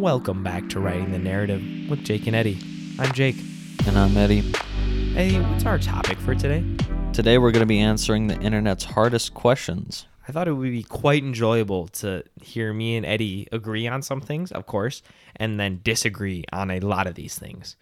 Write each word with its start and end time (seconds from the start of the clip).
Welcome 0.00 0.42
back 0.42 0.70
to 0.70 0.80
Writing 0.80 1.12
the 1.12 1.18
Narrative 1.18 1.62
with 1.90 2.02
Jake 2.04 2.26
and 2.26 2.34
Eddie. 2.34 2.58
I'm 2.98 3.12
Jake. 3.12 3.36
And 3.86 3.98
I'm 3.98 4.16
Eddie. 4.16 4.50
Eddie, 5.14 5.38
what's 5.40 5.66
our 5.66 5.78
topic 5.78 6.16
for 6.16 6.34
today? 6.34 6.64
Today 7.12 7.36
we're 7.36 7.50
going 7.50 7.60
to 7.60 7.66
be 7.66 7.80
answering 7.80 8.26
the 8.26 8.40
internet's 8.40 8.84
hardest 8.84 9.34
questions. 9.34 10.06
I 10.26 10.32
thought 10.32 10.48
it 10.48 10.54
would 10.54 10.70
be 10.70 10.84
quite 10.84 11.22
enjoyable 11.22 11.88
to 11.88 12.24
hear 12.40 12.72
me 12.72 12.96
and 12.96 13.04
Eddie 13.04 13.46
agree 13.52 13.86
on 13.86 14.00
some 14.00 14.22
things, 14.22 14.50
of 14.52 14.64
course, 14.64 15.02
and 15.36 15.60
then 15.60 15.80
disagree 15.84 16.44
on 16.50 16.70
a 16.70 16.80
lot 16.80 17.06
of 17.06 17.14
these 17.14 17.38
things. 17.38 17.76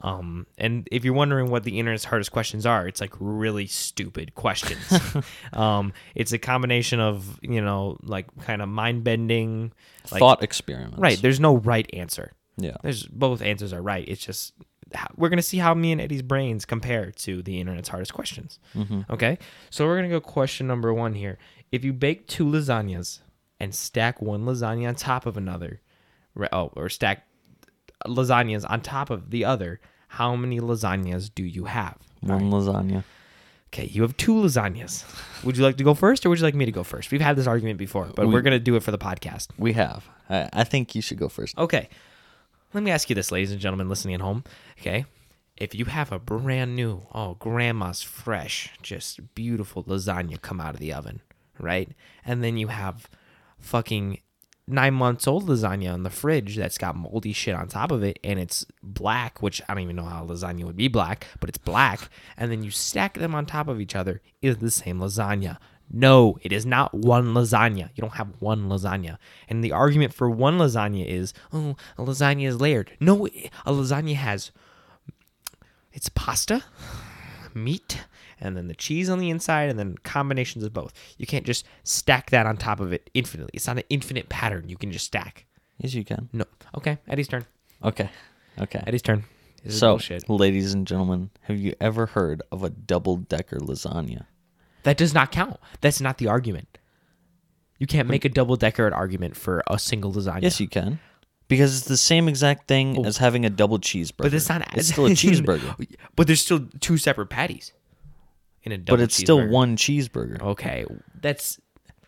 Um, 0.00 0.46
and 0.56 0.88
if 0.92 1.04
you're 1.04 1.14
wondering 1.14 1.50
what 1.50 1.64
the 1.64 1.78
internet's 1.78 2.04
hardest 2.04 2.30
questions 2.32 2.66
are, 2.66 2.86
it's 2.86 3.00
like 3.00 3.12
really 3.18 3.66
stupid 3.66 4.34
questions. 4.34 5.00
um, 5.52 5.92
it's 6.14 6.32
a 6.32 6.38
combination 6.38 7.00
of 7.00 7.38
you 7.42 7.60
know 7.60 7.98
like 8.02 8.26
kind 8.42 8.62
of 8.62 8.68
mind 8.68 9.04
bending, 9.04 9.72
like, 10.10 10.20
Thought 10.20 10.42
experiments. 10.42 10.98
Right. 10.98 11.20
There's 11.20 11.40
no 11.40 11.56
right 11.56 11.88
answer. 11.92 12.32
Yeah. 12.56 12.76
There's 12.82 13.06
both 13.06 13.42
answers 13.42 13.72
are 13.72 13.82
right. 13.82 14.04
It's 14.06 14.24
just 14.24 14.52
we're 15.16 15.28
gonna 15.28 15.42
see 15.42 15.58
how 15.58 15.74
me 15.74 15.92
and 15.92 16.00
Eddie's 16.00 16.22
brains 16.22 16.64
compare 16.64 17.10
to 17.10 17.42
the 17.42 17.60
internet's 17.60 17.88
hardest 17.88 18.14
questions. 18.14 18.58
Okay. 19.10 19.38
So 19.70 19.86
we're 19.86 19.96
gonna 19.96 20.08
go 20.08 20.20
question 20.20 20.66
number 20.66 20.92
one 20.94 21.14
here. 21.14 21.38
If 21.70 21.84
you 21.84 21.92
bake 21.92 22.26
two 22.26 22.44
lasagnas 22.46 23.20
and 23.60 23.74
stack 23.74 24.22
one 24.22 24.44
lasagna 24.44 24.88
on 24.88 24.94
top 24.94 25.26
of 25.26 25.36
another, 25.36 25.80
oh, 26.52 26.72
or 26.74 26.88
stack 26.88 27.27
lasagnas 28.06 28.64
on 28.68 28.80
top 28.80 29.10
of 29.10 29.30
the 29.30 29.44
other, 29.44 29.80
how 30.08 30.36
many 30.36 30.60
lasagnas 30.60 31.30
do 31.34 31.42
you 31.44 31.64
have? 31.64 31.96
One 32.20 32.50
lasagna. 32.50 33.04
Okay, 33.68 33.84
you 33.86 34.00
have 34.02 34.16
two 34.16 34.32
lasagnas. 34.34 35.04
Would 35.44 35.56
you 35.58 35.62
like 35.62 35.76
to 35.76 35.84
go 35.84 35.92
first, 35.94 36.24
or 36.24 36.30
would 36.30 36.38
you 36.38 36.44
like 36.44 36.54
me 36.54 36.64
to 36.64 36.72
go 36.72 36.82
first? 36.82 37.10
We've 37.10 37.20
had 37.20 37.36
this 37.36 37.46
argument 37.46 37.78
before, 37.78 38.10
but 38.14 38.26
We- 38.26 38.32
we're 38.32 38.40
gonna 38.42 38.58
do 38.58 38.76
it 38.76 38.82
for 38.82 38.90
the 38.90 38.98
podcast. 38.98 39.48
We 39.58 39.74
have. 39.74 40.04
I, 40.30 40.48
I 40.52 40.64
think 40.64 40.94
you 40.94 41.02
should 41.02 41.18
go 41.18 41.28
first. 41.28 41.56
Okay. 41.58 41.88
Let 42.74 42.82
me 42.82 42.90
ask 42.90 43.08
you 43.08 43.14
this, 43.14 43.30
ladies 43.32 43.50
and 43.52 43.60
gentlemen 43.60 43.88
listening 43.88 44.14
at 44.14 44.20
home. 44.20 44.44
Okay. 44.80 45.04
If 45.56 45.74
you 45.74 45.86
have 45.86 46.12
a 46.12 46.18
brand 46.18 46.76
new, 46.76 47.02
oh, 47.12 47.34
grandma's 47.34 48.02
fresh, 48.02 48.70
just 48.82 49.34
beautiful 49.34 49.84
lasagna 49.84 50.40
come 50.40 50.60
out 50.60 50.74
of 50.74 50.80
the 50.80 50.92
oven, 50.92 51.20
right? 51.58 51.90
And 52.24 52.44
then 52.44 52.56
you 52.56 52.68
have 52.68 53.08
fucking 53.58 54.20
nine 54.68 54.94
months 54.94 55.26
old 55.26 55.48
lasagna 55.48 55.94
in 55.94 56.02
the 56.02 56.10
fridge 56.10 56.56
that's 56.56 56.78
got 56.78 56.96
moldy 56.96 57.32
shit 57.32 57.54
on 57.54 57.68
top 57.68 57.90
of 57.90 58.02
it 58.02 58.18
and 58.22 58.38
it's 58.38 58.66
black, 58.82 59.42
which 59.42 59.62
I 59.68 59.74
don't 59.74 59.82
even 59.82 59.96
know 59.96 60.04
how 60.04 60.24
lasagna 60.24 60.64
would 60.64 60.76
be 60.76 60.88
black, 60.88 61.26
but 61.40 61.48
it's 61.48 61.58
black. 61.58 62.10
And 62.36 62.50
then 62.50 62.62
you 62.62 62.70
stack 62.70 63.14
them 63.14 63.34
on 63.34 63.46
top 63.46 63.68
of 63.68 63.80
each 63.80 63.96
other. 63.96 64.20
Is 64.42 64.58
the 64.58 64.70
same 64.70 65.00
lasagna? 65.00 65.58
No, 65.90 66.38
it 66.42 66.52
is 66.52 66.66
not 66.66 66.92
one 66.92 67.32
lasagna. 67.32 67.88
You 67.94 68.02
don't 68.02 68.14
have 68.14 68.28
one 68.40 68.68
lasagna. 68.68 69.16
And 69.48 69.64
the 69.64 69.72
argument 69.72 70.12
for 70.12 70.28
one 70.28 70.58
lasagna 70.58 71.06
is, 71.06 71.32
oh, 71.52 71.76
a 71.96 72.04
lasagna 72.04 72.46
is 72.46 72.60
layered. 72.60 72.92
No, 73.00 73.26
a 73.26 73.72
lasagna 73.72 74.14
has 74.14 74.52
it's 75.92 76.10
pasta, 76.10 76.62
meat, 77.54 78.04
and 78.40 78.56
then 78.56 78.68
the 78.68 78.74
cheese 78.74 79.08
on 79.08 79.18
the 79.18 79.30
inside, 79.30 79.70
and 79.70 79.78
then 79.78 79.96
combinations 80.04 80.64
of 80.64 80.72
both. 80.72 80.92
You 81.16 81.26
can't 81.26 81.46
just 81.46 81.66
stack 81.84 82.30
that 82.30 82.46
on 82.46 82.56
top 82.56 82.80
of 82.80 82.92
it 82.92 83.10
infinitely. 83.14 83.50
It's 83.54 83.66
not 83.66 83.78
an 83.78 83.84
infinite 83.90 84.28
pattern 84.28 84.68
you 84.68 84.76
can 84.76 84.92
just 84.92 85.06
stack. 85.06 85.46
Yes, 85.78 85.94
you 85.94 86.04
can. 86.04 86.28
No. 86.32 86.44
Okay, 86.76 86.98
Eddie's 87.08 87.28
turn. 87.28 87.46
Okay. 87.84 88.10
Okay. 88.60 88.82
Eddie's 88.86 89.02
turn. 89.02 89.24
This 89.62 89.74
is 89.74 89.80
so, 89.80 89.92
bullshit. 89.92 90.28
ladies 90.28 90.72
and 90.72 90.86
gentlemen, 90.86 91.30
have 91.42 91.58
you 91.58 91.74
ever 91.80 92.06
heard 92.06 92.42
of 92.52 92.62
a 92.64 92.70
double 92.70 93.16
decker 93.16 93.58
lasagna? 93.58 94.26
That 94.84 94.96
does 94.96 95.14
not 95.14 95.32
count. 95.32 95.58
That's 95.80 96.00
not 96.00 96.18
the 96.18 96.28
argument. 96.28 96.78
You 97.78 97.86
can't 97.86 98.08
make 98.08 98.24
a 98.24 98.28
double 98.28 98.56
decker 98.56 98.92
argument 98.92 99.36
for 99.36 99.62
a 99.68 99.78
single 99.78 100.12
lasagna. 100.12 100.42
Yes, 100.42 100.60
you 100.60 100.68
can. 100.68 100.98
Because 101.46 101.78
it's 101.78 101.86
the 101.86 101.96
same 101.96 102.28
exact 102.28 102.68
thing 102.68 102.98
oh. 102.98 103.04
as 103.04 103.18
having 103.18 103.44
a 103.44 103.50
double 103.50 103.78
cheeseburger. 103.78 104.12
Oh. 104.20 104.24
but 104.24 104.34
it's 104.34 104.48
not. 104.48 104.76
It's 104.76 104.88
still 104.88 105.06
a 105.06 105.10
cheeseburger. 105.10 105.96
But 106.16 106.26
there's 106.26 106.42
still 106.42 106.66
two 106.80 106.98
separate 106.98 107.28
patties 107.28 107.72
in 108.72 108.80
a 108.80 108.84
double. 108.84 108.96
but 108.98 109.02
it's 109.02 109.16
still 109.16 109.46
one 109.48 109.76
cheeseburger. 109.76 110.40
Okay, 110.40 110.84
that's 111.20 111.58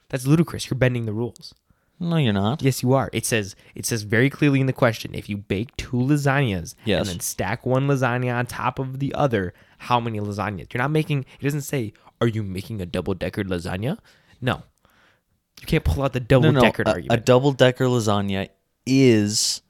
that's 0.09 0.27
ludicrous. 0.27 0.69
You're 0.71 0.79
bending 0.79 1.07
the 1.07 1.13
rules. 1.13 1.55
No, 2.03 2.17
you're 2.17 2.33
not. 2.33 2.63
Yes, 2.63 2.83
you 2.83 2.95
are. 2.95 3.11
It 3.13 3.27
says 3.27 3.55
it 3.75 3.85
says 3.85 4.03
very 4.05 4.31
clearly 4.31 4.61
in 4.61 4.67
the 4.67 4.73
question: 4.73 5.15
if 5.15 5.29
you 5.29 5.37
bake 5.37 5.77
two 5.77 5.97
lasagnas 5.99 6.75
Yes. 6.87 7.01
and 7.01 7.09
then 7.09 7.21
stack 7.21 7.67
one 7.67 7.87
lasagna 7.89 8.35
on 8.35 8.47
top 8.47 8.79
of 8.79 8.99
the 9.01 9.15
other, 9.15 9.53
how 9.79 10.01
many 10.01 10.19
lasagnas? 10.19 10.73
You're 10.73 10.83
not 10.83 10.91
making. 10.91 11.27
It 11.39 11.45
doesn't 11.45 11.61
say, 11.63 11.93
"Are 12.21 12.27
you 12.27 12.43
making 12.43 12.81
a 12.81 12.87
double 12.87 13.13
decker 13.15 13.45
lasagna?" 13.45 13.99
No, 14.41 14.63
you 15.61 15.67
can't 15.67 15.85
pull 15.85 16.03
out 16.03 16.15
the 16.15 16.21
double 16.21 16.53
No, 16.53 16.61
no. 16.61 16.61
decker 16.63 16.85
A, 16.87 17.05
a 17.11 17.17
double 17.19 17.53
decker 17.53 17.85
lasagna 17.85 18.49
is 18.87 19.61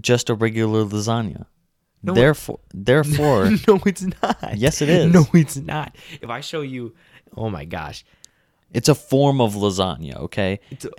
just 0.00 0.30
a 0.30 0.34
regular 0.34 0.84
lasagna. 0.84 1.44
No, 2.02 2.14
therefore, 2.14 2.60
therefore, 2.72 3.50
no, 3.68 3.80
it's 3.84 4.02
not. 4.22 4.54
Yes, 4.56 4.80
it 4.82 4.88
is. 4.88 5.12
No, 5.12 5.26
it's 5.34 5.56
not. 5.56 5.96
If 6.20 6.30
I 6.30 6.40
show 6.40 6.60
you, 6.60 6.94
oh 7.36 7.50
my 7.50 7.64
gosh, 7.64 8.04
it's 8.72 8.88
a 8.88 8.94
form 8.94 9.40
of 9.40 9.54
lasagna. 9.54 10.16
Okay, 10.16 10.60
it's 10.70 10.84
a, 10.84 10.90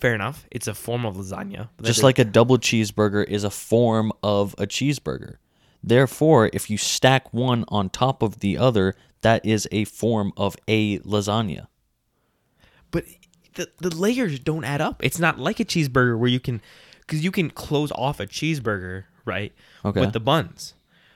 fair 0.00 0.14
enough. 0.14 0.46
It's 0.50 0.66
a 0.66 0.74
form 0.74 1.04
of 1.04 1.16
lasagna. 1.16 1.68
just 1.82 2.02
like 2.02 2.18
a 2.18 2.24
double 2.24 2.58
cheeseburger 2.58 3.24
is 3.28 3.44
a 3.44 3.50
form 3.50 4.12
of 4.22 4.54
a 4.58 4.66
cheeseburger. 4.66 5.36
Therefore, 5.82 6.50
if 6.52 6.70
you 6.70 6.78
stack 6.78 7.32
one 7.32 7.64
on 7.68 7.90
top 7.90 8.22
of 8.22 8.40
the 8.40 8.56
other, 8.58 8.94
that 9.20 9.44
is 9.44 9.68
a 9.70 9.84
form 9.84 10.32
of 10.36 10.56
a 10.66 10.98
lasagna. 11.00 11.66
but 12.90 13.04
the 13.54 13.68
the 13.78 13.94
layers 13.94 14.38
don't 14.40 14.64
add 14.64 14.80
up. 14.80 15.04
It's 15.04 15.18
not 15.18 15.38
like 15.38 15.60
a 15.60 15.64
cheeseburger 15.64 16.18
where 16.18 16.30
you 16.30 16.40
can, 16.40 16.62
because 17.00 17.22
you 17.22 17.30
can 17.30 17.50
close 17.50 17.92
off 17.92 18.18
a 18.18 18.26
cheeseburger 18.26 19.04
right 19.24 19.52
Okay. 19.84 20.00
with 20.00 20.12
the 20.12 20.20
buns. 20.20 20.74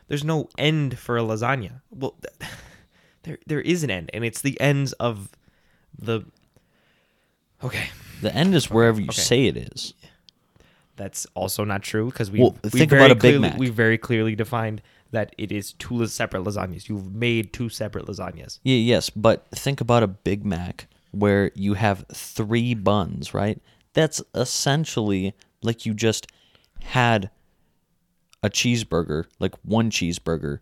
There's 0.08 0.24
no 0.24 0.48
end 0.58 0.98
for 0.98 1.16
a 1.16 1.22
lasagna. 1.22 1.80
Well, 1.90 2.14
th- 2.22 2.50
there 3.22 3.38
there 3.46 3.60
is 3.60 3.82
an 3.84 3.90
end, 3.90 4.10
and 4.12 4.24
it's 4.24 4.40
the 4.42 4.60
ends 4.60 4.92
of 4.94 5.28
the. 5.98 6.22
Okay, 7.64 7.86
The 8.22 8.34
end 8.34 8.54
is 8.54 8.70
wherever 8.70 9.00
you 9.00 9.06
okay. 9.06 9.20
say 9.20 9.46
it 9.46 9.56
is. 9.56 9.94
that's 10.96 11.26
also 11.34 11.64
not 11.64 11.82
true 11.82 12.06
because 12.06 12.30
we 12.30 12.40
Well, 12.40 12.56
we 12.64 12.70
think 12.70 12.90
about 12.92 13.10
a 13.12 13.14
Big 13.14 13.20
clearly, 13.20 13.38
Mac. 13.50 13.58
We 13.58 13.70
very 13.70 13.96
clearly 13.98 14.34
defined 14.34 14.82
that 15.12 15.34
it 15.38 15.52
is 15.52 15.72
two 15.74 16.06
separate 16.06 16.42
lasagnas. 16.42 16.88
You've 16.88 17.14
made 17.14 17.52
two 17.52 17.68
separate 17.68 18.06
lasagnas. 18.06 18.58
Yeah, 18.64 18.76
yes, 18.76 19.10
but 19.10 19.46
think 19.50 19.80
about 19.80 20.02
a 20.02 20.06
Big 20.08 20.44
Mac 20.44 20.86
where 21.12 21.52
you 21.54 21.74
have 21.74 22.04
three 22.12 22.74
buns, 22.74 23.32
right? 23.32 23.60
That's 23.92 24.20
essentially 24.34 25.34
like 25.62 25.86
you 25.86 25.94
just 25.94 26.26
had 26.82 27.30
a 28.42 28.50
cheeseburger, 28.50 29.25
like 29.38 29.54
one 29.64 29.91
cheeseburger 29.91 30.58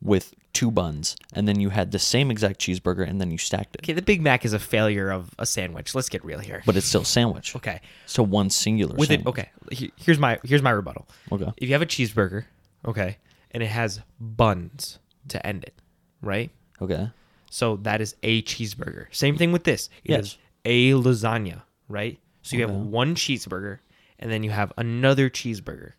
with 0.00 0.34
two 0.52 0.70
buns, 0.70 1.16
and 1.32 1.46
then 1.48 1.58
you 1.60 1.70
had 1.70 1.90
the 1.92 1.98
same 1.98 2.30
exact 2.30 2.60
cheeseburger 2.60 3.08
and 3.08 3.20
then 3.20 3.30
you 3.30 3.38
stacked 3.38 3.74
it. 3.76 3.82
Okay, 3.84 3.92
the 3.92 4.02
Big 4.02 4.20
Mac 4.20 4.44
is 4.44 4.52
a 4.52 4.58
failure 4.58 5.10
of 5.10 5.30
a 5.38 5.46
sandwich. 5.46 5.94
Let's 5.94 6.08
get 6.08 6.24
real 6.24 6.38
here. 6.38 6.62
But 6.66 6.76
it's 6.76 6.86
still 6.86 7.02
a 7.02 7.06
sandwich. 7.06 7.54
Okay. 7.56 7.80
So 8.06 8.22
one 8.22 8.50
singular 8.50 8.94
with 8.96 9.10
it 9.10 9.20
sandwich. 9.22 9.26
okay 9.28 9.48
he- 9.70 9.92
here's 9.96 10.18
my 10.18 10.38
here's 10.44 10.62
my 10.62 10.70
rebuttal 10.70 11.08
Okay. 11.32 11.50
if 11.56 11.68
you 11.68 11.74
have 11.74 11.82
a 11.82 11.86
cheeseburger 11.86 12.44
okay 12.86 13.18
and 13.50 13.62
it 13.62 13.66
has 13.68 14.00
buns 14.20 14.98
to 15.28 15.44
end 15.46 15.62
it 15.64 15.74
right 16.22 16.50
Okay. 16.80 17.10
so 17.50 17.76
that 17.78 18.00
is 18.00 18.14
a 18.22 18.40
cheeseburger 18.42 19.06
same 19.10 19.36
thing 19.36 19.52
with 19.52 19.64
this 19.64 19.90
It 20.04 20.10
Yes. 20.12 20.24
is 20.24 20.38
a 20.64 20.90
lasagna 20.92 21.62
right 21.88 22.18
so 22.42 22.56
you 22.56 22.62
have 22.66 22.74
one 22.74 23.14
cheeseburger 23.14 23.78
and 24.18 24.30
then 24.30 24.42
you 24.42 24.50
have 24.50 24.72
another 24.78 25.28
cheeseburger 25.28 25.92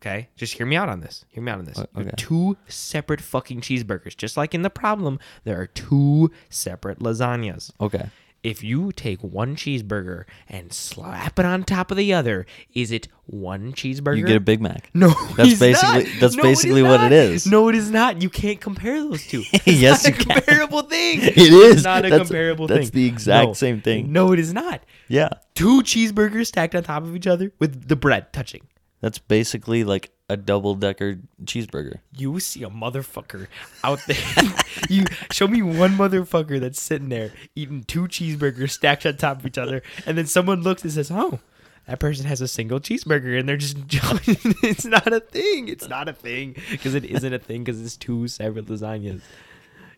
okay 0.00 0.28
just 0.36 0.54
hear 0.54 0.66
me 0.66 0.76
out 0.76 0.88
on 0.88 1.00
this 1.00 1.24
hear 1.28 1.42
me 1.42 1.50
out 1.52 1.58
on 1.58 1.64
this 1.64 1.78
okay. 1.96 2.10
two 2.16 2.56
separate 2.68 3.20
fucking 3.20 3.60
cheeseburgers 3.60 4.16
just 4.16 4.36
like 4.36 4.54
in 4.54 4.62
the 4.62 4.70
problem 4.70 5.18
there 5.44 5.60
are 5.60 5.66
two 5.66 6.30
separate 6.48 6.98
lasagnas 7.00 7.70
Okay. 7.80 8.08
if 8.44 8.62
you 8.62 8.92
take 8.92 9.20
one 9.22 9.56
cheeseburger 9.56 10.24
and 10.48 10.72
slap 10.72 11.38
it 11.38 11.44
on 11.44 11.64
top 11.64 11.90
of 11.90 11.96
the 11.96 12.14
other, 12.14 12.46
is 12.72 12.92
it 12.92 13.08
one 13.26 13.72
cheeseburger? 13.72 14.16
You 14.16 14.24
get 14.24 14.36
a 14.36 14.40
Big 14.40 14.60
Mac. 14.60 14.88
no, 14.94 15.08
That's 15.36 15.58
basically- 15.58 16.04
not. 16.04 16.20
that's 16.20 16.36
No, 16.36 16.44
it 16.44 16.52
is 16.52 16.58
basically 16.62 16.82
what 16.84 17.02
it 17.02 17.12
is. 17.12 17.46
No, 17.46 17.68
it 17.68 17.74
is 17.74 17.90
not. 17.90 18.22
You 18.22 18.30
can't 18.30 18.60
compare 18.60 19.02
those 19.02 19.26
two. 19.26 19.42
Yes, 19.66 20.06
you 20.06 20.14
a 20.14 20.16
can. 20.16 20.36
comparable 20.36 20.82
thing. 20.82 21.20
It 21.22 21.34
It's 21.36 21.82
not 21.84 22.04
a 22.06 22.10
That's- 22.10 22.28
comparable 22.28 22.68
that's 22.68 22.76
thing. 22.76 22.84
That's 22.84 22.90
the 22.94 23.06
exact 23.06 23.46
No. 23.48 23.52
same 23.54 23.80
thing. 23.82 24.12
No, 24.12 24.32
it 24.32 24.38
is 24.38 24.52
not. 24.54 24.82
Yeah. 25.08 25.28
Two 25.54 25.82
cheeseburgers 25.82 26.46
stacked 26.46 26.74
on 26.76 26.84
top 26.84 27.02
of 27.02 27.14
each 27.16 27.26
other 27.26 27.52
with 27.58 27.88
the 27.88 27.96
bread 27.96 28.32
touching. 28.32 28.62
That's 29.00 29.18
basically 29.18 29.84
like 29.84 30.10
a 30.28 30.36
double 30.36 30.74
decker 30.74 31.18
cheeseburger. 31.44 32.00
You 32.16 32.38
see 32.40 32.62
a 32.62 32.68
motherfucker 32.68 33.46
out 33.84 34.00
there. 34.06 34.54
you 34.88 35.04
show 35.30 35.46
me 35.46 35.62
one 35.62 35.92
motherfucker 35.92 36.60
that's 36.60 36.80
sitting 36.80 37.08
there 37.08 37.32
eating 37.54 37.84
two 37.84 38.02
cheeseburgers 38.08 38.70
stacked 38.70 39.06
on 39.06 39.16
top 39.16 39.40
of 39.40 39.46
each 39.46 39.58
other, 39.58 39.82
and 40.04 40.18
then 40.18 40.26
someone 40.26 40.62
looks 40.62 40.82
and 40.82 40.92
says, 40.92 41.10
"Oh, 41.10 41.38
that 41.86 42.00
person 42.00 42.26
has 42.26 42.40
a 42.40 42.48
single 42.48 42.80
cheeseburger," 42.80 43.38
and 43.38 43.48
they're 43.48 43.56
just. 43.56 43.76
it's 43.88 44.84
not 44.84 45.12
a 45.12 45.20
thing. 45.20 45.68
It's 45.68 45.88
not 45.88 46.08
a 46.08 46.12
thing 46.12 46.56
because 46.70 46.94
it 46.94 47.04
isn't 47.04 47.32
a 47.32 47.38
thing 47.38 47.64
because 47.64 47.80
it's 47.80 47.96
two 47.96 48.28
separate 48.28 48.66
lasagnas. 48.66 49.22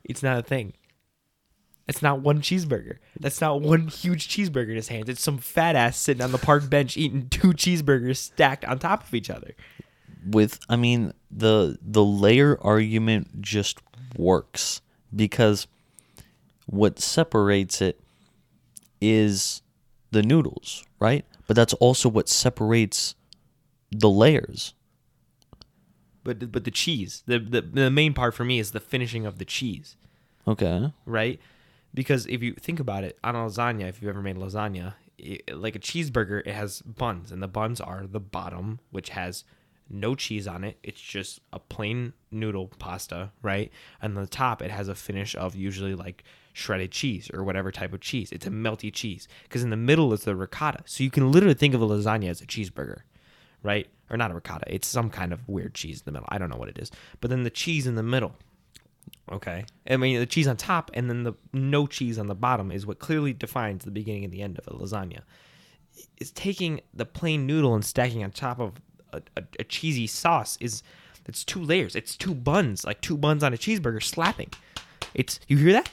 It's 0.05 0.23
not 0.23 0.39
a 0.39 0.43
thing. 0.43 0.75
That's 1.87 2.03
not 2.03 2.21
one 2.21 2.41
cheeseburger. 2.41 2.99
That's 3.19 3.41
not 3.41 3.61
one 3.63 3.89
huge 3.89 4.29
cheeseburger 4.29 4.71
in 4.71 4.77
his 4.77 4.89
hands. 4.89 5.09
It's 5.09 5.21
some 5.23 5.39
fat 5.39 5.75
ass 5.75 5.97
sitting 5.97 6.23
on 6.23 6.31
the 6.31 6.39
park 6.39 6.71
bench 6.71 6.97
eating 6.97 7.29
two 7.29 7.49
cheeseburgers 7.49 8.17
stacked 8.19 8.65
on 8.65 8.79
top 8.79 9.03
of 9.05 9.13
each 9.15 9.29
other. 9.31 9.55
with 10.27 10.61
I 10.69 10.77
mean 10.77 11.13
the 11.31 11.79
the 11.83 12.05
layer 12.05 12.59
argument 12.61 13.41
just 13.41 13.79
works 14.17 14.83
because 15.15 15.67
what 16.67 17.01
separates 17.01 17.81
it 17.81 17.99
is 19.01 19.63
the 20.13 20.23
noodles, 20.23 20.85
right? 21.01 21.25
But 21.49 21.57
that's 21.57 21.75
also 21.75 22.09
what 22.09 22.29
separates 22.29 23.17
the 23.91 24.09
layers. 24.11 24.75
But 26.23 26.53
but 26.53 26.65
the 26.65 26.71
cheese, 26.71 27.23
the, 27.27 27.39
the 27.39 27.63
the 27.63 27.91
main 27.91 28.13
part 28.15 28.35
for 28.35 28.45
me 28.45 28.59
is 28.59 28.71
the 28.73 28.81
finishing 28.81 29.25
of 29.27 29.39
the 29.39 29.45
cheese, 29.45 29.97
Okay. 30.47 30.93
right? 31.07 31.41
Because 31.93 32.27
if 32.27 32.43
you 32.43 32.55
think 32.55 32.81
about 32.81 33.05
it, 33.05 33.19
on 33.25 33.35
a 33.35 33.39
lasagna, 33.39 33.89
if 33.89 34.01
you've 34.01 34.09
ever 34.09 34.23
made 34.23 34.37
lasagna, 34.37 34.95
it, 35.19 35.57
like 35.57 35.77
a 35.77 35.81
cheeseburger, 35.81 36.41
it 36.47 36.55
has 36.55 36.83
buns, 36.83 37.33
and 37.33 37.43
the 37.43 37.49
buns 37.49 37.81
are 37.81 38.07
the 38.07 38.21
bottom, 38.21 38.81
which 38.91 39.11
has 39.11 39.45
no 39.91 40.15
cheese 40.15 40.47
on 40.47 40.65
it. 40.65 40.79
It's 40.83 41.01
just 41.01 41.41
a 41.53 41.59
plain 41.59 42.13
noodle 42.31 42.69
pasta, 42.79 43.33
right? 43.43 43.73
And 44.01 44.17
the 44.17 44.27
top, 44.27 44.63
it 44.63 44.71
has 44.71 44.89
a 44.89 44.95
finish 44.95 45.35
of 45.35 45.57
usually 45.57 45.95
like 45.95 46.25
shredded 46.53 46.93
cheese 46.93 47.31
or 47.33 47.43
whatever 47.43 47.73
type 47.73 47.93
of 47.93 48.01
cheese. 48.01 48.31
It's 48.33 48.47
a 48.47 48.51
melty 48.51 48.93
cheese 48.93 49.27
because 49.45 49.63
in 49.63 49.71
the 49.71 49.77
middle 49.77 50.13
is 50.13 50.25
the 50.25 50.37
ricotta. 50.37 50.83
So 50.87 51.03
you 51.03 51.11
can 51.11 51.33
literally 51.33 51.55
think 51.55 51.75
of 51.75 51.83
a 51.83 51.87
lasagna 51.87 52.29
as 52.29 52.41
a 52.41 52.47
cheeseburger, 52.47 53.01
right? 53.63 53.89
Or 54.09 54.17
not 54.17 54.31
a 54.31 54.35
ricotta. 54.35 54.73
It's 54.73 54.89
some 54.89 55.11
kind 55.11 55.33
of 55.33 55.49
weird 55.49 55.75
cheese 55.75 55.99
in 56.01 56.05
the 56.05 56.13
middle. 56.13 56.29
I 56.31 56.39
don't 56.39 56.51
know 56.51 56.57
what 56.57 56.69
it 56.69 56.79
is. 56.79 56.91
But 57.21 57.31
then 57.31 57.43
the 57.43 57.51
cheese 57.51 57.87
in 57.87 57.97
the 57.97 58.03
middle. 58.03 58.37
Okay. 59.31 59.65
I 59.89 59.97
mean, 59.97 60.19
the 60.19 60.27
cheese 60.27 60.49
on 60.49 60.57
top 60.57 60.91
and 60.95 61.09
then 61.09 61.23
the 61.23 61.35
no 61.53 61.87
cheese 61.87 62.19
on 62.19 62.27
the 62.27 62.35
bottom 62.35 62.73
is 62.73 62.85
what 62.87 62.99
clearly 62.99 63.33
defines 63.33 63.85
the 63.85 63.91
beginning 63.91 64.25
and 64.25 64.33
the 64.33 64.43
end 64.43 64.59
of 64.59 64.67
a 64.67 64.77
lasagna. 64.77 65.21
It's 66.17 66.31
taking 66.33 66.81
the 66.95 67.05
plain 67.05 67.47
noodle 67.47 67.75
and 67.75 67.85
stacking 67.85 68.25
on 68.25 68.31
top 68.31 68.59
of 68.59 68.75
a, 69.13 69.23
a, 69.37 69.43
a 69.61 69.65
cheesy 69.65 70.07
sauce 70.07 70.57
is 70.61 70.83
it's 71.27 71.45
two 71.45 71.63
layers. 71.63 71.95
It's 71.95 72.17
two 72.17 72.35
buns, 72.35 72.85
like 72.85 73.01
two 73.01 73.17
buns 73.17 73.45
on 73.45 73.55
a 73.55 73.57
cheeseburger 73.57 74.03
slapping. 74.03 74.51
It's 75.15 75.39
you 75.47 75.59
hear 75.59 75.73
that? 75.75 75.91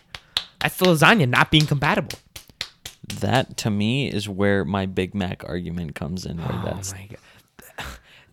That's 0.60 0.78
the 0.78 0.86
lasagna 0.86 1.30
not 1.30 1.52
being 1.52 1.68
compatible. 1.68 2.18
That 3.20 3.56
to 3.58 3.70
me 3.70 4.10
is 4.10 4.28
where 4.28 4.66
my 4.66 4.88
Big 4.88 5.14
Mac 5.14 5.44
argument 5.48 5.94
comes 5.94 6.26
in. 6.26 6.38
Where 6.38 6.48
oh 6.52 6.62
that's 6.66 6.92
oh 6.92 6.98
my 6.98 7.08
god. 7.08 7.18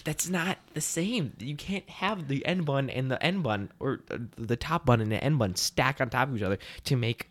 That's 0.04 0.28
not 0.28 0.58
the 0.74 0.80
same. 0.82 1.32
You 1.38 1.56
can't 1.56 1.88
have 1.88 2.28
the 2.28 2.44
end 2.44 2.66
bun 2.66 2.90
and 2.90 3.10
the 3.10 3.22
end 3.22 3.42
bun, 3.42 3.70
or 3.80 4.00
uh, 4.10 4.18
the 4.36 4.56
top 4.56 4.84
bun 4.84 5.00
and 5.00 5.10
the 5.10 5.22
end 5.22 5.38
bun 5.38 5.54
stack 5.56 6.00
on 6.00 6.10
top 6.10 6.28
of 6.28 6.36
each 6.36 6.42
other 6.42 6.58
to 6.84 6.96
make 6.96 7.30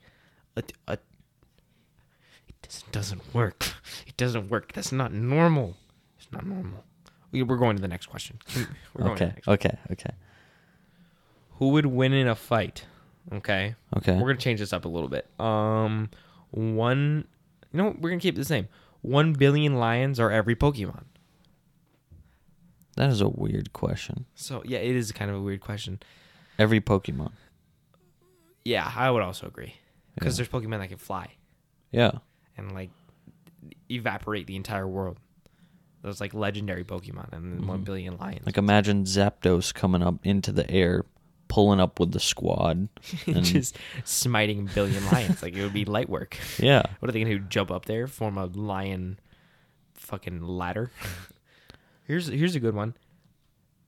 a. 0.57 0.63
a 0.87 0.93
it 0.93 2.55
doesn't, 2.63 2.91
doesn't 2.91 3.33
work. 3.33 3.73
It 4.07 4.17
doesn't 4.17 4.49
work. 4.49 4.73
That's 4.73 4.91
not 4.91 5.13
normal. 5.13 5.75
It's 6.17 6.31
not 6.31 6.45
normal. 6.45 6.83
We- 7.31 7.43
We're 7.43 7.57
going 7.57 7.75
to 7.75 7.81
the 7.81 7.87
next 7.87 8.07
question. 8.07 8.39
We're 8.93 9.03
going 9.05 9.13
okay. 9.13 9.25
next 9.25 9.47
Okay. 9.47 9.77
Okay. 9.91 10.11
Who 11.59 11.69
would 11.69 11.85
win 11.85 12.13
in 12.13 12.27
a 12.27 12.35
fight? 12.35 12.85
Okay. 13.31 13.75
Okay. 13.97 14.13
We're 14.13 14.27
gonna 14.27 14.37
change 14.37 14.59
this 14.59 14.73
up 14.73 14.85
a 14.85 14.89
little 14.89 15.09
bit. 15.09 15.27
Um, 15.39 16.09
one. 16.51 17.27
You 17.71 17.77
know, 17.77 17.95
we're 17.99 18.09
gonna 18.09 18.19
keep 18.19 18.35
it 18.35 18.37
the 18.39 18.45
same. 18.45 18.67
One 19.01 19.33
billion 19.33 19.75
lions 19.75 20.19
are 20.19 20.31
every 20.31 20.55
Pokemon. 20.55 21.03
That 22.95 23.09
is 23.09 23.21
a 23.21 23.29
weird 23.29 23.73
question. 23.73 24.25
So 24.35 24.61
yeah, 24.65 24.79
it 24.79 24.95
is 24.95 25.11
kind 25.11 25.31
of 25.31 25.37
a 25.37 25.41
weird 25.41 25.61
question. 25.61 25.99
Every 26.59 26.79
Pokemon. 26.81 27.31
Yeah, 28.63 28.89
I 28.95 29.09
would 29.09 29.23
also 29.23 29.47
agree 29.47 29.75
because 30.15 30.37
there's 30.37 30.49
Pokemon 30.49 30.79
that 30.79 30.89
can 30.89 30.97
fly 30.97 31.33
Yeah. 31.91 32.11
and 32.57 32.71
like 32.71 32.91
evaporate 33.89 34.47
the 34.47 34.55
entire 34.55 34.87
world. 34.87 35.17
Those 36.01 36.21
like 36.21 36.33
legendary 36.33 36.83
Pokemon 36.83 37.31
and 37.33 37.53
then 37.59 37.67
one 37.67 37.77
mm-hmm. 37.77 37.83
billion 37.85 38.17
lions. 38.17 38.45
Like 38.45 38.57
imagine 38.57 39.05
Zapdos 39.05 39.73
coming 39.73 40.03
up 40.03 40.15
into 40.25 40.51
the 40.51 40.69
air, 40.69 41.05
pulling 41.47 41.79
up 41.79 41.99
with 41.99 42.11
the 42.11 42.19
squad. 42.19 42.89
And 43.27 43.43
just 43.43 43.77
smiting 44.03 44.69
billion 44.73 45.05
lions. 45.07 45.41
Like 45.41 45.55
it 45.55 45.63
would 45.63 45.73
be 45.73 45.85
light 45.97 46.09
work. 46.09 46.37
yeah. 46.59 46.83
What 46.99 47.09
are 47.09 47.11
they 47.11 47.21
gonna 47.23 47.39
do? 47.39 47.45
Jump 47.45 47.71
up 47.71 47.85
there, 47.85 48.07
form 48.07 48.37
a 48.37 48.45
lion, 48.45 49.19
fucking 49.95 50.41
ladder? 50.41 50.91
Here's 52.05 52.27
here's 52.27 52.55
a 52.55 52.59
good 52.59 52.75
one. 52.75 52.95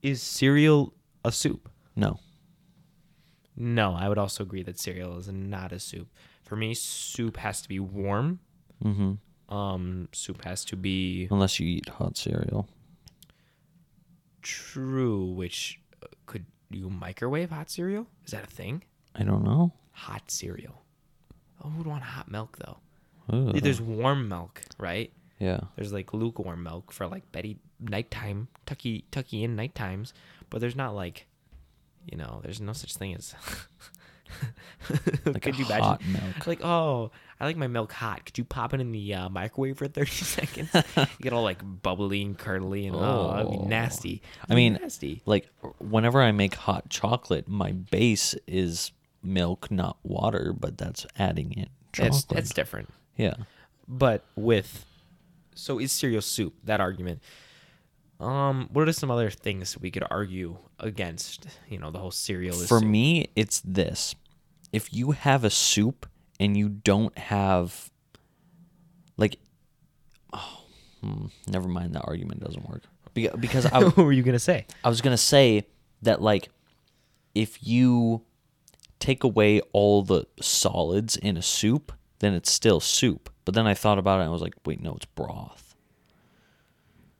Is 0.02 0.22
cereal 0.22 0.92
a 1.24 1.32
soup? 1.32 1.68
No. 1.94 2.20
No, 3.56 3.94
I 3.94 4.08
would 4.08 4.18
also 4.18 4.42
agree 4.44 4.62
that 4.64 4.78
cereal 4.78 5.16
is 5.18 5.28
not 5.28 5.72
a 5.72 5.80
soup. 5.80 6.08
For 6.44 6.56
me, 6.56 6.74
soup 6.74 7.38
has 7.38 7.62
to 7.62 7.68
be 7.68 7.80
warm. 7.80 8.40
Mm-hmm. 8.84 9.54
Um, 9.54 10.08
soup 10.12 10.44
has 10.44 10.64
to 10.66 10.76
be 10.76 11.28
Unless 11.30 11.58
you 11.58 11.66
eat 11.66 11.88
hot 11.88 12.16
cereal. 12.16 12.68
true. 14.42 15.24
Which 15.32 15.80
uh, 16.02 16.06
could 16.26 16.44
you 16.70 16.90
microwave 16.90 17.50
hot 17.50 17.70
cereal? 17.70 18.06
Is 18.24 18.32
that 18.32 18.44
a 18.44 18.48
thing? 18.50 18.82
I 19.14 19.22
don't 19.22 19.44
know. 19.44 19.72
Hot 19.92 20.30
cereal. 20.30 20.82
Oh, 21.64 21.70
who 21.70 21.78
would 21.78 21.86
want 21.86 22.02
hot 22.02 22.30
milk 22.30 22.58
though? 22.58 22.78
Ugh. 23.32 23.60
There's 23.60 23.80
warm 23.80 24.28
milk, 24.28 24.62
right? 24.78 25.12
Yeah. 25.38 25.60
There's 25.76 25.92
like 25.92 26.12
lukewarm 26.12 26.62
milk 26.62 26.92
for 26.92 27.06
like 27.06 27.30
Betty 27.32 27.58
nighttime, 27.80 28.48
tucky 28.66 29.04
tucky 29.10 29.44
in 29.44 29.56
night 29.56 29.74
times, 29.74 30.12
but 30.50 30.60
there's 30.60 30.76
not 30.76 30.94
like, 30.94 31.26
you 32.10 32.16
know, 32.16 32.40
there's 32.42 32.60
no 32.60 32.72
such 32.72 32.94
thing 32.96 33.14
as. 33.14 33.34
Like 35.24 35.42
Could 35.42 35.56
you 35.58 35.64
imagine? 35.66 35.84
hot 35.84 36.02
milk. 36.06 36.46
Like, 36.46 36.64
oh, 36.64 37.10
I 37.40 37.44
like 37.46 37.56
my 37.56 37.68
milk 37.68 37.92
hot. 37.92 38.24
Could 38.26 38.36
you 38.38 38.44
pop 38.44 38.74
it 38.74 38.80
in 38.80 38.90
the 38.92 39.14
uh, 39.14 39.28
microwave 39.28 39.78
for 39.78 39.86
30 39.88 40.10
seconds? 40.10 40.70
you 40.74 41.06
get 41.22 41.32
all 41.32 41.42
like 41.44 41.60
bubbly 41.82 42.22
and 42.22 42.36
curdly, 42.36 42.86
and 42.86 42.96
oh, 42.96 43.32
that'd 43.32 43.50
be 43.50 43.56
Oh. 43.58 43.64
nasty. 43.66 44.22
I 44.50 44.54
mean, 44.54 44.74
nasty. 44.82 45.22
Like 45.26 45.48
whenever 45.78 46.20
I 46.20 46.32
make 46.32 46.54
hot 46.54 46.88
chocolate, 46.90 47.48
my 47.48 47.72
base 47.72 48.34
is 48.46 48.90
milk, 49.22 49.70
not 49.70 49.96
water, 50.02 50.52
but 50.58 50.76
that's 50.76 51.06
adding 51.18 51.52
it. 51.56 51.68
That's 51.96 52.24
that's 52.24 52.52
different. 52.52 52.90
yeah. 53.16 53.34
But 53.88 54.24
with, 54.34 54.84
so 55.54 55.78
is 55.78 55.92
cereal 55.92 56.20
soup? 56.22 56.54
That 56.64 56.80
argument. 56.80 57.22
Um, 58.18 58.68
what 58.72 58.88
are 58.88 58.92
some 58.92 59.10
other 59.10 59.30
things 59.30 59.78
we 59.78 59.90
could 59.90 60.04
argue 60.10 60.58
against? 60.80 61.46
You 61.68 61.78
know, 61.78 61.90
the 61.90 61.98
whole 61.98 62.10
cereal 62.10 62.56
For 62.56 62.78
soup? 62.80 62.88
me, 62.88 63.26
it's 63.36 63.60
this. 63.60 64.14
If 64.72 64.92
you 64.92 65.12
have 65.12 65.44
a 65.44 65.50
soup 65.50 66.06
and 66.40 66.56
you 66.56 66.68
don't 66.68 67.16
have 67.18 67.90
like 69.16 69.38
oh, 70.32 70.64
hmm, 71.02 71.26
never 71.46 71.68
mind 71.68 71.94
that 71.94 72.04
argument 72.04 72.40
doesn't 72.40 72.68
work. 72.68 72.82
Because 73.14 73.66
I 73.66 73.82
what 73.84 73.96
were 73.96 74.12
you 74.12 74.22
gonna 74.22 74.38
say? 74.38 74.66
I 74.84 74.88
was 74.88 75.00
gonna 75.00 75.16
say 75.16 75.66
that 76.02 76.20
like 76.20 76.48
if 77.34 77.58
you 77.66 78.22
take 78.98 79.24
away 79.24 79.60
all 79.72 80.02
the 80.02 80.26
solids 80.40 81.16
in 81.16 81.36
a 81.36 81.42
soup, 81.42 81.92
then 82.20 82.32
it's 82.34 82.50
still 82.50 82.80
soup. 82.80 83.30
But 83.44 83.54
then 83.54 83.66
I 83.66 83.74
thought 83.74 83.98
about 83.98 84.18
it 84.18 84.22
and 84.22 84.30
I 84.30 84.32
was 84.32 84.42
like, 84.42 84.54
wait, 84.64 84.80
no, 84.80 84.94
it's 84.94 85.06
broth. 85.06 85.65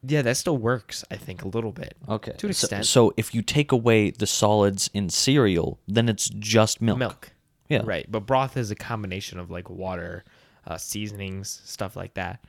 Yeah, 0.07 0.23
that 0.23 0.37
still 0.37 0.57
works. 0.57 1.05
I 1.11 1.17
think 1.17 1.43
a 1.43 1.49
little 1.49 1.73
bit. 1.73 1.97
Okay. 2.09 2.33
to 2.39 2.47
an 2.47 2.53
So- 2.53 2.65
extent. 2.67 2.87
So, 2.87 3.13
if 3.17 3.35
you 3.35 3.43
take 3.43 3.73
away 3.73 4.11
the 4.11 4.27
solids 4.27 4.89
in 4.95 5.09
cereal, 5.11 5.79
then 5.89 6.09
it's 6.09 6.29
just 6.29 6.81
milk. 6.81 6.99
milk. 6.99 7.33
Yeah. 7.69 7.83
Right. 7.85 8.07
But 8.11 8.21
broth 8.21 8.57
is 8.57 8.71
a 8.71 8.77
combination 8.77 9.39
of 9.41 9.51
like 9.51 9.69
water, 9.69 10.25
uh, 10.67 10.77
seasonings, 10.79 11.61
stuff 11.65 11.97
like 11.97 12.15
that. 12.15 12.45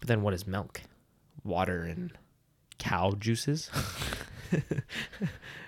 But 0.00 0.08
then 0.08 0.22
what 0.22 0.34
is 0.34 0.46
milk? 0.46 0.80
Water 1.44 1.82
and 1.84 2.12
cow 2.78 3.12
juices, 3.12 3.70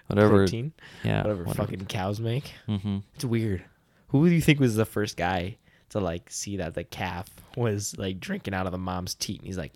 Whatever. 0.09 0.39
protein, 0.39 0.73
Yeah. 1.05 1.19
whatever, 1.23 1.45
whatever. 1.45 1.67
fucking 1.67 1.87
cows 1.87 2.19
make. 2.21 2.53
Mm-hmm. 2.69 2.99
It's 3.15 3.25
weird. 3.25 3.65
Who 4.09 4.29
do 4.29 4.35
you 4.35 4.41
think 4.41 4.59
was 4.59 4.75
the 4.77 4.85
first 4.87 5.17
guy 5.17 5.59
to 5.91 6.01
like 6.01 6.31
see 6.31 6.57
that 6.57 6.75
the 6.75 6.85
calf 6.85 7.29
was 7.57 7.97
like 7.99 8.19
drinking 8.21 8.55
out 8.55 8.67
of 8.67 8.73
the 8.73 8.79
mom's 8.79 9.15
teat? 9.15 9.39
And 9.41 9.47
he's 9.47 9.59
like, 9.59 9.73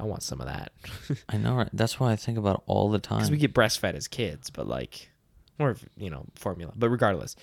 I 0.00 0.04
want 0.04 0.22
some 0.22 0.40
of 0.40 0.46
that. 0.46 0.72
I 1.28 1.36
know. 1.36 1.56
Right? 1.56 1.68
That's 1.72 2.00
what 2.00 2.10
I 2.10 2.16
think 2.16 2.38
about 2.38 2.62
all 2.66 2.90
the 2.90 2.98
time. 3.10 3.18
Because 3.18 3.30
we 3.30 3.36
get 3.36 3.52
breastfed 3.54 3.94
as 3.94 4.08
kids, 4.08 4.50
but 4.50 4.66
like, 4.66 5.10
or 5.58 5.76
you 5.96 6.10
know, 6.10 6.26
formula. 6.34 6.72
But 6.74 6.88
regardless, 6.88 7.36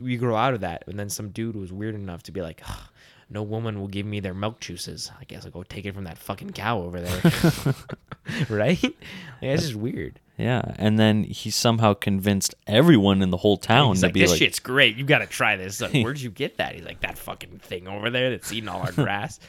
we 0.00 0.16
grow 0.16 0.36
out 0.36 0.54
of 0.54 0.60
that, 0.60 0.84
and 0.86 0.98
then 0.98 1.08
some 1.08 1.30
dude 1.30 1.56
was 1.56 1.72
weird 1.72 1.94
enough 1.94 2.22
to 2.24 2.32
be 2.32 2.42
like, 2.42 2.62
"Ugh, 2.68 2.88
"No 3.28 3.42
woman 3.42 3.80
will 3.80 3.88
give 3.88 4.06
me 4.06 4.20
their 4.20 4.34
milk 4.34 4.60
juices. 4.60 5.10
I 5.18 5.24
guess 5.24 5.44
I'll 5.44 5.50
go 5.50 5.62
take 5.62 5.84
it 5.84 5.94
from 5.94 6.04
that 6.04 6.18
fucking 6.18 6.50
cow 6.50 6.80
over 6.80 7.00
there." 7.00 7.20
right? 8.48 8.82
Like, 8.82 8.96
that's 9.40 9.62
just 9.62 9.74
weird. 9.74 10.20
Yeah, 10.38 10.62
and 10.76 10.96
then 11.00 11.24
he 11.24 11.50
somehow 11.50 11.94
convinced 11.94 12.54
everyone 12.68 13.22
in 13.22 13.30
the 13.30 13.36
whole 13.36 13.56
town 13.56 13.94
He's 13.94 14.00
to 14.02 14.06
like, 14.06 14.14
be 14.14 14.20
this 14.20 14.30
like, 14.30 14.38
shit's 14.38 14.60
great. 14.60 14.96
You 14.96 15.04
got 15.04 15.18
to 15.18 15.26
try 15.26 15.56
this." 15.56 15.80
Like, 15.80 15.92
where'd 16.04 16.20
you 16.20 16.30
get 16.30 16.58
that? 16.58 16.76
He's 16.76 16.84
like, 16.84 17.00
"That 17.00 17.18
fucking 17.18 17.58
thing 17.58 17.88
over 17.88 18.08
there 18.08 18.30
that's 18.30 18.52
eating 18.52 18.68
all 18.68 18.80
our 18.80 18.92
grass. 19.04 19.40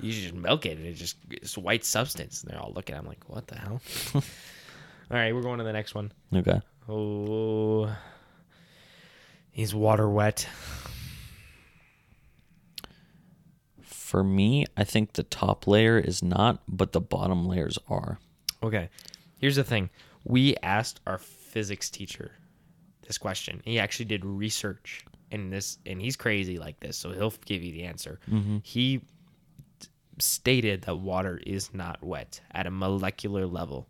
you 0.00 0.10
should 0.10 0.22
just 0.22 0.34
milk 0.34 0.64
it, 0.64 0.78
and 0.78 0.86
it's 0.86 0.98
just 0.98 1.16
it's 1.30 1.58
white 1.58 1.84
substance." 1.84 2.42
And 2.42 2.50
they're 2.50 2.60
all 2.60 2.72
looking. 2.74 2.96
I'm 2.96 3.06
like, 3.06 3.28
"What 3.28 3.46
the 3.46 3.56
hell?" 3.56 3.82
all 4.14 4.22
right, 5.10 5.34
we're 5.34 5.42
going 5.42 5.58
to 5.58 5.64
the 5.64 5.72
next 5.72 5.94
one. 5.94 6.12
Okay. 6.34 6.60
Oh, 6.88 7.94
he's 9.50 9.74
water 9.74 10.08
wet? 10.08 10.48
For 13.82 14.24
me, 14.24 14.64
I 14.78 14.84
think 14.84 15.12
the 15.12 15.22
top 15.24 15.66
layer 15.66 15.98
is 15.98 16.22
not, 16.22 16.62
but 16.66 16.92
the 16.92 17.00
bottom 17.02 17.46
layers 17.46 17.78
are. 17.90 18.18
Okay. 18.62 18.88
Here's 19.36 19.56
the 19.56 19.64
thing. 19.64 19.90
We 20.28 20.56
asked 20.62 21.00
our 21.06 21.18
physics 21.18 21.90
teacher 21.90 22.32
this 23.06 23.18
question. 23.18 23.62
He 23.64 23.78
actually 23.78 24.04
did 24.06 24.24
research 24.24 25.04
in 25.30 25.50
this 25.50 25.78
and 25.86 26.00
he's 26.00 26.16
crazy 26.16 26.58
like 26.58 26.78
this, 26.80 26.96
so 26.96 27.12
he'll 27.12 27.32
give 27.44 27.62
you 27.62 27.72
the 27.72 27.84
answer. 27.84 28.20
Mm-hmm. 28.30 28.58
He 28.62 28.98
t- 29.80 29.88
stated 30.18 30.82
that 30.82 30.96
water 30.96 31.40
is 31.46 31.72
not 31.74 32.02
wet 32.02 32.40
at 32.52 32.66
a 32.66 32.70
molecular 32.70 33.46
level. 33.46 33.86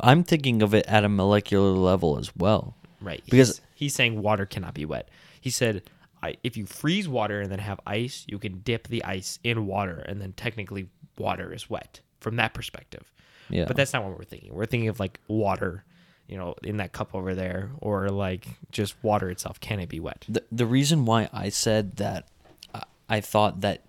I'm 0.00 0.22
thinking 0.22 0.62
of 0.62 0.74
it 0.74 0.86
at 0.86 1.04
a 1.04 1.08
molecular 1.08 1.70
level 1.70 2.18
as 2.18 2.34
well. 2.36 2.74
Right. 3.00 3.22
Because- 3.24 3.58
he's, 3.58 3.60
he's 3.74 3.94
saying 3.94 4.20
water 4.22 4.46
cannot 4.46 4.74
be 4.74 4.84
wet. 4.84 5.10
He 5.40 5.50
said 5.50 5.82
I, 6.22 6.36
if 6.42 6.56
you 6.56 6.66
freeze 6.66 7.08
water 7.08 7.40
and 7.40 7.50
then 7.50 7.58
have 7.60 7.80
ice, 7.86 8.24
you 8.28 8.38
can 8.38 8.60
dip 8.60 8.88
the 8.88 9.04
ice 9.04 9.38
in 9.44 9.66
water 9.66 9.98
and 10.08 10.20
then 10.20 10.32
technically 10.32 10.88
water 11.16 11.52
is 11.52 11.70
wet 11.70 12.00
from 12.20 12.36
that 12.36 12.54
perspective. 12.54 13.12
Yeah. 13.50 13.64
But 13.66 13.76
that's 13.76 13.92
not 13.92 14.04
what 14.04 14.16
we're 14.18 14.24
thinking. 14.24 14.52
We're 14.54 14.66
thinking 14.66 14.88
of 14.88 15.00
like 15.00 15.18
water, 15.28 15.84
you 16.26 16.36
know, 16.36 16.54
in 16.62 16.76
that 16.78 16.92
cup 16.92 17.14
over 17.14 17.34
there 17.34 17.70
or 17.80 18.08
like 18.10 18.46
just 18.72 18.94
water 19.02 19.30
itself. 19.30 19.60
Can 19.60 19.80
it 19.80 19.88
be 19.88 20.00
wet? 20.00 20.24
the 20.28 20.42
the 20.52 20.66
reason 20.66 21.04
why 21.04 21.28
I 21.32 21.48
said 21.48 21.96
that 21.96 22.28
I- 22.74 22.84
I 23.08 23.20
thought 23.20 23.60
that 23.62 23.84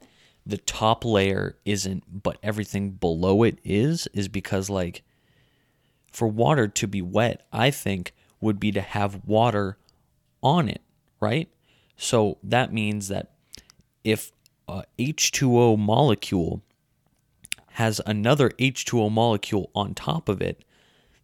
the 0.46 0.58
top 0.58 1.06
layer 1.06 1.58
isn't, 1.66 2.24
but 2.24 2.38
everything 2.42 2.92
below 2.92 3.44
it 3.44 3.60
is, 3.64 4.08
is 4.14 4.28
because 4.28 4.70
like 4.70 5.04
for 6.12 6.28
water 6.28 6.68
to 6.68 6.88
be 6.88 7.02
wet, 7.02 7.46
I 7.54 7.70
think 7.70 8.14
would 8.42 8.60
be 8.60 8.72
to 8.72 8.82
have 8.82 9.26
water 9.26 9.78
on 10.42 10.70
it, 10.70 10.82
right? 11.20 11.50
So 11.98 12.38
that 12.42 12.74
means 12.74 13.10
that 13.10 13.32
if 14.04 14.32
a 14.68 14.86
H2O 14.98 15.78
molecule 15.78 16.64
has 17.80 18.02
another 18.06 18.50
H2O 18.60 19.10
molecule 19.10 19.70
on 19.74 19.94
top 19.94 20.28
of 20.28 20.42
it, 20.42 20.64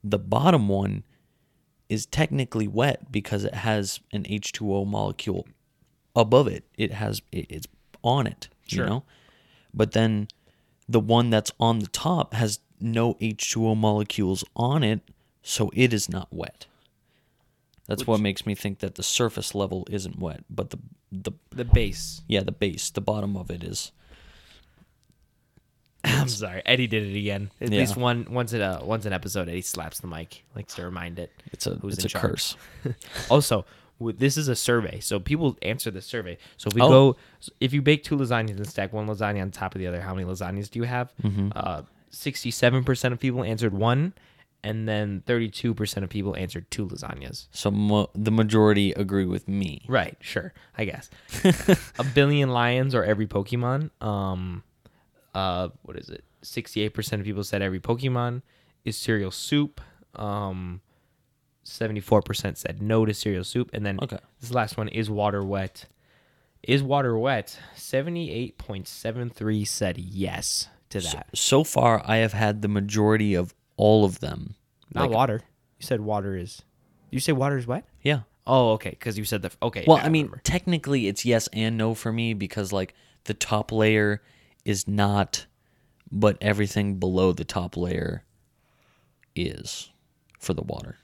the 0.04 0.18
bottom 0.18 0.70
one 0.70 1.04
is 1.90 2.06
technically 2.06 2.68
wet 2.68 3.12
because 3.12 3.44
it 3.44 3.54
has 3.54 4.00
an 4.14 4.24
H2O 4.24 4.88
molecule 4.88 5.46
above 6.16 6.48
it. 6.48 6.64
It 6.78 6.94
has 6.94 7.22
it's 7.32 7.68
on 8.04 8.26
it, 8.26 8.48
Sure. 8.68 8.84
you 8.86 8.90
know. 8.90 9.04
But 9.74 9.92
then 9.92 10.30
the 10.88 11.02
one 11.02 11.30
that's 11.30 11.52
on 11.60 11.80
the 11.80 11.88
top 11.88 12.34
has 12.34 12.60
no 12.80 13.16
H2O 13.16 13.76
molecules 13.76 14.44
on 14.56 14.82
it, 14.84 15.02
so 15.44 15.70
it 15.74 15.92
is 15.94 16.08
not 16.10 16.30
wet. 16.32 16.68
That's 17.88 18.08
what 18.08 18.20
makes 18.20 18.46
me 18.46 18.56
think 18.56 18.80
that 18.80 18.96
the 18.96 19.04
surface 19.04 19.54
level 19.54 19.86
isn't 19.92 20.18
wet, 20.18 20.44
but 20.50 20.70
the 20.70 20.80
the 21.12 21.32
The 21.52 21.66
base. 21.66 22.22
yeah, 22.28 22.42
the 22.44 22.52
base, 22.52 22.90
the 22.90 23.02
bottom 23.02 23.36
of 23.38 23.52
it 23.52 23.64
is. 23.64 23.92
I'm 26.06 26.28
sorry, 26.30 26.62
Eddie 26.66 26.88
did 26.88 27.04
it 27.10 27.18
again. 27.18 27.52
At 27.62 27.72
Yeah. 27.72 27.80
least 27.80 27.98
one 27.98 28.28
once 28.30 28.54
in 28.54 28.62
a 28.62 28.80
once 28.84 29.06
an 29.06 29.14
episode, 29.14 29.50
Eddie 29.50 29.62
slaps 29.62 30.00
the 30.00 30.08
mic, 30.08 30.44
likes 30.56 30.76
to 30.76 30.84
remind 30.86 31.20
it. 31.20 31.32
It's 31.52 31.68
a 31.68 31.80
it's 31.84 32.04
a 32.06 32.08
charge. 32.08 32.24
curse. 32.24 32.56
Also, 33.30 33.66
this 34.00 34.36
is 34.38 34.48
a 34.48 34.56
survey, 34.56 35.00
so 35.00 35.20
people 35.20 35.58
answer 35.62 35.90
the 35.90 36.02
survey. 36.02 36.38
So 36.58 36.68
if 36.68 36.74
we 36.76 36.82
Oh. 36.82 36.90
go, 36.90 37.18
if 37.62 37.74
you 37.74 37.82
bake 37.82 38.04
two 38.04 38.18
lasagnas 38.18 38.58
and 38.58 38.68
stack 38.68 38.92
one 38.94 39.08
lasagna 39.08 39.42
on 39.42 39.52
top 39.52 39.74
of 39.76 39.80
the 39.80 39.88
other, 39.88 40.02
how 40.02 40.14
many 40.14 40.28
lasagnas 40.28 40.70
do 40.70 40.80
you 40.80 40.86
have? 40.86 41.12
Mm-hmm. 41.24 41.50
Uh, 41.56 41.82
Sixty-seven 42.12 42.84
percent 42.86 43.14
of 43.14 43.20
people 43.20 43.44
answered 43.44 43.74
one, 43.74 44.14
and 44.64 44.88
then 44.88 45.22
thirty-two 45.26 45.74
percent 45.74 46.04
of 46.06 46.10
people 46.10 46.34
answered 46.38 46.70
two 46.72 46.88
lasagnas. 46.88 47.48
So 47.52 47.70
mo- 47.72 48.10
the 48.16 48.32
majority 48.32 48.94
agree 48.94 49.26
with 49.26 49.48
me. 49.50 49.84
Right, 49.88 50.16
sure, 50.22 50.54
I 50.78 50.86
guess. 50.86 51.10
a 52.00 52.04
billion 52.06 52.50
lions 52.52 52.96
or 52.96 53.04
every 53.04 53.28
Pokemon. 53.28 53.90
Um, 54.02 54.64
uh, 55.36 55.70
what 55.84 55.98
is 55.98 56.10
it? 56.10 56.24
Sixty-eight 56.42 56.94
percent 56.94 57.20
of 57.20 57.25
people 57.25 57.44
said 57.44 57.62
every 57.62 57.80
Pokemon 57.80 58.42
is 58.84 58.98
cereal 58.98 59.32
soup. 59.32 59.82
Um, 60.15 60.82
seventy-four 61.63 62.22
percent 62.22 62.58
said 62.58 62.82
no 62.82 63.06
to 63.06 63.13
cereal 63.13 63.44
soup, 63.44 63.70
and 63.74 63.86
then 63.86 64.00
Okay. 64.01 64.18
this 64.39 64.51
last 64.51 64.77
one 64.77 64.88
is 64.88 65.10
water 65.10 65.44
wet. 65.44 65.86
Is 66.63 66.82
water 66.82 67.18
wet? 67.18 67.60
Seventy-eight 67.75 68.58
point 68.58 68.88
seven 68.88 69.30
three 69.30 69.65
said 69.65 69.98
yes 69.98 70.68
to 70.89 71.00
that. 71.01 71.27
So 71.36 71.63
far, 71.63 72.01
I 72.06 72.18
have 72.18 72.34
had 72.34 72.62
the 72.62 72.68
majority 72.68 73.34
of 73.36 73.54
all 73.77 74.06
of 74.06 74.20
them. 74.20 74.56
Not 74.94 75.10
Like- 75.10 75.15
water. 75.15 75.42
You 75.80 75.86
said 75.86 76.01
water 76.01 76.38
is. 76.38 76.62
You 77.12 77.20
say 77.20 77.34
water 77.34 77.58
is 77.58 77.68
wet? 77.68 77.86
Yeah. 78.01 78.22
Oh, 78.48 78.72
okay. 78.74 78.92
Because 78.92 79.18
you 79.18 79.25
said 79.25 79.42
the 79.42 79.51
okay. 79.62 79.84
Well, 79.88 79.98
now 79.98 80.06
I 80.06 80.10
mean, 80.10 80.32
technically, 80.44 81.08
it's 81.08 81.25
yes 81.25 81.50
and 81.54 81.77
no 81.77 81.94
for 81.96 82.12
me 82.13 82.34
because 82.34 82.72
like 82.72 82.94
the 83.25 83.34
top 83.34 83.72
layer 83.72 84.22
is 84.66 84.88
not, 84.88 85.46
but 86.12 86.38
everything 86.42 86.96
below 86.96 87.32
the 87.32 87.46
top 87.46 87.78
layer 87.78 88.24
is 89.36 89.92
for 90.40 90.54
the 90.54 90.62
water 90.64 90.98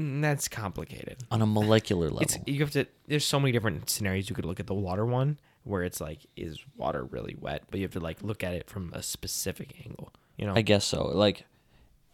Mm, 0.00 0.22
that's 0.22 0.48
complicated. 0.48 1.18
on 1.30 1.40
a 1.40 1.46
molecular 1.46 2.06
level. 2.06 2.22
It's 2.22 2.36
you 2.46 2.58
have 2.60 2.72
to. 2.72 2.86
There's 3.06 3.24
so 3.24 3.38
many 3.38 3.52
different 3.52 3.88
scenarios 3.88 4.28
you 4.28 4.34
could 4.34 4.44
look 4.44 4.58
at 4.58 4.66
the 4.66 4.74
water 4.74 5.06
one 5.06 5.38
where 5.62 5.82
it's 5.82 6.00
like, 6.00 6.26
is 6.36 6.58
water 6.76 7.04
really 7.04 7.36
wet? 7.40 7.62
But 7.70 7.78
you 7.78 7.84
have 7.84 7.92
to 7.92 8.00
like 8.00 8.22
look 8.22 8.42
at 8.42 8.54
it 8.54 8.68
from 8.68 8.90
a 8.92 9.02
specific 9.02 9.74
angle. 9.86 10.12
You 10.36 10.46
know, 10.46 10.54
I 10.54 10.62
guess 10.62 10.84
so. 10.84 11.04
Like, 11.04 11.44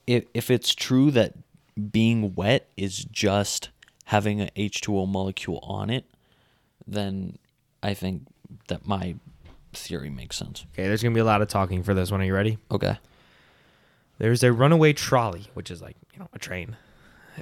if 0.07 0.27
if 0.35 0.51
it's 0.51 0.75
true 0.75 1.11
that 1.13 1.33
being 1.91 2.35
wet 2.35 2.69
is 2.77 2.99
just 2.99 3.71
having 4.05 4.43
a 4.43 4.51
H2O 4.57 5.09
molecule 5.09 5.61
on 5.63 5.89
it, 5.89 6.05
then 6.87 7.39
I 7.83 7.95
think 7.95 8.27
that 8.69 8.87
my 8.87 9.15
theory 9.73 10.11
makes 10.11 10.37
sense. 10.37 10.65
okay. 10.73 10.85
There's 10.85 11.03
gonna 11.03 11.15
be 11.15 11.21
a 11.21 11.25
lot 11.25 11.43
of 11.43 11.49
talking 11.49 11.83
for 11.83 11.95
this 11.95 12.11
one. 12.11 12.21
Are 12.21 12.25
you 12.25 12.35
ready? 12.35 12.59
Okay. 12.71 12.99
There's 14.19 14.43
a 14.43 14.53
runaway 14.53 14.93
trolley, 14.93 15.47
which 15.55 15.71
is 15.71 15.81
like 15.81 15.97
you 16.13 16.19
know 16.19 16.29
a 16.33 16.39
train, 16.39 16.77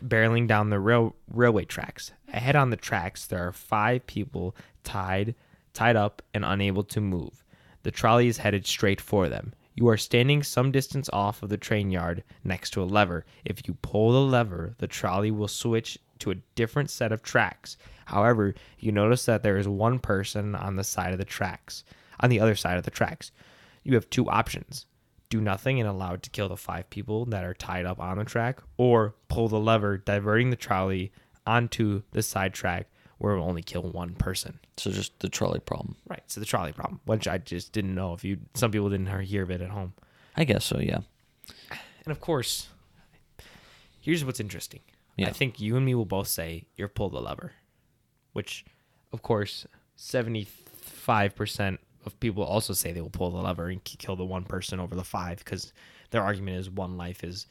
barreling 0.01 0.47
down 0.47 0.71
the 0.71 0.79
rail 0.79 1.17
railway 1.33 1.65
tracks. 1.65 2.13
Ahead 2.33 2.57
on 2.57 2.71
the 2.71 2.77
tracks, 2.77 3.27
there 3.27 3.47
are 3.47 3.53
five 3.53 4.07
people 4.07 4.55
tied 4.85 5.35
tied 5.75 5.97
up 5.97 6.23
and 6.35 6.45
unable 6.45 6.85
to 6.85 7.01
move. 7.01 7.45
The 7.83 7.91
trolley 7.91 8.29
is 8.29 8.39
headed 8.39 8.67
straight 8.67 9.01
for 9.01 9.29
them. 9.29 9.55
You 9.75 9.89
are 9.89 9.97
standing 9.97 10.43
some 10.43 10.73
distance 10.73 11.09
off 11.13 11.43
of 11.43 11.51
the 11.51 11.57
train 11.57 11.91
yard 11.91 12.25
next 12.43 12.71
to 12.71 12.83
a 12.83 12.85
lever. 12.85 13.25
If 13.45 13.67
you 13.69 13.75
pull 13.81 14.11
the 14.13 14.21
lever, 14.21 14.75
the 14.79 14.89
trolley 14.89 15.31
will 15.31 15.47
switch 15.47 15.99
to 16.19 16.33
a 16.33 16.37
different 16.57 16.91
set 16.91 17.13
of 17.13 17.23
tracks. 17.23 17.77
However, 18.07 18.55
you 18.81 18.91
notice 18.91 19.25
that 19.27 19.45
there 19.45 19.57
is 19.57 19.69
one 19.69 20.01
person 20.01 20.57
on 20.57 20.75
the 20.75 20.83
side 20.83 21.13
of 21.13 21.19
the 21.19 21.25
tracks, 21.25 21.85
on 22.21 22.31
the 22.31 22.41
other 22.41 22.55
side 22.55 22.77
of 22.77 22.85
the 22.85 22.91
tracks. 22.91 23.31
You 23.85 23.95
have 23.95 24.11
two 24.11 24.29
options 24.29 24.87
do 25.31 25.41
nothing 25.41 25.79
and 25.79 25.89
allow 25.89 26.15
it 26.15 26.23
to 26.23 26.31
kill 26.31 26.49
the 26.49 26.57
five 26.57 26.89
people 26.91 27.27
that 27.27 27.45
are 27.45 27.55
tied 27.55 27.85
up 27.85 28.01
on 28.01 28.19
the 28.19 28.25
track, 28.25 28.61
or 28.77 29.15
pull 29.29 29.49
the 29.49 29.61
lever, 29.61 29.99
diverting 29.99 30.51
the 30.51 30.57
trolley 30.57 31.13
onto 31.47 32.03
the 32.13 32.23
side 32.23 32.55
track 32.55 32.89
where 33.19 33.35
it 33.35 33.39
will 33.41 33.49
only 33.49 33.63
kill 33.63 33.83
one 33.83 34.15
person. 34.15 34.61
So 34.77 34.91
just 34.91 35.19
the 35.19 35.29
trolley 35.29 35.61
problem. 35.61 35.97
Right. 36.07 36.23
So 36.29 36.41
the 36.41 36.47
trolley 36.47 36.73
problem, 36.73 37.01
which 37.05 37.27
I 37.27 37.39
just 37.39 37.73
didn't 37.73 37.95
know 37.95 38.15
if 38.15 38.25
you, 38.25 38.39
some 38.55 38.71
people 38.71 38.89
didn't 38.89 39.09
hear 39.23 39.43
of 39.43 39.51
it 39.51 39.61
at 39.61 39.71
home. 39.71 39.93
I 40.37 40.45
guess 40.45 40.65
so. 40.65 40.79
Yeah. 40.79 41.01
And 42.05 42.13
of 42.13 42.21
course, 42.21 42.69
here's 44.01 44.25
what's 44.25 44.41
interesting. 44.41 44.81
Yeah. 45.17 45.29
I 45.29 45.33
think 45.33 45.61
you 45.61 45.77
and 45.77 45.85
me 45.85 45.97
will 45.97 46.05
both 46.05 46.29
say 46.29 46.67
you're 46.77 46.89
pull 46.89 47.11
the 47.11 47.21
lever, 47.21 47.53
which, 48.35 48.65
of 49.13 49.21
course, 49.21 49.67
75% 49.99 51.79
of 52.09 52.19
people 52.21 52.43
also 52.43 52.73
say 52.73 52.93
they 52.93 53.01
will 53.01 53.11
pull 53.11 53.31
the 53.31 53.39
lever 53.39 53.69
and 53.69 53.85
kill 53.85 54.17
the 54.17 54.25
one 54.25 54.45
person 54.45 54.81
over 54.81 54.95
the 54.95 55.05
five 55.05 55.39
because 55.39 55.73
their 56.11 56.23
argument 56.23 56.57
is 56.57 56.71
one 56.71 56.97
life 56.97 57.23
is, 57.23 57.47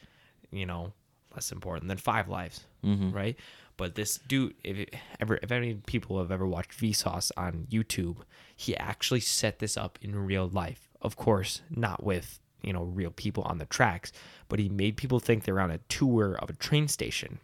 you 0.50 0.66
know, 0.66 0.92
less 1.34 1.52
important 1.52 1.88
than 1.88 1.96
five 1.96 2.28
lives, 2.28 2.66
mm-hmm. 2.84 3.12
right? 3.12 3.36
But 3.76 3.94
this 3.94 4.18
dude, 4.18 4.54
if 4.64 4.88
ever, 5.20 5.38
if 5.40 5.52
any 5.52 5.74
people 5.74 6.18
have 6.18 6.32
ever 6.32 6.46
watched 6.46 6.72
Vsauce 6.72 7.30
on 7.36 7.68
YouTube, 7.70 8.16
he 8.56 8.76
actually 8.76 9.20
set 9.20 9.60
this 9.60 9.76
up 9.76 9.98
in 10.02 10.26
real 10.26 10.48
life. 10.48 10.90
Of 11.00 11.16
course, 11.16 11.62
not 11.70 12.02
with 12.02 12.40
you 12.60 12.72
know 12.72 12.82
real 12.82 13.12
people 13.12 13.44
on 13.44 13.58
the 13.58 13.66
tracks, 13.66 14.12
but 14.48 14.58
he 14.58 14.68
made 14.68 14.96
people 14.96 15.20
think 15.20 15.44
they're 15.44 15.60
on 15.60 15.70
a 15.70 15.78
tour 15.88 16.36
of 16.40 16.50
a 16.50 16.54
train 16.54 16.88
station, 16.88 17.38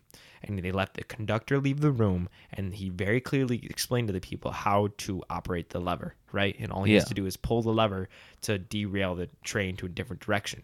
and 0.47 0.59
they 0.59 0.73
let 0.73 0.95
the 0.95 1.05
conductor 1.05 1.59
leave 1.59 1.81
the 1.81 1.91
room, 1.91 2.29
and 2.53 2.75
he 2.75 2.89
very 2.91 3.21
clearly 3.21 3.61
explained 3.65 4.09
to 4.09 4.13
the 4.13 4.21
people 4.21 4.51
how 4.51 4.89
to 4.99 5.23
operate 5.31 5.71
the 5.71 5.81
lever, 5.81 6.15
right? 6.33 6.55
And 6.59 6.71
all 6.73 6.85
he 6.85 6.95
has 6.95 7.05
to 7.09 7.15
do 7.15 7.27
is 7.27 7.37
pull 7.37 7.63
the 7.63 7.73
lever 7.73 8.09
to 8.43 8.59
derail 8.59 9.15
the 9.15 9.29
train 9.43 9.77
to 9.77 9.87
a 9.87 9.89
different 9.89 10.21
direction, 10.23 10.63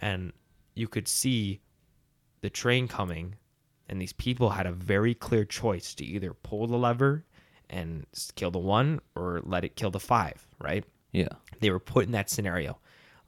and 0.00 0.32
you 0.74 0.88
could 0.88 1.08
see 1.08 1.60
the 2.42 2.50
train 2.50 2.86
coming 2.88 3.34
and 3.88 4.00
these 4.00 4.12
people 4.12 4.50
had 4.50 4.66
a 4.66 4.72
very 4.72 5.14
clear 5.14 5.44
choice 5.44 5.94
to 5.94 6.04
either 6.04 6.34
pull 6.34 6.66
the 6.66 6.76
lever 6.76 7.24
and 7.70 8.04
kill 8.34 8.50
the 8.50 8.58
one 8.58 9.00
or 9.14 9.40
let 9.44 9.64
it 9.64 9.74
kill 9.76 9.90
the 9.90 9.98
five 10.00 10.46
right 10.60 10.84
Yeah. 11.12 11.28
they 11.60 11.70
were 11.70 11.80
put 11.80 12.04
in 12.04 12.12
that 12.12 12.28
scenario 12.30 12.78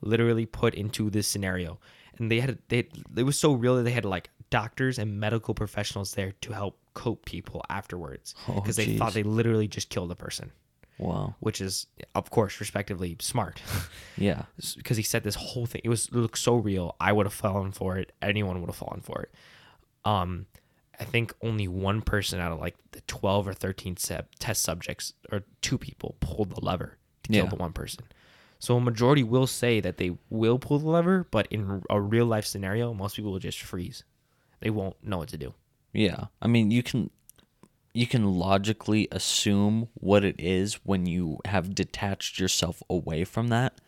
literally 0.02 0.47
put 0.47 0.75
into 0.75 1.11
this 1.11 1.26
scenario 1.26 1.80
and 2.18 2.30
they 2.30 2.40
had 2.40 2.58
they 2.68 2.87
it 3.16 3.23
was 3.23 3.38
so 3.38 3.52
real 3.54 3.76
that 3.76 3.85
they 3.85 3.92
had 3.92 4.04
like 4.04 4.30
doctors 4.50 4.98
and 4.98 5.18
medical 5.20 5.54
professionals 5.54 6.12
there 6.14 6.32
to 6.40 6.52
help 6.52 6.78
cope 6.94 7.24
people 7.24 7.62
afterwards 7.68 8.34
Oh, 8.48 8.54
because 8.54 8.76
they 8.76 8.96
thought 8.96 9.12
they 9.14 9.22
literally 9.22 9.68
just 9.68 9.88
killed 9.90 10.10
a 10.10 10.16
person 10.16 10.50
Wow. 10.98 11.36
which 11.38 11.60
is 11.60 11.86
of 12.16 12.30
course 12.30 12.58
respectively 12.58 13.16
smart 13.20 13.60
Yeah. 14.16 14.42
because 14.76 14.96
he 14.96 15.04
said 15.04 15.22
this 15.22 15.36
whole 15.36 15.66
thing 15.66 15.80
it 15.84 15.88
was 15.88 16.06
it 16.08 16.14
looked 16.14 16.38
so 16.38 16.56
real 16.56 16.96
i 17.00 17.12
would 17.12 17.26
have 17.26 17.32
fallen 17.34 17.70
for 17.72 17.98
it 17.98 18.10
anyone 18.20 18.60
would 18.60 18.66
have 18.68 18.76
fallen 18.76 19.00
for 19.00 19.22
it 19.22 19.32
um 20.04 20.46
i 20.98 21.04
think 21.04 21.32
only 21.42 21.68
one 21.68 22.02
person 22.02 22.40
out 22.40 22.50
of 22.50 22.58
like 22.58 22.74
the 22.92 23.00
12 23.02 23.46
or 23.48 23.52
13 23.54 23.96
sub- 23.96 24.26
test 24.40 24.62
subjects 24.62 25.12
or 25.30 25.42
two 25.62 25.78
people 25.78 26.16
pulled 26.18 26.50
the 26.50 26.64
lever 26.64 26.96
to 27.22 27.30
kill 27.32 27.44
Yeah. 27.44 27.50
the 27.50 27.56
one 27.56 27.72
person 27.72 28.04
so 28.58 28.76
a 28.76 28.80
majority 28.80 29.22
will 29.22 29.46
say 29.46 29.78
that 29.78 29.98
they 29.98 30.16
will 30.30 30.58
pull 30.58 30.80
the 30.80 30.88
lever 30.90 31.28
but 31.30 31.46
in 31.52 31.80
a 31.88 32.00
real 32.00 32.26
life 32.26 32.44
scenario 32.44 32.92
most 32.92 33.14
people 33.14 33.30
will 33.30 33.38
just 33.38 33.60
freeze 33.62 34.02
they 34.60 34.70
won't 34.70 34.96
know 35.02 35.18
what 35.18 35.28
to 35.28 35.36
do 35.36 35.54
Yeah. 35.92 36.26
I 36.40 36.46
mean, 36.46 36.70
you 36.70 36.82
can 36.82 37.10
you 37.94 38.06
can 38.06 38.34
logically 38.34 39.08
assume 39.10 39.88
what 39.94 40.24
it 40.24 40.36
is 40.38 40.74
when 40.84 41.06
you 41.06 41.38
have 41.46 41.74
detached 41.74 42.38
yourself 42.38 42.82
away 42.88 43.24
from 43.24 43.48
that. 43.48 43.80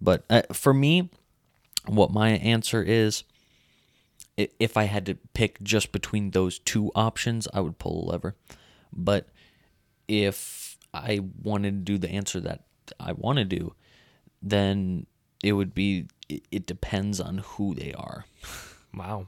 But 0.00 0.24
uh, 0.30 0.42
for 0.52 0.72
me, 0.74 1.10
what 1.86 2.12
my 2.12 2.30
answer 2.30 2.82
is 2.82 3.24
if 4.36 4.76
I 4.76 4.84
had 4.84 5.06
to 5.06 5.16
pick 5.34 5.62
just 5.62 5.92
between 5.92 6.30
those 6.30 6.58
two 6.58 6.90
options, 6.94 7.48
I 7.52 7.60
would 7.60 7.78
pull 7.78 8.04
a 8.04 8.10
lever. 8.12 8.36
But 8.92 9.28
if 10.06 10.78
I 10.94 11.20
wanted 11.42 11.72
to 11.72 11.92
do 11.92 11.98
the 11.98 12.10
answer 12.10 12.40
that 12.40 12.64
I 13.00 13.12
want 13.12 13.38
to 13.38 13.44
do, 13.44 13.74
then 14.40 15.06
it 15.42 15.52
would 15.52 15.74
be 15.74 16.06
it, 16.28 16.42
it 16.50 16.66
depends 16.66 17.20
on 17.20 17.38
who 17.38 17.74
they 17.74 17.92
are. 17.94 18.26
wow 18.94 19.26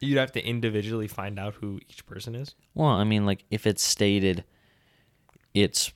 you'd 0.00 0.18
have 0.18 0.32
to 0.32 0.44
individually 0.46 1.08
find 1.08 1.38
out 1.38 1.54
who 1.54 1.80
each 1.88 2.04
person 2.06 2.34
is 2.34 2.54
Well, 2.74 2.88
I 2.90 3.04
mean, 3.04 3.26
like 3.26 3.44
if 3.50 3.66
it's 3.66 3.82
stated 3.82 4.44
it's 5.54 5.92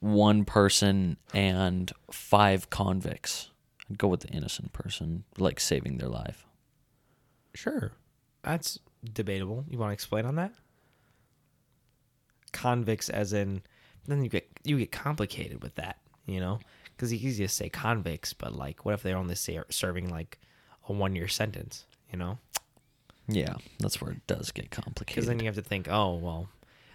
one 0.00 0.44
person 0.44 1.16
and 1.32 1.90
five 2.10 2.68
convicts, 2.68 3.50
I'd 3.88 3.96
go 3.98 4.08
with 4.08 4.20
the 4.20 4.28
innocent 4.28 4.72
person, 4.72 5.24
like 5.38 5.60
saving 5.60 5.98
their 5.98 6.08
life. 6.08 6.44
Sure. 7.54 7.92
That's 8.42 8.78
debatable. 9.12 9.64
You 9.68 9.78
want 9.78 9.90
to 9.90 9.94
explain 9.94 10.26
on 10.26 10.34
that? 10.36 10.52
Convicts 12.52 13.08
as 13.08 13.32
in 13.32 13.62
then 14.06 14.22
you 14.22 14.28
get 14.28 14.48
you 14.64 14.78
get 14.78 14.92
complicated 14.92 15.62
with 15.62 15.74
that, 15.76 15.98
you 16.26 16.40
know? 16.40 16.60
Cuz 16.98 17.12
you 17.12 17.18
easy 17.18 17.44
to 17.44 17.48
say 17.48 17.68
convicts, 17.68 18.32
but 18.32 18.54
like 18.54 18.84
what 18.84 18.94
if 18.94 19.02
they're 19.02 19.16
only 19.16 19.34
ser- 19.34 19.66
serving 19.70 20.10
like 20.10 20.38
a 20.88 20.92
1 20.92 21.16
year 21.16 21.28
sentence, 21.28 21.86
you 22.12 22.18
know? 22.18 22.38
Yeah, 23.26 23.54
that's 23.78 24.00
where 24.00 24.12
it 24.12 24.26
does 24.26 24.50
get 24.52 24.70
complicated. 24.70 25.22
Cuz 25.22 25.26
then 25.26 25.38
you 25.40 25.46
have 25.46 25.54
to 25.54 25.62
think, 25.62 25.88
"Oh, 25.90 26.14
well, 26.16 26.48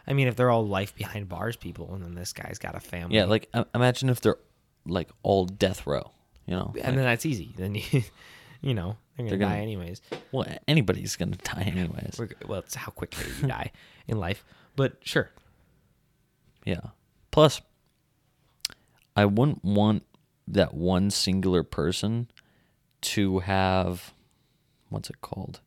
I 0.05 0.13
mean 0.13 0.27
if 0.27 0.35
they're 0.35 0.51
all 0.51 0.65
life 0.67 0.95
behind 0.95 1.27
bars 1.29 1.55
people 1.55 1.93
and 1.93 2.03
then 2.03 2.13
this 2.15 2.33
guy's 2.33 2.59
got 2.59 2.75
a 2.75 2.79
family." 2.79 3.15
yeah, 3.15 3.25
like 3.25 3.49
uh, 3.53 3.63
imagine 3.73 4.09
if 4.09 4.21
they're 4.21 4.37
like 4.85 5.09
all 5.23 5.45
death 5.45 5.85
row, 5.87 6.11
you 6.45 6.55
know? 6.55 6.67
and 6.67 6.75
Like, 6.75 6.83
then 6.85 6.95
that's 6.97 7.25
easy. 7.25 7.53
Then 7.57 7.75
you 7.75 7.83
you 8.61 8.73
know, 8.73 8.97
they're 9.17 9.25
to 9.25 9.29
They're 9.31 9.39
die 9.39 9.49
gonna- 9.53 9.61
anyways. 9.61 10.01
well, 10.31 10.45
anybody's 10.67 11.15
gonna 11.15 11.35
die 11.37 11.63
anyways. 11.63 12.15
We're, 12.19 12.29
well, 12.47 12.59
it's 12.59 12.75
how 12.75 12.91
quickly 12.91 13.25
you 13.41 13.47
die 13.47 13.71
in 14.07 14.17
life. 14.19 14.43
But 14.75 14.97
sure. 15.03 15.31
Yeah. 16.65 16.81
Plus, 17.31 17.61
I 19.15 19.25
wouldn't 19.25 19.63
want 19.63 20.03
that 20.47 20.73
one 20.73 21.09
singular 21.11 21.63
person 21.63 22.29
to 23.01 23.39
have 23.39 24.13
what's 24.89 25.09
it 25.09 25.21
called? 25.21 25.61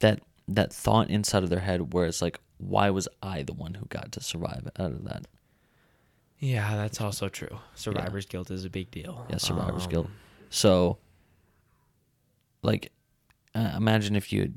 That 0.00 0.20
that 0.48 0.72
thought 0.72 1.10
inside 1.10 1.42
of 1.42 1.50
their 1.50 1.60
head 1.60 1.92
where 1.92 2.06
it's 2.06 2.22
like, 2.22 2.38
why 2.58 2.90
was 2.90 3.08
I 3.22 3.42
the 3.42 3.52
one 3.52 3.74
who 3.74 3.86
got 3.86 4.12
to 4.12 4.20
survive 4.20 4.68
out 4.78 4.92
of 4.92 5.04
that? 5.04 5.26
Yeah, 6.38 6.76
that's 6.76 7.00
also 7.00 7.28
true. 7.28 7.58
Survivor's 7.74 8.26
guilt 8.26 8.50
is 8.50 8.64
a 8.64 8.70
big 8.70 8.90
deal. 8.90 9.26
Yeah, 9.30 9.38
survivor's 9.38 9.84
Um, 9.84 9.90
guilt. 9.90 10.10
So, 10.50 10.98
like, 12.62 12.92
uh, 13.54 13.72
imagine 13.76 14.16
if 14.16 14.32
you 14.32 14.54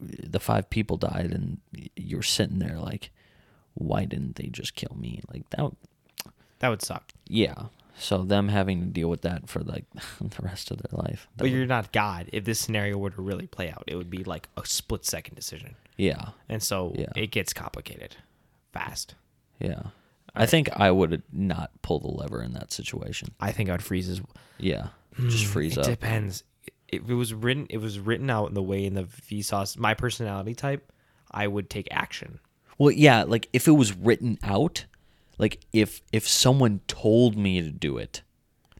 the 0.00 0.40
five 0.40 0.68
people 0.68 0.96
died 0.96 1.30
and 1.32 1.60
you're 1.96 2.22
sitting 2.22 2.58
there 2.58 2.78
like, 2.78 3.10
why 3.74 4.04
didn't 4.04 4.36
they 4.36 4.48
just 4.48 4.74
kill 4.74 4.94
me? 4.98 5.20
Like 5.32 5.48
that. 5.50 5.62
would- 5.62 5.76
That 6.58 6.68
would 6.68 6.82
suck. 6.82 7.12
Yeah. 7.26 7.66
So 7.98 8.24
them 8.24 8.48
having 8.48 8.80
to 8.80 8.86
deal 8.86 9.08
with 9.08 9.22
that 9.22 9.48
for 9.48 9.60
like 9.60 9.84
the 10.20 10.42
rest 10.42 10.70
of 10.70 10.78
their 10.78 10.98
life. 10.98 11.28
But 11.36 11.50
you're 11.50 11.66
not 11.66 11.92
God. 11.92 12.28
If 12.32 12.44
this 12.44 12.58
scenario 12.58 12.98
were 12.98 13.10
to 13.10 13.22
really 13.22 13.46
play 13.46 13.70
out, 13.70 13.84
it 13.86 13.94
would 13.96 14.10
be 14.10 14.24
like 14.24 14.48
a 14.56 14.66
split 14.66 15.04
second 15.04 15.34
decision. 15.36 15.76
yeah, 15.96 16.30
And 16.48 16.62
so 16.62 16.92
Yeah. 16.96 17.06
it 17.14 17.28
gets 17.30 17.52
complicated 17.52 18.16
fast. 18.72 19.14
yeah. 19.60 19.82
I 20.36 20.46
think 20.46 20.68
I 20.74 20.90
would 20.90 21.22
not 21.32 21.70
pull 21.82 22.00
the 22.00 22.08
lever 22.08 22.42
in 22.42 22.54
that 22.54 22.72
situation. 22.72 23.28
I 23.38 23.52
think 23.52 23.70
I'd 23.70 23.84
freeze 23.84 24.08
as 24.08 24.20
Yeah, 24.58 24.88
just 25.28 25.46
freeze 25.46 25.74
Hmm, 25.74 25.80
it 25.80 25.86
up. 25.86 25.90
depends. 25.92 26.42
If 26.88 27.08
it 27.08 27.14
was 27.14 27.32
written 27.32 27.66
it 27.70 27.78
was 27.78 28.00
written 28.00 28.28
out 28.30 28.48
in 28.48 28.54
the 28.54 28.62
way 28.62 28.84
in 28.84 28.94
the 28.94 29.04
Vsauce 29.04 29.78
my 29.78 29.94
personality 29.94 30.54
type, 30.54 30.90
I 31.30 31.46
would 31.46 31.70
take 31.70 31.86
action. 31.92 32.40
Well, 32.78 32.90
yeah, 32.90 33.22
like 33.22 33.48
if 33.52 33.68
it 33.68 33.72
was 33.72 33.92
written 33.96 34.38
out, 34.42 34.86
like 35.38 35.60
if 35.72 36.02
if 36.12 36.26
someone 36.28 36.80
told 36.86 37.36
me 37.36 37.60
to 37.62 37.70
do 37.70 37.98
it, 37.98 38.22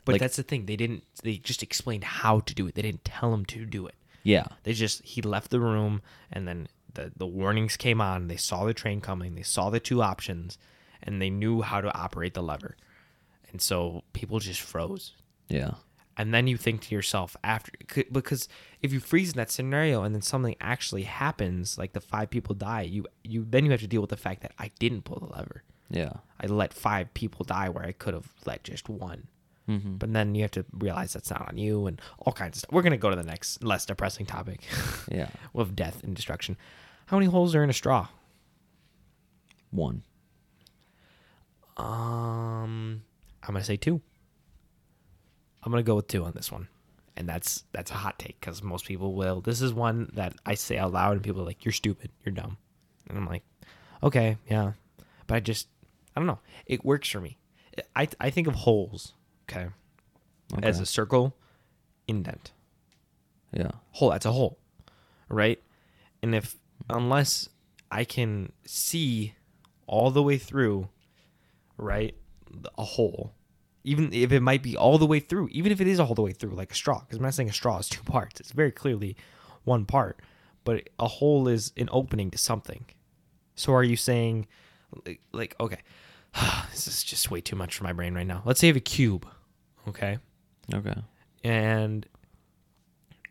But 0.05 0.13
Like- 0.13 0.21
that's 0.21 0.37
the 0.37 0.43
thing. 0.43 0.67
They 0.67 0.77
didn't 0.77 1.05
they 1.23 1.37
just 1.39 1.63
explained 1.63 2.05
how 2.05 2.41
to 2.41 2.55
do 2.55 2.67
it. 2.67 2.75
They 2.75 2.83
didn't 2.83 3.05
tell 3.05 3.33
him 3.33 3.45
to 3.47 3.65
do 3.65 3.87
it. 3.87 3.95
yeah, 4.23 4.47
They 4.65 4.73
just 4.75 5.03
he 5.05 5.23
left 5.23 5.51
the 5.51 5.61
room 5.61 6.03
and 6.31 6.47
then 6.47 6.69
the 6.93 7.11
the 7.17 7.27
warnings 7.27 7.77
came 7.77 8.01
on. 8.01 8.29
They 8.29 8.37
saw 8.37 8.65
the 8.65 8.75
train 8.75 9.01
coming. 9.01 9.35
They 9.35 9.43
saw 9.43 9.71
the 9.71 9.81
two 9.81 10.03
options 10.03 10.59
and 11.03 11.21
they 11.21 11.31
knew 11.31 11.63
how 11.63 11.81
to 11.81 11.93
operate 11.97 12.35
the 12.35 12.43
lever. 12.43 12.77
And 13.51 13.61
so 13.63 14.05
people 14.13 14.39
just 14.41 14.61
froze. 14.61 15.13
yeah, 15.49 15.75
And 16.17 16.33
then 16.35 16.47
you 16.47 16.57
think 16.57 16.81
to 16.83 16.95
yourself 16.95 17.37
after 17.43 17.73
because 18.13 18.49
if 18.83 18.93
you 18.93 19.01
freeze 19.01 19.31
in 19.33 19.37
that 19.37 19.51
scenario 19.51 20.03
and 20.03 20.15
then 20.15 20.23
something 20.23 20.57
actually 20.61 21.05
happens, 21.05 21.79
like 21.79 21.93
the 21.93 22.01
five 22.01 22.29
people 22.31 22.55
die, 22.55 22.83
you 22.83 23.07
you 23.23 23.45
then 23.49 23.65
you 23.65 23.71
have 23.71 23.81
to 23.81 23.87
deal 23.87 24.01
with 24.01 24.11
the 24.11 24.17
fact 24.29 24.43
that 24.43 24.53
I 24.59 24.71
didn't 24.79 25.03
pull 25.05 25.19
the 25.21 25.33
lever. 25.39 25.63
Yeah, 25.91 26.13
I 26.41 26.47
let 26.47 26.73
five 26.75 27.13
people 27.15 27.45
die 27.45 27.69
where 27.69 27.85
I 27.85 27.93
could 27.93 28.15
have 28.15 28.33
let 28.47 28.65
just 28.65 28.89
one. 28.89 29.29
mm-hmm. 29.69 29.97
But 29.97 30.13
then 30.13 30.35
you 30.35 30.43
have 30.43 30.51
to 30.53 30.65
realize 30.73 31.13
that's 31.13 31.31
not 31.31 31.49
on 31.49 31.59
you 31.59 31.87
and 31.87 32.01
all 32.19 32.33
kinds 32.33 32.57
of 32.57 32.61
stuff. 32.61 32.73
We're 32.73 32.83
gonna 32.83 32.97
go 32.97 33.11
to 33.11 33.17
the 33.17 33.23
next 33.23 33.63
less 33.63 33.87
depressing 33.87 34.27
topic. 34.27 34.63
yeah. 35.11 35.29
of 35.55 35.77
death 35.77 36.03
and 36.03 36.15
destruction. 36.15 36.57
How 37.07 37.19
many 37.19 37.31
holes 37.31 37.55
are 37.55 37.63
in 37.63 37.71
a 37.71 37.75
straw? 37.75 38.09
One. 39.71 40.03
Um, 41.77 43.03
I'm 43.43 43.55
gonna 43.55 43.65
say 43.65 43.77
two. 43.77 44.01
I'm 45.63 45.73
gonna 45.73 45.83
go 45.83 45.97
with 45.97 46.09
two 46.09 46.25
on 46.25 46.33
this 46.33 46.53
one, 46.53 46.69
and 47.17 47.29
that's 47.29 47.65
that's 47.73 47.91
a 47.91 47.95
hot 47.95 48.19
take 48.19 48.39
because 48.41 48.63
most 48.63 48.85
people 48.87 49.15
will. 49.15 49.41
This 49.41 49.61
is 49.61 49.73
one 49.73 50.11
that 50.15 50.35
I 50.47 50.55
say 50.55 50.79
out 50.79 50.93
loud, 50.93 51.13
and 51.13 51.23
people 51.23 51.43
are 51.43 51.47
like, 51.47 51.65
"You're 51.65 51.73
stupid. 51.73 52.11
You're 52.25 52.35
dumb," 52.35 52.59
and 53.09 53.19
I'm 53.19 53.27
like, 53.27 53.43
"Okay, 54.03 54.37
yeah," 54.49 54.73
but 55.27 55.35
I 55.37 55.41
just 55.41 55.69
I 56.15 56.21
don't 56.21 56.27
know. 56.27 56.41
It 56.67 56.85
works 56.85 57.09
for 57.09 57.21
me. 57.21 57.39
I 57.97 58.09
I 58.21 58.31
think 58.31 58.47
of 58.47 58.55
holes, 58.55 59.15
okay, 59.49 59.69
as 60.63 60.81
a 60.81 60.87
circle 60.87 61.37
indent. 62.07 62.53
Yeah, 63.53 63.71
hole 63.93 64.11
that's 64.11 64.27
a 64.27 64.33
hole 64.33 64.59
right 65.29 65.63
and 66.23 66.35
if 66.35 66.57
unless 66.89 67.49
i 67.91 68.05
can 68.05 68.53
see 68.67 69.35
all 69.87 70.11
the 70.11 70.23
way 70.23 70.39
through 70.39 70.89
right 71.77 72.15
a 72.79 72.85
hole 72.85 73.33
even 73.83 74.13
if 74.13 74.33
it 74.33 74.41
might 74.41 74.63
be 74.63 74.77
all 74.77 74.99
the 74.99 75.07
way 75.07 75.21
through 75.21 75.49
even 75.51 75.73
if 75.73 75.81
it 75.81 75.87
is 75.87 76.01
all 76.01 76.15
the 76.15 76.23
way 76.23 76.33
through 76.33 76.51
like 76.51 76.73
a 76.73 76.75
straw 76.75 77.01
because 77.01 77.17
i'm 77.19 77.23
not 77.23 77.35
saying 77.35 77.49
a 77.49 77.53
straw 77.53 77.79
is 77.79 77.89
two 77.91 78.03
parts 78.03 78.41
it's 78.41 78.53
very 78.53 78.73
clearly 78.73 79.17
one 79.65 79.85
part 79.85 80.21
but 80.65 80.89
a 80.99 81.09
hole 81.09 81.49
is 81.49 81.73
an 81.77 81.89
opening 81.93 82.31
to 82.31 82.39
something 82.39 82.85
so 83.55 83.73
are 83.73 83.85
you 83.85 83.97
saying 83.97 84.47
like 85.33 85.55
okay 85.61 85.81
this 86.71 86.87
is 86.89 87.03
just 87.05 87.31
way 87.31 87.41
too 87.41 87.57
much 87.57 87.77
for 87.77 87.85
my 87.85 87.93
brain 87.93 88.15
right 88.15 88.27
now 88.27 88.43
let's 88.45 88.61
say 88.61 88.67
you 88.69 88.73
have 88.73 88.77
a 88.77 88.81
cube 88.81 89.27
okay 89.89 90.19
okay, 90.75 90.95
and 91.43 92.07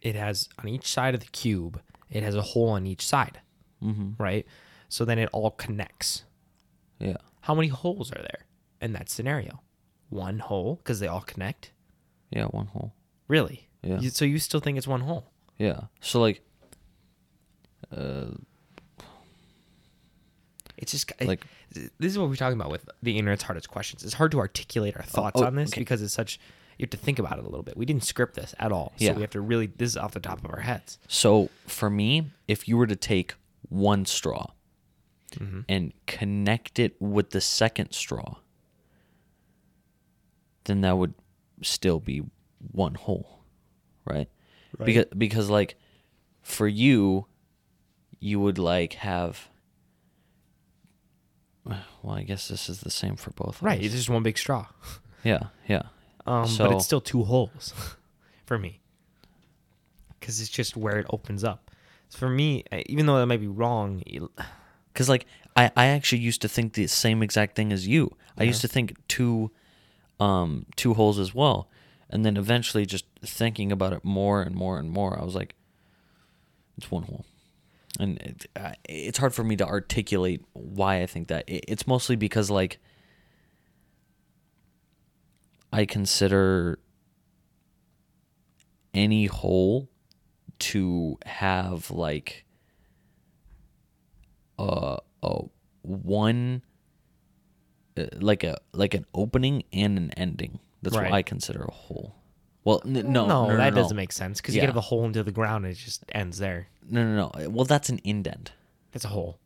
it 0.01 0.15
has 0.15 0.49
on 0.59 0.67
each 0.67 0.87
side 0.87 1.13
of 1.13 1.19
the 1.19 1.27
cube 1.27 1.81
it 2.09 2.23
has 2.23 2.35
a 2.35 2.41
hole 2.41 2.69
on 2.69 2.85
each 2.85 3.05
side 3.05 3.41
mm-hmm. 3.83 4.11
right 4.21 4.45
so 4.89 5.03
then 5.05 5.17
it 5.19 5.29
all 5.33 5.51
connects 5.51 6.23
yeah, 6.99 7.17
how 7.41 7.53
many 7.55 7.67
holes 7.67 8.11
are 8.11 8.21
there 8.21 8.45
in 8.81 8.93
that 8.93 9.09
scenario 9.09 9.61
one 10.09 10.39
hole 10.39 10.75
because 10.75 10.99
they 10.99 11.07
all 11.07 11.21
connect 11.21 11.71
yeah. 12.29 12.45
One 12.45 12.65
hole. 12.65 12.93
really 13.27 13.67
Yeah. 13.83 13.99
You- 13.99 14.09
so 14.09 14.25
you 14.25 14.39
still 14.39 14.59
think 14.59 14.77
it's 14.77 14.87
one 14.87 15.01
hole 15.01 15.31
Yeah. 15.59 15.81
So 16.01 16.19
like, 16.19 16.41
uh, 17.95 18.31
it's 20.77 20.91
just 20.91 21.11
Like- 21.19 21.27
like 21.27 21.45
this 21.73 22.12
is 22.12 22.17
what 22.19 22.29
we're 22.29 22.36
talking 22.36 22.59
about 22.59 22.71
with 22.71 22.88
the 23.01 23.17
internet's 23.17 23.43
hardest 23.43 23.69
questions 23.69 24.03
it's 24.03 24.13
hard 24.13 24.31
to 24.31 24.39
articulate 24.39 24.95
our 24.95 25.03
thoughts 25.03 25.41
oh, 25.41 25.45
on 25.45 25.55
this 25.55 25.71
okay. 25.71 25.81
because 25.81 26.01
it's 26.01 26.13
such 26.13 26.39
you 26.77 26.83
have 26.83 26.89
to 26.89 26.97
think 26.97 27.19
about 27.19 27.38
it 27.38 27.41
a 27.41 27.47
little 27.47 27.63
bit 27.63 27.75
we 27.77 27.86
didn't 27.86 28.03
script 28.03 28.36
this 28.36 28.55
at 28.59 28.71
all 28.71 28.93
so 28.97 29.05
Yeah. 29.05 29.13
we 29.13 29.21
have 29.21 29.31
to 29.31 29.41
really 29.41 29.67
this 29.67 29.89
is 29.89 29.97
off 29.97 30.12
the 30.13 30.19
top 30.19 30.43
of 30.43 30.49
our 30.51 30.62
heads 30.62 30.97
so 31.07 31.49
for 31.67 31.89
me, 31.89 32.31
if 32.47 32.67
you 32.67 32.77
were 32.77 32.88
to 32.88 32.95
take 32.95 33.36
one 33.69 34.05
straw 34.05 34.47
Mm-hmm. 35.39 35.62
and 35.67 35.93
connect 36.05 36.77
it 36.77 36.95
with 37.01 37.31
the 37.31 37.41
second 37.41 37.91
straw, 37.93 38.36
then 40.65 40.81
that 40.81 40.97
would 40.97 41.15
still 41.63 41.99
be 41.99 42.23
one 42.71 42.95
hole, 42.95 43.39
right? 44.05 44.29
Right. 44.77 44.86
Because 44.86 45.05
because 45.17 45.49
like 45.49 45.75
for 46.41 46.67
you, 46.67 47.25
you 48.19 48.39
would 48.39 48.57
like 48.59 48.93
have. 48.93 49.49
Well, 52.04 52.15
I 52.15 52.23
guess 52.23 52.49
this 52.49 52.67
is 52.67 52.82
the 52.82 52.89
same 52.91 53.15
for 53.15 53.32
both. 53.32 53.56
of 53.58 53.63
Right. 53.63 53.82
It's 53.82 53.93
just 53.95 54.10
one 54.10 54.23
big 54.23 54.38
straw. 54.38 54.67
Yeah, 55.23 55.43
yeah. 55.69 55.84
Um, 56.28 56.49
but 56.58 56.73
it's 56.73 56.84
still 56.84 56.99
two 56.99 57.23
holes 57.23 57.73
for 58.45 58.60
me. 58.60 58.82
Because 60.19 60.41
it's 60.41 60.49
just 60.49 60.76
where 60.76 60.99
it 60.99 61.06
opens 61.10 61.45
up. 61.45 61.71
For 62.10 62.28
me, 62.30 62.65
even 62.88 63.06
though 63.06 63.17
that 63.17 63.26
might 63.28 63.39
be 63.39 63.47
wrong, 63.47 64.04
Because 64.91 65.08
like 65.13 65.26
I, 65.56 65.71
I 65.78 65.86
actually 65.86 66.19
used 66.19 66.41
to 66.41 66.49
think 66.49 66.73
the 66.73 66.88
same 66.88 67.23
exact 67.23 67.56
thing 67.56 67.71
as 67.71 67.88
you. 67.88 68.17
I 68.38 68.43
used 68.43 68.60
to 68.62 68.67
think 68.67 68.95
two, 69.08 69.52
um, 70.19 70.65
two 70.76 70.93
holes 70.93 71.19
as 71.19 71.34
well, 71.34 71.69
and 72.10 72.26
then 72.26 72.36
eventually 72.36 72.86
just 72.86 73.06
thinking 73.23 73.71
about 73.71 73.93
it 73.93 74.04
more 74.04 74.41
and 74.41 74.54
more 74.56 74.78
and 74.80 74.91
more, 74.91 75.17
I 75.17 75.23
was 75.23 75.36
like, 75.36 75.56
it's 76.78 76.91
one 76.91 77.04
hole, 77.04 77.26
and 77.99 78.17
it, 78.21 78.45
I- 78.56 78.75
it's 78.89 79.17
hard 79.17 79.34
for 79.34 79.43
me 79.43 79.56
to 79.58 79.65
articulate 79.67 80.43
why 80.53 81.01
I 81.01 81.06
think 81.08 81.27
that. 81.29 81.43
It- 81.47 81.65
It's 81.67 81.86
mostly 81.88 82.15
because 82.15 82.49
like 82.49 82.79
I 85.71 85.86
consider 85.86 86.79
any 88.93 89.25
hole 89.25 89.89
to 90.60 91.17
have 91.25 91.89
like 91.89 92.45
uh, 94.60 94.97
a 95.23 95.41
one 95.82 96.62
uh, 97.97 98.06
like 98.19 98.43
a 98.43 98.58
like 98.71 98.93
an 98.93 99.06
opening 99.13 99.63
and 99.73 99.97
an 99.97 100.12
ending. 100.12 100.60
That's 100.84 100.95
Right. 100.95 101.06
what 101.06 101.13
I 101.13 101.21
consider 101.23 101.63
a 101.63 101.71
hole. 101.71 102.15
Well, 102.65 102.82
n- 102.86 102.93
no, 103.12 103.26
no, 103.28 103.47
no, 103.47 103.58
that 103.58 103.73
no. 103.73 103.82
doesn't 103.82 103.97
make 103.97 104.12
sense. 104.12 104.39
Because 104.39 104.56
you 104.56 104.62
Yeah. 104.62 104.67
have 104.67 104.78
a 104.78 104.82
hole 104.82 105.04
into 105.06 105.21
the 105.23 105.32
ground 105.32 105.65
and 105.65 105.73
it 105.73 105.78
just 105.78 106.04
ends 106.13 106.38
there. 106.38 106.67
No, 106.89 107.04
no, 107.04 107.15
no. 107.15 107.30
Eh, 107.41 107.47
well, 107.47 107.65
that's 107.65 107.89
an 107.89 107.99
indent. 108.04 108.52
That's 108.91 109.04
a 109.06 109.10
hole. 109.10 109.39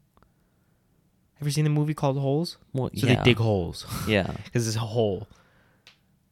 Ever 1.41 1.49
seen 1.51 1.63
the 1.63 1.69
movie 1.69 1.93
called 1.93 2.17
Holes? 2.17 2.58
Well, 2.73 2.89
So 2.95 3.08
yeah, 3.08 3.15
they 3.17 3.23
dig 3.23 3.38
holes 3.38 3.86
Yeah, 4.08 4.32
because 4.45 4.67
it's 4.67 4.75
a 4.77 4.82
hole. 4.82 5.27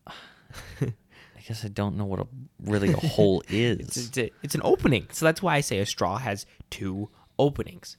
I 0.08 1.48
guess 1.48 1.64
I 1.64 1.68
don't 1.68 1.96
know 1.96 2.06
what 2.06 2.20
a 2.20 2.28
really 2.64 2.92
a 2.92 2.98
hole 2.98 3.44
It's, 3.50 3.98
is. 3.98 4.08
it's, 4.08 4.18
a- 4.18 4.32
it's 4.42 4.56
an 4.56 4.62
opening. 4.64 5.08
So 5.12 5.26
that's 5.26 5.42
why 5.44 5.56
I 5.56 5.62
say 5.62 5.78
a 5.80 5.86
straw 5.86 6.18
has 6.18 6.46
two 6.72 7.10
openings. 7.38 7.98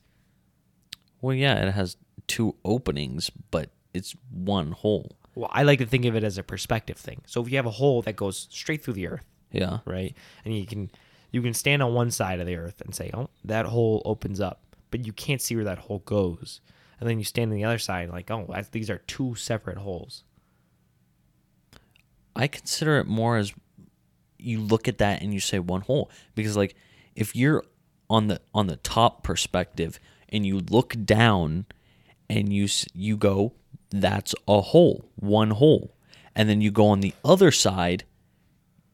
Well, 1.20 1.34
yeah, 1.34 1.54
it 1.66 1.72
has 1.72 1.96
two 2.26 2.56
openings, 2.64 3.30
but 3.50 3.70
it's 3.94 4.14
one 4.30 4.72
hole. 4.72 5.12
Well, 5.36 5.50
I 5.52 5.62
like 5.64 5.78
to 5.80 5.86
think 5.86 6.06
of 6.06 6.16
it 6.16 6.24
as 6.24 6.38
a 6.38 6.42
perspective 6.42 6.96
thing. 6.96 7.20
So 7.26 7.42
if 7.42 7.50
you 7.50 7.56
have 7.56 7.66
a 7.66 7.70
hole 7.70 8.00
that 8.02 8.16
goes 8.16 8.48
straight 8.50 8.82
through 8.82 8.94
the 8.94 9.06
earth, 9.06 9.26
Yeah, 9.52 9.78
right, 9.84 10.16
and 10.44 10.56
you 10.56 10.66
can 10.66 10.90
you 11.30 11.42
can 11.42 11.54
stand 11.54 11.82
on 11.82 11.92
one 11.94 12.10
side 12.10 12.40
of 12.40 12.46
the 12.46 12.56
earth 12.56 12.80
and 12.80 12.94
say, 12.94 13.10
"Oh, 13.14 13.28
that 13.44 13.66
hole 13.66 14.02
opens 14.04 14.40
up," 14.40 14.62
but 14.90 15.06
you 15.06 15.12
can't 15.12 15.40
see 15.40 15.54
where 15.54 15.64
that 15.64 15.78
hole 15.78 16.00
goes. 16.00 16.60
And 16.98 17.08
then 17.08 17.18
you 17.18 17.24
stand 17.24 17.50
on 17.50 17.56
the 17.56 17.64
other 17.64 17.78
side, 17.78 18.08
like, 18.08 18.30
"Oh, 18.30 18.46
that's, 18.48 18.70
these 18.70 18.88
are 18.88 18.98
two 19.06 19.34
separate 19.34 19.76
holes." 19.78 20.24
I 22.34 22.48
consider 22.48 22.98
it 22.98 23.06
more 23.06 23.36
as 23.36 23.52
you 24.38 24.60
look 24.60 24.88
at 24.88 24.98
that 24.98 25.22
and 25.22 25.32
you 25.32 25.40
say 25.40 25.58
one 25.58 25.80
hole 25.82 26.10
because 26.34 26.56
like 26.56 26.74
if 27.14 27.34
you're 27.34 27.64
on 28.08 28.28
the 28.28 28.40
on 28.54 28.66
the 28.66 28.76
top 28.76 29.22
perspective 29.22 29.98
and 30.28 30.46
you 30.46 30.60
look 30.60 30.94
down 31.04 31.66
and 32.28 32.52
you 32.52 32.68
you 32.94 33.16
go 33.16 33.52
that's 33.90 34.34
a 34.48 34.60
hole 34.60 35.04
one 35.16 35.50
hole 35.50 35.94
and 36.34 36.48
then 36.48 36.60
you 36.60 36.70
go 36.70 36.86
on 36.88 37.00
the 37.00 37.14
other 37.24 37.50
side 37.50 38.04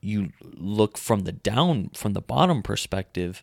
you 0.01 0.31
look 0.43 0.99
from 0.99 1.21
the 1.21 1.33
down 1.33 1.91
from 1.95 2.13
the 2.13 2.21
bottom 2.21 2.63
perspective 2.63 3.43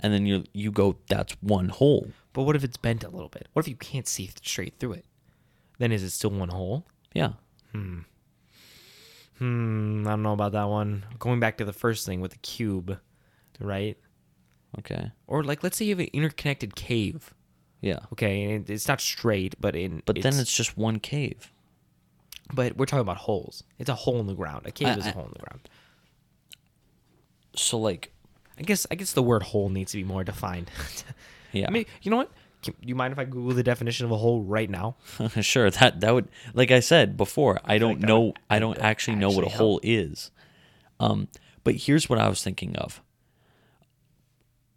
and 0.00 0.12
then 0.12 0.26
you 0.26 0.44
you 0.52 0.70
go 0.70 0.96
that's 1.08 1.34
one 1.40 1.68
hole 1.68 2.08
But 2.32 2.42
what 2.42 2.56
if 2.56 2.64
it's 2.64 2.76
bent 2.76 3.04
a 3.04 3.08
little 3.08 3.28
bit? 3.28 3.48
What 3.52 3.64
if 3.64 3.68
you 3.68 3.76
can't 3.76 4.08
see 4.08 4.30
straight 4.42 4.74
through 4.78 4.94
it? 4.94 5.06
Then 5.78 5.92
is 5.92 6.02
it 6.02 6.10
still 6.10 6.30
one 6.30 6.50
hole? 6.50 6.86
yeah 7.12 7.32
Hmm, 9.38 10.06
I 10.06 10.10
don't 10.10 10.22
know 10.22 10.32
about 10.32 10.52
that 10.52 10.68
one. 10.68 11.04
Going 11.18 11.40
back 11.40 11.58
to 11.58 11.64
the 11.64 11.72
first 11.72 12.06
thing 12.06 12.20
with 12.20 12.30
the 12.32 12.38
cube, 12.38 12.98
right? 13.60 13.96
okay 14.78 15.12
Or 15.26 15.42
like, 15.42 15.62
let's 15.62 15.76
say 15.76 15.84
you 15.86 15.92
have 15.92 16.00
an 16.00 16.10
interconnected 16.12 16.76
cave. 16.76 17.34
Yeah 17.90 18.00
Okay, 18.12 18.34
and 18.44 18.50
it- 18.68 18.72
it's 18.72 18.88
not 18.88 19.00
straight, 19.00 19.54
but 19.60 19.74
in 19.76 20.02
but 20.06 20.16
then 20.22 20.34
it's 20.42 20.54
just 20.60 20.76
one 20.76 20.98
cave 20.98 21.50
but 22.52 22.76
we're 22.76 22.84
talking 22.86 23.00
about 23.08 23.16
holes. 23.28 23.64
It's 23.78 23.88
a 23.88 23.94
hole 23.94 24.20
in 24.20 24.26
the 24.26 24.34
ground. 24.34 24.66
A 24.66 24.70
cave 24.70 24.88
I- 24.88 24.98
is 25.00 25.06
a 25.06 25.08
I- 25.08 25.12
hole 25.12 25.24
in 25.30 25.32
the 25.32 25.44
ground. 25.46 25.62
so 27.56 27.78
like 27.78 28.12
I 28.58 28.62
guess 28.62 28.86
I 28.90 28.94
guess 28.94 29.12
the 29.12 29.22
word 29.22 29.42
hole 29.42 29.68
needs 29.68 29.92
to 29.92 29.98
be 29.98 30.04
more 30.04 30.24
defined. 30.24 30.70
yeah 31.52 31.66
I 31.68 31.70
mean, 31.70 31.86
you 32.02 32.10
know 32.10 32.18
what? 32.18 32.30
Can, 32.62 32.74
do 32.80 32.88
you 32.88 32.94
mind 32.94 33.12
if 33.12 33.18
I 33.18 33.24
Google 33.24 33.54
the 33.54 33.62
definition 33.62 34.06
of 34.06 34.12
a 34.12 34.16
hole 34.16 34.42
right 34.42 34.70
now? 34.70 34.96
sure 35.40 35.70
that 35.70 36.00
that 36.00 36.14
would 36.14 36.28
like 36.54 36.70
i 36.70 36.80
said 36.80 37.16
before 37.16 37.60
i 37.64 37.76
don't 37.78 38.00
that 38.00 38.06
know 38.06 38.20
would- 38.20 38.38
i 38.50 38.58
don't 38.58 38.78
actually 38.78 39.16
know 39.16 39.28
what 39.30 39.44
a 39.44 39.46
actually 39.48 39.58
hole 39.58 39.80
is 39.82 40.30
um 41.00 41.28
but 41.64 41.74
here's 41.74 42.08
what 42.08 42.18
i 42.18 42.28
was 42.28 42.42
thinking 42.42 42.74
of 42.76 43.02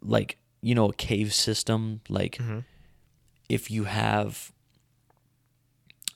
like 0.02 0.36
you 0.60 0.74
know 0.74 0.90
a 0.90 0.92
cave 0.92 1.32
system 1.34 2.00
like 2.08 2.36
Mm-hmm. 2.38 2.58
If 3.48 3.70
you 3.70 3.84
have 3.84 4.52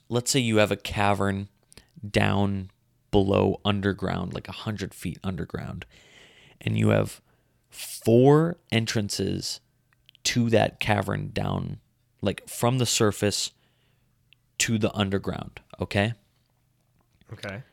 let's 0.09 0.31
say 0.31 0.39
you 0.39 0.57
have 0.57 0.71
a 0.71 0.75
cavern 0.75 1.49
down 2.07 2.69
below 3.11 3.59
underground 3.63 4.33
like 4.33 4.47
a 4.47 4.53
hundred 4.53 4.93
feet 4.93 5.17
underground 5.23 5.85
and 6.61 6.77
you 6.77 6.89
have 6.89 7.21
four 7.69 8.57
entrances 8.71 9.59
to 10.23 10.49
that 10.49 10.79
cavern 10.79 11.29
down 11.33 11.79
like 12.21 12.47
from 12.47 12.77
the 12.77 12.85
surface 12.85 13.51
to 14.57 14.77
the 14.77 14.93
underground 14.95 15.59
okay? 15.81 16.13
Okay. 17.31 17.63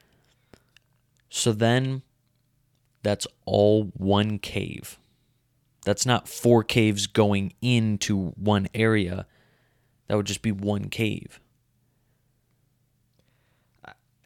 so 1.29 1.53
then 1.53 2.03
that's 3.03 3.27
all 3.45 3.85
one 3.97 4.39
cave. 4.39 4.99
That's 5.85 6.05
not 6.05 6.29
four 6.29 6.63
caves 6.63 7.07
going 7.07 7.55
into 7.63 8.33
one 8.37 8.69
area 8.75 9.27
that 10.11 10.17
would 10.17 10.27
just 10.27 10.43
be 10.43 10.51
one 10.51 10.89
cave 10.89 11.39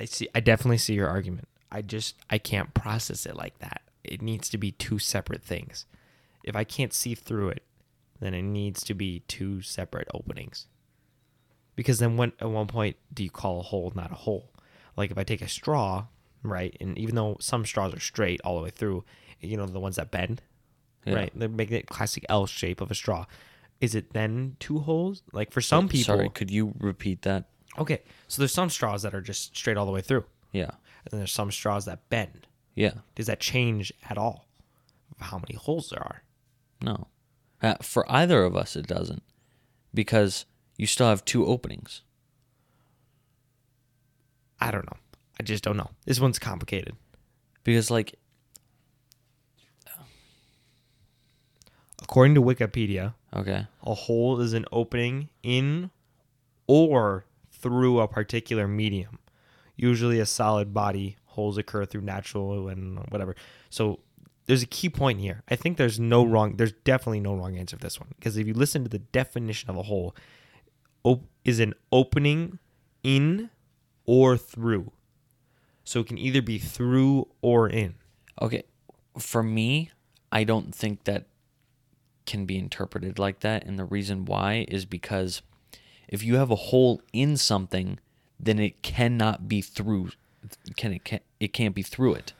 I 0.00 0.06
see. 0.06 0.28
I 0.34 0.40
definitely 0.40 0.78
see 0.78 0.94
your 0.94 1.08
argument. 1.08 1.46
I 1.70 1.82
just 1.82 2.16
I 2.28 2.38
can't 2.38 2.74
process 2.74 3.26
it 3.26 3.36
like 3.36 3.58
that. 3.60 3.82
It 4.02 4.20
needs 4.22 4.48
to 4.48 4.58
be 4.58 4.72
two 4.72 4.98
separate 4.98 5.42
things. 5.42 5.86
If 6.42 6.56
I 6.56 6.64
can't 6.64 6.92
see 6.92 7.14
through 7.14 7.50
it, 7.50 7.62
then 8.20 8.34
it 8.34 8.42
needs 8.42 8.82
to 8.84 8.94
be 8.94 9.20
two 9.28 9.62
separate 9.62 10.08
openings. 10.12 10.66
Because 11.76 11.98
then, 11.98 12.16
when 12.16 12.32
at 12.40 12.50
one 12.50 12.66
point 12.66 12.96
do 13.12 13.22
you 13.22 13.30
call 13.30 13.60
a 13.60 13.62
hole 13.62 13.92
not 13.94 14.10
a 14.10 14.16
hole? 14.16 14.50
Like 14.96 15.10
if 15.10 15.18
I 15.18 15.22
take 15.22 15.42
a 15.42 15.48
straw, 15.48 16.06
right, 16.42 16.76
and 16.80 16.98
even 16.98 17.14
though 17.14 17.36
some 17.40 17.64
straws 17.64 17.94
are 17.94 18.00
straight 18.00 18.40
all 18.44 18.56
the 18.56 18.62
way 18.64 18.70
through, 18.70 19.04
you 19.40 19.56
know 19.56 19.66
the 19.66 19.80
ones 19.80 19.96
that 19.96 20.10
bend, 20.10 20.42
Yeah. 21.04 21.14
right? 21.14 21.32
They 21.38 21.46
make 21.46 21.70
it 21.70 21.86
classic 21.86 22.24
L 22.28 22.46
shape 22.46 22.80
of 22.80 22.90
a 22.90 22.94
straw. 22.94 23.26
Is 23.84 23.94
it 23.94 24.12
then 24.12 24.56
two 24.58 24.78
holes? 24.80 25.22
Like 25.32 25.52
for 25.52 25.60
some 25.60 25.88
people, 25.88 26.16
sorry 26.16 26.28
could 26.30 26.50
you 26.50 26.72
repeat 26.78 27.22
that 27.22 27.44
okay. 27.78 28.00
So 28.28 28.40
there's 28.40 28.52
some 28.54 28.70
straws 28.70 29.02
that 29.02 29.14
are 29.14 29.20
just 29.20 29.56
straight 29.56 29.76
all 29.76 29.86
the 29.86 29.92
way 29.92 30.00
through 30.00 30.24
yeah 30.52 30.70
and 31.04 31.10
then 31.10 31.20
there's 31.20 31.32
some 31.32 31.50
straws 31.50 31.84
that 31.84 32.08
bend. 32.08 32.46
yeah 32.74 32.94
Does 33.14 33.26
that 33.26 33.40
change 33.40 33.92
at 34.10 34.16
all? 34.18 34.48
How 35.20 35.38
many 35.38 35.54
holes 35.56 35.90
there 35.90 36.02
are? 36.02 36.22
no 36.82 37.06
uh, 37.62 37.76
for 37.82 38.04
either 38.10 38.42
of 38.44 38.56
us 38.56 38.76
it 38.76 38.86
doesn't 38.86 39.22
because 39.92 40.44
you 40.76 40.86
still 40.86 41.08
have 41.08 41.24
two 41.24 41.46
openings 41.46 42.02
I 44.60 44.70
don't 44.70 44.86
know. 44.86 44.96
I 45.38 45.42
just 45.42 45.64
don't 45.64 45.76
know. 45.76 45.90
This 46.06 46.20
one's 46.20 46.38
complicated. 46.38 46.94
because 47.64 47.90
like 47.90 48.14
According 52.04 52.34
to 52.36 52.42
Wikipedia, 52.42 53.14
okay 53.34 53.66
a 53.82 53.94
hole 53.94 54.40
is 54.40 54.52
an 54.52 54.64
opening 54.72 55.28
in 55.42 55.90
or 56.66 57.26
through 57.50 58.00
a 58.00 58.08
particular 58.08 58.66
medium. 58.68 59.18
Usually 59.76 60.20
a 60.20 60.26
solid 60.26 60.72
body. 60.72 61.16
Holes 61.26 61.58
occur 61.58 61.84
through 61.84 62.02
natural 62.02 62.68
and 62.68 62.98
whatever. 63.08 63.34
So 63.70 64.00
there's 64.46 64.62
a 64.62 64.66
key 64.66 64.88
point 64.88 65.20
here. 65.20 65.42
I 65.48 65.56
think 65.56 65.76
there's 65.76 65.98
no 65.98 66.24
wrong 66.24 66.56
there's 66.56 66.72
definitely 66.84 67.20
no 67.20 67.34
wrong 67.34 67.56
answer 67.56 67.76
for 67.76 67.82
this 67.82 67.98
one 67.98 68.10
because 68.16 68.36
if 68.36 68.46
you 68.46 68.54
listen 68.54 68.84
to 68.84 68.90
the 68.90 68.98
definition 68.98 69.70
of 69.70 69.76
a 69.76 69.82
hole 69.82 70.14
op- 71.02 71.28
is 71.44 71.60
an 71.60 71.74
opening 71.90 72.58
in 73.02 73.50
or 74.06 74.36
through. 74.36 74.92
So 75.84 76.00
it 76.00 76.06
can 76.06 76.18
either 76.18 76.40
be 76.42 76.58
through 76.58 77.28
or 77.42 77.68
in. 77.68 77.94
Okay, 78.40 78.64
for 79.18 79.42
me, 79.42 79.90
I 80.32 80.44
don't 80.44 80.74
think 80.74 81.04
that 81.04 81.26
can 82.26 82.46
be 82.46 82.58
interpreted 82.58 83.18
like 83.18 83.40
that. 83.40 83.64
And 83.64 83.78
the 83.78 83.84
reason 83.84 84.24
why 84.24 84.66
is 84.68 84.84
because 84.84 85.42
if 86.08 86.22
you 86.22 86.36
have 86.36 86.50
a 86.50 86.56
hole 86.56 87.00
in 87.12 87.36
something, 87.36 87.98
then 88.38 88.58
it 88.58 88.82
cannot 88.82 89.48
be 89.48 89.60
through 89.60 90.10
can 90.76 90.92
it 90.92 91.04
can 91.04 91.20
it 91.40 91.52
can't 91.52 91.74
be 91.74 91.82
through 91.82 92.14
it. 92.14 92.32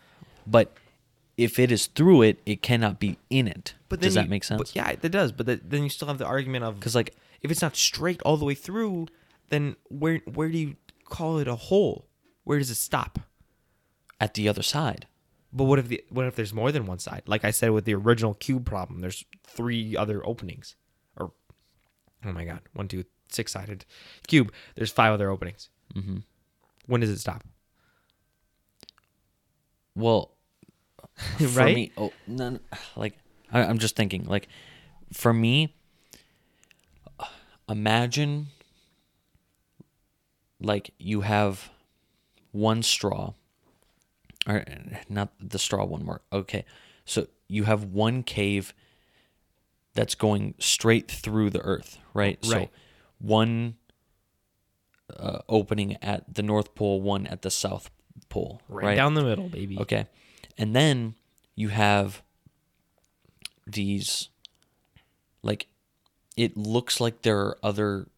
But 0.46 0.72
if 1.36 1.58
it 1.58 1.72
is 1.72 1.86
through 1.86 2.22
it, 2.22 2.40
it 2.44 2.62
cannot 2.62 3.00
be 3.00 3.18
in 3.30 3.48
it. 3.48 3.74
But 3.88 4.00
then 4.00 4.08
does 4.08 4.14
that 4.14 4.24
you- 4.24 4.30
make 4.30 4.44
sense? 4.44 4.58
But 4.58 4.76
yeah, 4.76 4.90
it 4.90 5.10
does. 5.10 5.32
But 5.32 5.46
the, 5.46 5.60
then 5.64 5.82
you 5.82 5.88
still 5.88 6.08
have 6.08 6.18
the 6.18 6.26
argument 6.26 6.64
of 6.64 6.74
Because 6.78 6.94
like 6.94 7.14
if 7.40 7.50
it's 7.50 7.62
not 7.62 7.76
straight 7.76 8.20
all 8.22 8.36
the 8.36 8.44
way 8.44 8.54
through, 8.54 9.08
then 9.48 9.76
where 9.88 10.18
where 10.26 10.48
do 10.50 10.58
you 10.58 10.76
call 11.06 11.38
it 11.38 11.48
a 11.48 11.56
hole? 11.56 12.06
Where 12.44 12.58
does 12.58 12.70
it 12.70 12.76
stop? 12.76 13.18
at 14.20 14.34
the 14.34 14.48
other 14.48 14.62
side, 14.62 15.06
But 15.56 15.64
what 15.64 15.78
if 15.78 15.86
the 15.88 16.04
what 16.10 16.26
if 16.26 16.34
there's 16.34 16.52
more 16.52 16.72
than 16.72 16.84
one 16.86 16.98
side? 16.98 17.22
Like 17.26 17.44
I 17.44 17.52
said 17.52 17.70
with 17.70 17.84
the 17.84 17.94
original 17.94 18.34
cube 18.34 18.66
problem, 18.66 19.00
there's 19.00 19.24
three 19.46 19.96
other 19.96 20.20
openings. 20.26 20.74
Or 21.16 21.30
oh 22.26 22.32
my 22.32 22.44
god, 22.44 22.60
one, 22.72 22.88
two, 22.88 23.04
six 23.30 23.52
sided 23.52 23.84
cube. 24.26 24.52
There's 24.74 24.90
five 24.90 25.12
other 25.12 25.30
openings. 25.30 25.68
Mhm. 25.94 26.24
When 26.86 27.00
does 27.00 27.10
it 27.10 27.18
stop? 27.20 27.44
well, 29.96 30.32
for 31.38 31.46
Right? 31.60 31.74
me, 31.76 31.92
oh, 31.96 32.12
none, 32.26 32.58
like 32.96 33.14
I, 33.52 33.60
I'm 33.62 33.78
just 33.78 33.94
thinking, 33.94 34.24
like 34.24 34.48
for 35.12 35.32
me, 35.32 35.72
imagine 37.68 38.48
like 40.60 40.90
you 40.98 41.20
have 41.20 41.70
one 42.50 42.82
straw, 42.82 43.34
or 44.46 44.64
not 45.08 45.30
the 45.40 45.58
straw 45.58 45.84
one 45.84 46.04
more. 46.04 46.20
Okay, 46.32 46.64
so 47.04 47.26
you 47.48 47.64
have 47.64 47.84
one 47.84 48.22
cave 48.22 48.74
that's 49.94 50.14
going 50.14 50.54
straight 50.58 51.10
through 51.10 51.50
the 51.50 51.60
earth, 51.60 51.98
right? 52.14 52.38
Right. 52.44 52.68
So 52.68 52.70
one 53.18 53.76
uh, 55.16 55.38
opening 55.48 55.96
at 56.02 56.34
the 56.34 56.42
North 56.42 56.74
Pole, 56.74 57.00
one 57.00 57.26
at 57.26 57.42
the 57.42 57.50
South 57.50 57.90
Pole, 58.28 58.60
Right, 58.68 58.86
right? 58.86 58.96
down 58.96 59.14
the 59.14 59.22
middle, 59.22 59.48
baby. 59.48 59.78
Okay. 59.78 60.06
And 60.58 60.74
then 60.74 61.14
you 61.54 61.68
have 61.68 62.22
these 63.66 64.28
like 65.42 65.66
it 66.36 66.56
looks 66.56 67.00
like 67.00 67.22
there 67.22 67.38
are 67.38 67.58
other 67.62 68.08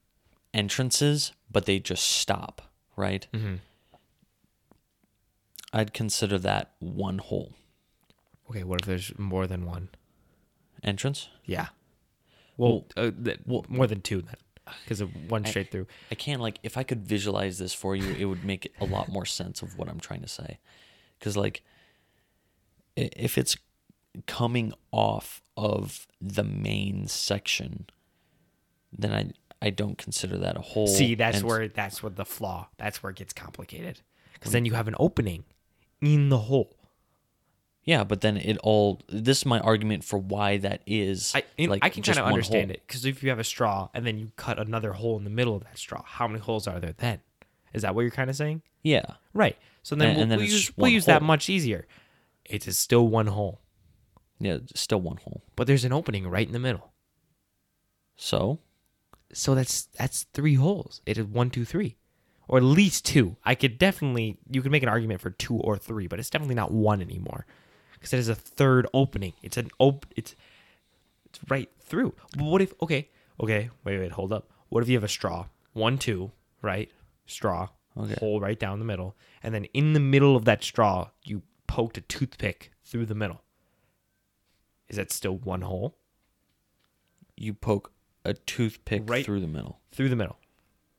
entrances, 0.55 1.33
but 1.51 1.67
they 1.67 1.79
just 1.79 2.05
stop, 2.05 2.63
right? 2.97 3.27
Mhm. 3.33 3.59
I'd 5.79 5.93
consider 5.93 6.39
that 6.39 6.73
one 6.79 7.19
hole 7.19 7.53
Okay, 8.51 8.63
what 8.65 8.81
if 8.81 8.87
there's 8.87 9.19
more 9.19 9.47
than 9.47 9.67
one? 9.67 9.89
entrance. 10.83 11.29
Yeah. 11.45 11.69
Well, 12.57 12.87
uh, 12.97 13.11
th- 13.25 13.41
well- 13.45 13.67
more 13.69 13.87
than 13.89 14.01
two 14.03 14.23
then, 14.23 14.37
because 14.85 15.01
of 15.01 15.11
one 15.31 15.45
I- 15.45 15.49
straight 15.51 15.71
through. 15.73 15.87
I 16.11 16.15
can't 16.15 16.41
like 16.41 16.59
if 16.63 16.77
I 16.77 16.83
could 16.85 17.05
visualize 17.05 17.59
this 17.59 17.75
for 17.75 17.95
you, 17.97 18.09
it 18.15 18.25
would 18.27 18.45
make 18.45 18.73
a 18.81 18.85
lot 18.85 19.09
more 19.09 19.27
sense 19.27 19.63
of 19.63 19.77
what 19.79 19.89
I'm 19.89 19.99
trying 20.01 20.23
to 20.23 20.29
say. 20.29 20.59
Cuz 21.21 21.37
like 21.37 21.63
if 22.97 23.37
it's 23.37 23.57
coming 24.27 24.73
off 24.93 25.43
of 25.57 26.07
the 26.21 26.45
main 26.45 27.07
section, 27.09 27.87
then 28.93 29.13
I 29.13 29.33
I 29.67 29.71
don't 29.71 29.99
consider 29.99 30.39
that 30.39 30.57
a 30.57 30.61
hole. 30.61 30.87
See, 30.87 31.15
that's 31.17 31.39
and- 31.39 31.47
where 31.47 31.67
that's 31.69 32.03
where 32.03 32.11
the 32.11 32.25
flaw. 32.25 32.69
That's 32.79 33.03
where 33.03 33.11
it 33.11 33.17
gets 33.17 33.33
complicated. 33.33 34.01
Because 34.35 34.53
then 34.53 34.65
you 34.67 34.75
have 34.75 34.87
an 34.89 34.95
opening 34.99 35.45
in 36.01 36.29
the 36.29 36.39
hole. 36.39 36.77
Yeah, 37.85 38.03
but 38.03 38.21
then 38.21 38.37
it 38.37 38.59
all 38.65 39.01
this 39.09 39.39
is 39.39 39.47
my 39.47 39.61
argument 39.61 40.03
for 40.05 40.19
why 40.19 40.57
that 40.59 40.83
is 40.87 41.33
I 41.37 41.45
in, 41.57 41.71
like 41.71 41.85
I 41.85 41.89
can 41.89 42.03
kind 42.03 42.19
of 42.19 42.25
understand 42.27 42.71
hole. 42.71 42.75
it 42.75 42.83
because 42.87 43.05
if 43.05 43.23
you 43.23 43.29
have 43.31 43.39
a 43.39 43.45
straw 43.45 43.89
and 43.95 44.05
then 44.05 44.19
you 44.19 44.33
cut 44.37 44.59
another 44.59 44.93
hole 44.93 45.17
in 45.17 45.23
the 45.25 45.31
middle 45.31 45.55
of 45.55 45.63
that 45.65 45.79
straw, 45.79 46.03
how 46.05 46.27
many 46.27 46.41
holes 46.41 46.67
are 46.67 46.81
there 46.81 46.95
then? 46.99 47.21
Is 47.73 47.83
that 47.83 47.95
what 47.95 48.03
you're 48.03 48.11
kind 48.11 48.29
of 48.29 48.35
saying? 48.37 48.63
Yeah. 48.83 49.05
Right. 49.35 49.57
So 49.83 49.95
then 49.95 50.09
And- 50.09 50.17
we'll, 50.17 50.23
and 50.25 50.31
then 50.33 50.39
we'll 50.39 50.49
use, 50.49 50.73
we'll 50.77 50.91
use 50.91 51.05
that 51.05 51.23
much 51.23 51.49
easier. 51.49 51.87
It 52.45 52.67
is 52.67 52.77
still 52.79 53.07
one 53.07 53.27
hole, 53.29 53.61
Yeah, 54.41 54.59
still 54.75 55.01
one 55.01 55.19
hole. 55.19 55.43
but 55.55 55.67
there's 55.69 55.85
an 55.85 55.93
opening 55.93 56.27
right 56.29 56.47
in 56.47 56.53
the 56.53 56.59
middle. 56.59 56.93
So, 58.17 58.59
So 59.33 59.55
that's 59.55 59.85
that's 59.99 60.25
three 60.33 60.55
holes. 60.55 61.03
It 61.07 61.19
is 61.19 61.27
one, 61.27 61.51
two, 61.51 61.65
three, 61.65 61.97
or 62.49 62.59
at 62.59 62.65
least 62.65 63.05
two. 63.05 63.37
I 63.45 63.55
could 63.55 63.79
definitely 63.79 64.39
you 64.51 64.63
could 64.63 64.73
make 64.73 64.83
an 64.83 64.89
argument 64.89 65.21
for 65.21 65.31
two 65.31 65.57
or 65.57 65.77
three, 65.79 66.07
but 66.07 66.19
it's 66.19 66.31
definitely 66.31 66.55
not 66.55 66.71
one 66.73 67.01
anymore 67.01 67.47
because 67.95 68.13
it 68.13 68.19
is 68.19 68.29
a 68.29 68.35
third 68.35 68.87
opening. 68.95 69.33
It's 69.43 69.57
an 69.57 69.71
op. 69.79 70.07
It's 70.17 70.35
it's 71.27 71.41
right 71.49 71.71
through. 71.81 72.15
But 72.37 72.45
what 72.45 72.63
if? 72.63 72.73
Okay, 72.83 73.09
okay. 73.41 73.71
Wait, 73.85 73.99
wait. 73.99 74.13
Hold 74.13 74.33
up. 74.33 74.49
What 74.69 74.83
if 74.83 74.89
you 74.89 74.97
have 74.97 75.05
a 75.05 75.09
straw? 75.09 75.47
One, 75.73 75.99
two, 75.99 76.33
right? 76.63 76.91
Straw. 77.27 77.69
Okay. 77.99 78.17
Hole 78.21 78.41
right 78.41 78.59
down 78.59 78.79
the 78.79 78.85
middle, 78.85 79.17
and 79.43 79.55
then 79.55 79.65
in 79.73 79.95
the 79.95 80.01
middle 80.01 80.37
of 80.37 80.45
that 80.45 80.63
straw, 80.63 81.09
you 81.25 81.43
poked 81.67 81.97
a 81.97 82.03
toothpick 82.03 82.71
through 82.85 83.07
the 83.07 83.15
middle. 83.15 83.41
Is 84.89 84.97
that 84.97 85.11
still 85.11 85.37
one 85.39 85.63
hole? 85.63 85.97
you 87.39 87.53
poke 87.53 87.93
a 88.25 88.33
toothpick 88.33 89.03
Right- 89.11 89.25
through 89.25 89.41
the 89.41 89.47
middle. 89.47 89.79
through 89.93 90.09
the 90.09 90.17
middle. 90.17 90.39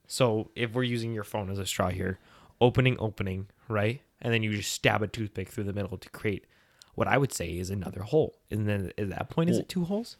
So 0.08 0.50
if 0.56 0.74
we're 0.74 0.84
using 0.84 1.14
your 1.14 1.24
phone 1.26 1.50
as 1.52 1.60
a 1.60 1.66
straw 1.66 1.90
here, 1.90 2.18
opening, 2.62 2.96
opening, 3.00 3.48
right? 3.68 4.02
And 4.22 4.34
then 4.34 4.42
you 4.42 4.54
just 4.56 4.72
stab 4.72 5.02
a 5.04 5.08
toothpick 5.08 5.50
through 5.50 5.66
the 5.66 5.74
middle 5.74 5.98
to 5.98 6.10
create 6.10 6.46
what 6.96 7.08
I 7.08 7.18
would 7.18 7.32
say 7.34 7.58
is 7.58 7.70
another 7.70 8.02
hole. 8.02 8.40
And 8.50 8.68
then 8.68 8.92
at 8.98 9.10
that 9.10 9.30
point, 9.30 9.50
is 9.52 9.58
it 9.60 9.70
two 9.70 9.84
holes? 9.86 10.18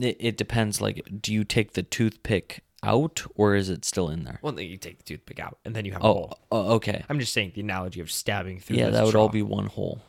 It, 0.00 0.16
it 0.20 0.36
depends. 0.36 0.80
Like, 0.80 1.02
do 1.20 1.32
you 1.32 1.42
take 1.42 1.72
the 1.72 1.82
toothpick 1.82 2.62
out 2.82 3.24
or 3.34 3.56
is 3.56 3.68
it 3.70 3.84
still 3.84 4.08
in 4.10 4.22
there? 4.24 4.38
Well, 4.42 4.52
then 4.52 4.66
you 4.66 4.76
take 4.76 4.98
the 4.98 5.04
toothpick 5.04 5.40
out, 5.40 5.58
and 5.64 5.74
then 5.74 5.84
you 5.84 5.92
have 5.92 6.02
a 6.02 6.06
Oh, 6.06 6.12
hole. 6.12 6.38
oh 6.52 6.72
okay. 6.74 7.02
I'm 7.08 7.18
just 7.18 7.32
saying 7.32 7.52
the 7.54 7.62
analogy 7.62 8.00
of 8.00 8.12
stabbing 8.12 8.60
through. 8.60 8.76
Yeah, 8.76 8.90
that 8.90 9.04
would 9.04 9.16
all 9.16 9.28
be 9.30 9.42
one 9.42 9.66
hole. 9.66 10.02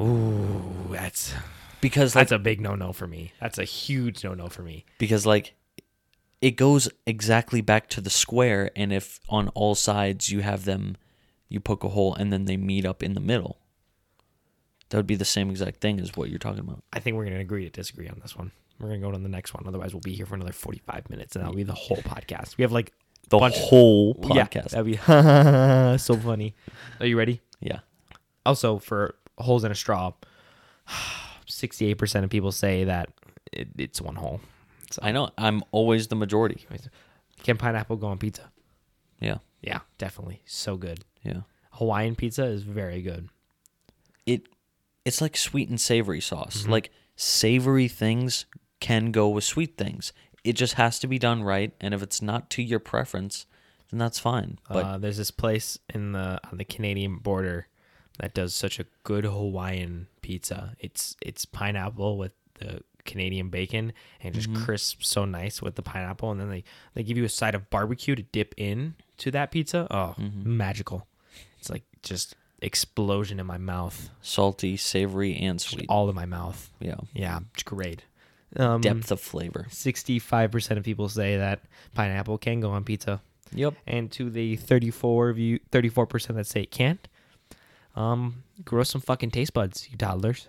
Ooh, 0.00 0.88
that's 0.90 1.32
Because 1.80 2.16
like, 2.16 2.22
that's 2.28 2.32
a 2.32 2.38
big 2.38 2.60
no-no 2.60 2.92
for 2.92 3.06
me. 3.06 3.32
That's 3.40 3.58
a 3.58 3.64
huge 3.64 4.24
no-no 4.24 4.48
for 4.48 4.62
me. 4.62 4.84
because 4.98 5.24
like, 5.26 5.54
it 6.44 6.52
goes 6.56 6.88
exactly 7.06 7.60
back 7.62 7.88
to 7.90 8.00
the 8.00 8.10
square, 8.10 8.70
and 8.76 8.92
if 8.92 9.18
on 9.28 9.48
all 9.60 9.74
sides 9.74 10.28
you 10.30 10.40
have 10.40 10.64
them, 10.64 10.96
you 11.48 11.58
poke 11.60 11.84
a 11.84 11.88
hole 11.88 12.14
and 12.14 12.32
then 12.32 12.44
they 12.44 12.56
meet 12.56 12.84
up 12.84 13.02
in 13.02 13.14
the 13.14 13.20
middle. 13.20 13.58
That 14.90 14.98
would 14.98 15.06
be 15.06 15.14
the 15.16 15.24
same 15.24 15.48
exact 15.50 15.80
thing 15.80 15.98
as 16.00 16.16
what 16.16 16.28
you're 16.30 16.38
talking 16.38 16.60
about. 16.60 16.82
I 16.92 16.98
think 17.00 17.16
we're 17.16 17.24
gonna 17.24 17.38
agree 17.40 17.64
to 17.64 17.70
disagree 17.70 18.08
on 18.08 18.18
this 18.20 18.36
one. 18.36 18.50
We're 18.78 18.88
gonna 18.88 19.00
go 19.00 19.10
to 19.12 19.18
the 19.18 19.28
next 19.28 19.54
one. 19.54 19.64
Otherwise, 19.66 19.94
we'll 19.94 20.00
be 20.02 20.12
here 20.14 20.26
for 20.26 20.34
another 20.34 20.52
45 20.52 21.08
minutes, 21.10 21.34
and 21.34 21.42
that'll 21.42 21.56
be 21.56 21.62
the 21.62 21.72
whole 21.74 21.96
podcast. 21.98 22.56
We 22.58 22.62
have 22.62 22.72
like 22.72 22.92
The 23.30 23.38
whole 23.38 24.16
Yeah, 24.34 24.44
podcast. 24.46 24.70
that'd 24.70 24.84
be 24.86 25.98
so 25.98 26.16
funny. 26.16 26.54
Are 27.00 27.06
you 27.06 27.16
ready? 27.16 27.40
yeah. 27.60 27.80
Also, 28.44 28.78
for 28.78 29.14
holes 29.38 29.64
in 29.64 29.72
a 29.72 29.74
straw, 29.74 30.12
68% 31.48 32.24
of 32.24 32.30
people 32.30 32.52
say 32.52 32.84
that 32.84 33.08
it, 33.52 33.68
it's 33.78 34.00
one 34.02 34.16
hole. 34.16 34.40
So, 34.94 35.00
I 35.02 35.10
know. 35.10 35.30
I'm 35.36 35.64
always 35.72 36.06
the 36.06 36.14
majority. 36.14 36.66
can 37.42 37.56
pineapple 37.56 37.96
go 37.96 38.06
on 38.06 38.18
pizza? 38.18 38.52
Yeah. 39.18 39.38
Yeah, 39.60 39.80
definitely. 39.98 40.42
So 40.46 40.76
good. 40.76 41.00
Yeah. 41.24 41.40
Hawaiian 41.72 42.14
pizza 42.14 42.44
is 42.44 42.62
very 42.62 43.02
good. 43.02 43.28
It 44.24 44.42
it's 45.04 45.20
like 45.20 45.36
sweet 45.36 45.68
and 45.68 45.80
savory 45.80 46.20
sauce. 46.20 46.66
Like 46.68 46.92
savory 47.16 47.88
things 47.88 48.46
can 48.78 49.10
go 49.10 49.28
with 49.28 49.42
sweet 49.42 49.76
things. 49.76 50.12
It 50.44 50.52
just 50.52 50.74
has 50.74 51.00
to 51.00 51.08
be 51.08 51.18
done 51.18 51.42
right, 51.42 51.72
and 51.80 51.92
if 51.92 52.02
it's 52.02 52.22
not 52.22 52.50
to 52.50 52.62
your 52.62 52.78
preference, 52.78 53.46
then 53.90 53.98
that's 53.98 54.20
fine. 54.20 54.58
But 54.68 54.84
uh, 54.84 54.98
there's 54.98 55.16
this 55.16 55.32
place 55.32 55.76
in 55.92 56.12
the 56.12 56.40
on 56.52 56.58
the 56.58 56.64
Canadian 56.64 57.16
border 57.16 57.66
that 58.20 58.34
does 58.34 58.54
such 58.54 58.78
a 58.78 58.86
good 59.02 59.24
Hawaiian 59.24 60.06
pizza. 60.22 60.76
It's 60.78 61.16
it's 61.20 61.44
pineapple 61.44 62.16
with 62.16 62.32
the 62.60 62.82
Canadian 63.04 63.48
bacon 63.48 63.92
and 64.22 64.34
just 64.34 64.52
crisp 64.54 65.02
so 65.02 65.24
nice 65.24 65.60
with 65.62 65.74
the 65.74 65.82
pineapple, 65.82 66.30
and 66.30 66.40
then 66.40 66.50
they 66.50 66.64
they 66.94 67.02
give 67.02 67.16
you 67.16 67.24
a 67.24 67.28
side 67.28 67.54
of 67.54 67.68
barbecue 67.70 68.14
to 68.14 68.22
dip 68.22 68.54
in 68.56 68.94
to 69.18 69.30
that 69.30 69.50
pizza. 69.50 69.86
Oh, 69.90 70.14
magical! 70.18 71.06
It's 71.58 71.70
like 71.70 71.84
just 72.02 72.34
explosion 72.62 73.38
in 73.40 73.46
my 73.46 73.58
mouth, 73.58 74.08
salty, 74.22 74.76
savory, 74.76 75.36
and 75.36 75.60
sweet. 75.60 75.86
all 75.88 76.08
in 76.08 76.14
my 76.14 76.26
mouth. 76.26 76.70
Yeah. 76.80 76.96
Yeah, 77.12 77.40
it's 77.52 77.62
great. 77.62 78.04
Um, 78.56 78.80
Depth 78.80 79.10
of 79.10 79.20
flavor. 79.20 79.66
Sixty-five 79.70 80.50
percent 80.52 80.78
of 80.78 80.84
people 80.84 81.08
say 81.08 81.36
that 81.36 81.60
pineapple 81.94 82.38
can 82.38 82.60
go 82.60 82.70
on 82.70 82.84
pizza. 82.84 83.20
Yep. 83.56 83.74
and 83.86 84.10
to 84.12 84.30
the 84.30 84.56
34 84.56 85.32
view 85.34 85.60
34% 85.70 86.34
that 86.34 86.46
say 86.46 86.62
it 86.62 86.72
can't 86.72 87.06
um 87.94 88.42
grow 88.64 88.82
some 88.82 89.00
fucking 89.00 89.30
taste 89.30 89.52
buds 89.54 89.88
you 89.92 89.96
toddlers 89.96 90.48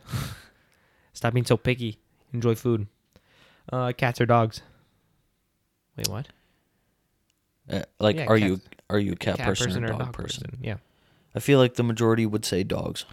stop 1.14 1.34
being 1.34 1.46
so 1.46 1.56
picky 1.58 2.00
enjoy 2.36 2.54
food 2.56 2.88
uh 3.74 3.92
cats 3.98 4.22
or 4.22 4.26
dogs 4.26 4.62
wait 5.98 6.08
what 6.10 6.28
Uh, 7.70 7.82
like, 8.00 8.18
Yeah, 8.18 8.28
are 8.28 8.38
you 8.38 8.60
are 8.92 9.00
you 9.00 9.14
a 9.14 9.16
cat, 9.16 9.40
person, 9.40 9.84
or 9.84 9.88
dog, 9.94 10.14
person? 10.14 10.60
yeah 10.62 10.78
I 11.34 11.40
feel 11.40 11.58
like 11.60 11.74
the 11.74 11.84
majority 11.84 12.26
would 12.28 12.46
say 12.46 12.64
dogs. 12.64 13.06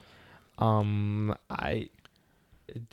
um 0.58 1.34
i 1.48 1.88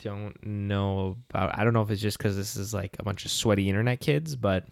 don't 0.02 0.36
know 0.44 1.16
about 1.30 1.56
i 1.58 1.64
don't 1.64 1.72
know 1.74 1.82
if 1.82 1.90
it's 1.90 2.00
just 2.02 2.18
because 2.18 2.36
this 2.36 2.56
is 2.56 2.72
like 2.74 2.96
a 2.98 3.02
bunch 3.02 3.24
of 3.24 3.30
sweaty 3.30 3.68
internet 3.68 4.00
kids 4.00 4.36
but 4.36 4.66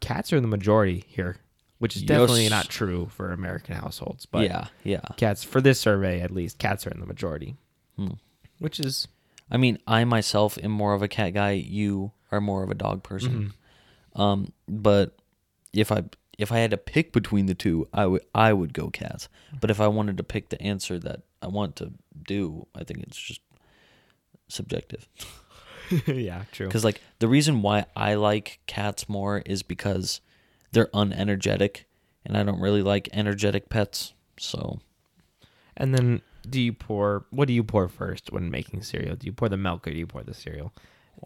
cats 0.00 0.32
are 0.32 0.40
the 0.40 0.46
majority 0.46 1.04
here 1.08 1.36
which 1.78 1.94
is 1.96 2.02
definitely 2.02 2.42
Yes. 2.44 2.50
not 2.50 2.68
true 2.70 3.06
for 3.10 3.32
American 3.32 3.74
households. 3.74 4.24
But 4.24 4.44
yeah, 4.48 4.68
yeah. 4.82 5.00
cats 5.18 5.44
for 5.44 5.60
this 5.60 5.78
survey 5.78 6.22
at 6.22 6.30
least, 6.30 6.56
cats 6.56 6.86
are 6.86 6.90
in 6.90 7.00
the 7.00 7.06
majority, 7.06 7.54
Hmm. 7.96 8.12
which 8.58 8.80
is 8.80 9.08
I 9.50 9.56
mean, 9.56 9.78
I 9.86 10.04
myself 10.04 10.58
am 10.62 10.70
more 10.72 10.94
of 10.94 11.02
a 11.02 11.08
cat 11.08 11.34
guy. 11.34 11.52
You 11.52 12.12
are 12.32 12.40
more 12.40 12.62
of 12.62 12.70
a 12.70 12.74
dog 12.74 13.02
person. 13.02 13.52
Um, 14.14 14.52
but 14.68 15.14
if 15.72 15.92
I 15.92 16.04
if 16.38 16.52
I 16.52 16.58
had 16.58 16.70
to 16.72 16.76
pick 16.76 17.12
between 17.12 17.46
the 17.46 17.54
two, 17.54 17.88
I 17.92 18.06
would 18.06 18.22
I 18.34 18.52
would 18.52 18.72
go 18.72 18.88
cats. 18.90 19.28
But 19.60 19.70
if 19.70 19.80
I 19.80 19.88
wanted 19.88 20.16
to 20.16 20.24
pick 20.24 20.48
the 20.48 20.60
answer 20.60 20.98
that 20.98 21.22
I 21.42 21.48
want 21.48 21.76
to 21.76 21.92
do, 22.26 22.66
I 22.74 22.82
think 22.84 23.00
it's 23.04 23.18
just 23.18 23.40
subjective. 24.48 25.08
yeah, 26.06 26.44
true. 26.52 26.66
Because 26.66 26.84
like 26.84 27.00
the 27.20 27.28
reason 27.28 27.62
why 27.62 27.86
I 27.94 28.14
like 28.14 28.60
cats 28.66 29.08
more 29.08 29.42
is 29.46 29.62
because 29.62 30.20
they're 30.72 30.86
unenergetic, 30.88 31.84
and 32.24 32.36
I 32.36 32.42
don't 32.42 32.60
really 32.60 32.82
like 32.82 33.08
energetic 33.12 33.68
pets. 33.68 34.12
So 34.38 34.80
And 35.76 35.94
then, 35.94 36.22
do 36.48 36.60
you 36.60 36.72
pour? 36.72 37.26
What 37.30 37.48
do 37.48 37.54
you 37.54 37.64
pour 37.64 37.88
first 37.88 38.32
when 38.32 38.50
making 38.50 38.82
cereal? 38.82 39.16
Do 39.16 39.26
you 39.26 39.32
pour 39.32 39.48
the 39.48 39.56
milk 39.56 39.86
or 39.86 39.90
do 39.90 39.98
you 39.98 40.06
pour 40.06 40.22
the 40.22 40.34
cereal? 40.34 40.72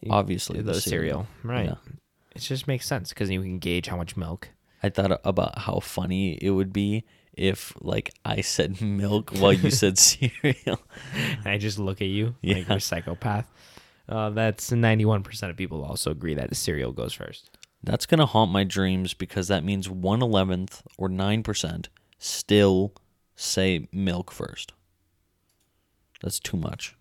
Obviously 0.08 0.60
the, 0.62 0.80
cereal, 0.80 1.26
right? 1.42 1.66
Yeah. 1.66 1.92
It 2.34 2.40
just 2.40 2.68
makes 2.68 2.86
sense 2.86 3.10
because 3.10 3.30
you 3.30 3.42
can 3.42 3.58
gauge 3.58 3.88
how 3.88 3.96
much 3.96 4.16
milk. 4.16 4.50
I 4.82 4.88
thought 4.88 5.20
about 5.24 5.58
how 5.58 5.80
funny 5.80 6.38
it 6.40 6.50
would 6.50 6.72
be 6.72 7.04
if 7.34 7.74
like 7.80 8.12
I 8.24 8.40
said 8.40 8.80
milk 8.82 9.30
while 9.30 9.52
you 9.52 9.70
said 9.70 9.98
cereal. 10.08 10.80
And 11.14 11.46
I 11.46 11.58
just 11.58 11.78
look 11.78 12.00
at 12.00 12.08
you 12.08 12.34
like 12.42 12.68
you're 12.68 12.78
a 12.78 12.80
psychopath. 12.80 13.50
Uh, 14.08 14.30
that's 14.30 14.72
ninety-one 14.72 15.22
percent 15.22 15.50
of 15.50 15.56
people 15.56 15.84
also 15.84 16.10
agree 16.10 16.34
that 16.34 16.48
the 16.48 16.54
cereal 16.54 16.92
goes 16.92 17.12
first. 17.12 17.58
That's 17.82 18.06
gonna 18.06 18.26
haunt 18.26 18.50
my 18.50 18.64
dreams 18.64 19.14
because 19.14 19.48
that 19.48 19.64
means 19.64 19.88
one 19.88 20.22
eleventh 20.22 20.82
or 20.98 21.08
nine 21.08 21.42
percent 21.42 21.88
still 22.18 22.94
say 23.36 23.88
milk 23.92 24.30
first. 24.30 24.72
That's 26.22 26.38
too 26.38 26.56
much. 26.56 26.96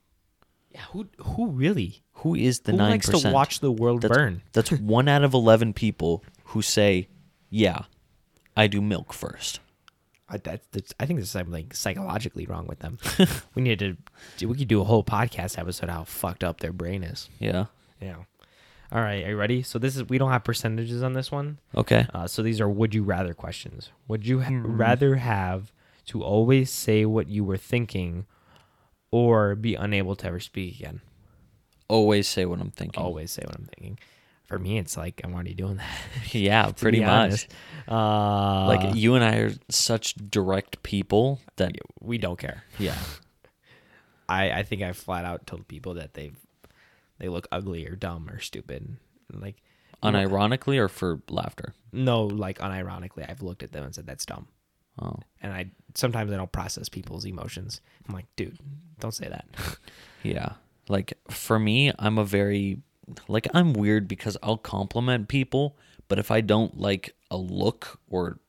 Yeah, 0.71 0.81
who 0.91 1.07
who 1.17 1.47
really? 1.47 2.03
Who 2.13 2.35
is 2.35 2.61
the 2.61 2.73
who 2.73 2.77
nine 2.77 2.91
likes 2.91 3.07
percent? 3.07 3.31
to 3.31 3.31
watch 3.31 3.59
the 3.59 3.71
world 3.71 4.01
that's, 4.01 4.15
burn? 4.15 4.41
That's 4.53 4.71
one 4.71 5.07
out 5.07 5.23
of 5.23 5.33
eleven 5.33 5.73
people 5.73 6.23
who 6.45 6.61
say, 6.61 7.07
"Yeah, 7.49 7.83
I 8.55 8.67
do 8.67 8.81
milk 8.81 9.13
first. 9.13 9.59
I, 10.31 10.37
that's, 10.37 10.67
that's, 10.71 10.93
I 10.99 11.05
think 11.05 11.17
there's 11.19 11.31
something 11.31 11.71
psychologically 11.73 12.45
wrong 12.45 12.67
with 12.67 12.79
them. 12.79 12.99
we 13.55 13.63
need 13.63 13.79
to. 13.79 13.97
We 14.45 14.57
could 14.57 14.67
do 14.67 14.81
a 14.81 14.83
whole 14.83 15.03
podcast 15.03 15.57
episode 15.57 15.89
how 15.89 16.03
fucked 16.03 16.43
up 16.43 16.59
their 16.59 16.73
brain 16.73 17.03
is. 17.03 17.29
Yeah. 17.39 17.65
Yeah. 17.99 18.17
All 18.91 19.01
right, 19.01 19.23
are 19.23 19.29
you 19.29 19.37
ready? 19.37 19.61
So 19.61 19.77
this 19.77 19.95
is 19.95 20.09
we 20.09 20.17
don't 20.17 20.31
have 20.31 20.43
percentages 20.43 21.03
on 21.03 21.13
this 21.13 21.31
one. 21.31 21.59
Okay. 21.75 22.07
Uh, 22.13 22.27
so 22.27 22.41
these 22.41 22.59
are 22.59 22.69
would 22.69 22.95
you 22.95 23.03
rather 23.03 23.33
questions. 23.33 23.91
Would 24.07 24.25
you 24.25 24.41
ha- 24.41 24.61
rather 24.63 25.15
have 25.15 25.71
to 26.07 26.23
always 26.23 26.71
say 26.71 27.05
what 27.05 27.27
you 27.27 27.43
were 27.43 27.57
thinking, 27.57 28.25
or 29.11 29.55
be 29.55 29.75
unable 29.75 30.15
to 30.17 30.27
ever 30.27 30.39
speak 30.39 30.79
again? 30.79 31.01
Always 31.87 32.27
say 32.27 32.45
what 32.45 32.59
I'm 32.59 32.71
thinking. 32.71 33.01
Always 33.03 33.31
say 33.31 33.43
what 33.45 33.55
I'm 33.55 33.65
thinking. 33.75 33.97
For 34.45 34.57
me, 34.59 34.77
it's 34.79 34.97
like 34.97 35.21
I'm 35.23 35.33
already 35.33 35.53
doing 35.53 35.77
that. 35.77 35.97
Yeah, 36.33 36.71
pretty 36.75 36.99
much. 37.01 37.47
Uh, 37.87 38.65
like 38.67 38.95
you 38.95 39.15
and 39.15 39.23
I 39.23 39.35
are 39.37 39.51
such 39.69 40.15
direct 40.15 40.81
people 40.83 41.39
that 41.57 41.73
we 41.99 42.17
don't 42.17 42.37
care. 42.39 42.63
yeah. 42.77 42.97
I 44.29 44.51
I 44.51 44.63
think 44.63 44.83
I 44.83 44.93
flat 44.93 45.25
out 45.25 45.47
told 45.47 45.67
people 45.67 45.95
that 45.95 46.13
they 46.13 46.31
they 47.17 47.29
look 47.29 47.47
ugly 47.51 47.87
or 47.87 47.95
dumb 47.95 48.29
or 48.29 48.39
stupid. 48.39 48.97
Like 49.33 49.55
Unironically 50.03 50.77
or 50.77 50.87
for 50.87 51.21
laughter? 51.29 51.73
no, 51.91 52.23
like 52.25 52.59
unironically, 52.59 53.29
I've 53.29 53.41
looked 53.41 53.63
at 53.63 53.71
them 53.71 53.83
and 53.83 53.93
said 53.93 54.05
that's 54.07 54.25
dumb. 54.25 54.47
Oh. 55.01 55.17
And 55.41 55.53
I 55.53 55.71
sometimes 55.95 56.31
I 56.31 56.37
don't 56.37 56.51
process 56.51 56.89
people's 56.89 57.25
emotions. 57.25 57.81
I'm 58.07 58.13
like, 58.15 58.27
dude, 58.35 58.59
don't 58.99 59.13
say 59.13 59.27
that. 59.27 59.45
Yeah. 60.21 60.55
Like 60.89 61.13
for 61.29 61.57
me, 61.57 61.93
I'm 61.97 62.17
a 62.17 62.25
very 62.25 62.81
like 63.29 63.47
I'm 63.53 63.71
weird 63.71 64.05
because 64.09 64.35
I'll 64.43 64.57
compliment 64.57 65.29
people, 65.29 65.77
but 66.09 66.19
if 66.19 66.29
I 66.29 66.41
don't 66.41 66.77
like 66.77 67.15
a 67.31 67.37
look 67.37 67.99
or 68.09 68.39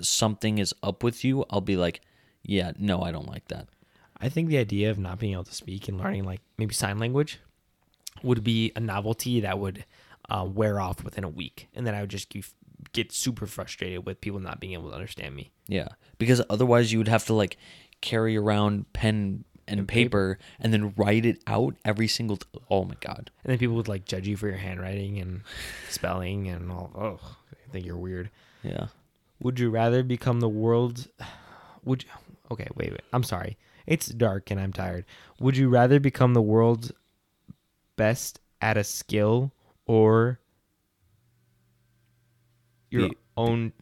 something 0.00 0.56
is 0.56 0.74
up 0.82 1.02
with 1.02 1.22
you, 1.24 1.44
I'll 1.50 1.60
be 1.60 1.76
like, 1.76 2.00
yeah, 2.42 2.72
no, 2.78 3.02
I 3.02 3.12
don't 3.12 3.28
like 3.28 3.48
that. 3.48 3.68
I 4.20 4.28
think 4.28 4.48
the 4.48 4.58
idea 4.58 4.90
of 4.90 4.98
not 4.98 5.18
being 5.18 5.34
able 5.34 5.44
to 5.44 5.54
speak 5.54 5.86
and 5.88 5.98
learning 5.98 6.24
like 6.24 6.40
maybe 6.56 6.74
sign 6.74 6.98
language 6.98 7.40
would 8.22 8.42
be 8.42 8.72
a 8.74 8.80
novelty 8.80 9.40
that 9.40 9.58
would 9.58 9.84
uh, 10.30 10.46
wear 10.50 10.80
off 10.80 11.04
within 11.04 11.24
a 11.24 11.28
week, 11.28 11.68
and 11.74 11.86
then 11.86 11.94
I 11.94 12.00
would 12.00 12.10
just 12.10 12.30
get 12.92 13.12
super 13.12 13.46
frustrated 13.46 14.06
with 14.06 14.20
people 14.20 14.40
not 14.40 14.60
being 14.60 14.72
able 14.72 14.90
to 14.90 14.94
understand 14.94 15.34
me. 15.34 15.50
Yeah. 15.66 15.88
Because 16.18 16.42
otherwise 16.50 16.92
you 16.92 16.98
would 16.98 17.08
have 17.08 17.26
to 17.26 17.34
like 17.34 17.56
carry 18.00 18.36
around 18.36 18.92
pen 18.92 19.44
and, 19.66 19.86
paper, 19.86 20.38
and 20.58 20.72
then 20.72 20.94
write 20.96 21.26
it 21.26 21.42
out 21.46 21.74
every 21.84 22.08
single 22.08 22.38
t- 22.38 22.46
Oh 22.70 22.84
my 22.84 22.94
god. 23.00 23.30
And 23.44 23.50
then 23.50 23.58
people 23.58 23.76
would 23.76 23.88
like 23.88 24.06
judge 24.06 24.26
you 24.26 24.36
for 24.36 24.48
your 24.48 24.56
handwriting 24.56 25.18
and 25.18 25.42
spelling 25.90 26.48
and 26.48 26.70
all. 26.70 26.90
Oh, 26.94 27.36
I 27.52 27.72
think 27.72 27.84
you're 27.84 27.96
weird. 27.98 28.30
Yeah. 28.62 28.86
Would 29.40 29.60
you 29.60 29.70
rather 29.70 30.02
become 30.02 30.40
the 30.40 30.48
world's? 30.48 31.08
Would 31.84 32.04
you? 32.04 32.08
Okay, 32.50 32.66
wait, 32.74 32.90
wait. 32.90 33.02
I'm 33.12 33.22
sorry. 33.22 33.56
It's 33.86 34.06
dark 34.06 34.50
and 34.50 34.60
I'm 34.60 34.72
tired. 34.72 35.04
Would 35.40 35.56
you 35.56 35.68
rather 35.68 36.00
become 36.00 36.34
the 36.34 36.42
world's 36.42 36.92
best 37.96 38.40
at 38.60 38.76
a 38.76 38.84
skill 38.84 39.52
or 39.86 40.40
your 42.90 43.08
Be- 43.08 43.16
own? 43.36 43.72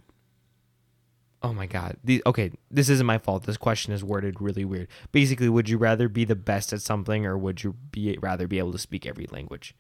Oh 1.43 1.53
my 1.53 1.67
god. 1.67 1.99
The, 2.03 2.23
okay, 2.27 2.53
this 2.71 2.89
isn't 2.89 3.07
my 3.07 3.19
fault. 3.19 3.45
This 3.45 3.57
question 3.57 3.93
is 3.93 4.03
worded 4.03 4.41
really 4.41 4.65
weird. 4.65 4.89
Basically, 5.13 5.49
would 5.49 5.69
you 5.69 5.79
rather 5.79 6.09
be 6.09 6.25
the 6.25 6.35
best 6.35 6.73
at 6.73 6.83
something 6.83 7.25
or 7.25 7.37
would 7.39 7.63
you 7.63 7.75
be 7.91 8.19
rather 8.21 8.49
be 8.49 8.59
able 8.59 8.73
to 8.73 8.79
speak 8.79 9.07
every 9.07 9.27
language? 9.31 9.75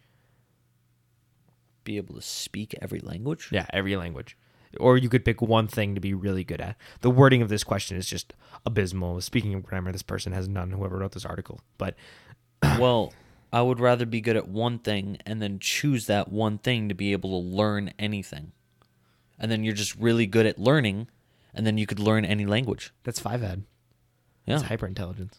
Be 1.84 1.96
able 1.96 2.14
to 2.14 2.22
speak 2.22 2.74
every 2.80 3.00
language? 3.00 3.48
Yeah, 3.50 3.66
every 3.72 3.96
language. 3.96 4.36
Or 4.78 4.98
you 4.98 5.08
could 5.08 5.24
pick 5.24 5.40
one 5.40 5.68
thing 5.68 5.94
to 5.94 6.00
be 6.00 6.12
really 6.12 6.44
good 6.44 6.60
at. 6.60 6.76
The 7.00 7.10
wording 7.10 7.42
of 7.42 7.48
this 7.48 7.64
question 7.64 7.96
is 7.96 8.06
just 8.06 8.34
abysmal. 8.64 9.20
Speaking 9.20 9.54
of 9.54 9.62
grammar, 9.62 9.92
this 9.92 10.02
person 10.02 10.32
has 10.32 10.48
none, 10.48 10.70
whoever 10.70 10.98
wrote 10.98 11.12
this 11.12 11.24
article. 11.24 11.60
But 11.78 11.94
well, 12.78 13.12
I 13.52 13.62
would 13.62 13.80
rather 13.80 14.06
be 14.06 14.20
good 14.20 14.36
at 14.36 14.48
one 14.48 14.78
thing 14.78 15.18
and 15.24 15.40
then 15.40 15.58
choose 15.58 16.06
that 16.06 16.30
one 16.30 16.58
thing 16.58 16.88
to 16.88 16.94
be 16.94 17.12
able 17.12 17.30
to 17.30 17.48
learn 17.48 17.92
anything. 17.98 18.52
And 19.38 19.50
then 19.50 19.64
you're 19.64 19.74
just 19.74 19.94
really 19.96 20.26
good 20.26 20.46
at 20.46 20.58
learning, 20.58 21.08
and 21.54 21.66
then 21.66 21.78
you 21.78 21.86
could 21.86 21.98
learn 22.00 22.24
any 22.24 22.46
language. 22.46 22.92
that's 23.04 23.20
five 23.20 23.42
ed. 23.42 23.64
Yeah. 24.46 24.54
It's 24.54 24.64
hyper 24.64 24.86
intelligence. 24.86 25.38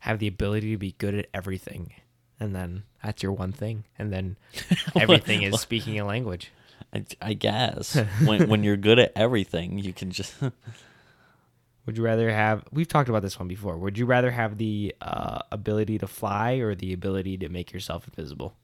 Have 0.00 0.18
the 0.18 0.28
ability 0.28 0.72
to 0.72 0.78
be 0.78 0.92
good 0.98 1.14
at 1.14 1.26
everything. 1.32 1.92
And 2.38 2.54
then 2.54 2.84
that's 3.02 3.22
your 3.22 3.32
one 3.32 3.52
thing. 3.52 3.84
And 3.98 4.12
then 4.12 4.36
everything 4.94 5.42
is 5.42 5.60
speaking 5.60 5.98
a 5.98 6.04
language. 6.04 6.52
I, 6.92 7.04
I 7.20 7.32
guess 7.34 7.96
when 8.24 8.48
when 8.48 8.62
you're 8.62 8.76
good 8.76 8.98
at 8.98 9.12
everything, 9.16 9.78
you 9.78 9.92
can 9.92 10.10
just 10.10 10.34
Would 11.88 11.96
you 11.96 12.04
rather 12.04 12.30
have? 12.30 12.64
We've 12.70 12.86
talked 12.86 13.08
about 13.08 13.22
this 13.22 13.38
one 13.38 13.48
before. 13.48 13.78
Would 13.78 13.96
you 13.96 14.04
rather 14.04 14.30
have 14.30 14.58
the 14.58 14.94
uh, 15.00 15.38
ability 15.50 15.96
to 16.00 16.06
fly 16.06 16.56
or 16.56 16.74
the 16.74 16.92
ability 16.92 17.38
to 17.38 17.48
make 17.48 17.72
yourself 17.72 18.06
invisible? 18.06 18.58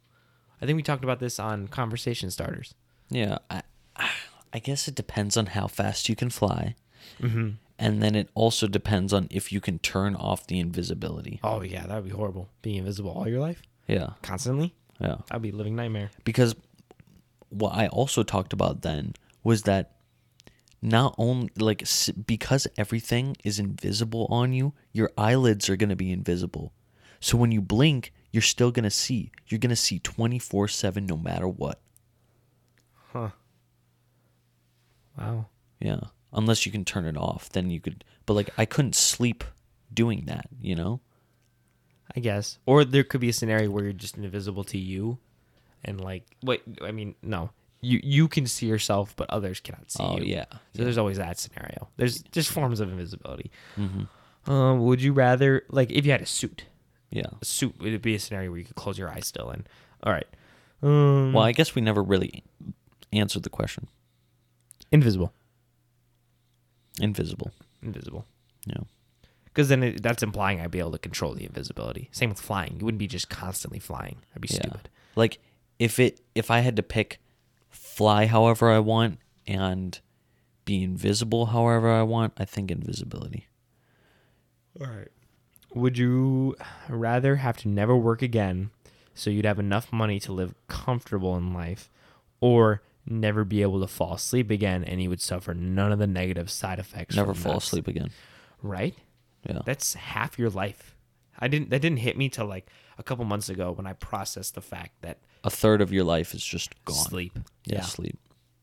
I 0.60 0.66
think 0.66 0.76
we 0.76 0.82
talked 0.82 1.04
about 1.04 1.20
this 1.20 1.38
on 1.38 1.68
conversation 1.68 2.30
starters. 2.30 2.74
Yeah. 3.10 3.38
I 3.50 3.62
I 4.52 4.58
guess 4.60 4.86
it 4.88 4.94
depends 4.94 5.36
on 5.36 5.46
how 5.46 5.66
fast 5.66 6.08
you 6.08 6.16
can 6.16 6.30
fly, 6.30 6.74
Mm-hmm. 7.20 7.50
and 7.78 8.02
then 8.02 8.14
it 8.14 8.28
also 8.34 8.66
depends 8.66 9.12
on 9.12 9.26
if 9.30 9.50
you 9.52 9.60
can 9.60 9.78
turn 9.78 10.14
off 10.14 10.46
the 10.46 10.58
invisibility. 10.60 11.40
Oh 11.42 11.62
yeah, 11.62 11.86
that 11.86 11.94
would 11.96 12.04
be 12.04 12.16
horrible. 12.16 12.48
Being 12.62 12.76
invisible 12.78 13.10
all 13.10 13.28
your 13.28 13.40
life, 13.40 13.62
Yeah, 13.88 14.10
constantly. 14.22 14.74
yeah. 15.00 15.16
That'd 15.28 15.42
be 15.42 15.50
a 15.50 15.56
living 15.56 15.76
nightmare. 15.76 16.10
because 16.24 16.54
what 17.50 17.74
I 17.74 17.86
also 17.88 18.22
talked 18.24 18.52
about 18.52 18.82
then 18.82 19.14
was 19.44 19.62
that 19.62 19.92
not 20.82 21.14
only 21.18 21.50
like 21.56 21.84
because 22.26 22.66
everything 22.76 23.36
is 23.44 23.58
invisible 23.58 24.26
on 24.30 24.52
you, 24.52 24.72
your 24.92 25.10
eyelids 25.16 25.68
are 25.68 25.76
going 25.76 25.88
to 25.90 25.96
be 25.96 26.10
invisible. 26.12 26.72
So 27.20 27.36
when 27.38 27.52
you 27.52 27.60
blink, 27.62 28.12
you're 28.32 28.42
still 28.42 28.70
going 28.70 28.84
to 28.84 28.90
see. 28.90 29.30
You're 29.46 29.60
going 29.60 29.70
to 29.70 29.76
see 29.76 29.98
24/7 29.98 31.08
no 31.08 31.16
matter 31.16 31.48
what. 31.48 31.80
Huh. 33.14 33.30
Wow. 35.18 35.46
Yeah. 35.80 36.00
Unless 36.32 36.66
you 36.66 36.72
can 36.72 36.84
turn 36.84 37.04
it 37.04 37.16
off, 37.16 37.48
then 37.50 37.70
you 37.70 37.80
could 37.80 38.04
but 38.26 38.34
like 38.34 38.50
I 38.58 38.64
couldn't 38.64 38.94
sleep 38.96 39.44
doing 39.92 40.24
that, 40.26 40.46
you 40.60 40.74
know? 40.74 41.00
I 42.16 42.20
guess. 42.20 42.58
Or 42.66 42.84
there 42.84 43.04
could 43.04 43.20
be 43.20 43.28
a 43.28 43.32
scenario 43.32 43.70
where 43.70 43.84
you're 43.84 43.92
just 43.92 44.16
invisible 44.16 44.64
to 44.64 44.78
you, 44.78 45.18
and 45.84 46.00
like, 46.00 46.24
wait. 46.42 46.62
I 46.82 46.90
mean, 46.92 47.14
no. 47.22 47.50
You 47.80 48.00
you 48.02 48.28
can 48.28 48.46
see 48.46 48.66
yourself, 48.66 49.14
but 49.16 49.28
others 49.30 49.60
cannot 49.60 49.90
see 49.90 50.02
Oh, 50.02 50.18
you. 50.18 50.24
yeah. 50.24 50.44
So 50.74 50.82
there's 50.84 50.98
always 50.98 51.18
that 51.18 51.38
scenario. 51.38 51.88
There's 51.96 52.22
just 52.22 52.50
forms 52.50 52.80
of 52.80 52.90
invisibility. 52.90 53.50
Mhm. 53.76 54.08
Um, 54.46 54.80
would 54.84 55.00
you 55.02 55.12
rather 55.12 55.64
like 55.70 55.90
if 55.90 56.04
you 56.06 56.12
had 56.12 56.20
a 56.22 56.26
suit? 56.26 56.64
Yeah. 57.10 57.26
A 57.40 57.44
suit 57.44 57.78
would 57.80 58.00
be 58.02 58.14
a 58.14 58.18
scenario 58.18 58.50
where 58.50 58.58
you 58.58 58.64
could 58.64 58.76
close 58.76 58.98
your 58.98 59.10
eyes 59.10 59.26
still. 59.26 59.50
And 59.50 59.68
all 60.02 60.12
right. 60.12 60.26
Um, 60.82 61.32
Well, 61.32 61.44
I 61.44 61.52
guess 61.52 61.74
we 61.74 61.82
never 61.82 62.02
really 62.02 62.42
answered 63.18 63.42
the 63.42 63.50
question. 63.50 63.88
Invisible. 64.92 65.32
Invisible. 67.00 67.50
Invisible. 67.82 68.24
Yeah. 68.66 68.78
Because 69.44 69.68
then 69.68 69.82
it, 69.82 70.02
that's 70.02 70.22
implying 70.22 70.60
I'd 70.60 70.70
be 70.70 70.78
able 70.80 70.92
to 70.92 70.98
control 70.98 71.34
the 71.34 71.44
invisibility. 71.44 72.08
Same 72.12 72.30
with 72.30 72.40
flying. 72.40 72.76
You 72.78 72.84
wouldn't 72.84 72.98
be 72.98 73.06
just 73.06 73.28
constantly 73.28 73.78
flying. 73.78 74.16
I'd 74.34 74.40
be 74.42 74.48
Yeah. 74.50 74.60
stupid. 74.60 74.88
Like 75.16 75.38
if 75.78 75.98
it 75.98 76.20
if 76.34 76.50
I 76.50 76.60
had 76.60 76.76
to 76.76 76.82
pick 76.82 77.20
fly 77.70 78.26
however 78.26 78.70
I 78.70 78.78
want 78.80 79.18
and 79.46 80.00
be 80.64 80.82
invisible 80.82 81.46
however 81.46 81.90
I 81.90 82.02
want, 82.02 82.32
I 82.36 82.44
think 82.44 82.70
invisibility. 82.70 83.46
All 84.80 84.86
right. 84.86 85.08
Would 85.74 85.98
you 85.98 86.56
rather 86.88 87.36
have 87.36 87.56
to 87.58 87.68
never 87.68 87.96
work 87.96 88.22
again 88.22 88.70
so 89.14 89.30
you'd 89.30 89.44
have 89.44 89.58
enough 89.58 89.92
money 89.92 90.18
to 90.20 90.32
live 90.32 90.54
comfortable 90.68 91.36
in 91.36 91.52
life 91.52 91.90
or 92.40 92.82
never 93.06 93.44
be 93.44 93.62
able 93.62 93.80
to 93.80 93.86
fall 93.86 94.14
asleep 94.14 94.50
again 94.50 94.84
and 94.84 95.02
you 95.02 95.08
would 95.10 95.20
suffer 95.20 95.54
none 95.54 95.92
of 95.92 95.98
the 95.98 96.06
negative 96.06 96.50
side 96.50 96.78
effects? 96.78 97.14
Never 97.16 97.34
fall 97.34 97.54
nuts? 97.54 97.66
asleep 97.66 97.88
again. 97.88 98.10
Right? 98.62 98.94
Yeah. 99.48 99.58
That's 99.64 99.94
half 99.94 100.38
your 100.38 100.50
life. 100.50 100.96
I 101.38 101.48
didn't 101.48 101.70
that 101.70 101.82
didn't 101.82 101.98
hit 101.98 102.16
me 102.16 102.28
till 102.28 102.46
like 102.46 102.68
a 102.96 103.02
couple 103.02 103.24
months 103.24 103.48
ago 103.48 103.72
when 103.72 103.86
I 103.86 103.92
processed 103.92 104.54
the 104.54 104.60
fact 104.62 105.02
that 105.02 105.18
A 105.42 105.50
third 105.50 105.80
of 105.82 105.92
your 105.92 106.04
life 106.04 106.32
is 106.34 106.44
just 106.44 106.72
gone. 106.84 106.94
sleep. 106.96 107.38
Yeah, 107.66 107.82
sleep. 107.82 108.18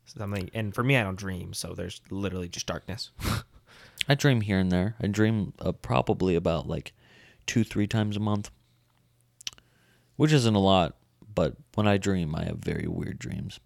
Something 0.06 0.50
and 0.54 0.74
for 0.74 0.82
me 0.82 0.96
I 0.96 1.02
don't 1.04 1.16
dream, 1.16 1.52
so 1.54 1.74
there's 1.74 2.00
literally 2.10 2.48
just 2.48 2.66
darkness. 2.66 3.10
I 4.08 4.14
dream 4.16 4.40
here 4.40 4.58
and 4.58 4.72
there. 4.72 4.96
I 5.00 5.06
dream 5.06 5.52
uh, 5.60 5.72
probably 5.72 6.34
about 6.34 6.66
like 6.66 6.92
two, 7.46 7.62
three 7.62 7.86
times 7.86 8.16
a 8.16 8.20
month, 8.20 8.50
which 10.16 10.32
isn't 10.32 10.54
a 10.54 10.58
lot. 10.60 10.96
But 11.34 11.56
when 11.74 11.86
I 11.86 11.96
dream, 11.96 12.34
I 12.34 12.44
have 12.44 12.58
very 12.58 12.86
weird 12.86 13.18
dreams. 13.18 13.60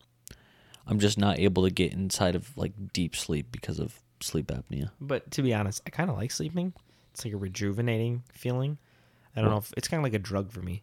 I'm 0.87 0.99
just 0.99 1.19
not 1.19 1.39
able 1.39 1.65
to 1.65 1.71
get 1.71 1.93
inside 1.93 2.35
of 2.37 2.57
like 2.57 2.73
deep 2.93 3.17
sleep 3.17 3.49
because 3.51 3.79
of 3.79 4.01
sleep 4.21 4.49
apnea. 4.49 4.91
But 5.01 5.31
to 5.33 5.43
be 5.43 5.53
honest, 5.53 5.83
I 5.87 5.91
kind 5.91 6.11
of 6.11 6.17
like 6.17 6.31
sleeping. 6.31 6.73
It's 7.13 7.25
like 7.25 7.35
a 7.35 7.39
rejuvenating 7.39 8.23
feeling. 8.33 8.79
I 9.35 9.41
don't 9.41 9.51
know 9.51 9.59
if 9.59 9.73
it's 9.77 9.89
kind 9.89 10.01
of 10.01 10.05
like 10.05 10.15
a 10.15 10.19
drug 10.19 10.51
for 10.51 10.61
me. 10.61 10.83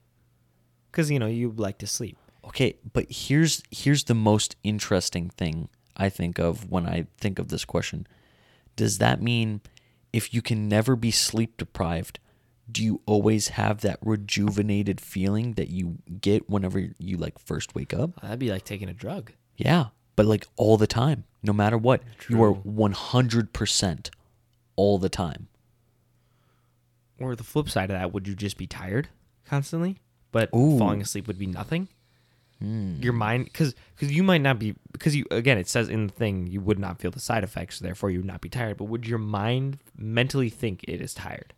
Cuz 0.91 1.09
you 1.09 1.19
know, 1.19 1.27
you 1.27 1.51
like 1.51 1.77
to 1.79 1.87
sleep. 1.87 2.17
Okay, 2.45 2.75
but 2.91 3.05
here's 3.09 3.63
here's 3.71 4.03
the 4.03 4.13
most 4.13 4.55
interesting 4.63 5.29
thing 5.29 5.69
I 5.95 6.09
think 6.09 6.39
of 6.39 6.69
when 6.69 6.85
I 6.85 7.07
think 7.17 7.39
of 7.39 7.47
this 7.47 7.65
question. 7.65 8.07
Does 8.75 8.97
that 8.97 9.21
mean 9.21 9.61
if 10.11 10.33
you 10.33 10.41
can 10.41 10.67
never 10.67 10.95
be 10.95 11.11
sleep 11.11 11.57
deprived, 11.57 12.19
do 12.71 12.83
you 12.83 13.01
always 13.05 13.49
have 13.49 13.81
that 13.81 13.99
rejuvenated 14.01 15.01
feeling 15.01 15.53
that 15.53 15.69
you 15.69 15.97
get 16.21 16.49
whenever 16.49 16.89
you 16.97 17.17
like 17.17 17.39
first 17.39 17.75
wake 17.75 17.93
up? 17.93 18.21
That'd 18.21 18.39
be 18.39 18.51
like 18.51 18.65
taking 18.65 18.89
a 18.89 18.93
drug. 18.93 19.31
Yeah, 19.57 19.87
but 20.15 20.25
like 20.25 20.47
all 20.55 20.77
the 20.77 20.87
time, 20.87 21.25
no 21.41 21.53
matter 21.53 21.77
what, 21.77 22.01
you 22.29 22.41
are 22.43 22.53
100% 22.53 24.09
all 24.75 24.97
the 24.97 25.09
time. 25.09 25.47
Or 27.19 27.35
the 27.35 27.43
flip 27.43 27.69
side 27.69 27.91
of 27.91 27.97
that, 27.97 28.13
would 28.13 28.27
you 28.27 28.35
just 28.35 28.57
be 28.57 28.67
tired 28.67 29.09
constantly? 29.47 29.99
But 30.31 30.49
Ooh. 30.55 30.77
falling 30.77 31.01
asleep 31.01 31.27
would 31.27 31.37
be 31.37 31.45
nothing? 31.45 31.87
Hmm. 32.59 33.01
Your 33.01 33.13
mind 33.13 33.53
cuz 33.53 33.75
cuz 33.97 34.11
you 34.11 34.23
might 34.23 34.41
not 34.41 34.57
be 34.57 34.75
because 34.91 35.15
you 35.15 35.25
again 35.31 35.57
it 35.57 35.67
says 35.67 35.89
in 35.89 36.07
the 36.07 36.13
thing 36.13 36.47
you 36.47 36.61
would 36.61 36.79
not 36.79 36.99
feel 36.99 37.11
the 37.11 37.19
side 37.19 37.43
effects 37.43 37.79
therefore 37.79 38.09
you 38.09 38.19
would 38.19 38.25
not 38.25 38.41
be 38.41 38.49
tired, 38.49 38.77
but 38.77 38.85
would 38.85 39.05
your 39.05 39.19
mind 39.19 39.79
mentally 39.97 40.49
think 40.49 40.83
it 40.87 41.01
is 41.01 41.13
tired? 41.13 41.53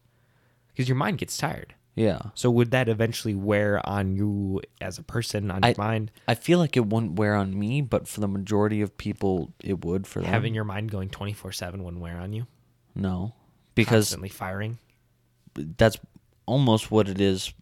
Cuz 0.76 0.90
your 0.90 0.98
mind 0.98 1.20
gets 1.20 1.38
tired. 1.38 1.76
Yeah. 1.96 2.20
So 2.34 2.52
would 2.52 2.72
that 2.72 2.90
eventually 2.90 3.34
wear 3.34 3.82
on 3.88 4.16
you 4.16 4.62
as 4.82 4.98
a 4.98 5.04
person, 5.04 5.50
on 5.50 5.64
your 5.64 5.76
mind? 5.78 6.12
I 6.28 6.36
feel 6.36 6.60
like 6.60 6.76
it 6.76 6.86
wouldn't 6.86 7.14
wear 7.14 7.36
on 7.36 7.58
me, 7.58 7.82
but 7.82 8.08
for 8.08 8.20
the 8.20 8.28
majority 8.28 8.82
of 8.82 8.98
people, 8.98 9.54
it 9.64 9.86
would 9.86 10.06
for 10.06 10.22
them. 10.22 10.30
Having 10.30 10.56
your 10.56 10.66
mind 10.66 10.92
going 10.92 11.10
24/7 11.10 11.84
wouldn't 11.84 12.02
wear 12.02 12.18
on 12.18 12.34
you? 12.34 12.48
no, 12.94 13.34
because 13.76 14.06
Constantly 14.06 14.30
firing? 14.30 14.78
that's 15.56 15.98
almost 16.46 16.92
what 16.92 17.08
it 17.08 17.20
is 17.20 17.54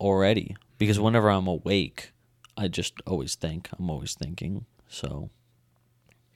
already. 0.00 0.56
Because 0.78 0.96
mm-hmm. 0.96 1.06
whenever 1.06 1.30
I'm 1.30 1.46
awake, 1.46 2.12
I 2.56 2.68
just 2.68 2.94
always 3.06 3.34
think. 3.34 3.68
I'm 3.78 3.90
always 3.90 4.14
thinking. 4.14 4.66
So 4.88 5.30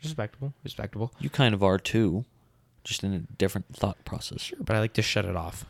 Respectable. 0.02 0.52
Respectable. 0.64 1.12
you 1.20 1.30
kind 1.30 1.54
of 1.54 1.62
are 1.62 1.78
too, 1.78 2.24
just 2.84 3.04
in 3.04 3.12
a 3.12 3.20
different 3.20 3.74
thought 3.74 4.04
process. 4.04 4.40
Sure, 4.40 4.58
but 4.60 4.74
I 4.74 4.80
like 4.80 4.94
to 4.94 5.02
shut 5.02 5.24
it 5.24 5.36
off. 5.36 5.64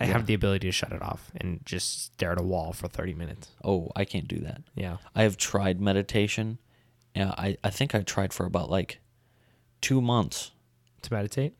I 0.00 0.06
Yeah. 0.06 0.12
have 0.12 0.26
the 0.26 0.34
ability 0.34 0.66
to 0.66 0.72
shut 0.72 0.92
it 0.92 1.02
off 1.02 1.30
and 1.36 1.60
just 1.66 2.04
stare 2.04 2.32
at 2.32 2.40
a 2.40 2.42
wall 2.42 2.72
for 2.72 2.88
30 2.88 3.12
minutes. 3.14 3.50
Oh, 3.62 3.90
I 3.94 4.04
can't 4.06 4.26
do 4.26 4.38
that. 4.38 4.62
Yeah. 4.74 4.96
I 5.14 5.22
have 5.24 5.36
tried 5.36 5.78
meditation. 5.80 6.58
Yeah, 7.14 7.34
I, 7.36 7.58
I 7.62 7.68
think 7.70 7.94
I 7.94 8.00
tried 8.00 8.32
for 8.32 8.46
about 8.46 8.70
like 8.70 9.00
two 9.80 10.00
months. 10.00 10.52
To 11.02 11.12
meditate? 11.14 11.54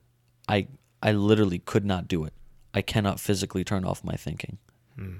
I 0.48 0.68
I 1.02 1.12
literally 1.12 1.58
could 1.58 1.84
not 1.84 2.08
do 2.08 2.24
it. 2.24 2.32
I 2.72 2.82
cannot 2.82 3.20
physically 3.20 3.64
turn 3.64 3.84
off 3.84 4.02
my 4.04 4.14
thinking. 4.14 4.58
Hmm. 4.96 5.16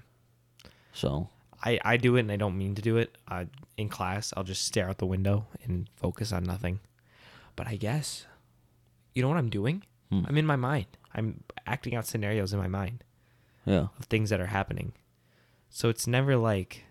So 0.92 1.28
I, 1.62 1.78
I 1.84 1.96
do 1.96 2.16
it 2.16 2.20
and 2.20 2.32
I 2.32 2.36
don't 2.36 2.56
mean 2.56 2.74
to 2.74 2.82
do 2.82 2.96
it. 2.96 3.16
I, 3.28 3.46
in 3.76 3.88
class, 3.88 4.32
I'll 4.36 4.44
just 4.44 4.64
stare 4.64 4.88
out 4.88 4.98
the 4.98 5.06
window 5.06 5.46
and 5.64 5.88
focus 5.96 6.32
on 6.32 6.44
nothing. 6.44 6.80
But 7.56 7.66
I 7.66 7.76
guess, 7.76 8.24
you 9.14 9.22
know 9.22 9.28
what 9.28 9.36
I'm 9.38 9.50
doing? 9.50 9.82
Hmm. 10.10 10.22
I'm 10.26 10.36
in 10.38 10.46
my 10.46 10.56
mind. 10.56 10.86
I'm 11.14 11.42
acting 11.66 11.94
out 11.94 12.06
scenarios 12.06 12.52
in 12.52 12.58
my 12.58 12.68
mind 12.68 13.04
yeah, 13.70 13.86
of 13.98 14.06
things 14.06 14.30
that 14.30 14.40
are 14.40 14.46
happening. 14.46 14.92
So 15.68 15.88
it's 15.88 16.06
never 16.06 16.36
like, 16.36 16.84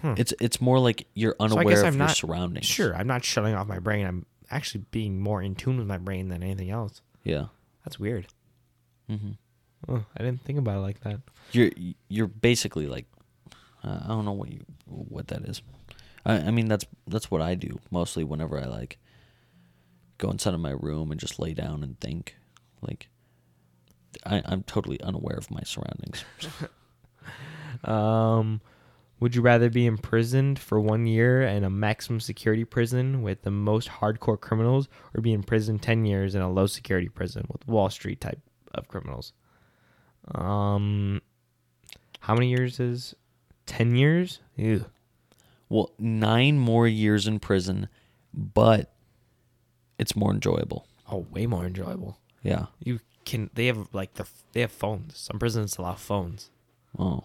hmm. 0.00 0.14
it's 0.16 0.34
it's 0.40 0.60
more 0.60 0.78
like 0.78 1.06
you're 1.14 1.36
unaware 1.40 1.64
guess 1.64 1.80
of 1.80 1.86
I'm 1.86 1.94
your 1.94 2.06
not- 2.06 2.16
surroundings. 2.16 2.66
Sure, 2.66 2.94
I'm 2.94 3.06
not 3.06 3.24
shutting 3.24 3.54
off 3.54 3.66
my 3.66 3.78
brain. 3.78 4.06
I'm 4.06 4.26
actually 4.50 4.84
being 4.90 5.20
more 5.20 5.42
in 5.42 5.54
tune 5.54 5.78
with 5.78 5.86
my 5.86 5.98
brain 5.98 6.28
than 6.28 6.42
anything 6.42 6.70
else. 6.70 7.00
Yeah. 7.24 7.46
That's 7.84 7.98
weird. 7.98 8.26
hmm 9.08 9.32
Oh, 9.88 10.04
I 10.16 10.24
didn't 10.24 10.42
think 10.42 10.58
about 10.58 10.78
it 10.78 10.80
like 10.80 11.00
that. 11.00 11.20
You're 11.52 11.70
you're 12.08 12.26
basically 12.26 12.86
like 12.86 13.06
uh, 13.84 14.00
I 14.04 14.08
don't 14.08 14.24
know 14.24 14.32
what 14.32 14.50
you 14.50 14.64
what 14.86 15.28
that 15.28 15.42
is. 15.42 15.62
I 16.26 16.34
I 16.38 16.50
mean 16.50 16.66
that's 16.66 16.84
that's 17.06 17.30
what 17.30 17.40
I 17.40 17.54
do 17.54 17.78
mostly 17.90 18.24
whenever 18.24 18.58
I 18.58 18.64
like 18.66 18.98
go 20.18 20.30
inside 20.30 20.54
of 20.54 20.60
my 20.60 20.72
room 20.72 21.12
and 21.12 21.20
just 21.20 21.38
lay 21.38 21.54
down 21.54 21.82
and 21.84 21.98
think. 22.00 22.34
Like 22.82 23.08
I, 24.26 24.42
I'm 24.44 24.62
totally 24.64 25.00
unaware 25.00 25.36
of 25.36 25.50
my 25.50 25.62
surroundings. 25.64 26.24
Um, 27.84 28.60
would 29.20 29.34
you 29.34 29.42
rather 29.42 29.70
be 29.70 29.86
imprisoned 29.86 30.58
for 30.58 30.80
one 30.80 31.06
year 31.06 31.42
in 31.42 31.64
a 31.64 31.70
maximum 31.70 32.20
security 32.20 32.64
prison 32.64 33.22
with 33.22 33.42
the 33.42 33.50
most 33.50 33.88
hardcore 33.88 34.40
criminals, 34.40 34.88
or 35.14 35.20
be 35.20 35.32
in 35.32 35.42
prison 35.42 35.78
ten 35.78 36.04
years 36.04 36.34
in 36.34 36.42
a 36.42 36.50
low 36.50 36.66
security 36.66 37.08
prison 37.08 37.46
with 37.50 37.66
Wall 37.66 37.90
Street 37.90 38.20
type 38.20 38.40
of 38.74 38.88
criminals? 38.88 39.32
Um, 40.34 41.22
how 42.20 42.34
many 42.34 42.50
years 42.50 42.78
is 42.78 43.14
ten 43.66 43.96
years? 43.96 44.40
Ew. 44.56 44.86
Well, 45.68 45.92
nine 45.98 46.58
more 46.58 46.88
years 46.88 47.26
in 47.26 47.40
prison, 47.40 47.88
but 48.32 48.94
it's 49.98 50.16
more 50.16 50.32
enjoyable. 50.32 50.86
Oh, 51.10 51.26
way 51.30 51.46
more 51.46 51.66
enjoyable. 51.66 52.18
Yeah. 52.42 52.66
You 52.82 53.00
can. 53.28 53.50
They 53.54 53.66
have 53.66 53.88
like 53.92 54.14
the. 54.14 54.26
They 54.52 54.60
have 54.62 54.72
phones. 54.72 55.16
Some 55.18 55.38
prisons 55.38 55.78
allow 55.78 55.94
phones. 55.94 56.50
Oh. 56.98 57.24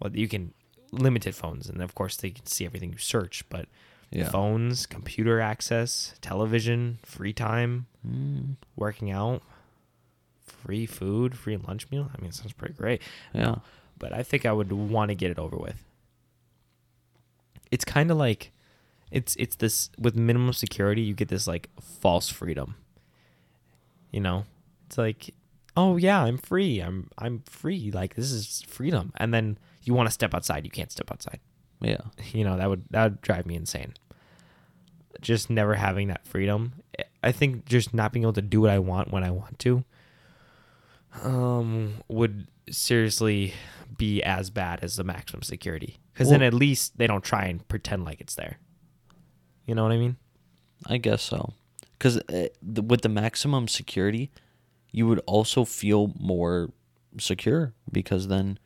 Well, 0.00 0.14
you 0.16 0.28
can 0.28 0.54
limited 0.92 1.34
phones, 1.34 1.68
and 1.68 1.82
of 1.82 1.94
course 1.94 2.16
they 2.16 2.30
can 2.30 2.46
see 2.46 2.64
everything 2.64 2.92
you 2.92 2.98
search. 2.98 3.44
But 3.48 3.66
Yeah. 4.10 4.30
phones, 4.30 4.86
computer 4.86 5.40
access, 5.40 6.14
television, 6.20 6.98
free 7.02 7.32
time, 7.32 7.86
Mm, 8.06 8.56
working 8.76 9.10
out, 9.10 9.42
free 10.46 10.86
food, 10.86 11.36
free 11.36 11.56
lunch 11.56 11.90
meal. 11.90 12.10
I 12.14 12.20
mean, 12.20 12.28
it 12.30 12.34
sounds 12.34 12.52
pretty 12.52 12.74
great. 12.74 13.00
yeah. 13.32 13.56
But 13.98 14.12
I 14.12 14.22
think 14.22 14.44
I 14.46 14.52
would 14.52 14.70
want 14.72 15.08
to 15.10 15.14
get 15.14 15.30
it 15.30 15.38
over 15.38 15.56
with. 15.56 15.82
It's 17.70 17.84
kind 17.84 18.10
of 18.10 18.16
like 18.16 18.52
it's 19.10 19.34
it's 19.36 19.56
this 19.56 19.90
with 19.98 20.14
minimum 20.16 20.52
security, 20.52 21.02
you 21.02 21.14
get 21.14 21.28
this 21.28 21.46
like 21.46 21.68
false 21.80 22.28
freedom. 22.28 22.74
You 24.12 24.20
know? 24.20 24.44
It's 24.86 24.98
like, 24.98 25.34
"Oh 25.76 25.96
yeah, 25.96 26.22
I'm 26.22 26.38
free. 26.38 26.80
I'm 26.80 27.10
I'm 27.18 27.42
free. 27.46 27.90
Like 27.90 28.14
this 28.14 28.30
is 28.30 28.62
freedom." 28.68 29.12
And 29.16 29.32
then 29.32 29.58
you 29.82 29.94
want 29.94 30.08
to 30.08 30.12
step 30.12 30.34
outside, 30.34 30.64
you 30.64 30.70
can't 30.70 30.92
step 30.92 31.10
outside. 31.10 31.40
Yeah. 31.80 31.98
you 32.32 32.44
know 32.44 32.56
that 32.56 32.68
would 32.68 32.84
that 32.90 33.04
would 33.04 33.20
drive 33.20 33.46
me 33.46 33.54
insane 33.56 33.94
just 35.20 35.48
never 35.48 35.74
having 35.74 36.08
that 36.08 36.26
freedom 36.26 36.74
i 37.22 37.32
think 37.32 37.64
just 37.64 37.94
not 37.94 38.12
being 38.12 38.24
able 38.24 38.32
to 38.32 38.42
do 38.42 38.60
what 38.60 38.68
i 38.68 38.78
want 38.78 39.10
when 39.10 39.24
i 39.24 39.30
want 39.30 39.58
to 39.58 39.84
um 41.22 41.94
would 42.08 42.46
seriously 42.70 43.54
be 43.96 44.22
as 44.22 44.50
bad 44.50 44.80
as 44.82 44.96
the 44.96 45.04
maximum 45.04 45.42
security 45.42 45.98
because 46.12 46.28
then 46.28 46.42
at 46.42 46.52
least 46.52 46.98
they 46.98 47.06
don't 47.06 47.24
try 47.24 47.44
and 47.44 47.66
pretend 47.68 48.04
like 48.04 48.20
it's 48.20 48.34
there 48.34 48.58
you 49.66 49.74
know 49.74 49.82
what 49.82 49.92
i 49.92 49.96
mean 49.96 50.16
I 50.86 50.98
guess 50.98 51.22
so. 51.22 51.54
Because 51.92 52.18
uh, 52.18 52.48
with 52.62 53.02
the 53.02 53.08
maximum 53.08 53.68
security, 53.68 54.30
you 54.94 55.08
would 55.08 55.18
also 55.26 55.64
feel 55.64 56.12
more 56.20 56.70
secure 57.18 57.72
because 57.90 58.28
then 58.28 58.58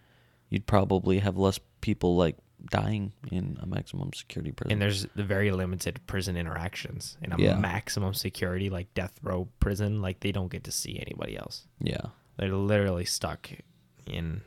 you'd 0.50 0.66
probably 0.66 1.20
have 1.20 1.38
less 1.38 1.58
people 1.80 2.16
like 2.16 2.36
dying 2.70 3.12
in 3.32 3.56
a 3.62 3.66
maximum 3.66 4.12
security 4.12 4.52
prison. 4.52 4.72
and 4.72 4.82
there's 4.82 5.06
the 5.14 5.24
very 5.24 5.50
limited 5.50 5.98
prison 6.06 6.36
interactions 6.36 7.16
in 7.22 7.32
a 7.32 7.38
Yeah. 7.38 7.56
maximum 7.56 8.12
security 8.12 8.68
like 8.68 8.92
death 8.92 9.14
row 9.22 9.48
prison 9.58 10.02
like 10.02 10.20
they 10.20 10.32
don't 10.32 10.50
get 10.50 10.64
to 10.64 10.72
see 10.72 10.98
anybody 11.00 11.36
else 11.38 11.66
yeah. 11.80 12.06
they're 12.36 12.52
literally 12.52 13.06
stuck 13.06 13.48
in 14.06 14.42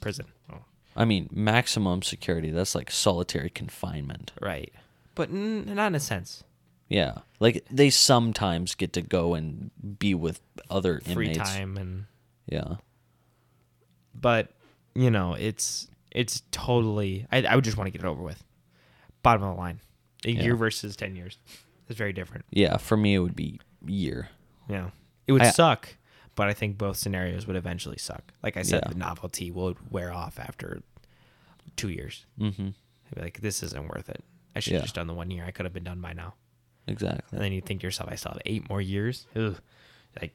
prison 0.00 0.26
oh, 0.52 0.58
I 0.96 1.04
mean, 1.04 1.28
maximum 1.32 2.02
security, 2.02 2.50
that's 2.50 2.74
like 2.74 2.90
solitary 2.90 3.50
confinement. 3.50 4.32
right 4.40 4.72
but 5.14 5.30
n- 5.30 5.64
not 5.74 5.88
in 5.88 5.94
a 5.96 6.00
sense 6.00 6.44
Yeah. 6.90 7.18
Like 7.38 7.64
they 7.70 7.88
sometimes 7.88 8.74
get 8.74 8.92
to 8.92 9.00
go 9.00 9.32
and 9.34 9.70
be 9.98 10.14
with 10.14 10.40
other 10.68 11.00
free 11.00 11.30
inmates. 11.30 11.38
time 11.54 11.76
and 11.78 12.04
Yeah. 12.46 12.74
but 14.14 14.48
you 14.94 15.10
know 15.10 15.34
it's 15.34 15.88
it's 16.10 16.42
totally 16.50 17.26
I, 17.30 17.42
I 17.44 17.54
would 17.54 17.64
just 17.64 17.76
want 17.76 17.86
to 17.86 17.90
get 17.92 18.04
it 18.04 18.08
over 18.08 18.22
with 18.22 18.42
bottom 19.22 19.42
of 19.42 19.54
the 19.54 19.60
line 19.60 19.80
a 20.24 20.30
Yeah. 20.32 20.42
year 20.42 20.56
versus 20.56 20.96
10 20.96 21.16
years 21.16 21.38
is 21.88 21.96
very 21.96 22.12
different 22.12 22.44
Yeah, 22.50 22.76
for 22.76 22.96
me 22.96 23.14
it 23.14 23.18
would 23.20 23.36
be 23.36 23.60
year. 23.86 24.28
yeah 24.68 24.90
it 25.26 25.32
would 25.32 25.42
I- 25.42 25.50
suck 25.50 25.94
but 26.34 26.48
i 26.48 26.52
think 26.52 26.76
both 26.76 26.96
scenarios 26.96 27.46
would 27.46 27.56
eventually 27.56 27.98
suck 27.98 28.32
like 28.42 28.56
i 28.56 28.62
said 28.62 28.82
Yeah. 28.84 28.92
the 28.92 28.98
novelty 28.98 29.50
would 29.50 29.76
wear 29.92 30.12
off 30.12 30.38
after 30.38 30.82
two 31.76 31.88
years 31.90 32.26
Mm-hmm. 32.38 32.68
I'd 32.68 33.14
be 33.14 33.20
like 33.20 33.40
this 33.40 33.62
isn't 33.62 33.88
worth 33.88 34.08
it 34.08 34.22
i 34.56 34.60
should 34.60 34.72
Yeah. 34.72 34.78
have 34.80 34.84
just 34.86 34.94
done 34.96 35.06
the 35.06 35.14
one 35.14 35.30
year 35.30 35.44
i 35.46 35.50
could 35.52 35.64
have 35.66 35.72
been 35.72 35.84
done 35.84 36.00
by 36.00 36.12
now 36.12 36.34
Exactly. 36.86 37.36
and 37.36 37.40
then 37.44 37.52
you 37.52 37.60
think 37.60 37.80
to 37.80 37.86
yourself 37.86 38.08
i 38.10 38.14
still 38.16 38.32
have 38.32 38.42
eight 38.46 38.68
more 38.68 38.80
years 38.80 39.26
Ugh. 39.36 39.56
like 40.20 40.34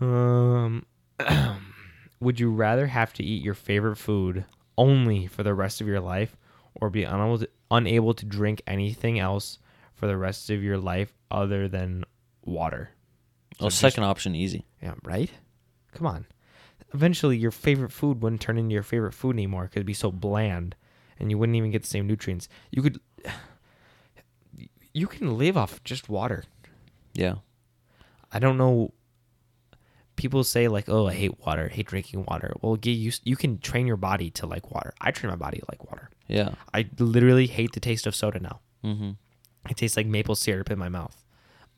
um 0.00 0.86
would 2.20 2.40
you 2.40 2.50
rather 2.50 2.86
have 2.86 3.12
to 3.14 3.24
eat 3.24 3.42
your 3.42 3.54
favorite 3.54 3.96
food 3.96 4.44
only 4.76 5.26
for 5.26 5.42
the 5.42 5.54
rest 5.54 5.80
of 5.80 5.86
your 5.86 6.00
life 6.00 6.36
or 6.80 6.90
be 6.90 7.02
unable 7.04 7.38
to, 7.38 7.48
unable 7.70 8.14
to 8.14 8.24
drink 8.24 8.62
anything 8.66 9.18
else 9.18 9.58
for 9.94 10.06
the 10.06 10.16
rest 10.16 10.50
of 10.50 10.62
your 10.62 10.78
life 10.78 11.12
other 11.30 11.68
than 11.68 12.04
water 12.44 12.90
Oh, 13.60 13.66
just- 13.66 13.80
second 13.80 14.04
option 14.04 14.34
easy. 14.34 14.64
yeah 14.82 14.94
right 15.04 15.30
come 15.92 16.06
on 16.06 16.26
eventually 16.94 17.36
your 17.36 17.50
favorite 17.50 17.92
food 17.92 18.22
wouldn't 18.22 18.40
turn 18.40 18.56
into 18.58 18.72
your 18.72 18.82
favorite 18.84 19.12
food 19.14 19.34
anymore 19.36 19.62
because 19.64 19.76
it'd 19.78 19.86
be 19.86 19.92
so 19.94 20.10
bland 20.12 20.74
and 21.18 21.30
you 21.30 21.36
wouldn't 21.38 21.56
even 21.56 21.70
get 21.72 21.82
the 21.82 21.88
same 21.88 22.06
nutrients 22.06 22.48
you 22.70 22.80
could 22.82 23.00
you 24.92 25.06
can 25.06 25.36
live 25.38 25.56
off 25.56 25.82
just 25.84 26.08
water 26.08 26.44
Yeah. 27.14 27.36
I 28.32 28.38
don't 28.38 28.58
know. 28.58 28.92
People 30.16 30.42
say 30.44 30.66
like, 30.68 30.88
"Oh, 30.88 31.06
I 31.06 31.14
hate 31.14 31.38
water. 31.46 31.68
I 31.70 31.74
hate 31.74 31.86
drinking 31.86 32.24
water." 32.26 32.52
Well, 32.60 32.76
get 32.76 32.90
used. 32.92 33.22
You 33.24 33.36
can 33.36 33.58
train 33.58 33.86
your 33.86 33.96
body 33.96 34.30
to 34.32 34.46
like 34.46 34.70
water. 34.70 34.92
I 35.00 35.12
train 35.12 35.30
my 35.30 35.36
body 35.36 35.58
to 35.58 35.64
like 35.70 35.84
water. 35.90 36.10
Yeah. 36.26 36.54
I 36.74 36.88
literally 36.98 37.46
hate 37.46 37.72
the 37.72 37.80
taste 37.80 38.06
of 38.06 38.14
soda 38.16 38.40
now. 38.40 38.60
Mhm. 38.84 39.16
It 39.70 39.76
tastes 39.76 39.96
like 39.96 40.06
maple 40.06 40.34
syrup 40.34 40.70
in 40.70 40.78
my 40.78 40.88
mouth. 40.88 41.24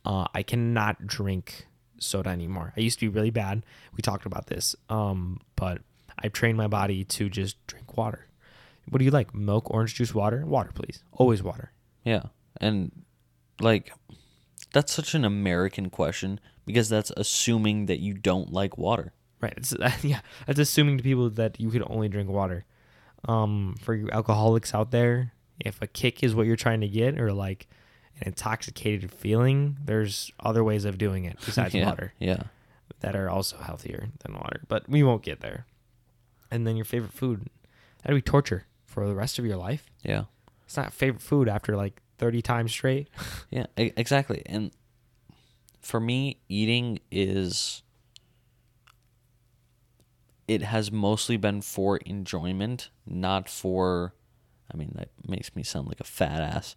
Uh, 0.04 0.26
I 0.34 0.42
cannot 0.42 1.06
drink 1.06 1.66
soda 1.98 2.30
anymore. 2.30 2.72
I 2.76 2.80
used 2.80 2.98
to 3.00 3.04
be 3.10 3.14
really 3.14 3.30
bad. 3.30 3.62
We 3.94 4.00
talked 4.02 4.24
about 4.26 4.46
this. 4.46 4.74
Um, 4.88 5.40
but 5.54 5.82
I've 6.18 6.32
trained 6.32 6.56
my 6.56 6.66
body 6.66 7.04
to 7.04 7.28
just 7.28 7.64
drink 7.66 7.96
water. 7.96 8.26
What 8.88 8.98
do 8.98 9.04
you 9.04 9.10
like? 9.10 9.34
Milk, 9.34 9.70
orange 9.70 9.94
juice, 9.94 10.14
water? 10.14 10.44
Water, 10.46 10.72
please. 10.74 11.04
Always 11.12 11.42
water. 11.42 11.72
Yeah. 12.04 12.24
And 12.60 12.92
like 13.60 13.92
that's 14.72 14.92
such 14.92 15.14
an 15.14 15.24
American 15.24 15.90
question 15.90 16.40
because 16.66 16.88
that's 16.88 17.10
assuming 17.16 17.86
that 17.86 17.98
you 18.00 18.14
don't 18.14 18.52
like 18.52 18.78
water. 18.78 19.12
Right. 19.40 19.54
It's, 19.56 19.74
yeah. 20.02 20.20
That's 20.46 20.58
assuming 20.60 20.98
to 20.98 21.02
people 21.02 21.30
that 21.30 21.58
you 21.60 21.70
can 21.70 21.82
only 21.88 22.08
drink 22.08 22.28
water. 22.28 22.64
Um, 23.26 23.74
for 23.80 23.94
you 23.94 24.08
alcoholics 24.10 24.74
out 24.74 24.90
there, 24.92 25.32
if 25.58 25.80
a 25.82 25.86
kick 25.86 26.22
is 26.22 26.34
what 26.34 26.46
you're 26.46 26.56
trying 26.56 26.80
to 26.80 26.88
get, 26.88 27.20
or 27.20 27.32
like 27.32 27.68
an 28.20 28.28
intoxicated 28.28 29.10
feeling, 29.12 29.76
there's 29.84 30.30
other 30.40 30.64
ways 30.64 30.84
of 30.84 30.96
doing 30.98 31.24
it 31.24 31.36
besides 31.44 31.74
yeah. 31.74 31.86
water 31.86 32.14
Yeah. 32.18 32.44
that 33.00 33.14
are 33.16 33.28
also 33.28 33.56
healthier 33.58 34.08
than 34.20 34.34
water. 34.34 34.62
But 34.68 34.88
we 34.88 35.02
won't 35.02 35.22
get 35.22 35.40
there. 35.40 35.66
And 36.50 36.66
then 36.66 36.76
your 36.76 36.84
favorite 36.84 37.12
food, 37.12 37.48
that'd 38.02 38.16
be 38.16 38.22
torture 38.22 38.66
for 38.86 39.06
the 39.06 39.14
rest 39.14 39.38
of 39.38 39.44
your 39.44 39.56
life. 39.56 39.90
Yeah. 40.02 40.24
It's 40.64 40.76
not 40.76 40.92
favorite 40.92 41.22
food 41.22 41.48
after 41.48 41.76
like 41.76 42.00
30 42.20 42.42
times 42.42 42.70
straight. 42.70 43.08
Yeah, 43.50 43.66
exactly. 43.76 44.42
And 44.46 44.70
for 45.80 45.98
me, 45.98 46.38
eating 46.48 47.00
is 47.10 47.82
it 50.46 50.62
has 50.62 50.92
mostly 50.92 51.36
been 51.36 51.62
for 51.62 51.96
enjoyment, 51.96 52.90
not 53.04 53.48
for 53.48 54.14
I 54.72 54.76
mean, 54.76 54.92
that 54.94 55.08
makes 55.26 55.56
me 55.56 55.64
sound 55.64 55.88
like 55.88 55.98
a 55.98 56.04
fat 56.04 56.40
ass, 56.42 56.76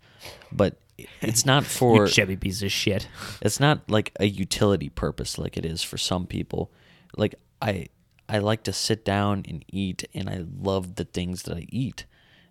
but 0.51 0.79
it's 1.21 1.45
not 1.45 1.63
for 1.63 2.07
you 2.07 2.11
chubby 2.11 2.37
piece 2.37 2.63
of 2.63 2.71
shit. 2.71 3.07
it's 3.41 3.59
not 3.59 3.87
like 3.87 4.13
a 4.19 4.25
utility 4.25 4.89
purpose 4.89 5.37
like 5.37 5.57
it 5.57 5.65
is 5.65 5.83
for 5.83 5.99
some 5.99 6.25
people. 6.25 6.71
Like 7.17 7.35
I 7.61 7.87
I 8.27 8.39
like 8.39 8.63
to 8.63 8.73
sit 8.73 9.05
down 9.05 9.43
and 9.47 9.63
eat 9.67 10.05
and 10.15 10.27
I 10.27 10.45
love 10.59 10.95
the 10.95 11.05
things 11.05 11.43
that 11.43 11.57
I 11.57 11.67
eat. 11.69 12.05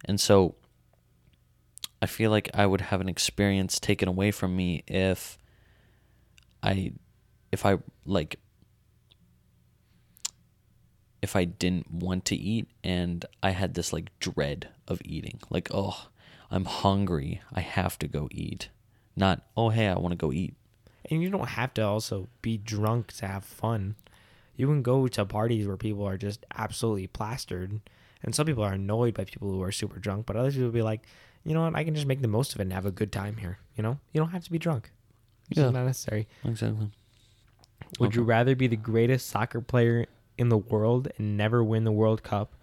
And 0.05 0.21
so 0.21 0.55
I 2.03 2.07
feel 2.07 2.33
like 2.33 2.51
I 2.53 2.67
would 2.67 2.81
have 2.81 3.01
an 3.01 3.09
experience 3.09 3.79
taken 3.79 4.09
away 4.09 4.33
from 4.33 4.57
me 4.57 4.83
if 4.89 5.39
I 6.61 6.93
if 7.53 7.65
I 7.65 7.79
like 8.05 8.41
if 11.23 11.37
I 11.37 11.45
didn't 11.45 11.91
want 11.93 12.25
to 12.27 12.37
eat 12.37 12.67
and 12.83 13.25
I 13.41 13.51
had 13.51 13.75
this 13.75 13.93
like 13.93 14.11
dread 14.19 14.69
of 14.89 15.01
eating. 15.05 15.39
Like, 15.49 15.69
oh, 15.73 16.09
I'm 16.51 16.65
hungry. 16.65 17.41
I 17.55 17.61
have 17.61 17.97
to 18.01 18.09
go 18.09 18.29
eat. 18.33 18.69
Not, 19.15 19.43
oh, 19.57 19.69
hey, 19.69 19.87
I 19.87 19.95
want 19.95 20.13
to 20.13 20.17
go 20.17 20.33
eat. 20.33 20.55
And 21.09 21.23
you 21.23 21.31
don't 21.31 21.51
have 21.51 21.73
to 21.75 21.83
also 21.83 22.29
be 22.41 22.59
drunk 22.59 23.13
to 23.19 23.29
have 23.29 23.45
fun. 23.45 23.95
You 24.57 24.67
can 24.67 24.83
go 24.83 25.07
to 25.07 25.25
parties 25.25 25.69
where 25.69 25.77
people 25.77 26.05
are 26.05 26.19
just 26.19 26.45
absolutely 26.57 27.07
plastered. 27.07 27.81
And 28.25 28.35
some 28.35 28.47
people 28.47 28.65
are 28.65 28.73
annoyed 28.73 29.15
by 29.15 29.25
people 29.25 29.51
who 29.51 29.63
are 29.63 29.73
super 29.73 30.01
drunk, 30.01 30.27
but 30.27 30.37
other 30.37 30.51
people 30.51 30.65
will 30.65 30.73
be 30.73 30.83
like, 30.83 31.03
you 31.45 31.55
know 31.55 31.63
what, 31.63 31.75
I 31.77 31.85
can 31.85 31.95
just 31.95 32.07
make 32.07 32.21
the 32.23 32.29
most 32.29 32.55
of 32.55 32.61
it 32.61 32.65
and 32.65 32.73
have 32.73 32.87
a 32.87 32.91
good 32.91 33.13
time 33.13 33.37
here. 33.37 33.59
You 33.77 33.83
know? 33.83 33.99
You 34.13 34.21
don't 34.21 34.31
have 34.31 34.45
to 34.45 34.51
be 34.53 34.59
drunk. 34.59 34.91
It's 35.51 35.59
Yeah. 35.59 35.71
not 35.71 35.85
necessary. 35.85 36.29
Exactly. 36.45 36.91
Would 37.99 38.15
you 38.15 38.23
rather 38.23 38.55
be 38.55 38.67
the 38.69 38.77
greatest 38.77 39.29
soccer 39.29 39.61
player 39.61 40.07
in 40.39 40.49
the 40.49 40.57
world 40.59 41.09
and 41.19 41.37
never 41.37 41.63
win 41.63 41.85
the 41.85 41.93
World 41.93 42.23
Cup, 42.23 42.55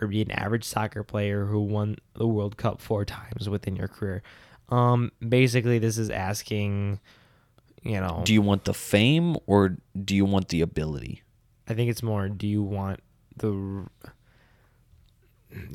or 0.00 0.06
be 0.06 0.22
an 0.22 0.30
average 0.30 0.64
soccer 0.64 1.02
player 1.02 1.46
who 1.46 1.60
won 1.60 1.96
the 2.14 2.26
World 2.26 2.56
Cup 2.56 2.80
four 2.80 3.04
times 3.04 3.48
within 3.48 3.74
your 3.76 3.88
career? 3.88 4.22
Um, 4.68 5.10
basically, 5.26 5.78
this 5.78 5.98
is 5.98 6.10
asking, 6.10 7.00
you 7.82 8.00
know, 8.00 8.22
Do 8.24 8.32
you 8.32 8.42
want 8.42 8.64
the 8.64 8.74
fame 8.74 9.36
or 9.46 9.76
do 10.04 10.14
you 10.14 10.24
want 10.24 10.48
the 10.48 10.60
ability? 10.60 11.22
I 11.68 11.74
think 11.74 11.90
it's 11.90 12.02
more. 12.02 12.28
Do 12.28 12.46
you 12.46 12.62
want 12.62 13.00
the 13.36 13.86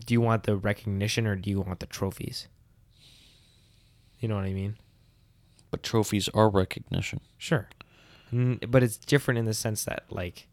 do 0.06 0.14
you 0.14 0.22
want 0.22 0.44
the 0.44 0.56
recognition 0.56 1.28
or 1.28 1.36
do 1.36 1.50
you 1.50 1.62
want 1.62 1.80
the 1.80 1.86
trophies? 1.86 2.48
You 4.20 4.28
know 4.28 4.36
what 4.36 4.46
I 4.46 4.54
mean? 4.54 4.78
But 5.72 5.84
trophies 5.84 6.30
are 6.30 6.50
recognition. 6.50 7.22
Sure, 7.38 7.70
but 8.32 8.84
it's 8.84 8.98
different 8.98 9.38
in 9.40 9.46
the 9.46 9.54
sense 9.54 9.86
that 9.86 10.04
like 10.10 10.48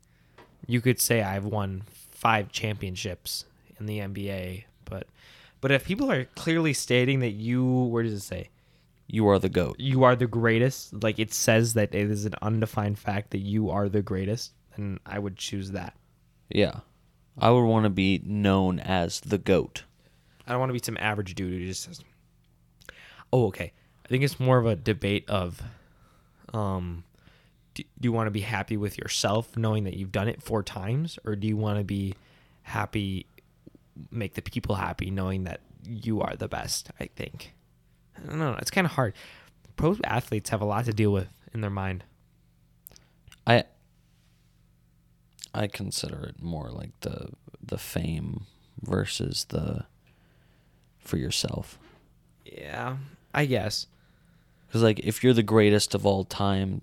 you 0.67 0.81
could 0.81 1.01
say 1.01 1.23
I've 1.23 1.45
won 1.45 1.83
five 2.11 2.51
championships 2.53 3.45
in 3.79 3.87
the 3.87 3.99
NBA, 3.99 4.65
but 4.85 5.07
but 5.61 5.71
if 5.71 5.85
people 5.85 6.11
are 6.11 6.25
clearly 6.25 6.73
stating 6.73 7.21
that 7.21 7.33
you, 7.33 7.65
where 7.65 8.03
does 8.03 8.13
it 8.13 8.21
say? 8.21 8.51
You 9.07 9.27
are 9.29 9.39
the 9.39 9.49
GOAT. 9.49 9.77
You 9.79 10.05
are 10.05 10.15
the 10.15 10.27
greatest. 10.27 11.03
Like 11.03 11.19
it 11.19 11.33
says 11.33 11.75
that 11.75 11.95
it 11.95 12.11
is 12.11 12.27
an 12.27 12.35
undefined 12.43 12.99
fact 12.99 13.31
that 13.31 13.39
you 13.39 13.71
are 13.71 13.89
the 13.89 14.03
greatest, 14.03 14.53
and 14.75 15.01
I 15.07 15.19
would 15.19 15.37
choose 15.37 15.73
that. 15.73 15.95
Yeah. 16.51 16.81
I 17.41 17.51
would 17.51 17.65
want 17.65 17.85
to 17.85 17.91
be 17.91 18.21
known 18.25 18.81
as 18.81 19.21
the 19.21 19.39
GOAT. 19.39 19.85
I 20.47 20.53
don't 20.53 20.61
want 20.61 20.71
to 20.71 20.75
be 20.75 20.81
some 20.83 20.97
average 20.99 21.35
dude 21.35 21.53
who 21.53 21.67
just 21.67 21.83
says, 21.83 22.03
"Oh, 23.33 23.47
okay." 23.47 23.73
I 24.05 24.09
think 24.09 24.25
it's 24.25 24.41
more 24.41 24.59
of 24.59 24.65
a 24.65 24.75
debate 24.75 25.29
of, 25.29 25.63
um, 26.55 27.05
do, 27.75 27.83
do 27.83 28.07
you 28.07 28.13
want 28.13 28.27
to 28.27 28.31
be 28.31 28.41
happy 28.41 28.79
with 28.79 28.97
yourself 28.97 29.55
knowing 29.57 29.85
that 29.85 29.95
you've 29.95 30.13
done 30.13 30.29
it 30.29 30.43
four 30.43 30.63
times, 30.63 31.19
or 31.27 31.37
do 31.37 31.47
you 31.47 31.57
want 31.57 31.79
to 31.79 31.85
be 31.85 32.15
happy, 32.63 33.27
make 34.11 34.33
the 34.33 34.41
people 34.41 34.77
happy 34.77 35.11
knowing 35.11 35.45
that 35.45 35.61
you 35.85 36.23
are 36.23 36.37
the 36.37 36.49
best? 36.49 36.91
I 36.99 37.11
think. 37.15 37.53
I 38.17 38.27
don't 38.31 38.39
know. 38.39 38.57
It's 38.59 38.71
kind 38.71 38.87
of 38.87 38.93
hard. 38.93 39.15
Pro 39.77 39.97
athletes 40.05 40.51
have 40.51 40.63
a 40.63 40.65
lot 40.65 40.87
to 40.87 40.93
deal 40.93 41.13
with 41.13 41.29
in 41.53 41.61
their 41.61 41.71
mind. 41.71 42.03
I 43.47 43.65
I 45.55 45.67
consider 45.67 46.23
it 46.25 46.43
more 46.43 46.71
like 46.71 46.91
the 47.01 47.29
the 47.63 47.79
fame 47.79 48.47
versus 48.83 49.47
the 49.49 49.85
for 50.99 51.17
yourself. 51.17 51.79
Yeah, 52.45 52.97
I 53.35 53.45
guess. 53.47 53.87
Cuz 54.73 54.83
like 54.83 54.99
if 55.01 55.23
you're 55.25 55.33
the 55.35 55.43
greatest 55.43 55.95
of 55.95 56.05
all 56.07 56.25
time, 56.25 56.83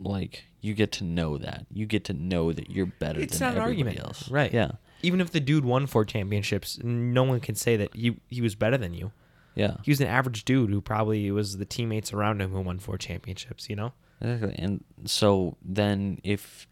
like 0.00 0.44
you 0.60 0.74
get 0.74 0.92
to 0.92 1.04
know 1.04 1.36
that. 1.38 1.66
You 1.72 1.86
get 1.86 2.04
to 2.04 2.12
know 2.14 2.52
that 2.52 2.70
you're 2.70 2.86
better 2.86 3.20
It's 3.20 3.38
than 3.38 3.48
not 3.48 3.56
an 3.56 3.62
everybody 3.62 3.88
argument, 3.98 4.06
else. 4.06 4.30
right? 4.30 4.52
Yeah. 4.52 4.72
Even 5.02 5.20
if 5.20 5.30
the 5.30 5.40
dude 5.40 5.64
won 5.64 5.86
four 5.86 6.04
championships, 6.06 6.78
no 6.82 7.24
one 7.24 7.40
can 7.40 7.54
say 7.54 7.76
that 7.76 7.94
he 7.94 8.16
he 8.28 8.40
was 8.40 8.54
better 8.54 8.78
than 8.78 8.94
you. 8.94 9.12
Yeah. 9.54 9.76
He 9.82 9.90
was 9.90 10.00
an 10.00 10.06
average 10.08 10.44
dude 10.44 10.70
who 10.70 10.80
probably 10.80 11.30
was 11.30 11.58
the 11.58 11.64
teammates 11.66 12.12
around 12.12 12.40
him 12.40 12.50
who 12.52 12.60
won 12.60 12.78
four 12.78 12.96
championships. 12.98 13.68
You 13.68 13.76
know. 13.76 13.92
Exactly. 14.20 14.54
And 14.58 14.82
so 15.04 15.56
then 15.62 16.20
if 16.24 16.66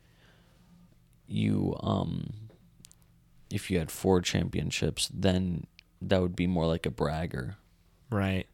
you 1.32 1.76
um 1.80 2.32
if 3.50 3.70
you 3.70 3.78
had 3.78 3.90
four 3.90 4.20
championships, 4.20 5.10
then 5.12 5.66
that 6.00 6.20
would 6.20 6.34
be 6.34 6.46
more 6.46 6.66
like 6.66 6.86
a 6.86 6.90
bragger. 6.90 7.56
Right. 8.10 8.46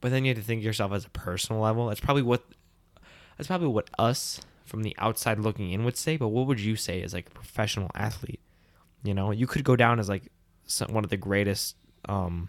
But 0.00 0.10
then 0.10 0.24
you 0.24 0.30
have 0.30 0.38
to 0.38 0.44
think 0.44 0.62
yourself 0.62 0.92
as 0.92 1.04
a 1.04 1.10
personal 1.10 1.60
level. 1.62 1.86
That's 1.86 2.00
probably 2.00 2.22
what 2.22 2.44
that's 3.36 3.46
probably 3.46 3.68
what 3.68 3.88
us 3.98 4.40
from 4.64 4.82
the 4.82 4.94
outside 4.98 5.38
looking 5.38 5.70
in 5.72 5.84
would 5.84 5.96
say, 5.96 6.16
but 6.16 6.28
what 6.28 6.46
would 6.46 6.60
you 6.60 6.76
say 6.76 7.02
as 7.02 7.14
like 7.14 7.28
a 7.28 7.30
professional 7.30 7.90
athlete? 7.94 8.40
You 9.02 9.14
know, 9.14 9.30
you 9.30 9.46
could 9.46 9.64
go 9.64 9.76
down 9.76 9.98
as 9.98 10.08
like 10.08 10.30
some, 10.66 10.92
one 10.92 11.04
of 11.04 11.10
the 11.10 11.16
greatest 11.16 11.76
um 12.08 12.48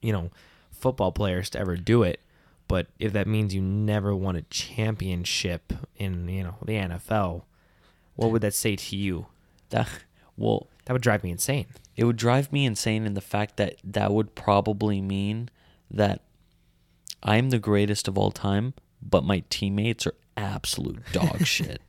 you 0.00 0.12
know, 0.12 0.30
football 0.70 1.12
players 1.12 1.50
to 1.50 1.58
ever 1.58 1.76
do 1.76 2.02
it, 2.02 2.20
but 2.68 2.86
if 2.98 3.12
that 3.12 3.26
means 3.26 3.54
you 3.54 3.60
never 3.60 4.14
won 4.14 4.36
a 4.36 4.42
championship 4.42 5.72
in, 5.96 6.28
you 6.28 6.44
know, 6.44 6.56
the 6.64 6.74
NFL, 6.74 7.42
what 8.20 8.30
would 8.32 8.42
that 8.42 8.54
say 8.54 8.76
to 8.76 8.96
you? 8.96 9.26
That 9.70 9.88
well, 10.36 10.66
That 10.84 10.92
would 10.92 11.02
drive 11.02 11.22
me 11.24 11.30
insane. 11.30 11.66
it 11.96 12.04
would 12.04 12.16
drive 12.16 12.52
me 12.52 12.64
insane 12.66 13.04
in 13.06 13.14
the 13.14 13.20
fact 13.20 13.56
that 13.56 13.76
that 13.84 14.12
would 14.12 14.34
probably 14.34 15.00
mean 15.00 15.48
that 15.90 16.20
I'm 17.22 17.50
the 17.50 17.58
greatest 17.58 18.08
of 18.08 18.16
all 18.16 18.30
time, 18.30 18.74
but 19.02 19.24
my 19.24 19.42
teammates 19.50 20.06
are 20.06 20.14
absolute 20.36 21.02
dog 21.12 21.44
shit. 21.46 21.80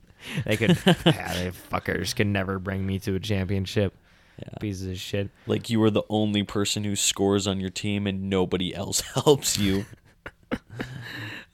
They 0.46 0.58
could, 0.58 0.78
yeah, 0.86 1.34
they 1.34 1.52
fuckers 1.72 2.16
could 2.16 2.28
never 2.28 2.60
bring 2.60 2.86
me 2.86 3.00
to 3.00 3.16
a 3.16 3.20
championship. 3.20 3.94
Yeah. 4.38 4.58
Pieces 4.60 4.88
of 4.88 4.98
shit. 4.98 5.30
Like 5.48 5.70
you 5.70 5.82
are 5.84 5.90
the 5.92 6.04
only 6.10 6.44
person 6.44 6.84
who 6.84 6.96
scores 6.96 7.46
on 7.48 7.60
your 7.60 7.70
team 7.70 8.08
and 8.08 8.30
nobody 8.30 8.74
else 8.76 9.02
helps 9.14 9.58
you. 9.58 9.86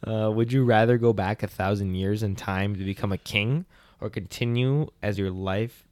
Uh, 0.05 0.31
would 0.33 0.51
you 0.53 0.63
rather 0.63 0.97
go 0.97 1.11
back 1.13 1.43
a 1.43 1.47
thousand 1.47 1.95
years 1.95 2.23
in 2.23 2.35
time 2.35 2.75
to 2.75 2.83
become 2.85 3.11
a 3.11 3.17
king, 3.17 3.65
or 4.01 4.09
continue 4.09 4.87
as 5.01 5.17
your 5.17 5.31
life, 5.31 5.85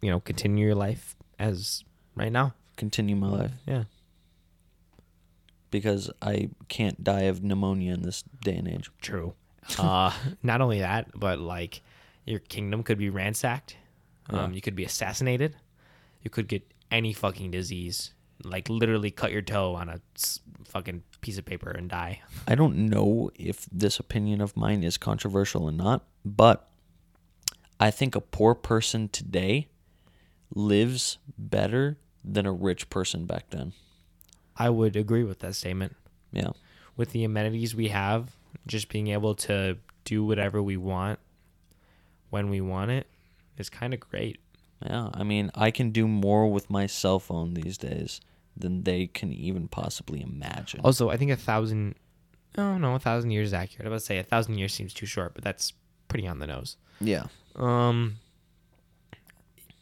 you 0.00 0.10
know, 0.10 0.20
continue 0.20 0.66
your 0.66 0.74
life 0.74 1.16
as 1.38 1.84
right 2.14 2.32
now? 2.32 2.54
Continue 2.76 3.16
my 3.16 3.28
life 3.28 3.52
Yeah. 3.66 3.84
because 5.70 6.10
I 6.22 6.50
can't 6.68 7.02
die 7.04 7.22
of 7.22 7.42
pneumonia 7.42 7.94
in 7.94 8.02
this 8.02 8.22
day 8.42 8.56
and 8.56 8.66
age. 8.68 8.90
True. 9.00 9.34
Uh, 9.78 10.12
not 10.42 10.60
only 10.60 10.80
that, 10.80 11.08
but 11.14 11.38
like 11.38 11.82
your 12.26 12.40
kingdom 12.40 12.82
could 12.82 12.98
be 12.98 13.10
ransacked. 13.10 13.76
Um, 14.28 14.36
Yeah. 14.50 14.54
You 14.56 14.60
could 14.60 14.76
be 14.76 14.84
assassinated. 14.84 15.56
You 16.22 16.30
could 16.30 16.48
get 16.48 16.62
any 16.90 17.12
fucking 17.12 17.50
disease, 17.50 18.12
like 18.44 18.68
literally 18.68 19.10
cut 19.10 19.30
your 19.32 19.42
toe 19.42 19.74
on 19.74 19.88
a 19.88 20.00
fucking 20.64 21.02
piece 21.20 21.38
of 21.38 21.44
paper 21.44 21.70
and 21.70 21.88
die. 21.88 22.20
I 22.48 22.54
don't 22.54 22.76
know 22.88 23.30
if 23.36 23.66
this 23.70 23.98
opinion 23.98 24.40
of 24.40 24.56
mine 24.56 24.82
is 24.82 24.96
controversial 24.98 25.64
or 25.64 25.72
not, 25.72 26.04
but 26.24 26.68
I 27.80 27.90
think 27.90 28.14
a 28.14 28.20
poor 28.20 28.54
person 28.54 29.08
today 29.08 29.68
lives 30.54 31.18
better 31.38 31.96
than 32.24 32.46
a 32.46 32.52
rich 32.52 32.90
person 32.90 33.24
back 33.26 33.50
then. 33.50 33.72
I 34.56 34.68
would 34.68 34.94
agree 34.96 35.24
with 35.24 35.38
that 35.40 35.54
statement. 35.54 35.96
Yeah. 36.32 36.50
with 36.96 37.10
the 37.10 37.24
amenities 37.24 37.74
we 37.74 37.88
have, 37.88 38.36
just 38.66 38.88
being 38.88 39.08
able 39.08 39.34
to 39.34 39.78
do 40.04 40.24
whatever 40.24 40.62
we 40.62 40.76
want 40.76 41.18
when 42.28 42.50
we 42.50 42.60
want 42.60 42.90
it 42.92 43.06
is 43.58 43.68
kind 43.70 43.92
of 43.94 44.00
great. 44.00 44.38
Yeah. 44.84 45.08
I 45.14 45.24
mean, 45.24 45.50
I 45.54 45.70
can 45.70 45.90
do 45.90 46.06
more 46.06 46.48
with 46.48 46.70
my 46.70 46.86
cell 46.86 47.18
phone 47.18 47.54
these 47.54 47.78
days 47.78 48.20
than 48.56 48.82
they 48.84 49.06
can 49.06 49.32
even 49.32 49.66
possibly 49.66 50.20
imagine. 50.20 50.80
Also, 50.84 51.10
I 51.10 51.16
think 51.16 51.30
a 51.30 51.36
thousand, 51.36 51.94
oh 52.58 52.76
no, 52.78 52.94
a 52.94 52.98
thousand 52.98 53.30
years 53.30 53.48
is 53.48 53.54
accurate. 53.54 53.86
I 53.86 53.90
was 53.90 53.92
about 53.92 54.00
to 54.02 54.06
say 54.06 54.18
a 54.18 54.22
thousand 54.22 54.58
years 54.58 54.72
seems 54.74 54.92
too 54.94 55.06
short, 55.06 55.34
but 55.34 55.42
that's 55.42 55.72
pretty 56.08 56.28
on 56.28 56.38
the 56.38 56.46
nose. 56.46 56.76
yeah. 57.00 57.24
Um, 57.56 58.16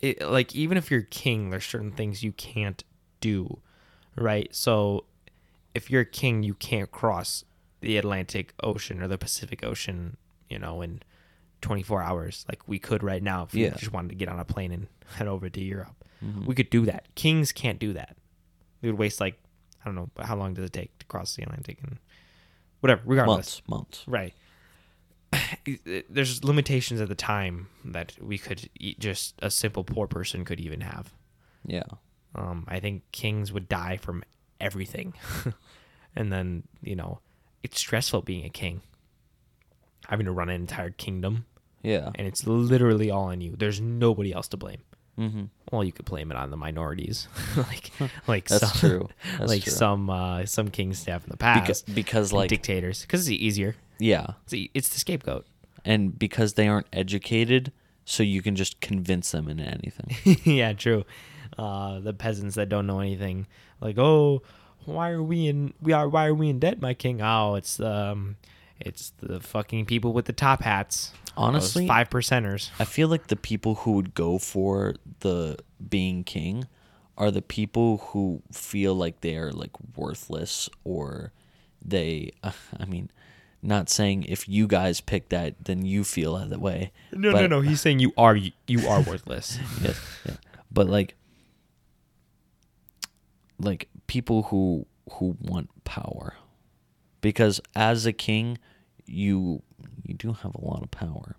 it, 0.01 0.23
like 0.23 0.55
even 0.55 0.79
if 0.79 0.91
you're 0.91 1.03
king, 1.03 1.51
there's 1.51 1.65
certain 1.67 1.93
things 1.93 2.23
you 2.23 2.33
can't 2.33 2.83
do, 3.21 3.59
right? 4.17 4.55
So, 4.55 5.05
if 5.75 5.91
you're 5.91 6.03
a 6.03 6.07
king, 6.07 6.43
you 6.43 6.55
can't 6.55 6.91
cross 6.91 7.45
the 7.81 7.97
Atlantic 7.97 8.55
Ocean 8.63 9.03
or 9.03 9.09
the 9.09 9.19
Pacific 9.19 9.65
Ocean, 9.65 10.17
you 10.49 10.59
know, 10.59 10.83
in 10.83 11.01
24 11.63 12.03
hours, 12.03 12.45
like 12.49 12.67
we 12.69 12.79
could 12.79 13.03
right 13.03 13.23
now 13.23 13.45
if 13.45 13.53
we 13.53 13.63
just 13.77 13.93
wanted 13.93 14.09
to 14.11 14.15
get 14.15 14.29
on 14.29 14.39
a 14.39 14.45
plane 14.45 14.73
and 14.73 14.87
head 15.17 15.27
over 15.29 15.49
to 15.49 15.61
Europe. 15.61 16.05
Mhm. 16.25 16.47
We 16.47 16.55
could 16.55 16.71
do 16.71 16.85
that. 16.87 17.07
Kings 17.15 17.53
can't 17.53 17.79
do 17.79 17.93
that. 17.93 18.17
We 18.83 18.91
would 18.91 18.99
waste 18.99 19.21
like 19.21 19.39
I 19.83 19.85
don't 19.89 19.95
know, 19.95 20.11
how 20.25 20.37
long 20.37 20.55
does 20.55 20.65
it 20.65 20.73
take 20.73 20.97
to 20.99 21.07
cross 21.07 21.35
the 21.37 21.43
Atlantic 21.45 21.79
and 21.83 21.99
whatever. 22.81 23.03
Regardless, 23.05 23.63
Months, 23.69 23.69
months. 23.69 24.05
Right. 24.09 24.35
There's 26.09 26.45
limitations 26.45 27.01
at 27.01 27.09
the 27.09 27.15
time 27.15 27.69
that 27.85 28.15
we 28.21 28.39
could 28.39 28.69
eat 28.79 28.99
just 28.99 29.35
a 29.43 29.51
simple 29.51 29.85
poor 29.85 30.07
person 30.07 30.45
could 30.45 30.61
even 30.61 30.81
have. 30.81 31.13
Yeah. 31.67 31.85
Um, 32.35 32.65
I 32.69 32.81
think 32.81 33.03
kings 33.13 33.53
would 33.53 33.69
die 33.69 33.97
from 33.97 34.23
everything, 34.61 35.15
and 36.17 36.33
then 36.33 36.65
you 36.83 36.95
know, 36.97 37.21
it's 37.63 37.79
stressful 37.79 38.23
being 38.23 38.45
a 38.45 38.51
king, 38.51 38.83
having 40.09 40.27
to 40.27 40.33
run 40.33 40.49
an 40.49 40.55
entire 40.61 40.91
kingdom, 40.91 41.47
Yeah. 41.83 42.11
and 42.15 42.27
it's 42.27 42.47
literally 42.47 43.11
all 43.11 43.25
on 43.25 43.41
you. 43.41 43.55
There's 43.57 43.81
nobody 43.81 44.33
else 44.33 44.49
to 44.49 44.57
blame. 44.57 44.83
Mm-hmm. 45.19 45.45
Well, 45.73 45.83
you 45.83 45.91
could 45.91 46.05
blame 46.05 46.31
it 46.31 46.37
on 46.37 46.51
the 46.51 46.57
minorities, 46.57 47.27
like 47.57 47.91
like 48.29 48.49
That's 48.49 48.79
some, 48.79 48.89
true. 48.91 49.09
That's 49.39 49.49
like 49.51 49.63
true. 49.65 49.73
some 49.73 50.11
uh, 50.11 50.47
some 50.47 50.69
kings 50.69 51.05
have 51.07 51.25
in 51.25 51.31
the 51.31 51.37
past, 51.37 51.93
because 51.93 52.31
and 52.31 52.39
like, 52.39 52.51
dictators, 52.51 53.03
because 53.03 53.27
it's 53.27 53.31
easier. 53.41 53.75
Yeah. 53.99 54.27
It's, 54.45 54.55
e- 54.55 54.71
it's 54.75 54.89
the 54.89 54.99
scapegoat. 54.99 55.47
And 55.85 56.19
because 56.19 56.55
they 56.55 56.69
aren't 56.69 56.87
educated, 56.93 57.73
so 58.05 58.23
you 58.23 58.43
can 58.43 58.57
just 58.57 58.81
convince 58.81 59.31
them 59.31 59.49
into 59.49 59.65
anything. 59.65 60.39
yeah, 60.45 60.73
true. 60.73 61.05
Uh, 61.57 62.01
the 62.01 62.13
peasants 62.13 62.55
that 62.57 62.69
don't 62.69 62.87
know 62.87 63.01
anything, 63.01 63.47
like, 63.81 63.99
oh, 63.99 64.43
why 64.85 65.11
are 65.11 65.23
we 65.23 65.47
in? 65.47 65.75
We 65.81 65.93
are. 65.93 66.09
Why 66.09 66.27
are 66.27 66.35
we 66.35 66.49
in 66.49 66.59
debt, 66.59 66.81
my 66.81 66.95
king? 66.95 67.21
Oh, 67.21 67.55
it's 67.55 67.79
um, 67.81 68.37
it's 68.81 69.13
the 69.19 69.41
fucking 69.41 69.87
people 69.87 70.13
with 70.13 70.25
the 70.27 70.33
top 70.33 70.63
hats. 70.63 71.13
Honestly, 71.37 71.87
five 71.87 72.11
percenters. 72.11 72.71
I 72.79 72.85
feel 72.85 73.09
like 73.09 73.29
the 73.29 73.37
people 73.37 73.77
who 73.77 73.93
would 73.93 74.15
go 74.15 74.39
for 74.39 74.95
the 75.21 75.59
being 75.89 76.25
king 76.25 76.67
are 77.17 77.31
the 77.31 77.43
people 77.43 77.99
who 77.99 78.43
feel 78.53 78.95
like 78.95 79.21
they 79.21 79.37
are 79.37 79.53
like 79.53 79.71
worthless 79.97 80.69
or 80.85 81.33
they 81.85 82.33
I 82.43 82.85
mean 82.87 83.11
not 83.63 83.89
saying 83.89 84.23
if 84.25 84.49
you 84.49 84.67
guys 84.67 85.01
pick 85.01 85.29
that 85.31 85.65
then 85.65 85.85
you 85.85 86.05
feel 86.05 86.37
that 86.37 86.61
way. 86.61 86.93
No, 87.13 87.33
but- 87.33 87.41
no, 87.43 87.47
no. 87.47 87.61
He's 87.61 87.81
saying 87.85 87.99
you 88.01 88.13
are 88.17 88.37
you 88.37 88.89
are 88.89 89.01
worthless. 89.03 89.59
yes, 89.83 90.01
yeah. 90.27 90.37
But 90.71 90.89
like 90.89 91.15
like 93.59 93.89
people 94.07 94.45
who 94.45 94.87
who 95.13 95.37
want 95.41 95.69
power. 95.85 96.35
Because 97.21 97.61
as 97.75 98.07
a 98.07 98.13
king, 98.13 98.59
you 99.07 99.63
you 100.05 100.15
do 100.15 100.33
have 100.33 100.55
a 100.55 100.65
lot 100.65 100.83
of 100.83 100.91
power. 100.91 101.37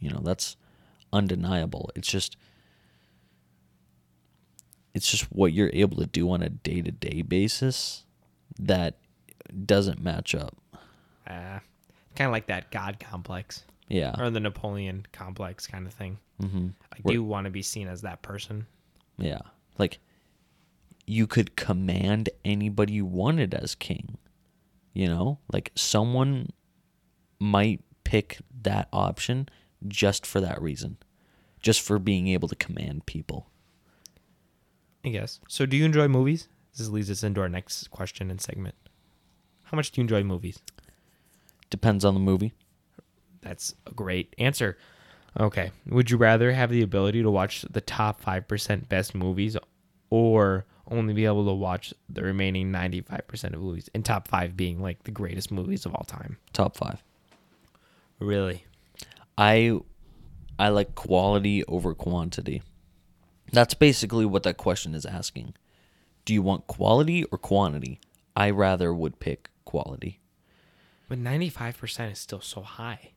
You 0.00 0.10
know, 0.10 0.20
that's 0.22 0.56
undeniable. 1.12 1.90
It's 1.94 2.08
just 2.08 2.36
it's 4.94 5.10
just 5.10 5.24
what 5.32 5.52
you're 5.52 5.70
able 5.72 5.96
to 5.98 6.06
do 6.06 6.30
on 6.30 6.42
a 6.42 6.50
day-to-day 6.50 7.22
basis 7.22 8.04
that 8.58 8.98
doesn't 9.64 10.02
match 10.02 10.34
up. 10.34 10.56
Uh, 11.26 11.58
kind 12.16 12.26
of 12.28 12.32
like 12.32 12.46
that 12.46 12.70
God 12.70 12.98
complex 13.00 13.64
Yeah. 13.88 14.14
or 14.18 14.30
the 14.30 14.40
Napoleon 14.40 15.06
complex 15.12 15.66
kind 15.66 15.86
of 15.86 15.92
thing. 15.92 16.18
hmm 16.40 16.68
I 16.92 16.96
Where- 17.02 17.14
do 17.16 17.22
want 17.24 17.44
to 17.46 17.50
be 17.50 17.62
seen 17.62 17.88
as 17.88 18.02
that 18.02 18.22
person. 18.22 18.66
Yeah. 19.18 19.40
Like 19.78 19.98
you 21.06 21.26
could 21.26 21.56
command 21.56 22.30
anybody 22.44 22.94
you 22.94 23.04
wanted 23.06 23.54
as 23.54 23.74
king. 23.74 24.18
You 24.94 25.08
know? 25.08 25.38
Like 25.52 25.72
someone 25.74 26.50
might 27.38 27.82
pick 28.04 28.38
that 28.62 28.88
option 28.92 29.48
just 29.88 30.24
for 30.26 30.40
that 30.40 30.60
reason. 30.62 30.96
Just 31.60 31.80
for 31.80 31.98
being 31.98 32.28
able 32.28 32.48
to 32.48 32.56
command 32.56 33.06
people. 33.06 33.48
I 35.04 35.08
guess. 35.10 35.40
So, 35.48 35.66
do 35.66 35.76
you 35.76 35.84
enjoy 35.84 36.06
movies? 36.08 36.48
This 36.76 36.88
leads 36.88 37.10
us 37.10 37.22
into 37.24 37.40
our 37.40 37.48
next 37.48 37.90
question 37.90 38.30
and 38.30 38.40
segment. 38.40 38.74
How 39.64 39.76
much 39.76 39.90
do 39.90 40.00
you 40.00 40.02
enjoy 40.02 40.22
movies? 40.22 40.60
Depends 41.72 42.04
on 42.04 42.12
the 42.12 42.20
movie. 42.20 42.52
That's 43.40 43.74
a 43.86 43.94
great 43.94 44.34
answer. 44.36 44.76
Okay. 45.40 45.70
Would 45.88 46.10
you 46.10 46.18
rather 46.18 46.52
have 46.52 46.68
the 46.68 46.82
ability 46.82 47.22
to 47.22 47.30
watch 47.30 47.62
the 47.62 47.80
top 47.80 48.22
5% 48.22 48.90
best 48.90 49.14
movies 49.14 49.56
or 50.10 50.66
only 50.90 51.14
be 51.14 51.24
able 51.24 51.46
to 51.46 51.54
watch 51.54 51.94
the 52.10 52.22
remaining 52.22 52.70
95% 52.70 53.54
of 53.54 53.60
movies? 53.62 53.88
And 53.94 54.04
top 54.04 54.28
5 54.28 54.54
being 54.54 54.82
like 54.82 55.04
the 55.04 55.10
greatest 55.10 55.50
movies 55.50 55.86
of 55.86 55.94
all 55.94 56.04
time. 56.04 56.36
Top 56.52 56.76
five. 56.76 57.02
Really? 58.18 58.66
I 59.38 59.80
I 60.58 60.68
like 60.68 60.94
quality 60.94 61.64
over 61.64 61.94
quantity. 61.94 62.60
That's 63.50 63.72
basically 63.72 64.26
what 64.26 64.42
that 64.42 64.58
question 64.58 64.94
is 64.94 65.06
asking. 65.06 65.54
Do 66.26 66.34
you 66.34 66.42
want 66.42 66.66
quality 66.66 67.24
or 67.24 67.38
quantity? 67.38 67.98
I 68.36 68.50
rather 68.50 68.92
would 68.92 69.20
pick 69.20 69.48
quality. 69.64 70.20
But 71.12 71.18
ninety 71.18 71.50
five 71.50 71.76
percent 71.76 72.10
is 72.12 72.18
still 72.20 72.40
so 72.40 72.62
high. 72.62 73.12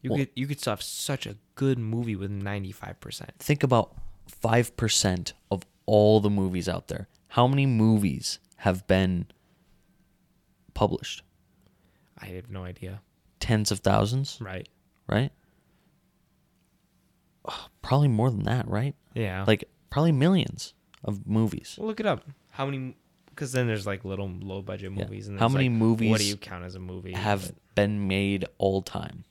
You 0.00 0.10
Well- 0.10 0.18
could 0.18 0.30
you 0.34 0.48
could 0.48 0.58
still 0.58 0.72
have 0.72 0.82
such 0.82 1.26
a 1.26 1.36
good 1.54 1.78
movie 1.78 2.16
with 2.16 2.28
ninety 2.32 2.72
five 2.72 2.98
percent. 2.98 3.30
Think 3.38 3.62
about 3.62 3.94
5% 4.42 5.32
of 5.48 5.62
all 5.86 6.18
the 6.18 6.28
movies 6.28 6.68
out 6.68 6.88
there. 6.88 7.06
How 7.28 7.46
many 7.46 7.66
movies 7.66 8.40
have 8.56 8.84
been 8.88 9.26
published? 10.74 11.22
I 12.18 12.26
have 12.26 12.50
no 12.50 12.64
idea. 12.64 13.00
Tens 13.38 13.70
of 13.70 13.78
thousands, 13.78 14.38
Right. 14.40 14.68
right? 15.06 15.30
Probably 17.80 18.08
more 18.08 18.28
than 18.30 18.42
that, 18.42 18.66
right? 18.66 18.96
Yeah. 19.14 19.44
Like 19.46 19.70
probably 19.88 20.10
millions 20.12 20.74
of 21.04 21.28
movies. 21.28 21.76
well, 21.78 21.86
look 21.86 22.00
it 22.00 22.06
up. 22.06 22.24
How 22.50 22.64
many? 22.66 22.96
Because 23.34 23.52
then 23.52 23.66
there's 23.66 23.86
like 23.86 24.04
little 24.04 24.28
low 24.28 24.60
budget 24.62 24.92
Yeah. 24.92 25.04
movies. 25.04 25.26
And 25.28 25.38
How 25.38 25.48
there's, 25.48 25.54
many 25.54 25.68
like, 25.70 25.80
What 25.80 25.86
movies 25.86 26.18
do 26.18 26.24
you 26.26 26.36
count 26.36 26.64
as 26.64 26.74
a 26.74 26.78
movie? 26.80 27.12
have 27.12 27.46
But- 27.48 27.74
been 27.74 28.06
made 28.06 28.44
all 28.58 28.82
time. 28.82 29.24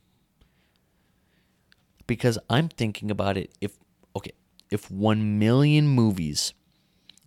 Because 2.08 2.38
I'm 2.50 2.68
thinking 2.68 3.10
about 3.12 3.38
it 3.38 3.54
if 3.62 3.78
okay, 4.16 4.32
if 4.70 4.90
1 4.92 5.40
million 5.40 5.88
movies 5.88 6.54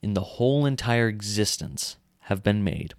in 0.02 0.14
the 0.14 0.20
whole 0.22 0.66
entire 0.66 1.08
existence 1.08 1.96
have 2.22 2.42
been 2.42 2.62
made, 2.64 2.94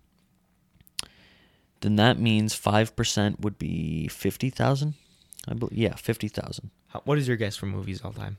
then 1.81 1.95
that 1.97 2.17
means 2.19 2.55
5% 2.55 3.39
would 3.41 3.59
be 3.59 4.07
50,000. 4.07 4.95
I 5.47 5.53
believe 5.53 5.77
yeah, 5.77 5.95
50,000. 5.95 6.71
How- 6.87 7.01
what 7.05 7.17
is 7.19 7.27
your 7.27 7.37
guess 7.37 7.55
for 7.55 7.65
movies 7.67 8.01
all 8.01 8.13
time? 8.13 8.37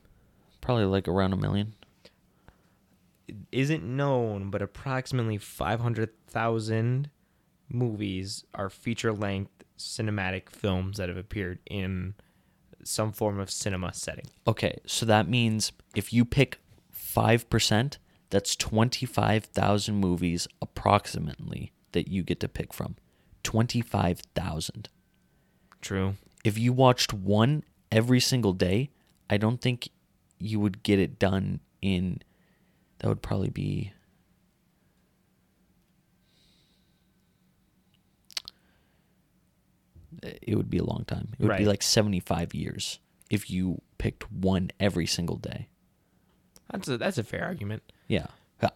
Probably 0.61 0.84
like 0.87 1.07
around 1.07 1.32
a 1.32 1.37
million. 1.37 1.74
Isn't 3.51 3.85
known, 3.85 4.51
but 4.51 4.62
approximately 4.62 5.39
five 5.39 5.81
hundred 5.81 6.11
thousand 6.29 7.11
movies 7.68 8.45
are 8.55 8.70
feature 8.70 9.12
length 9.12 9.64
cinematic 9.79 10.49
films 10.49 10.97
that 10.99 11.09
have 11.09 11.18
appeared 11.18 11.59
in 11.66 12.14
some 12.85 13.12
form 13.12 13.39
of 13.39 13.51
cinema 13.51 13.93
setting. 13.93 14.27
Okay, 14.47 14.79
so 14.87 15.05
that 15.07 15.29
means 15.29 15.72
if 15.95 16.12
you 16.12 16.24
pick 16.24 16.61
5%, 16.95 17.99
that's 18.31 18.57
25,000 18.57 19.95
movies 19.95 20.49
approximately 20.62 21.72
that 21.93 22.09
you 22.09 22.22
get 22.22 22.41
to 22.41 22.49
pick 22.49 22.72
from. 22.72 22.97
25,000. 23.43 24.89
True. 25.81 26.14
If 26.45 26.59
you 26.59 26.72
watched 26.72 27.12
one 27.12 27.64
every 27.91 28.20
single 28.20 28.53
day, 28.53 28.91
I 29.29 29.37
don't 29.37 29.61
think 29.61 29.89
you 30.39 30.61
would 30.61 30.83
get 30.83 30.99
it 30.99 31.18
done 31.18 31.61
in 31.81 32.22
that 32.99 33.09
would 33.09 33.22
probably 33.22 33.51
be 33.51 33.92
it 40.42 40.57
would 40.57 40.70
be 40.70 40.78
a 40.78 40.84
long 40.84 41.05
time. 41.07 41.28
It 41.38 41.47
would 41.47 41.59
be 41.59 41.64
like 41.66 41.82
75 41.82 42.55
years 42.55 42.99
if 43.30 43.51
you 43.51 43.80
picked 43.99 44.30
one 44.32 44.70
every 44.80 45.07
single 45.07 45.36
day. 45.36 45.68
That's 46.70 46.88
a 46.88 46.99
that's 46.99 47.18
a 47.18 47.22
fair 47.22 47.44
argument. 47.44 47.82
Yeah. 48.09 48.26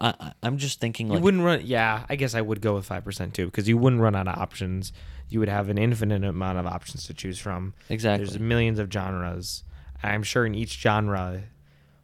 I, 0.00 0.32
I'm 0.42 0.58
just 0.58 0.78
thinking 0.78 1.10
You 1.10 1.18
wouldn't 1.20 1.42
run. 1.42 1.62
Yeah, 1.64 2.04
I 2.08 2.16
guess 2.16 2.34
I 2.34 2.42
would 2.42 2.60
go 2.60 2.74
with 2.74 2.84
five 2.84 3.02
percent 3.02 3.32
too, 3.32 3.46
because 3.46 3.66
you 3.66 3.78
wouldn't 3.78 4.02
run 4.02 4.14
out 4.14 4.28
of 4.28 4.38
options. 4.38 4.92
You 5.30 5.40
would 5.40 5.48
have 5.48 5.70
an 5.70 5.78
infinite 5.78 6.22
amount 6.22 6.58
of 6.58 6.66
options 6.66 7.06
to 7.06 7.14
choose 7.14 7.38
from. 7.38 7.72
exactly. 7.88 8.26
There's 8.26 8.38
millions 8.38 8.78
of 8.78 8.92
genres. 8.92 9.64
I'm 10.02 10.22
sure 10.22 10.44
in 10.44 10.54
each 10.54 10.78
genre, 10.78 11.42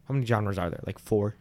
how 0.07 0.13
many 0.13 0.25
genres 0.25 0.57
are 0.57 0.71
there? 0.71 0.81
Like 0.87 0.97
four: 0.97 1.35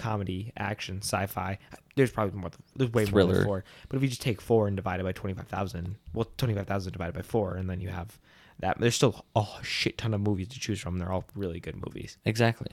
comedy, 0.00 0.52
action, 0.56 0.98
sci-fi. 1.02 1.58
There's 1.96 2.10
probably 2.10 2.38
more. 2.40 2.50
There's 2.74 2.92
way 2.92 3.04
more 3.04 3.10
Thriller. 3.10 3.34
than 3.34 3.44
four. 3.44 3.64
But 3.88 3.96
if 3.96 4.02
you 4.02 4.08
just 4.08 4.22
take 4.22 4.40
four 4.40 4.66
and 4.66 4.74
divide 4.76 5.00
it 5.00 5.04
by 5.04 5.12
twenty-five 5.12 5.46
thousand, 5.48 5.96
well, 6.14 6.26
twenty-five 6.36 6.66
thousand 6.66 6.92
divided 6.92 7.14
by 7.14 7.22
four, 7.22 7.54
and 7.54 7.68
then 7.70 7.80
you 7.80 7.88
have 7.90 8.18
that. 8.60 8.78
There's 8.80 8.94
still 8.94 9.24
a 9.36 9.44
shit 9.62 9.98
ton 9.98 10.14
of 10.14 10.20
movies 10.20 10.48
to 10.48 10.58
choose 10.58 10.80
from. 10.80 10.98
They're 10.98 11.12
all 11.12 11.24
really 11.34 11.60
good 11.60 11.76
movies. 11.76 12.18
exactly. 12.24 12.68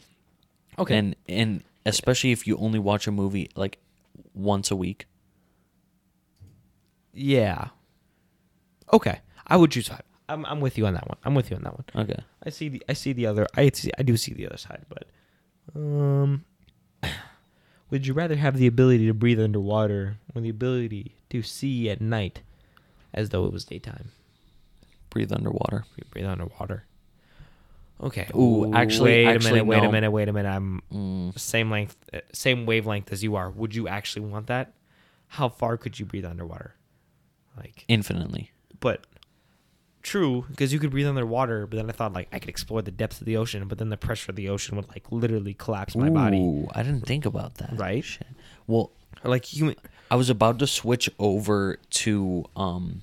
Okay. 0.80 0.98
And 0.98 1.16
and 1.28 1.64
especially 1.86 2.32
if 2.32 2.46
you 2.48 2.58
only 2.58 2.80
watch 2.80 3.08
a 3.08 3.12
movie 3.12 3.50
like 3.56 3.80
once 4.34 4.72
a 4.72 4.76
week. 4.76 5.06
yeah. 7.14 7.70
Okay, 8.94 9.20
I 9.46 9.58
would 9.58 9.72
choose 9.72 9.90
five. 9.90 10.04
I'm, 10.30 10.46
I'm 10.46 10.60
with 10.62 10.78
you 10.78 10.86
on 10.88 10.94
that 10.94 11.08
one. 11.08 11.18
I'm 11.26 11.36
with 11.36 11.50
you 11.50 11.58
on 11.58 11.64
that 11.64 11.74
one. 11.74 11.86
Okay. 12.04 12.20
I 12.44 12.50
see 12.50 12.70
the 12.70 12.84
I 12.88 12.94
see 12.94 13.12
the 13.14 13.26
other 13.26 13.48
I 13.56 13.70
see 13.74 13.92
I 13.98 14.04
do 14.04 14.16
see 14.18 14.34
the 14.34 14.46
other 14.48 14.58
side, 14.58 14.86
but 14.90 15.06
um 15.76 16.46
would 17.90 18.06
you 18.08 18.14
rather 18.14 18.36
have 18.36 18.58
the 18.58 18.68
ability 18.68 19.06
to 19.08 19.14
breathe 19.14 19.40
underwater 19.40 20.18
or 20.36 20.42
the 20.42 20.50
ability 20.50 21.16
to 21.30 21.42
see 21.42 21.90
at 21.90 22.02
night 22.02 22.42
as 23.14 23.30
though 23.30 23.46
it 23.46 23.54
was 23.54 23.66
daytime? 23.66 24.12
Breathe 25.10 25.32
underwater. 25.32 25.86
Breathe 26.12 26.26
underwater. 26.26 26.84
Okay. 28.02 28.28
Ooh, 28.36 28.74
actually- 28.76 29.26
wait 29.26 29.26
actually, 29.28 29.50
a 29.50 29.54
minute, 29.54 29.66
wait 29.66 29.84
no. 29.84 29.90
a 29.90 29.92
minute, 29.92 30.12
wait 30.12 30.30
a 30.30 30.34
minute. 30.34 30.50
I'm 30.50 30.82
Mm. 30.94 31.40
same 31.40 31.72
length 31.72 31.96
uh, 32.14 32.20
same 32.34 32.66
wavelength 32.66 33.12
as 33.12 33.24
you 33.24 33.36
are. 33.36 33.50
Would 33.50 33.74
you 33.74 33.88
actually 33.88 34.28
want 34.28 34.48
that? 34.48 34.74
How 35.30 35.50
far 35.50 35.78
could 35.78 36.00
you 36.00 36.06
breathe 36.06 36.26
underwater? 36.26 36.76
Like 37.58 37.86
Infinitely. 37.88 38.52
but 38.80 39.06
true 40.08 40.46
because 40.50 40.72
you 40.72 40.80
could 40.80 40.90
breathe 40.90 41.08
underwater 41.08 41.68
but 41.68 41.76
then 41.76 41.90
i 41.90 41.92
thought 41.92 42.14
like 42.14 42.30
i 42.32 42.40
could 42.40 42.50
explore 42.50 42.82
the 42.82 42.92
depths 42.92 43.20
of 43.20 43.26
the 43.26 43.36
ocean 43.36 43.68
but 43.68 43.78
then 43.78 43.90
the 43.90 43.98
pressure 43.98 44.32
of 44.32 44.36
the 44.38 44.48
ocean 44.48 44.78
would 44.78 44.88
like 44.88 45.04
literally 45.12 45.54
collapse 45.54 45.96
my 45.96 46.10
body 46.10 46.38
Ooh, 46.40 46.68
I 46.74 46.82
didn't 46.84 47.06
think 47.06 47.26
about 47.26 47.56
that. 47.56 47.74
Right? 47.76 48.04
Shit. 48.04 48.28
Well, 48.68 48.92
or 49.24 49.32
like 49.32 49.46
human 49.46 49.76
I 50.10 50.16
was 50.16 50.30
about 50.30 50.60
to 50.60 50.68
switch 50.68 51.10
over 51.20 51.78
to 52.04 52.46
um 52.56 53.02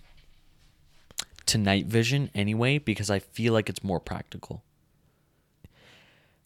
to 1.46 1.58
night 1.58 1.86
vision 1.86 2.30
anyway 2.34 2.78
because 2.78 3.10
I 3.10 3.18
feel 3.18 3.52
like 3.52 3.68
it's 3.68 3.84
more 3.84 4.00
practical. 4.00 4.62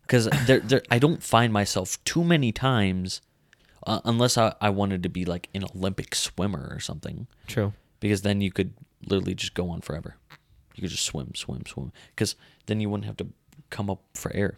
Because 0.02 0.26
there, 0.46 0.61
there, 0.61 0.82
I 0.90 0.98
don't 0.98 1.22
find 1.22 1.52
myself 1.52 2.02
too 2.04 2.24
many 2.24 2.50
times, 2.50 3.20
uh, 3.86 4.00
unless 4.04 4.36
I, 4.36 4.54
I 4.61 4.70
wanted 4.70 5.02
to 5.04 5.09
be 5.09 5.24
like 5.24 5.48
an 5.54 5.64
Olympic 5.74 6.14
swimmer 6.14 6.68
or 6.70 6.80
something. 6.80 7.26
true 7.46 7.72
Because 8.00 8.22
then 8.22 8.40
you 8.40 8.50
could 8.50 8.72
literally 9.06 9.34
just 9.34 9.54
go 9.54 9.70
on 9.70 9.80
forever. 9.80 10.16
You 10.79 10.83
could 10.83 10.91
just 10.91 11.05
swim, 11.05 11.35
swim, 11.35 11.66
swim. 11.66 11.93
Because 12.14 12.37
then 12.66 12.81
you 12.81 12.89
wouldn't 12.89 13.05
have 13.07 13.16
to 13.18 13.26
come 13.70 13.91
up 13.91 14.01
for 14.14 14.33
air. 14.35 14.57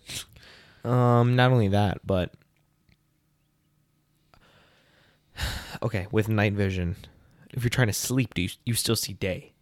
um 0.84 1.34
not 1.36 1.50
only 1.50 1.68
that 1.68 1.98
but 2.06 2.32
okay 5.82 6.06
with 6.10 6.28
night 6.28 6.52
vision 6.52 6.96
if 7.52 7.62
you're 7.64 7.70
trying 7.70 7.86
to 7.88 7.92
sleep 7.92 8.34
do 8.34 8.42
you, 8.42 8.48
you 8.64 8.74
still 8.74 8.96
see 8.96 9.12
day 9.14 9.52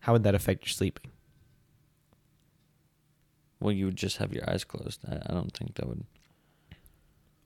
how 0.00 0.12
would 0.12 0.22
that 0.22 0.34
affect 0.34 0.62
your 0.64 0.70
sleeping 0.72 1.10
Well, 3.60 3.72
you 3.72 3.86
would 3.86 3.96
just 3.96 4.18
have 4.18 4.32
your 4.32 4.48
eyes 4.48 4.62
closed. 4.64 5.00
I, 5.06 5.16
I 5.26 5.32
don't 5.34 5.52
think 5.52 5.74
that 5.74 5.88
would. 5.88 6.04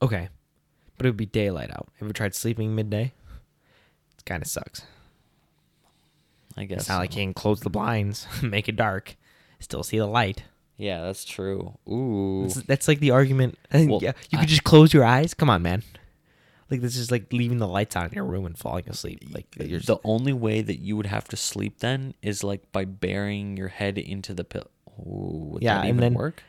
okay 0.01 0.29
but 0.97 1.05
it 1.05 1.09
would 1.09 1.17
be 1.17 1.25
daylight 1.25 1.71
out 1.71 1.89
have 1.99 2.07
you 2.07 2.13
tried 2.13 2.35
sleeping 2.35 2.75
midday 2.75 3.11
it 4.17 4.25
kind 4.25 4.41
of 4.43 4.47
sucks 4.47 4.83
I 6.57 6.65
guess. 6.65 6.81
it's 6.81 6.89
not 6.89 6.99
like 6.99 7.13
so. 7.13 7.19
you 7.19 7.25
can 7.27 7.33
close 7.33 7.61
the 7.61 7.69
blinds 7.69 8.27
make 8.43 8.67
it 8.69 8.75
dark 8.75 9.15
still 9.59 9.83
see 9.83 9.97
the 9.97 10.05
light 10.07 10.43
Yeah, 10.77 11.05
that's 11.05 11.23
true. 11.25 11.77
Ooh. 11.89 12.43
That's, 12.43 12.55
that's 12.67 12.87
like 12.87 12.99
the 12.99 13.11
argument. 13.11 13.57
Well, 13.73 13.99
yeah, 14.01 14.13
you 14.29 14.37
I- 14.37 14.41
could 14.41 14.49
just 14.49 14.63
close 14.63 14.93
your 14.93 15.05
eyes. 15.05 15.33
Come 15.33 15.49
on, 15.49 15.61
man. 15.61 15.83
Like 16.71 16.81
this 16.81 16.97
is 16.97 17.11
like 17.11 17.31
leaving 17.31 17.59
the 17.59 17.67
lights 17.67 17.95
on 17.95 18.07
in 18.07 18.13
your 18.13 18.25
room 18.25 18.45
and 18.45 18.57
falling 18.57 18.89
asleep. 18.89 19.19
Like 19.31 19.45
you're 19.59 19.79
the 19.79 19.99
only 20.03 20.33
way 20.33 20.61
that 20.61 20.79
you 20.79 20.97
would 20.97 21.05
have 21.05 21.27
to 21.29 21.37
sleep 21.37 21.79
then 21.79 22.15
is 22.23 22.43
like 22.43 22.71
by 22.71 22.85
burying 22.85 23.55
your 23.57 23.67
head 23.69 23.97
into 23.99 24.33
the 24.33 24.43
pillow. 24.43 24.69
Ooh, 24.99 25.49
would 25.53 25.63
Yeah, 25.63 25.81
that 25.81 25.85
and 25.89 25.99
then- 25.99 26.13
work? 26.15 26.41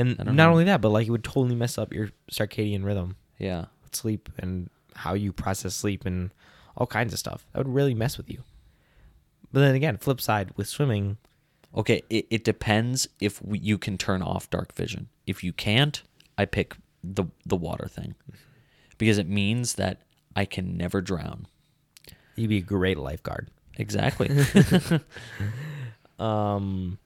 and 0.00 0.16
not 0.18 0.32
know. 0.34 0.50
only 0.50 0.64
that, 0.64 0.80
but 0.80 0.90
like 0.90 1.06
it 1.06 1.10
would 1.10 1.24
totally 1.24 1.54
mess 1.56 1.78
up 1.78 1.92
your 1.92 2.10
circadian 2.30 2.84
rhythm, 2.84 3.16
Yeah. 3.38 3.66
sleep, 3.92 4.28
and 4.38 4.68
how 4.94 5.14
you 5.14 5.32
process 5.32 5.74
sleep, 5.74 6.04
and 6.06 6.30
all 6.76 6.86
kinds 6.86 7.12
of 7.12 7.18
stuff. 7.18 7.46
That 7.52 7.58
would 7.66 7.74
really 7.74 7.94
mess 7.94 8.16
with 8.18 8.30
you. 8.30 8.42
But 9.52 9.60
then 9.60 9.74
again, 9.74 9.96
flip 9.96 10.20
side 10.20 10.50
with 10.56 10.68
swimming, 10.68 11.16
Okay, 11.76 12.02
it, 12.08 12.26
it 12.30 12.44
depends 12.44 13.08
if 13.20 13.42
we, 13.42 13.58
you 13.58 13.76
can 13.76 13.98
turn 13.98 14.22
off 14.22 14.48
dark 14.48 14.74
vision. 14.74 15.08
If 15.26 15.44
you 15.44 15.52
can't, 15.52 16.02
I 16.38 16.46
pick 16.46 16.76
the 17.04 17.24
the 17.44 17.56
water 17.56 17.86
thing 17.86 18.14
because 18.96 19.18
it 19.18 19.28
means 19.28 19.74
that 19.74 20.00
I 20.34 20.44
can 20.46 20.76
never 20.78 21.00
drown. 21.02 21.46
you'd 22.36 22.48
be 22.48 22.58
a 22.58 22.62
great 22.62 22.98
lifeguard. 22.98 23.48
Exactly. 23.76 24.30
Um, 26.18 26.98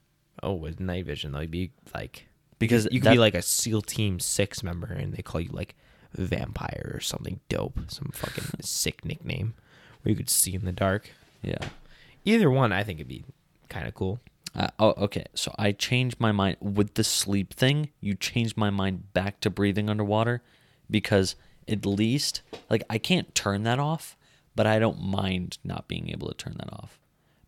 oh, 0.43 0.55
with 0.55 0.81
night 0.81 1.05
vision, 1.07 1.33
though, 1.33 1.41
you'd 1.41 1.51
be 1.51 1.73
like 1.95 2.27
because 2.59 2.89
you 2.91 3.01
could 3.01 3.09
that- 3.09 3.13
be 3.15 3.19
like 3.19 3.35
a 3.35 3.43
SEAL 3.43 3.83
Team 3.83 4.19
Six 4.21 4.63
member, 4.63 4.87
and 4.87 5.13
they 5.13 5.23
call 5.23 5.41
you 5.41 5.51
like 5.51 5.75
vampire 6.15 6.93
or 6.95 7.01
something 7.01 7.41
dope, 7.49 7.79
some 7.89 8.11
fucking 8.15 8.45
sick 8.63 9.05
nickname, 9.05 9.55
where 10.03 10.11
you 10.11 10.17
could 10.17 10.31
see 10.31 10.55
in 10.55 10.65
the 10.65 10.73
dark. 10.73 11.11
yeah. 11.43 11.59
Either 12.25 12.51
one, 12.51 12.73
I 12.73 12.85
think 12.85 12.99
it'd 13.01 13.09
be 13.09 13.25
kind 13.69 13.89
of 13.89 13.95
cool. 13.95 14.21
Uh, 14.55 14.69
oh, 14.79 14.95
okay. 14.99 15.25
So 15.35 15.55
I 15.59 15.73
changed 15.73 16.21
my 16.21 16.31
mind 16.31 16.59
with 16.61 16.95
the 16.95 17.05
sleep 17.05 17.55
thing. 17.55 17.91
You 18.01 18.15
changed 18.15 18.57
my 18.57 18.71
mind 18.71 19.13
back 19.13 19.41
to 19.41 19.51
breathing 19.51 19.89
underwater 19.89 20.43
because 20.91 21.37
at 21.69 21.87
least 21.87 22.43
like 22.69 22.83
I 22.91 22.99
can't 22.99 23.35
turn 23.35 23.63
that 23.63 23.79
off, 23.79 24.17
but 24.55 24.67
I 24.67 24.79
don't 24.79 25.01
mind 25.01 25.59
not 25.65 25.89
being 25.89 26.11
able 26.11 26.29
to 26.29 26.35
turn 26.35 26.57
that 26.59 26.73
off 26.73 26.99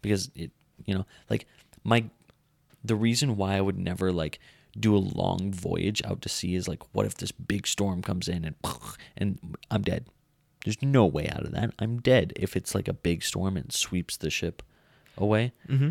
because 0.00 0.30
it, 0.34 0.50
you 0.86 0.94
know, 0.94 1.04
like 1.28 1.46
my 1.82 2.04
the 2.82 2.96
reason 2.96 3.36
why 3.36 3.56
I 3.56 3.60
would 3.60 3.78
never 3.78 4.10
like 4.12 4.38
do 4.78 4.96
a 4.96 4.98
long 4.98 5.52
voyage 5.52 6.02
out 6.04 6.22
to 6.22 6.28
sea 6.28 6.54
is 6.54 6.66
like 6.66 6.82
what 6.92 7.06
if 7.06 7.14
this 7.14 7.32
big 7.32 7.66
storm 7.66 8.02
comes 8.02 8.28
in 8.28 8.44
and 8.44 8.56
and 9.16 9.56
I'm 9.70 9.82
dead. 9.82 10.06
There's 10.64 10.80
no 10.82 11.06
way 11.06 11.28
out 11.28 11.44
of 11.44 11.52
that. 11.52 11.72
I'm 11.78 12.00
dead 12.00 12.32
if 12.36 12.56
it's 12.56 12.74
like 12.74 12.88
a 12.88 12.92
big 12.94 13.22
storm 13.22 13.56
and 13.56 13.70
sweeps 13.72 14.16
the 14.16 14.30
ship 14.30 14.62
away. 15.18 15.52
Mm-hmm. 15.68 15.90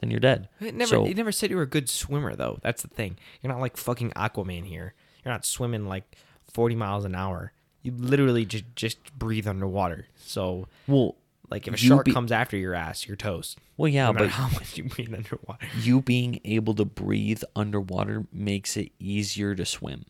Then 0.00 0.10
you're 0.10 0.20
dead. 0.20 0.48
It 0.60 0.74
never, 0.74 0.88
So- 0.88 1.04
it 1.06 1.16
never 1.16 1.32
said 1.32 1.50
you 1.50 1.56
were 1.56 1.62
a 1.62 1.66
good 1.66 1.88
swimmer 1.88 2.34
though. 2.34 2.58
That's 2.62 2.82
the 2.82 2.88
thing. 2.88 3.16
You're 3.42 3.52
not 3.52 3.60
like 3.60 3.76
fucking 3.76 4.10
Aquaman 4.12 4.64
here. 4.64 4.94
You're 5.24 5.32
not 5.34 5.44
swimming 5.44 5.86
like 5.86 6.16
40 6.52 6.74
miles 6.76 7.04
an 7.04 7.14
hour. 7.14 7.52
You 7.82 7.92
literally 7.92 8.44
just 8.46 8.64
just 8.76 8.98
breathe 9.18 9.46
underwater. 9.46 10.06
So 10.16 10.68
Well, 10.86 11.16
like 11.50 11.66
if 11.68 11.74
a 11.74 11.76
shark 11.76 12.06
be- 12.06 12.12
comes 12.12 12.32
after 12.32 12.56
your 12.56 12.74
ass, 12.74 13.06
you're 13.06 13.16
toast. 13.16 13.58
well, 13.76 13.88
yeah, 13.88 14.06
no 14.06 14.12
but 14.20 14.28
how 14.30 14.48
much 14.48 14.78
you 14.78 14.84
breathe 14.84 15.12
underwater. 15.14 15.66
you 15.80 16.00
being 16.00 16.40
able 16.44 16.74
to 16.74 16.84
breathe 16.84 17.42
underwater 17.56 18.26
makes 18.32 18.76
it 18.76 18.92
easier 18.98 19.54
to 19.54 19.64
swim. 19.66 20.04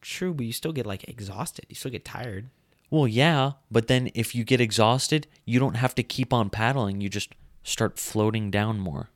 True, 0.00 0.32
but 0.34 0.46
you 0.46 0.52
still 0.52 0.72
get 0.72 0.86
like 0.86 1.08
exhausted. 1.08 1.66
You 1.68 1.74
still 1.74 1.90
get 1.90 2.04
tired. 2.04 2.48
Well, 2.90 3.06
yeah, 3.06 3.52
but 3.70 3.86
then 3.86 4.10
if 4.14 4.34
you 4.34 4.42
get 4.44 4.60
exhausted, 4.60 5.26
you 5.44 5.58
don't 5.60 5.76
have 5.76 5.94
to 5.94 6.02
keep 6.02 6.32
on 6.32 6.50
paddling. 6.50 7.00
You 7.00 7.08
just 7.08 7.34
start 7.62 7.98
floating 7.98 8.50
down 8.50 8.80
more. 8.80 9.10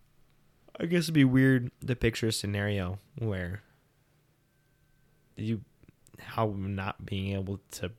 I 0.79 0.87
guess 0.87 1.05
it'd 1.05 1.15
be 1.15 1.25
weird 1.25 1.71
to 1.87 1.97
picture 1.97 2.29
a 2.29 2.33
scenario 2.33 2.99
where 3.19 3.63
you 5.37 5.63
how 6.19 6.55
not 6.57 7.05
being 7.05 7.35
able 7.35 7.61
to 7.73 7.91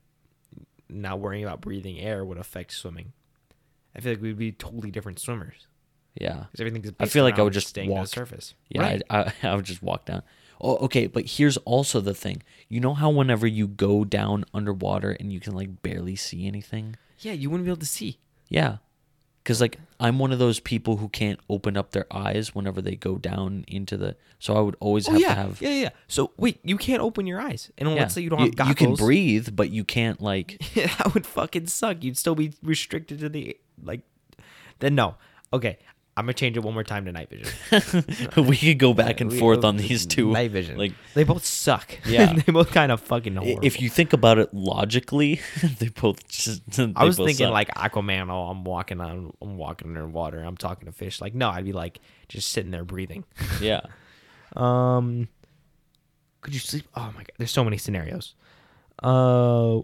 not 0.90 1.20
worrying 1.20 1.44
about 1.44 1.62
breathing 1.62 2.00
air 2.00 2.24
would 2.24 2.38
affect 2.38 2.72
swimming. 2.74 3.14
I 3.96 4.00
feel 4.02 4.14
like 4.14 4.22
we'd 4.22 4.38
be 4.38 4.52
totally 4.52 4.92
different 4.92 5.20
swimmers 5.20 5.68
Yeah. 6.20 6.46
because 6.52 6.60
everything's. 6.60 6.92
I 7.00 7.06
feel 7.06 7.24
like 7.24 7.40
I 7.40 7.42
would 7.44 7.54
just 7.54 7.68
staying 7.68 7.90
to 7.90 7.96
walk. 7.96 8.04
the 8.06 8.10
surface. 8.10 8.54
Yeah, 8.70 8.82
right. 8.82 9.02
I, 9.10 9.20
I, 9.20 9.34
I 9.50 9.56
would 9.56 9.66
just 9.66 9.82
walk 9.84 10.06
down. 10.06 10.24
Oh, 10.62 10.78
okay, 10.78 11.08
but 11.08 11.26
here's 11.26 11.58
also 11.58 12.00
the 12.02 12.14
thing. 12.14 12.42
You 12.70 12.80
know 12.80 12.94
how 12.94 13.10
whenever 13.10 13.46
you 13.48 13.68
go 13.68 14.04
down 14.06 14.46
underwater 14.54 15.12
and 15.12 15.32
you 15.32 15.40
can 15.40 15.54
like 15.54 15.82
barely 15.82 16.16
see 16.16 16.48
anything? 16.48 16.96
yeah, 17.20 17.32
you 17.34 17.50
wouldn't 17.50 17.66
be 17.66 17.72
able 17.72 17.80
to 17.80 17.86
see. 17.86 18.20
Yeah. 18.50 18.78
Cuz 19.46 19.62
like 19.62 19.78
I'm 20.00 20.18
one 20.18 20.32
of 20.32 20.40
those 20.40 20.60
people 20.60 20.98
who 20.98 21.08
can't 21.10 21.40
open 21.50 21.78
up 21.78 21.92
their 21.92 22.08
eyes 22.12 22.56
whenever 22.56 22.82
they 22.82 22.96
go 22.96 23.18
down 23.18 23.64
into 23.68 23.96
the 23.96 24.16
so 24.40 24.56
I 24.58 24.60
would 24.62 24.76
always 24.80 25.08
Oh 25.08 25.12
have 25.14 25.22
yeah, 25.22 25.28
to 25.30 25.36
have 25.36 25.62
yeah, 25.62 25.70
yeah. 25.70 25.90
So 26.08 26.32
wait, 26.38 26.60
you 26.64 26.78
can't 26.78 27.02
open 27.02 27.28
your 27.28 27.40
eyes, 27.40 27.72
and 27.78 27.88
Yeah. 27.90 27.96
let's 27.96 28.14
say 28.16 28.22
you 28.22 28.30
don't 28.32 28.40
have 28.40 28.56
goggles. 28.56 28.70
You 28.70 28.76
can 28.88 28.96
breathe, 28.96 29.50
but 29.56 29.70
you 29.70 29.84
can't 29.84 30.20
like 30.20 30.58
that 30.76 31.14
would 31.14 31.28
fucking 31.28 31.68
suck. 31.68 32.04
You'd 32.04 32.18
still 32.18 32.34
be 32.36 32.54
restricted 32.64 33.20
to 33.20 33.30
the 33.30 33.56
like. 33.84 34.02
Then 34.80 34.96
no. 34.96 35.16
Okay, 35.54 35.78
I'm 36.18 36.24
gonna 36.26 36.34
change 36.34 36.56
it 36.56 36.62
one 36.64 36.74
more 36.74 36.84
time 36.86 37.04
to 37.06 37.12
night 37.12 37.30
vision. 37.30 38.06
we 38.48 38.56
could 38.56 38.80
go 38.80 38.94
back 38.94 39.20
and 39.20 39.30
We- 39.32 39.38
forth 39.38 39.66
uh, 39.66 39.68
on 39.68 39.76
these 39.78 40.06
two. 40.06 40.32
Night 40.32 40.50
vision. 40.52 40.78
Like 40.78 40.94
they 41.14 41.24
both 41.26 41.44
suck. 41.46 41.98
Yeah. 42.06 42.32
they 42.34 42.52
both 42.54 42.72
kind 42.72 42.92
of 42.92 43.02
fucking 43.02 43.36
horrible. 43.36 43.60
if 43.66 43.82
you 43.82 43.90
think 43.90 44.14
about 44.14 44.38
it 44.38 44.54
logically, 44.54 45.42
they 45.80 45.90
both 45.90 46.26
just. 46.30 46.66
They 46.72 46.94
I 46.96 47.04
was 47.04 47.18
thinking 47.18 47.48
suck. 47.48 47.52
like 47.52 47.68
Aquaman. 47.76 48.32
Oh, 48.32 48.44
I'm 48.50 48.64
walking 48.64 49.02
on. 49.02 49.34
I'm 49.42 49.58
walking 49.58 49.90
under 49.90 50.08
water. 50.08 50.42
I'm 50.42 50.56
talking 50.56 50.86
to 50.86 50.94
fish. 50.94 51.20
Like 51.20 51.36
no, 51.36 51.50
I'd 51.50 51.66
be 51.66 51.74
like 51.74 52.00
just 52.30 52.48
sitting 52.50 52.72
there 52.72 52.86
breathing. 52.86 53.26
yeah, 53.60 53.82
Um, 54.56 55.28
could 56.42 56.54
you 56.54 56.60
sleep? 56.62 56.88
Oh 56.96 57.08
my 57.14 57.24
god, 57.24 57.32
there's 57.38 57.52
so 57.52 57.64
many 57.66 57.78
scenarios. 57.78 58.36
Uh, 59.04 59.82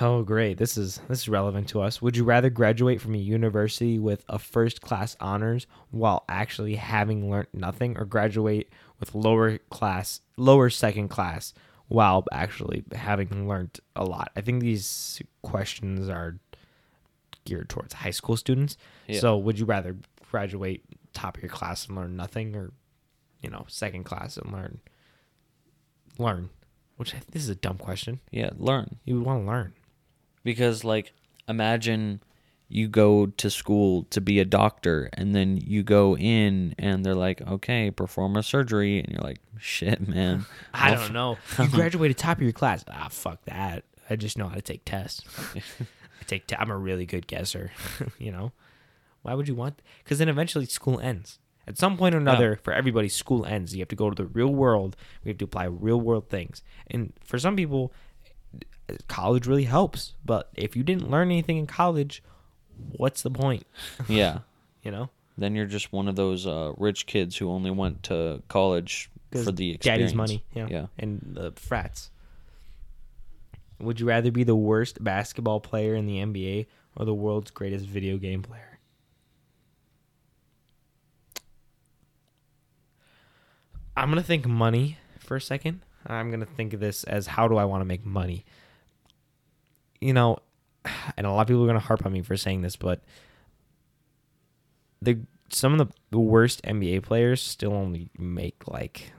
oh 0.00 0.22
great, 0.22 0.58
this 0.58 0.76
is 0.76 1.00
this 1.08 1.20
is 1.20 1.28
relevant 1.28 1.68
to 1.68 1.80
us. 1.80 2.02
Would 2.02 2.16
you 2.16 2.24
rather 2.24 2.50
graduate 2.50 3.00
from 3.00 3.14
a 3.14 3.18
university 3.18 3.98
with 3.98 4.24
a 4.28 4.38
first 4.38 4.80
class 4.80 5.16
honors 5.20 5.66
while 5.90 6.24
actually 6.28 6.74
having 6.76 7.30
learned 7.30 7.48
nothing, 7.52 7.96
or 7.96 8.04
graduate 8.04 8.70
with 9.00 9.14
lower 9.14 9.58
class, 9.70 10.20
lower 10.36 10.70
second 10.70 11.08
class 11.08 11.52
while 11.88 12.24
actually 12.32 12.84
having 12.94 13.48
learned 13.48 13.78
a 13.94 14.04
lot? 14.04 14.30
I 14.36 14.40
think 14.40 14.60
these 14.60 15.20
questions 15.42 16.08
are 16.08 16.38
geared 17.44 17.68
towards 17.68 17.94
high 17.94 18.10
school 18.10 18.36
students. 18.36 18.76
Yeah. 19.06 19.20
So, 19.20 19.36
would 19.38 19.58
you 19.58 19.64
rather 19.64 19.96
graduate 20.30 20.84
top 21.14 21.36
of 21.36 21.42
your 21.42 21.50
class 21.50 21.86
and 21.86 21.96
learn 21.96 22.16
nothing, 22.16 22.54
or 22.56 22.72
you 23.40 23.50
know, 23.50 23.64
second 23.68 24.04
class 24.04 24.36
and 24.36 24.52
learn 24.52 24.80
learn? 26.18 26.50
Which 26.96 27.14
this 27.30 27.42
is 27.42 27.50
a 27.50 27.54
dumb 27.54 27.76
question. 27.76 28.20
yeah. 28.30 28.50
Learn 28.56 28.96
You 29.04 29.16
would 29.16 29.26
want 29.26 29.44
to 29.44 29.46
learn. 29.46 29.74
Because 30.46 30.84
like 30.84 31.12
imagine 31.48 32.22
you 32.68 32.86
go 32.88 33.26
to 33.26 33.50
school 33.50 34.04
to 34.10 34.20
be 34.20 34.38
a 34.40 34.44
doctor 34.44 35.10
and 35.14 35.34
then 35.34 35.56
you 35.56 35.82
go 35.82 36.16
in 36.16 36.74
and 36.78 37.04
they're 37.04 37.14
like 37.14 37.42
okay 37.42 37.90
perform 37.90 38.36
a 38.36 38.42
surgery 38.42 39.00
and 39.00 39.08
you're 39.12 39.22
like 39.22 39.40
shit 39.58 40.06
man 40.08 40.46
I 40.72 40.94
don't 40.94 41.12
know. 41.12 41.36
You 41.58 41.68
graduated 41.72 42.16
top 42.16 42.38
of 42.38 42.42
your 42.44 42.52
class. 42.52 42.84
Ah, 42.88 43.08
fuck 43.10 43.44
that. 43.46 43.84
I 44.08 44.14
just 44.16 44.38
know 44.38 44.48
how 44.48 44.54
to 44.54 44.62
take 44.62 44.84
tests. 44.84 45.22
I 45.56 46.24
take. 46.26 46.46
Te- 46.46 46.56
I'm 46.56 46.70
a 46.70 46.76
really 46.76 47.06
good 47.06 47.26
guesser. 47.26 47.72
you 48.18 48.30
know, 48.30 48.52
why 49.22 49.34
would 49.34 49.48
you 49.48 49.56
want? 49.56 49.82
Because 50.04 50.18
then 50.18 50.28
eventually 50.28 50.66
school 50.66 51.00
ends. 51.00 51.40
At 51.66 51.76
some 51.76 51.96
point 51.96 52.14
or 52.14 52.18
another, 52.18 52.60
for 52.62 52.72
everybody, 52.72 53.08
school 53.08 53.44
ends. 53.44 53.74
You 53.74 53.80
have 53.80 53.88
to 53.88 53.96
go 53.96 54.08
to 54.08 54.14
the 54.14 54.28
real 54.28 54.54
world. 54.54 54.94
We 55.24 55.30
have 55.30 55.38
to 55.38 55.44
apply 55.46 55.64
real 55.64 56.00
world 56.00 56.28
things. 56.28 56.62
And 56.86 57.12
for 57.24 57.38
some 57.40 57.56
people, 57.56 57.92
college 59.08 59.46
really 59.46 59.64
helps. 59.64 60.14
But 60.24 60.50
if 60.54 60.76
you 60.76 60.82
didn't 60.82 61.10
learn 61.10 61.28
anything 61.28 61.58
in 61.58 61.66
college, 61.66 62.22
what's 62.92 63.22
the 63.22 63.30
point? 63.30 63.66
yeah 64.08 64.40
You 64.82 64.92
know, 64.92 65.10
then 65.36 65.56
you're 65.56 65.66
just 65.66 65.92
one 65.92 66.06
of 66.06 66.14
those 66.14 66.46
uh, 66.46 66.72
rich 66.76 67.06
kids 67.06 67.36
who 67.36 67.50
only 67.50 67.72
went 67.72 68.04
to 68.04 68.40
college 68.46 69.10
for 69.32 69.50
the 69.50 69.72
experience. 69.72 69.82
daddy's 69.82 70.14
money. 70.14 70.44
Yeah. 70.54 70.68
yeah 70.70 70.86
And 70.96 71.20
the 71.34 71.50
frats. 71.56 72.12
Would 73.80 73.98
you 73.98 74.06
rather 74.06 74.30
be 74.30 74.44
the 74.44 74.54
worst 74.54 75.02
basketball 75.02 75.58
player 75.58 75.96
in 75.96 76.06
the 76.06 76.18
NBA 76.18 76.66
or 76.94 77.04
the 77.04 77.14
world's 77.14 77.50
greatest 77.50 77.84
video 77.84 78.16
game 78.16 78.42
player? 78.42 78.78
I'm 83.96 84.08
going 84.10 84.22
to 84.22 84.26
think 84.26 84.46
money 84.46 84.98
for 85.18 85.36
a 85.36 85.40
second. 85.40 85.80
I'm 86.06 86.30
going 86.30 86.40
to 86.40 86.46
think 86.46 86.74
of 86.74 86.80
this 86.80 87.02
as 87.04 87.26
how 87.26 87.48
do 87.48 87.56
I 87.56 87.64
want 87.64 87.80
to 87.80 87.86
make 87.86 88.06
money? 88.06 88.44
You 90.00 90.12
know, 90.12 90.38
and 91.16 91.26
a 91.26 91.30
lot 91.30 91.42
of 91.42 91.48
people 91.48 91.62
are 91.62 91.66
going 91.66 91.80
to 91.80 91.86
harp 91.86 92.04
on 92.04 92.12
me 92.12 92.22
for 92.22 92.36
saying 92.36 92.62
this, 92.62 92.76
but 92.76 93.02
the 95.02 95.18
some 95.48 95.78
of 95.80 95.92
the 96.10 96.18
worst 96.18 96.62
NBA 96.62 97.02
players 97.02 97.40
still 97.40 97.72
only 97.72 98.10
make 98.18 98.66
like 98.66 99.12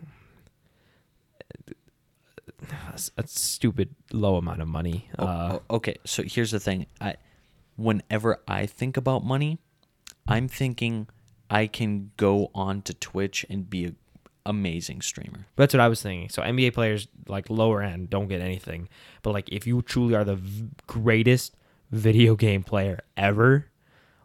a, 2.69 2.99
a 3.17 3.27
stupid 3.27 3.95
low 4.11 4.35
amount 4.35 4.61
of 4.61 4.67
money. 4.67 5.09
Oh, 5.17 5.25
Uh, 5.25 5.59
okay, 5.71 5.95
so 6.05 6.23
here's 6.23 6.51
the 6.51 6.59
thing. 6.59 6.87
I 6.99 7.15
whenever 7.75 8.41
I 8.47 8.65
think 8.65 8.97
about 8.97 9.23
money, 9.23 9.59
I'm 10.27 10.47
thinking 10.47 11.07
I 11.49 11.67
can 11.67 12.11
go 12.17 12.51
on 12.53 12.81
to 12.83 12.93
Twitch 12.93 13.45
and 13.49 13.69
be 13.69 13.85
an 13.85 13.95
amazing 14.47 15.01
streamer. 15.01 15.45
That's 15.55 15.73
what 15.73 15.81
I 15.81 15.87
was 15.87 16.01
thinking. 16.01 16.29
So 16.29 16.41
NBA 16.41 16.73
players 16.73 17.07
like 17.27 17.49
lower 17.49 17.81
end 17.83 18.09
don't 18.09 18.27
get 18.27 18.41
anything, 18.41 18.89
but 19.21 19.31
like 19.33 19.47
if 19.49 19.67
you 19.67 19.81
truly 19.83 20.15
are 20.15 20.23
the 20.23 20.35
v- 20.37 20.69
greatest 20.87 21.55
video 21.91 22.35
game 22.35 22.63
player 22.63 22.99
ever, 23.15 23.67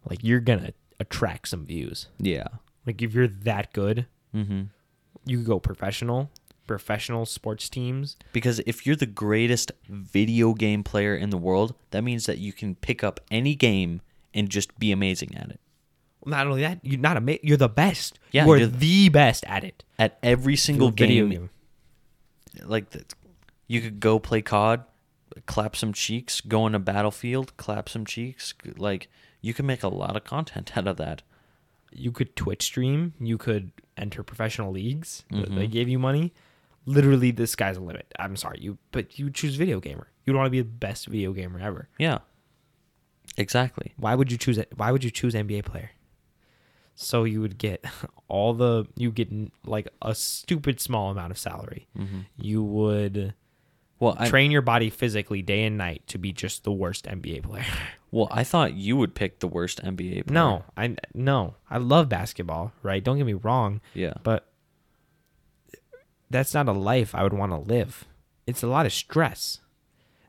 like 0.08 0.20
you're 0.22 0.40
gonna 0.40 0.72
attract 0.98 1.48
some 1.48 1.66
views. 1.66 2.08
Yeah. 2.18 2.46
Like 2.86 3.02
if 3.02 3.12
you're 3.14 3.28
that 3.28 3.72
good, 3.72 4.06
Mm-hmm. 4.34 4.62
you 5.26 5.36
could 5.38 5.46
go 5.46 5.60
professional, 5.60 6.30
professional 6.66 7.26
sports 7.26 7.68
teams. 7.68 8.16
Because 8.32 8.60
if 8.66 8.86
you're 8.86 8.96
the 8.96 9.04
greatest 9.06 9.72
video 9.88 10.54
game 10.54 10.82
player 10.82 11.14
in 11.14 11.28
the 11.30 11.36
world, 11.36 11.74
that 11.90 12.02
means 12.02 12.24
that 12.26 12.38
you 12.38 12.52
can 12.52 12.74
pick 12.76 13.04
up 13.04 13.20
any 13.30 13.54
game 13.54 14.00
and 14.32 14.48
just 14.48 14.78
be 14.78 14.90
amazing 14.90 15.34
at 15.36 15.50
it. 15.50 15.60
Not 16.24 16.46
only 16.46 16.62
that, 16.62 16.80
you're 16.82 17.00
not 17.00 17.16
a 17.16 17.38
you're 17.42 17.56
the 17.56 17.68
best. 17.68 18.18
Yeah, 18.30 18.46
you 18.46 18.52
are 18.52 18.58
you're 18.58 18.66
the 18.68 19.08
best 19.08 19.44
at 19.46 19.64
it. 19.64 19.84
At 19.98 20.18
every 20.22 20.56
single 20.56 20.90
Video 20.90 21.26
game, 21.28 21.50
like 22.64 22.90
the, 22.90 23.04
you 23.66 23.80
could 23.80 24.00
go 24.00 24.18
play 24.18 24.42
COD, 24.42 24.84
clap 25.46 25.76
some 25.76 25.92
cheeks, 25.92 26.40
go 26.40 26.62
on 26.62 26.74
a 26.74 26.78
battlefield, 26.78 27.56
clap 27.56 27.88
some 27.88 28.04
cheeks. 28.04 28.54
Like 28.76 29.08
you 29.40 29.54
can 29.54 29.66
make 29.66 29.82
a 29.82 29.88
lot 29.88 30.16
of 30.16 30.24
content 30.24 30.72
out 30.76 30.86
of 30.86 30.96
that. 30.98 31.22
you 31.92 32.12
could 32.12 32.36
Twitch 32.36 32.62
stream, 32.62 33.14
you 33.20 33.36
could 33.38 33.72
enter 33.96 34.22
professional 34.22 34.72
leagues. 34.72 35.24
Mm-hmm. 35.32 35.56
They 35.56 35.66
gave 35.66 35.88
you 35.88 35.98
money. 35.98 36.32
Literally, 36.84 37.30
the 37.30 37.46
sky's 37.46 37.76
the 37.76 37.82
limit. 37.82 38.12
I'm 38.18 38.36
sorry, 38.36 38.58
you, 38.60 38.78
but 38.90 39.18
you 39.18 39.30
choose 39.30 39.54
video 39.54 39.78
gamer. 39.78 40.08
You 40.24 40.34
want 40.34 40.46
to 40.46 40.50
be 40.50 40.60
the 40.60 40.64
best 40.64 41.06
video 41.06 41.32
gamer 41.32 41.60
ever. 41.60 41.88
Yeah. 41.98 42.18
Exactly. 43.36 43.92
Why 43.96 44.14
would 44.14 44.32
you 44.32 44.38
choose 44.38 44.58
it? 44.58 44.72
Why 44.76 44.90
would 44.90 45.04
you 45.04 45.10
choose 45.10 45.34
NBA 45.34 45.64
player? 45.64 45.90
So 47.02 47.24
you 47.24 47.40
would 47.40 47.58
get 47.58 47.84
all 48.28 48.54
the 48.54 48.86
you 48.96 49.10
get 49.10 49.30
like 49.66 49.88
a 50.00 50.14
stupid 50.14 50.80
small 50.80 51.10
amount 51.10 51.30
of 51.30 51.38
salary. 51.38 51.86
Mm-hmm. 51.98 52.20
You 52.36 52.62
would 52.62 53.34
Well, 53.98 54.16
I, 54.18 54.28
train 54.28 54.50
your 54.50 54.62
body 54.62 54.88
physically 54.90 55.42
day 55.42 55.64
and 55.64 55.76
night 55.76 56.02
to 56.08 56.18
be 56.18 56.32
just 56.32 56.64
the 56.64 56.72
worst 56.72 57.04
NBA 57.06 57.42
player. 57.44 57.64
well, 58.10 58.28
I 58.30 58.44
thought 58.44 58.74
you 58.74 58.96
would 58.96 59.14
pick 59.14 59.40
the 59.40 59.48
worst 59.48 59.82
NBA 59.82 60.26
player. 60.26 60.34
no, 60.34 60.64
I 60.76 60.96
no, 61.14 61.54
I 61.70 61.78
love 61.78 62.08
basketball, 62.08 62.72
right? 62.82 63.02
Don't 63.02 63.16
get 63.18 63.26
me 63.26 63.34
wrong, 63.34 63.80
Yeah. 63.94 64.14
but 64.22 64.48
that's 66.30 66.54
not 66.54 66.68
a 66.68 66.72
life 66.72 67.14
I 67.14 67.22
would 67.22 67.32
want 67.34 67.52
to 67.52 67.58
live. 67.58 68.04
It's 68.46 68.62
a 68.62 68.66
lot 68.66 68.86
of 68.86 68.92
stress 68.92 69.60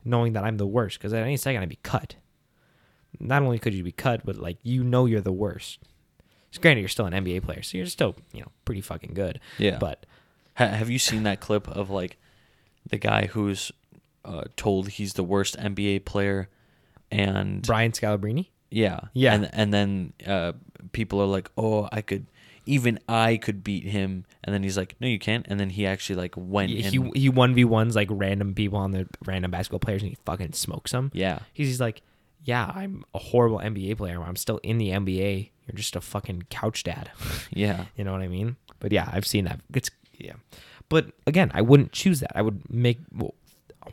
knowing 0.04 0.34
that 0.34 0.44
I'm 0.44 0.58
the 0.58 0.68
worst 0.68 0.98
because 1.00 1.14
at 1.14 1.24
any 1.24 1.38
second 1.38 1.62
I'd 1.64 1.70
be 1.70 1.80
cut. 1.82 2.16
Not 3.20 3.42
only 3.44 3.60
could 3.60 3.74
you 3.74 3.84
be 3.84 3.92
cut, 3.92 4.26
but 4.26 4.36
like 4.38 4.58
you 4.64 4.84
know 4.84 5.06
you're 5.06 5.22
the 5.22 5.32
worst. 5.32 5.80
Granted 6.62 6.82
you're 6.82 6.90
still 6.90 7.06
an 7.06 7.14
NBA 7.14 7.44
player, 7.44 7.62
so 7.64 7.78
you're 7.78 7.86
still 7.88 8.16
you 8.34 8.42
know 8.42 8.52
pretty 8.66 8.82
fucking 8.82 9.14
good. 9.14 9.40
Yeah. 9.58 9.78
But 9.80 10.06
Ha- 10.56 10.68
have 10.68 10.90
you 10.90 11.00
seen 11.00 11.24
that 11.24 11.40
clip 11.40 11.68
of 11.68 11.90
like 11.90 12.18
the 12.90 12.98
guy 12.98 13.26
who's 13.28 13.72
uh, 14.24 14.44
told 14.56 14.90
he's 14.90 15.14
the 15.14 15.24
worst 15.24 15.58
NBA 15.58 16.06
player, 16.06 16.48
and 17.12 17.62
Brian 17.66 17.92
Scalabrine, 17.92 18.48
yeah, 18.70 19.00
Yeah. 19.14 19.34
and 19.34 19.50
and 19.54 19.74
then 19.74 20.14
uh, 20.28 20.54
people 20.92 21.20
are 21.22 21.26
like, 21.26 21.50
oh, 21.58 21.90
I 21.92 22.02
could, 22.02 22.28
even 22.66 23.00
I 23.10 23.38
could 23.38 23.64
beat 23.64 23.86
him, 23.86 24.26
and 24.44 24.54
then 24.54 24.64
he's 24.64 24.78
like, 24.78 24.96
no, 25.00 25.08
you 25.08 25.18
can't, 25.20 25.46
and 25.50 25.60
then 25.60 25.70
he 25.72 25.86
actually 25.86 26.16
like 26.18 26.36
went 26.38 26.70
he 26.72 26.84
and 26.84 27.16
he 27.16 27.30
one 27.30 27.54
v 27.56 27.66
ones 27.66 27.96
like 27.96 28.10
random 28.12 28.54
people 28.54 28.78
on 28.80 28.92
the 28.92 29.08
random 29.26 29.52
basketball 29.52 29.80
players, 29.80 30.02
and 30.04 30.10
he 30.12 30.18
fucking 30.26 30.54
smokes 30.54 30.92
them. 30.92 31.10
yeah, 31.14 31.40
He's, 31.54 31.68
he's 31.68 31.82
like, 31.82 32.02
yeah, 32.44 32.72
I'm 32.74 33.04
a 33.14 33.20
horrible 33.20 33.60
NBA 33.60 33.98
player. 33.98 34.22
I'm 34.22 34.36
still 34.36 34.60
in 34.64 34.78
the 34.78 34.90
NBA. 34.90 35.50
You're 35.68 35.78
just 35.78 35.96
a 35.96 36.02
fucking 36.02 36.44
couch 36.50 36.84
dad. 36.84 37.12
yeah, 37.52 37.86
You 37.96 38.04
know 38.04 38.12
what 38.12 38.22
I 38.22 38.28
mean? 38.28 38.58
But 38.80 38.92
yeah, 38.92 39.10
I've 39.12 39.26
seen 39.26 39.46
that. 39.46 39.62
It's 39.74 39.90
yeah. 40.18 40.34
But 40.90 41.12
again, 41.26 41.52
I 41.54 41.62
wouldn't 41.62 41.92
choose 41.92 42.20
that. 42.20 42.32
I 42.36 42.42
would 42.42 42.70
make 42.70 43.00
w- 43.10 43.32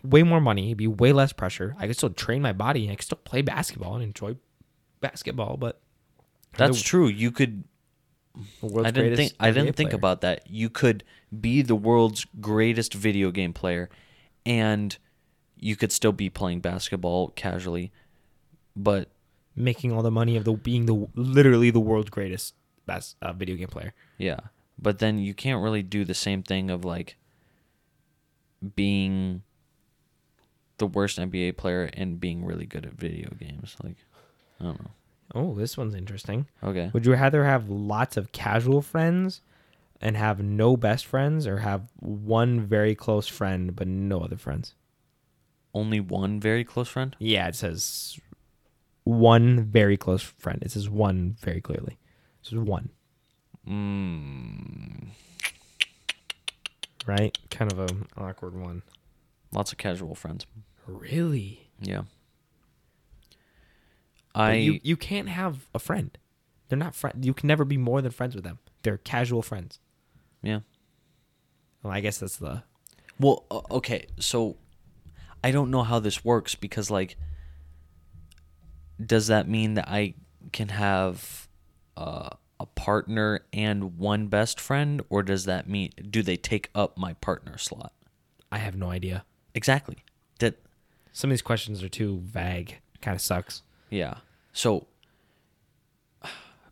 way 0.03 0.23
more 0.23 0.41
money, 0.41 0.67
It'd 0.67 0.79
be 0.79 0.87
way 0.87 1.13
less 1.13 1.33
pressure. 1.33 1.77
I 1.79 1.87
could 1.87 1.97
still 1.97 2.11
train 2.11 2.43
my 2.43 2.53
body 2.53 2.85
and 2.85 2.93
I 2.93 2.97
could 2.97 3.05
still 3.05 3.19
play 3.25 3.43
basketball 3.43 3.95
and 3.95 4.03
enjoy 4.03 4.37
basketball, 5.01 5.57
but 5.57 5.81
that's 6.57 6.79
the 6.79 6.85
true. 6.85 7.09
You 7.09 7.31
could. 7.31 7.65
I 8.63 8.91
didn't 8.91 9.17
think 9.17 9.33
I 9.41 9.51
didn't 9.51 9.75
think 9.77 9.91
player. 9.91 9.99
about 9.99 10.21
that. 10.23 10.49
You 10.49 10.71
could 10.71 11.05
be 11.39 11.63
the 11.63 11.75
world's 11.75 12.27
greatest 12.41 12.95
video 12.95 13.31
game 13.31 13.53
player, 13.53 13.89
and 14.47 14.97
you 15.57 15.77
could 15.77 15.93
still 15.93 16.13
be 16.13 16.31
playing 16.31 16.61
basketball 16.61 17.29
casually, 17.29 17.93
but 18.77 19.09
making 19.57 19.93
all 19.93 20.03
the 20.03 20.11
money 20.11 20.37
of 20.37 20.45
the 20.45 20.53
being 20.53 20.87
the 20.87 21.09
literally 21.15 21.71
the 21.71 21.81
world's 21.81 22.11
greatest 22.11 22.55
best 22.87 23.17
uh, 23.23 23.33
video 23.33 23.57
game 23.57 23.69
player. 23.69 23.95
Yeah. 24.19 24.41
But 24.79 24.99
then 24.99 25.19
you 25.19 25.35
can't 25.35 25.63
really 25.63 25.83
do 25.83 26.05
the 26.05 26.15
same 26.15 26.43
thing 26.43 26.71
of 26.71 26.85
like 26.85 27.17
being 28.75 29.43
the 30.79 30.87
worst 30.87 31.19
NBA 31.19 31.57
player 31.57 31.91
and 31.95 32.19
being 32.19 32.45
really 32.45 32.67
good 32.67 32.87
at 32.87 32.93
video 32.93 33.31
games. 33.39 33.77
Like, 33.83 33.97
I 34.61 34.65
don't 34.65 34.83
know. 34.83 34.91
Oh, 35.35 35.55
this 35.55 35.77
one's 35.77 35.95
interesting. 35.95 36.47
Okay. 36.65 36.91
Would 36.93 37.07
you 37.07 37.13
rather 37.13 37.45
have 37.45 37.69
lots 37.69 38.17
of 38.17 38.33
casual 38.33 38.83
friends 38.83 39.43
and 40.01 40.17
have 40.17 40.43
no 40.43 40.77
best 40.77 41.07
friends 41.07 41.47
or 41.47 41.59
have 41.59 41.83
one 42.01 42.61
very 42.61 42.95
close 42.95 43.29
friend 43.29 43.77
but 43.77 43.87
no 43.87 44.21
other 44.21 44.37
friends? 44.37 44.75
Only 45.73 46.01
one 46.01 46.41
very 46.41 46.65
close 46.65 46.89
friend? 46.89 47.15
Yeah, 47.21 47.47
it 47.47 47.55
says 47.55 48.19
one 49.05 49.65
very 49.65 49.97
close 49.97 50.23
friend. 50.23 50.63
It 50.63 50.71
says 50.73 50.89
one 50.89 51.37
very 51.41 51.61
clearly. 51.61 51.99
It 52.43 52.47
says 52.47 52.59
one, 52.59 52.91
Mm, 53.69 55.09
right? 57.07 57.37
Kind 57.51 57.73
of 57.73 57.79
a 57.79 57.89
awkward 58.21 58.55
one. 58.57 58.83
lots 59.53 59.73
of 59.73 59.79
casual 59.79 60.15
friends. 60.15 60.47
Really? 60.87 61.69
Yeah. 61.81 62.03
But 64.35 64.41
I 64.41 64.55
you 64.55 64.81
you 64.83 64.97
can't 64.97 65.29
have 65.29 65.67
a 65.75 65.79
friend. 65.79 66.17
They're 66.69 66.79
not 66.79 66.95
friend. 66.95 67.25
You 67.25 67.35
can 67.35 67.47
never 67.49 67.65
be 67.65 67.77
more 67.77 68.01
than 68.01 68.13
friends 68.13 68.35
with 68.35 68.45
them. 68.45 68.59
They're 68.83 68.99
casual 68.99 69.43
friends. 69.43 69.79
yeah. 70.43 70.61
Well, 71.83 71.93
I 71.93 72.01
guess 72.01 72.19
that's 72.19 72.37
the 72.37 72.63
Well, 73.19 73.45
okay, 73.71 74.07
so 74.19 74.57
I 75.43 75.51
don't 75.51 75.71
know 75.71 75.83
how 75.83 75.99
this 75.99 76.25
works 76.25 76.55
because 76.55 76.91
like 76.91 77.17
does 79.05 79.29
that 79.29 79.49
mean 79.49 79.75
that 79.75 79.89
I 79.89 80.15
can 80.53 80.69
have 80.69 81.49
uh, 81.97 82.31
a 82.59 82.67
partner 82.67 83.41
and 83.53 83.99
one 83.99 84.27
best 84.29 84.61
friend 84.61 85.03
or 85.09 85.23
does 85.23 85.45
that 85.45 85.69
mean 85.69 85.91
do 86.11 86.23
they 86.23 86.37
take 86.37 86.71
up 86.75 86.97
my 86.99 87.15
partner 87.15 87.57
slot? 87.59 87.93
I 88.53 88.59
have 88.59 88.77
no 88.77 88.91
idea. 88.91 89.25
Exactly. 89.55 89.99
That 90.41 90.57
Some 91.13 91.31
of 91.31 91.33
these 91.33 91.43
questions 91.43 91.83
are 91.83 91.89
too 91.89 92.21
vague. 92.25 92.79
Kind 93.01 93.15
of 93.15 93.21
sucks. 93.21 93.63
yeah. 93.91 94.19
So 94.53 94.87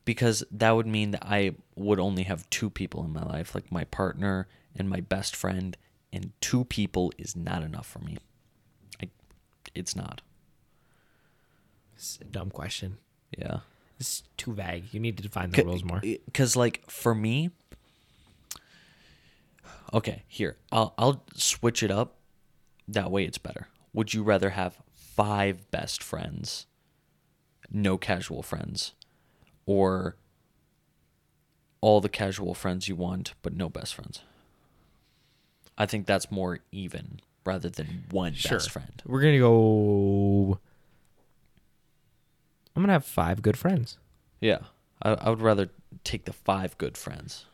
because 0.04 0.42
that 0.50 0.70
would 0.72 0.86
mean 0.86 1.10
that 1.12 1.24
I 1.24 1.52
would 1.76 2.00
only 2.00 2.22
have 2.24 2.48
two 2.50 2.70
people 2.70 3.04
in 3.04 3.12
my 3.12 3.22
life, 3.22 3.54
like 3.54 3.70
my 3.70 3.84
partner 3.84 4.48
and 4.74 4.88
my 4.88 5.00
best 5.00 5.36
friend, 5.36 5.76
and 6.12 6.32
two 6.40 6.64
people 6.64 7.12
is 7.18 7.36
not 7.36 7.62
enough 7.62 7.86
for 7.86 7.98
me. 7.98 8.16
I, 9.02 9.10
it's 9.74 9.94
not. 9.94 10.22
It's 11.98 12.16
a 12.20 12.24
dumb 12.24 12.50
question. 12.50 12.98
Yeah. 13.36 13.58
It's 13.98 14.22
too 14.36 14.52
vague. 14.52 14.94
You 14.94 15.00
need 15.00 15.16
to 15.16 15.22
define 15.24 15.50
the 15.50 15.64
rules 15.64 15.82
more. 15.82 16.00
Because 16.00 16.54
like 16.54 16.88
for 16.88 17.12
me, 17.12 17.50
okay, 19.92 20.22
here 20.28 20.56
I'll 20.70 20.94
I'll 20.96 21.24
switch 21.34 21.82
it 21.82 21.90
up. 21.90 22.14
That 22.86 23.10
way 23.10 23.24
it's 23.24 23.38
better. 23.38 23.66
Would 23.92 24.14
you 24.14 24.22
rather 24.22 24.50
have 24.50 24.78
five 24.94 25.68
best 25.72 26.00
friends, 26.00 26.66
no 27.68 27.98
casual 27.98 28.44
friends, 28.44 28.94
or 29.66 30.14
all 31.80 32.00
the 32.00 32.08
casual 32.08 32.54
friends 32.54 32.86
you 32.86 32.94
want 32.94 33.34
but 33.42 33.52
no 33.52 33.68
best 33.68 33.96
friends? 33.96 34.22
I 35.76 35.86
think 35.86 36.06
that's 36.06 36.30
more 36.30 36.60
even 36.70 37.20
rather 37.44 37.68
than 37.68 38.04
one 38.12 38.36
best 38.48 38.70
friend. 38.70 39.02
We're 39.04 39.22
gonna 39.22 39.40
go. 39.40 40.60
I'm 42.78 42.82
gonna 42.84 42.92
have 42.92 43.04
five 43.04 43.42
good 43.42 43.56
friends. 43.58 43.98
Yeah, 44.40 44.58
I, 45.02 45.10
I 45.14 45.30
would 45.30 45.40
rather 45.42 45.68
take 46.04 46.26
the 46.26 46.32
five 46.32 46.78
good 46.78 46.96
friends. 46.96 47.44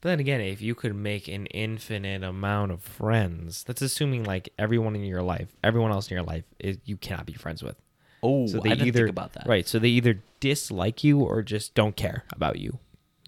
But 0.00 0.08
then 0.08 0.18
again, 0.20 0.40
if 0.40 0.60
you 0.60 0.74
could 0.74 0.94
make 0.96 1.28
an 1.28 1.46
infinite 1.46 2.24
amount 2.24 2.72
of 2.72 2.82
friends, 2.82 3.62
that's 3.62 3.80
assuming 3.82 4.24
like 4.24 4.48
everyone 4.58 4.96
in 4.96 5.04
your 5.04 5.22
life, 5.22 5.54
everyone 5.62 5.92
else 5.92 6.10
in 6.10 6.16
your 6.16 6.24
life, 6.24 6.42
is 6.58 6.78
you 6.84 6.96
cannot 6.96 7.24
be 7.24 7.34
friends 7.34 7.62
with. 7.62 7.76
Oh, 8.20 8.48
So 8.48 8.58
they 8.58 8.70
I 8.70 8.74
didn't 8.74 8.88
either 8.88 8.98
think 9.06 9.10
about 9.10 9.32
that. 9.34 9.46
right. 9.46 9.66
So 9.68 9.78
they 9.78 9.88
either 9.90 10.18
dislike 10.40 11.04
you 11.04 11.20
or 11.20 11.42
just 11.42 11.74
don't 11.76 11.94
care 11.94 12.24
about 12.32 12.58
you. 12.58 12.78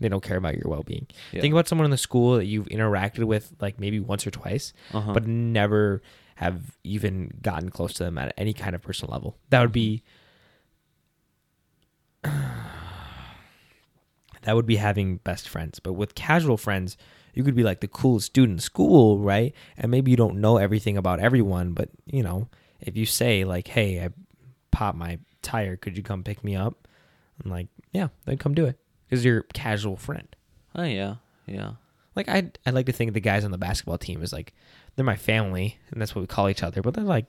They 0.00 0.08
don't 0.08 0.22
care 0.22 0.36
about 0.36 0.54
your 0.56 0.66
well 0.68 0.82
being. 0.82 1.06
Yeah. 1.32 1.42
Think 1.42 1.52
about 1.52 1.68
someone 1.68 1.84
in 1.84 1.90
the 1.92 1.96
school 1.96 2.34
that 2.38 2.46
you've 2.46 2.66
interacted 2.66 3.22
with 3.24 3.52
like 3.60 3.78
maybe 3.78 4.00
once 4.00 4.26
or 4.26 4.32
twice, 4.32 4.72
Uh-huh. 4.92 5.12
but 5.14 5.26
never 5.28 6.02
have 6.34 6.76
even 6.84 7.32
gotten 7.40 7.70
close 7.70 7.94
to 7.94 8.04
them 8.04 8.18
at 8.18 8.34
any 8.36 8.52
kind 8.52 8.74
of 8.74 8.82
personal 8.82 9.12
level. 9.12 9.38
That 9.48 9.60
would 9.62 9.72
be 9.72 10.02
that 14.42 14.54
would 14.54 14.66
be 14.66 14.76
having 14.76 15.18
best 15.18 15.48
friends. 15.48 15.80
But 15.80 15.94
with 15.94 16.14
casual 16.14 16.56
friends, 16.56 16.96
you 17.34 17.44
could 17.44 17.54
be 17.54 17.62
like 17.62 17.80
the 17.80 17.88
coolest 17.88 18.32
dude 18.32 18.50
in 18.50 18.58
school, 18.58 19.18
right? 19.18 19.54
And 19.76 19.90
maybe 19.90 20.10
you 20.10 20.16
don't 20.16 20.40
know 20.40 20.56
everything 20.56 20.96
about 20.96 21.20
everyone, 21.20 21.72
but 21.72 21.90
you 22.06 22.22
know, 22.22 22.48
if 22.80 22.96
you 22.96 23.06
say 23.06 23.44
like, 23.44 23.68
"Hey, 23.68 24.02
I 24.02 24.10
popped 24.70 24.98
my 24.98 25.18
tire. 25.42 25.76
Could 25.76 25.96
you 25.96 26.02
come 26.02 26.22
pick 26.22 26.42
me 26.42 26.56
up?" 26.56 26.88
I'm 27.44 27.50
like, 27.50 27.68
"Yeah, 27.92 28.08
then 28.24 28.38
come 28.38 28.54
do 28.54 28.66
it." 28.66 28.78
Because 29.08 29.24
you're 29.24 29.40
a 29.40 29.52
casual 29.52 29.96
friend. 29.96 30.28
Oh 30.74 30.84
yeah, 30.84 31.16
yeah. 31.46 31.72
Like 32.14 32.28
I, 32.28 32.50
I 32.64 32.70
like 32.70 32.86
to 32.86 32.92
think 32.92 33.12
the 33.12 33.20
guys 33.20 33.44
on 33.44 33.50
the 33.50 33.58
basketball 33.58 33.98
team 33.98 34.22
is 34.22 34.32
like, 34.32 34.54
they're 34.96 35.04
my 35.04 35.16
family, 35.16 35.78
and 35.90 36.00
that's 36.00 36.14
what 36.14 36.22
we 36.22 36.26
call 36.26 36.48
each 36.48 36.62
other. 36.62 36.80
But 36.80 36.94
they're 36.94 37.04
like, 37.04 37.26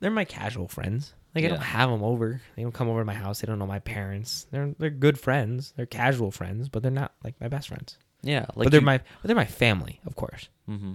they're 0.00 0.10
my 0.10 0.24
casual 0.24 0.68
friends. 0.68 1.14
Like 1.34 1.44
I 1.44 1.48
don't 1.48 1.58
have 1.60 1.90
them 1.90 2.02
over. 2.04 2.40
They 2.54 2.62
don't 2.62 2.72
come 2.72 2.88
over 2.88 3.00
to 3.00 3.04
my 3.04 3.14
house. 3.14 3.40
They 3.40 3.46
don't 3.46 3.58
know 3.58 3.66
my 3.66 3.80
parents. 3.80 4.46
They're 4.52 4.74
they're 4.78 4.90
good 4.90 5.18
friends. 5.18 5.72
They're 5.76 5.86
casual 5.86 6.30
friends, 6.30 6.68
but 6.68 6.82
they're 6.82 6.92
not 6.92 7.12
like 7.24 7.34
my 7.40 7.48
best 7.48 7.68
friends. 7.68 7.98
Yeah, 8.22 8.46
like 8.54 8.66
but 8.66 8.70
they're 8.70 8.80
you, 8.80 8.86
my 8.86 8.98
but 8.98 9.26
they're 9.26 9.36
my 9.36 9.44
family, 9.44 10.00
of 10.06 10.14
course. 10.16 10.48
hmm 10.66 10.94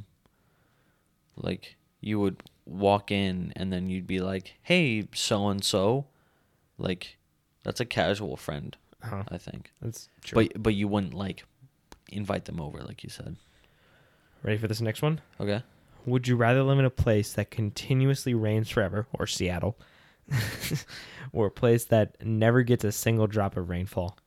Like 1.35 1.75
you 2.01 2.19
would 2.19 2.41
walk 2.65 3.11
in 3.11 3.53
and 3.55 3.71
then 3.73 3.89
you'd 3.89 4.07
be 4.07 4.19
like, 4.19 4.55
"Hey, 4.61 5.07
so 5.13 5.47
and 5.49 5.63
so," 5.63 6.05
like 6.77 7.17
that's 7.63 7.79
a 7.79 7.85
casual 7.85 8.37
friend, 8.37 8.75
Uh-huh. 9.03 9.23
I 9.29 9.37
think. 9.37 9.71
That's 9.81 10.09
true. 10.23 10.47
But 10.47 10.61
but 10.63 10.73
you 10.75 10.87
wouldn't 10.87 11.13
like 11.13 11.43
invite 12.11 12.45
them 12.45 12.59
over, 12.61 12.79
like 12.79 13.03
you 13.03 13.09
said. 13.09 13.35
Ready 14.41 14.57
for 14.57 14.67
this 14.69 14.79
next 14.81 15.01
one? 15.01 15.19
Okay. 15.39 15.63
Would 16.05 16.27
you 16.29 16.37
rather 16.37 16.63
live 16.63 16.79
in 16.79 16.85
a 16.85 16.89
place 16.89 17.33
that 17.33 17.51
continuously 17.51 18.33
rains 18.33 18.69
forever, 18.69 19.05
or 19.13 19.27
Seattle, 19.27 19.77
or 21.32 21.47
a 21.47 21.51
place 21.51 21.86
that 21.86 22.23
never 22.25 22.63
gets 22.63 22.84
a 22.84 22.91
single 22.91 23.27
drop 23.27 23.57
of 23.57 23.69
rainfall? 23.69 24.17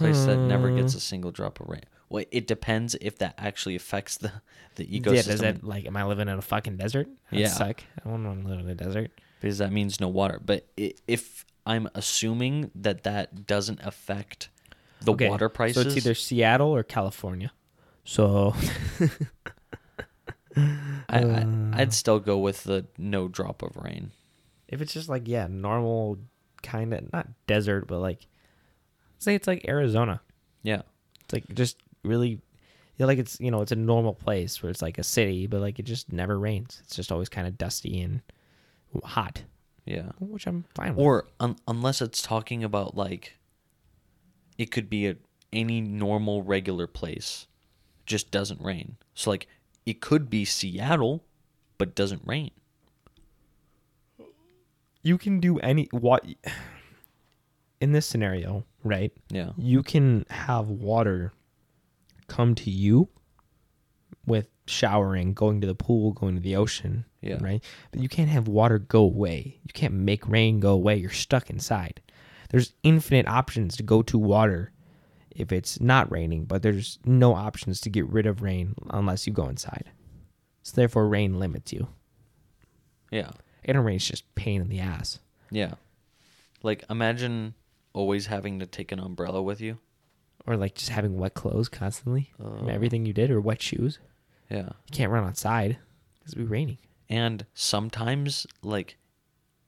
place 0.00 0.24
that 0.24 0.38
never 0.38 0.70
hmm. 0.70 0.78
gets 0.78 0.94
a 0.94 1.00
single 1.00 1.30
drop 1.30 1.60
of 1.60 1.68
rain. 1.68 1.82
Well, 2.08 2.24
it 2.30 2.46
depends 2.46 2.96
if 3.00 3.18
that 3.18 3.34
actually 3.38 3.76
affects 3.76 4.16
the 4.16 4.32
the 4.76 4.86
ecosystem. 4.86 5.14
Yeah, 5.14 5.22
does 5.22 5.40
that 5.40 5.64
like? 5.64 5.86
Am 5.86 5.96
I 5.96 6.04
living 6.04 6.28
in 6.28 6.38
a 6.38 6.42
fucking 6.42 6.76
desert? 6.76 7.08
That'd 7.30 7.46
Yeah. 7.46 7.52
suck. 7.52 7.82
I 8.04 8.08
don't 8.08 8.24
want 8.24 8.42
to 8.42 8.48
live 8.48 8.60
in 8.60 8.68
a 8.68 8.74
desert. 8.74 9.10
because 9.40 9.58
that 9.58 9.72
means 9.72 10.00
no 10.00 10.08
water. 10.08 10.40
But 10.44 10.66
if 10.76 11.44
I'm 11.66 11.88
assuming 11.94 12.70
that 12.74 13.04
that 13.04 13.46
doesn't 13.46 13.80
affect 13.82 14.48
the 15.02 15.12
Okay, 15.12 15.28
water 15.28 15.48
prices, 15.48 15.82
So 15.82 15.88
it's 15.88 15.96
either 15.96 16.14
Seattle 16.14 16.74
or 16.74 16.82
California. 16.82 17.52
So 18.04 18.54
I, 20.56 21.18
I, 21.18 21.46
I'd 21.74 21.88
uh. 21.88 21.90
still 21.90 22.18
go 22.18 22.38
with 22.38 22.64
the 22.64 22.86
no 22.98 23.28
drop 23.28 23.62
of 23.62 23.76
rain. 23.76 24.12
if 24.68 24.80
it's 24.80 24.92
just 24.92 25.08
like 25.08 25.28
yeah, 25.28 25.46
normal 25.48 26.18
kind 26.62 26.92
of 26.92 27.12
not 27.12 27.28
desert, 27.46 27.86
but 27.86 28.00
like 28.00 28.26
say 29.18 29.34
it's 29.34 29.46
like 29.46 29.66
Arizona. 29.68 30.20
Yeah, 30.62 30.82
It's 31.24 31.32
like 31.32 31.48
just 31.54 31.78
really 32.04 32.40
yeah, 32.98 33.06
like 33.06 33.18
it's 33.18 33.40
you 33.40 33.50
know 33.50 33.62
it's 33.62 33.72
a 33.72 33.76
normal 33.76 34.12
place 34.14 34.62
where 34.62 34.70
it's 34.70 34.82
like 34.82 34.98
a 34.98 35.02
city, 35.02 35.46
but 35.46 35.60
like 35.60 35.78
it 35.78 35.84
just 35.84 36.12
never 36.12 36.38
rains. 36.38 36.80
It's 36.84 36.96
just 36.96 37.10
always 37.10 37.28
kind 37.30 37.46
of 37.46 37.56
dusty 37.56 38.00
and 38.02 38.20
hot, 39.04 39.42
yeah. 39.86 40.10
which 40.18 40.46
I'm 40.46 40.64
fine 40.74 40.96
with. 40.96 41.04
Or 41.06 41.26
un- 41.38 41.56
unless 41.66 42.02
it's 42.02 42.20
talking 42.20 42.62
about 42.62 42.96
like, 42.96 43.38
it 44.58 44.70
could 44.70 44.90
be 44.90 45.06
a 45.08 45.16
any 45.52 45.80
normal 45.80 46.42
regular 46.42 46.86
place, 46.86 47.46
just 48.04 48.30
doesn't 48.30 48.60
rain. 48.60 48.96
So 49.14 49.30
like, 49.30 49.46
it 49.86 50.00
could 50.00 50.28
be 50.30 50.44
Seattle, 50.44 51.24
but 51.78 51.94
doesn't 51.94 52.22
rain. 52.24 52.50
you 55.02 55.16
can 55.16 55.40
do 55.40 55.58
any 55.60 55.88
what 55.92 56.24
in 57.80 57.92
this 57.92 58.04
scenario, 58.06 58.64
right? 58.84 59.12
Yeah, 59.30 59.50
You 59.56 59.82
can 59.82 60.26
have 60.28 60.68
water 60.68 61.32
come 62.26 62.54
to 62.56 62.70
you 62.70 63.08
with 64.26 64.48
showering, 64.66 65.32
going 65.32 65.60
to 65.62 65.66
the 65.66 65.74
pool, 65.74 66.12
going 66.12 66.34
to 66.34 66.40
the 66.40 66.54
ocean, 66.54 67.06
Yeah. 67.22 67.38
right? 67.40 67.64
But 67.90 68.02
you 68.02 68.08
can't 68.10 68.28
have 68.28 68.46
water 68.46 68.78
go 68.78 69.00
away. 69.02 69.58
You 69.64 69.72
can't 69.72 69.94
make 69.94 70.28
rain 70.28 70.60
go 70.60 70.72
away. 70.72 70.96
You're 70.96 71.10
stuck 71.10 71.48
inside. 71.48 72.02
There's 72.50 72.74
infinite 72.82 73.26
options 73.26 73.76
to 73.78 73.82
go 73.82 74.02
to 74.02 74.18
water 74.18 74.70
if 75.34 75.52
it's 75.52 75.80
not 75.80 76.10
raining, 76.10 76.44
but 76.44 76.62
there's 76.62 76.98
no 77.04 77.34
options 77.34 77.80
to 77.82 77.90
get 77.90 78.06
rid 78.08 78.26
of 78.26 78.42
rain 78.42 78.74
unless 78.90 79.26
you 79.26 79.32
go 79.32 79.48
inside. 79.48 79.90
So 80.62 80.74
therefore 80.76 81.08
rain 81.08 81.38
limits 81.38 81.72
you. 81.72 81.88
yeah, 83.10 83.30
And 83.64 83.84
rain's 83.84 84.06
just 84.06 84.32
pain 84.34 84.60
in 84.60 84.68
the 84.68 84.80
ass. 84.80 85.18
yeah. 85.50 85.74
Like 86.62 86.84
imagine 86.90 87.54
always 87.94 88.26
having 88.26 88.58
to 88.60 88.66
take 88.66 88.92
an 88.92 88.98
umbrella 89.00 89.42
with 89.42 89.60
you. 89.60 89.78
Or 90.46 90.56
like 90.56 90.74
just 90.74 90.90
having 90.90 91.18
wet 91.18 91.34
clothes 91.34 91.68
constantly 91.68 92.32
from 92.36 92.66
Oh. 92.66 92.68
everything 92.68 93.06
you 93.06 93.12
did, 93.12 93.30
or 93.30 93.40
wet 93.40 93.62
shoes. 93.62 93.98
Yeah. 94.50 94.64
You 94.68 94.92
can't 94.92 95.10
run 95.12 95.24
outside 95.24 95.78
because 96.18 96.32
it'll 96.34 96.44
be 96.44 96.50
raining. 96.50 96.78
And 97.08 97.46
sometimes, 97.54 98.46
like, 98.62 98.96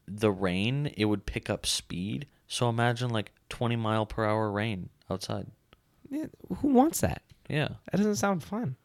the 0.07 0.31
rain, 0.31 0.93
it 0.97 1.07
would 1.07 1.27
pick 1.27 1.49
up 1.51 1.67
speed. 1.67 2.27
So 2.47 2.69
imagine, 2.69 3.11
like, 3.11 3.33
20 3.49 3.75
mile 3.77 4.07
per 4.07 4.25
hour 4.25 4.51
rain 4.51 4.91
outside. 5.13 5.47
Yeah, 6.11 6.27
who 6.57 6.69
wants 6.69 7.01
that? 7.01 7.23
Yeah. 7.49 7.69
That 7.91 7.99
doesn't 7.99 8.17
sound 8.17 8.43
fun. 8.43 8.77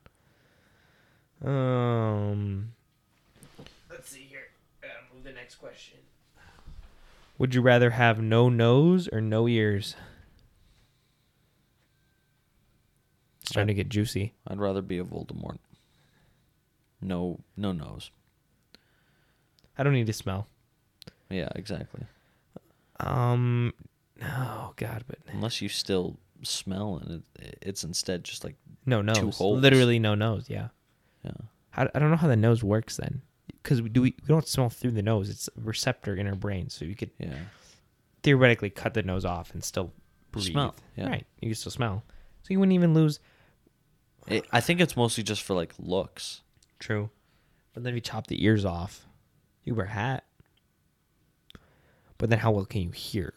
Um, 1.44 2.74
let's 3.90 4.10
see 4.10 4.28
here. 4.30 4.48
Uh, 4.84 4.88
move 5.14 5.24
the 5.24 5.32
next 5.32 5.56
question. 5.56 5.98
Would 7.38 7.54
you 7.54 7.62
rather 7.62 7.92
have 7.92 8.22
no 8.22 8.50
nose 8.50 9.08
or 9.12 9.22
no 9.22 9.48
ears? 9.48 9.96
It's 13.42 13.52
starting 13.52 13.68
to 13.68 13.74
get 13.74 13.90
juicy. 13.90 14.34
I'd 14.48 14.60
rather 14.60 14.82
be 14.82 14.98
a 14.98 15.04
Voldemort. 15.04 15.58
No, 17.00 17.40
no 17.56 17.72
nose. 17.72 18.10
I 19.78 19.84
don't 19.84 19.94
need 19.94 20.08
to 20.08 20.14
smell. 20.14 20.48
Yeah, 21.30 21.50
exactly. 21.56 22.06
Um, 23.00 23.74
oh 24.24 24.74
god, 24.76 25.04
but 25.08 25.20
Unless 25.32 25.62
you 25.62 25.70
still 25.70 26.18
smell 26.44 27.02
and 27.04 27.24
it, 27.40 27.58
it's 27.62 27.84
instead 27.84 28.24
just 28.24 28.44
like, 28.44 28.56
no 28.86 29.02
nose. 29.02 29.18
Two 29.18 29.32
holes. 29.32 29.62
Literally 29.62 30.00
no 30.00 30.16
nose. 30.16 30.46
Yeah. 30.50 30.70
yeah. 31.24 31.32
How, 31.72 31.90
I 31.94 32.00
don't 32.00 32.10
know 32.10 32.18
how 32.18 32.28
the 32.28 32.36
nose 32.36 32.64
works 32.64 32.98
then, 32.98 33.22
because 33.62 33.82
we 33.82 33.90
do 33.90 34.02
we, 34.02 34.16
we 34.22 34.28
don't 34.28 34.48
smell 34.48 34.70
through 34.70 34.92
the 34.92 35.02
nose. 35.04 35.30
It's 35.30 35.48
a 35.58 35.62
receptor 35.62 36.16
in 36.16 36.28
our 36.28 36.36
brain, 36.36 36.70
so 36.70 36.86
you 36.86 36.96
could 36.96 37.12
Yeah. 37.20 37.34
theoretically 38.24 38.70
cut 38.70 38.94
the 38.94 39.04
nose 39.04 39.26
off 39.26 39.54
and 39.54 39.64
still 39.64 39.94
breathe. 40.32 40.52
Smell, 40.52 40.76
yeah. 40.96 41.10
Right. 41.10 41.26
You 41.42 41.50
can 41.50 41.56
still 41.56 41.72
smell. 41.72 42.04
So 42.44 42.48
you 42.54 42.60
wouldn't 42.60 42.74
even 42.76 42.94
lose. 42.94 43.20
It, 44.28 44.46
I 44.52 44.62
think 44.62 44.80
it's 44.82 44.96
mostly 44.98 45.24
just 45.24 45.42
for 45.44 45.54
like 45.54 45.74
looks. 45.80 46.42
True. 46.80 47.10
But 47.74 47.84
then 47.84 47.92
if 47.92 47.96
you 47.96 48.02
chop 48.02 48.28
the 48.28 48.44
ears 48.44 48.66
off, 48.66 49.06
you 49.64 49.76
wear 49.76 49.86
a 49.86 49.90
hat. 49.90 50.24
But 52.18 52.30
then 52.30 52.40
how 52.40 52.52
well 52.52 52.66
can 52.66 52.82
you 52.82 52.90
hear? 52.92 53.34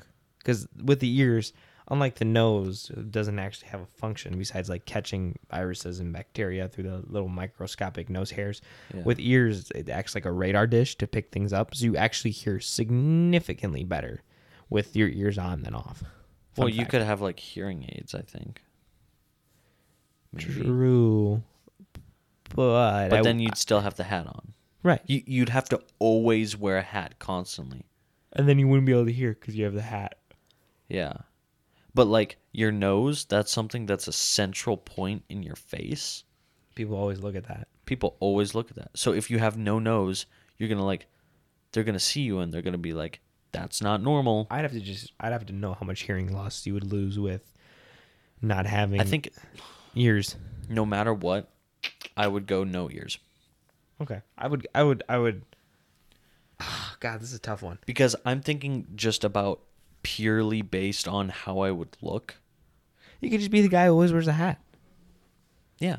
Because 0.50 0.66
with 0.84 0.98
the 1.00 1.18
ears, 1.18 1.52
unlike 1.88 2.16
the 2.16 2.24
nose, 2.24 2.90
it 2.96 3.12
doesn't 3.12 3.38
actually 3.38 3.68
have 3.68 3.80
a 3.82 3.86
function 3.86 4.36
besides 4.36 4.68
like 4.68 4.84
catching 4.84 5.38
viruses 5.50 6.00
and 6.00 6.12
bacteria 6.12 6.66
through 6.68 6.84
the 6.84 7.02
little 7.06 7.28
microscopic 7.28 8.10
nose 8.10 8.32
hairs. 8.32 8.60
Yeah. 8.92 9.02
With 9.04 9.20
ears, 9.20 9.70
it 9.74 9.88
acts 9.88 10.14
like 10.14 10.24
a 10.24 10.32
radar 10.32 10.66
dish 10.66 10.96
to 10.96 11.06
pick 11.06 11.30
things 11.30 11.52
up. 11.52 11.74
So 11.74 11.84
you 11.84 11.96
actually 11.96 12.32
hear 12.32 12.58
significantly 12.58 13.84
better 13.84 14.22
with 14.68 14.96
your 14.96 15.08
ears 15.08 15.38
on 15.38 15.62
than 15.62 15.74
off. 15.74 16.02
Well, 16.56 16.66
Fun 16.66 16.72
you 16.74 16.78
fact. 16.80 16.90
could 16.90 17.02
have 17.02 17.20
like 17.20 17.38
hearing 17.38 17.84
aids, 17.90 18.14
I 18.14 18.22
think. 18.22 18.62
Maybe. 20.32 20.52
True. 20.52 21.42
But, 22.54 23.08
But 23.10 23.12
I- 23.12 23.22
then 23.22 23.38
you'd 23.38 23.56
still 23.56 23.80
have 23.80 23.94
the 23.94 24.04
hat 24.04 24.26
on. 24.26 24.52
right, 24.82 25.00
You, 25.06 25.22
you'd 25.26 25.48
have 25.50 25.68
to 25.68 25.80
always 26.00 26.56
wear 26.56 26.78
a 26.78 26.82
hat 26.82 27.18
constantly. 27.20 27.84
and 28.32 28.48
then 28.48 28.58
you 28.60 28.68
wouldn't 28.68 28.86
be 28.86 28.92
able 28.92 29.06
to 29.06 29.12
hear 29.12 29.34
because 29.34 29.56
you 29.56 29.64
have 29.64 29.74
the 29.74 29.82
hat. 29.82 30.16
Yeah. 30.90 31.14
But 31.94 32.06
like 32.06 32.36
your 32.52 32.72
nose, 32.72 33.24
that's 33.24 33.50
something 33.50 33.86
that's 33.86 34.08
a 34.08 34.12
central 34.12 34.76
point 34.76 35.24
in 35.28 35.42
your 35.42 35.56
face. 35.56 36.24
People 36.74 36.96
always 36.96 37.20
look 37.20 37.34
at 37.34 37.48
that. 37.48 37.68
People 37.84 38.16
always 38.20 38.54
look 38.54 38.70
at 38.70 38.76
that. 38.76 38.90
So 38.94 39.12
if 39.12 39.30
you 39.30 39.38
have 39.38 39.56
no 39.56 39.78
nose, 39.78 40.26
you're 40.56 40.68
going 40.68 40.78
to 40.78 40.84
like 40.84 41.06
they're 41.72 41.84
going 41.84 41.94
to 41.94 42.00
see 42.00 42.20
you 42.22 42.40
and 42.40 42.52
they're 42.52 42.62
going 42.62 42.72
to 42.72 42.78
be 42.78 42.92
like 42.92 43.20
that's 43.52 43.82
not 43.82 44.02
normal. 44.02 44.46
I'd 44.50 44.62
have 44.62 44.72
to 44.72 44.80
just 44.80 45.12
I'd 45.18 45.32
have 45.32 45.46
to 45.46 45.52
know 45.52 45.74
how 45.74 45.84
much 45.86 46.02
hearing 46.02 46.32
loss 46.32 46.66
you 46.66 46.74
would 46.74 46.90
lose 46.92 47.18
with 47.18 47.52
not 48.42 48.66
having 48.66 49.00
I 49.00 49.04
think 49.04 49.30
ears. 49.94 50.36
no 50.68 50.86
matter 50.86 51.12
what, 51.12 51.50
I 52.16 52.28
would 52.28 52.46
go 52.46 52.64
no 52.64 52.90
ears 52.90 53.18
Okay. 54.00 54.20
I 54.38 54.46
would 54.48 54.66
I 54.74 54.82
would 54.82 55.02
I 55.08 55.18
would 55.18 55.42
God, 57.00 57.20
this 57.20 57.30
is 57.30 57.34
a 57.34 57.40
tough 57.40 57.62
one. 57.62 57.78
because 57.86 58.14
I'm 58.24 58.40
thinking 58.40 58.86
just 58.94 59.24
about 59.24 59.60
purely 60.02 60.62
based 60.62 61.06
on 61.06 61.28
how 61.28 61.60
I 61.60 61.70
would 61.70 61.96
look. 62.00 62.36
You 63.20 63.30
could 63.30 63.40
just 63.40 63.50
be 63.50 63.62
the 63.62 63.68
guy 63.68 63.86
who 63.86 63.92
always 63.92 64.12
wears 64.12 64.28
a 64.28 64.32
hat. 64.32 64.60
Yeah. 65.78 65.98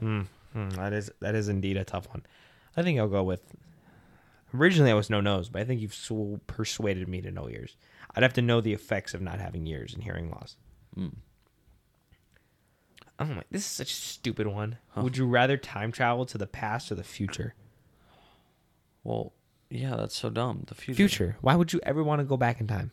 Hmm. 0.00 0.22
that 0.52 0.92
is 0.92 1.10
that 1.20 1.34
is 1.34 1.48
indeed 1.48 1.76
a 1.76 1.84
tough 1.84 2.08
one. 2.08 2.24
I 2.76 2.82
think 2.82 2.98
I'll 2.98 3.08
go 3.08 3.22
with 3.22 3.40
originally 4.54 4.90
I 4.90 4.94
was 4.94 5.10
no 5.10 5.20
nose, 5.20 5.48
but 5.48 5.62
I 5.62 5.64
think 5.64 5.80
you've 5.80 5.94
so 5.94 6.40
persuaded 6.46 7.08
me 7.08 7.20
to 7.22 7.30
no 7.30 7.48
ears. 7.48 7.76
I'd 8.14 8.22
have 8.22 8.34
to 8.34 8.42
know 8.42 8.60
the 8.60 8.72
effects 8.72 9.14
of 9.14 9.20
not 9.20 9.40
having 9.40 9.66
ears 9.66 9.94
and 9.94 10.02
hearing 10.02 10.30
loss. 10.30 10.56
Mm. 10.96 11.14
Oh 13.18 13.24
my! 13.24 13.42
This 13.50 13.62
is 13.62 13.70
such 13.70 13.90
a 13.90 13.94
stupid 13.94 14.46
one. 14.46 14.78
Huh. 14.88 15.02
Would 15.02 15.16
you 15.16 15.26
rather 15.26 15.56
time 15.56 15.90
travel 15.90 16.26
to 16.26 16.38
the 16.38 16.46
past 16.46 16.92
or 16.92 16.94
the 16.94 17.02
future? 17.02 17.54
Well, 19.04 19.32
yeah, 19.70 19.96
that's 19.96 20.16
so 20.16 20.30
dumb. 20.30 20.64
The 20.66 20.74
future. 20.74 20.96
Future. 20.96 21.36
Why 21.40 21.54
would 21.54 21.72
you 21.72 21.80
ever 21.82 22.02
want 22.02 22.20
to 22.20 22.24
go 22.24 22.36
back 22.36 22.60
in 22.60 22.66
time? 22.66 22.92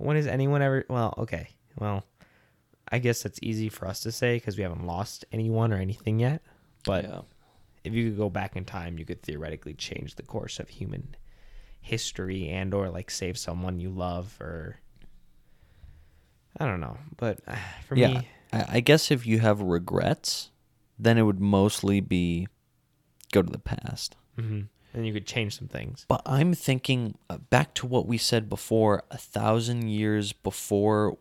When 0.00 0.16
has 0.16 0.26
anyone 0.26 0.62
ever? 0.62 0.84
Well, 0.88 1.14
okay. 1.18 1.48
Well, 1.78 2.04
I 2.90 2.98
guess 2.98 3.22
that's 3.22 3.38
easy 3.42 3.68
for 3.68 3.86
us 3.86 4.00
to 4.00 4.12
say 4.12 4.36
because 4.36 4.56
we 4.56 4.62
haven't 4.62 4.86
lost 4.86 5.24
anyone 5.30 5.72
or 5.72 5.76
anything 5.76 6.18
yet. 6.18 6.42
But 6.84 7.04
yeah. 7.04 7.20
if 7.84 7.92
you 7.92 8.08
could 8.08 8.18
go 8.18 8.30
back 8.30 8.56
in 8.56 8.64
time, 8.64 8.98
you 8.98 9.04
could 9.04 9.22
theoretically 9.22 9.74
change 9.74 10.16
the 10.16 10.22
course 10.22 10.58
of 10.58 10.68
human 10.68 11.14
history 11.80 12.48
and 12.48 12.74
or 12.74 12.88
like 12.90 13.10
save 13.10 13.38
someone 13.38 13.80
you 13.80 13.90
love 13.90 14.36
or 14.40 14.80
I 16.58 16.66
don't 16.66 16.80
know. 16.80 16.96
But 17.16 17.40
uh, 17.46 17.56
for 17.86 17.96
yeah, 17.96 18.08
me, 18.08 18.28
I, 18.52 18.80
guess 18.80 19.10
if 19.10 19.26
you 19.26 19.38
have 19.38 19.60
regrets, 19.60 20.50
then 20.98 21.16
it 21.18 21.22
would 21.22 21.40
mostly 21.40 22.00
be 22.00 22.48
go 23.32 23.42
to 23.42 23.50
the 23.50 23.58
past. 23.58 24.16
mhm, 24.38 24.66
then 24.92 25.04
you 25.04 25.12
could 25.12 25.26
change 25.26 25.56
some 25.56 25.68
things. 25.68 26.04
But 26.08 26.22
I'm 26.26 26.54
thinking 26.54 27.16
uh, 27.28 27.38
back 27.38 27.74
to 27.74 27.86
what 27.86 28.06
we 28.06 28.18
said 28.18 28.48
before, 28.48 29.04
a 29.10 29.18
thousand 29.18 29.88
years 29.88 30.32
before 30.32 31.16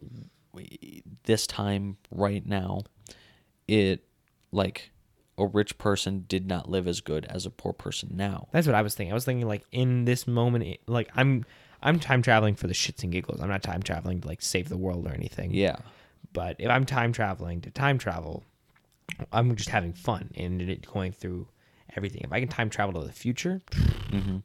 we, 0.53 1.03
this 1.23 1.45
time 1.45 1.97
right 2.11 2.45
now, 2.45 2.81
it 3.67 4.03
like 4.51 4.91
a 5.37 5.45
rich 5.45 5.77
person 5.77 6.25
did 6.27 6.47
not 6.47 6.69
live 6.69 6.87
as 6.87 7.01
good 7.01 7.25
as 7.25 7.45
a 7.45 7.49
poor 7.49 7.73
person 7.73 8.09
now. 8.13 8.47
That's 8.51 8.67
what 8.67 8.75
I 8.75 8.81
was 8.81 8.95
thinking. 8.95 9.11
I 9.11 9.15
was 9.15 9.25
thinking 9.25 9.47
like 9.47 9.63
in 9.71 10.05
this 10.05 10.27
moment, 10.27 10.79
like 10.87 11.09
I'm, 11.15 11.45
I'm 11.81 11.99
time 11.99 12.21
traveling 12.21 12.55
for 12.55 12.67
the 12.67 12.73
shits 12.73 13.03
and 13.03 13.11
giggles. 13.11 13.39
I'm 13.39 13.47
not 13.47 13.63
time 13.63 13.81
traveling 13.81 14.21
to 14.21 14.27
like 14.27 14.41
save 14.41 14.67
the 14.67 14.77
world 14.77 15.07
or 15.07 15.13
anything. 15.13 15.53
Yeah. 15.53 15.77
But 16.33 16.57
if 16.59 16.69
I'm 16.69 16.85
time 16.85 17.13
traveling 17.13 17.61
to 17.61 17.71
time 17.71 17.97
travel, 17.97 18.43
I'm 19.31 19.55
just 19.55 19.69
having 19.69 19.93
fun 19.93 20.31
and 20.35 20.61
it 20.61 20.85
going 20.91 21.11
through 21.11 21.47
everything. 21.95 22.21
If 22.23 22.31
I 22.31 22.39
can 22.39 22.49
time 22.49 22.69
travel 22.69 22.99
to 23.01 23.07
the 23.07 23.13
future, 23.13 23.61
hmm 24.11 24.37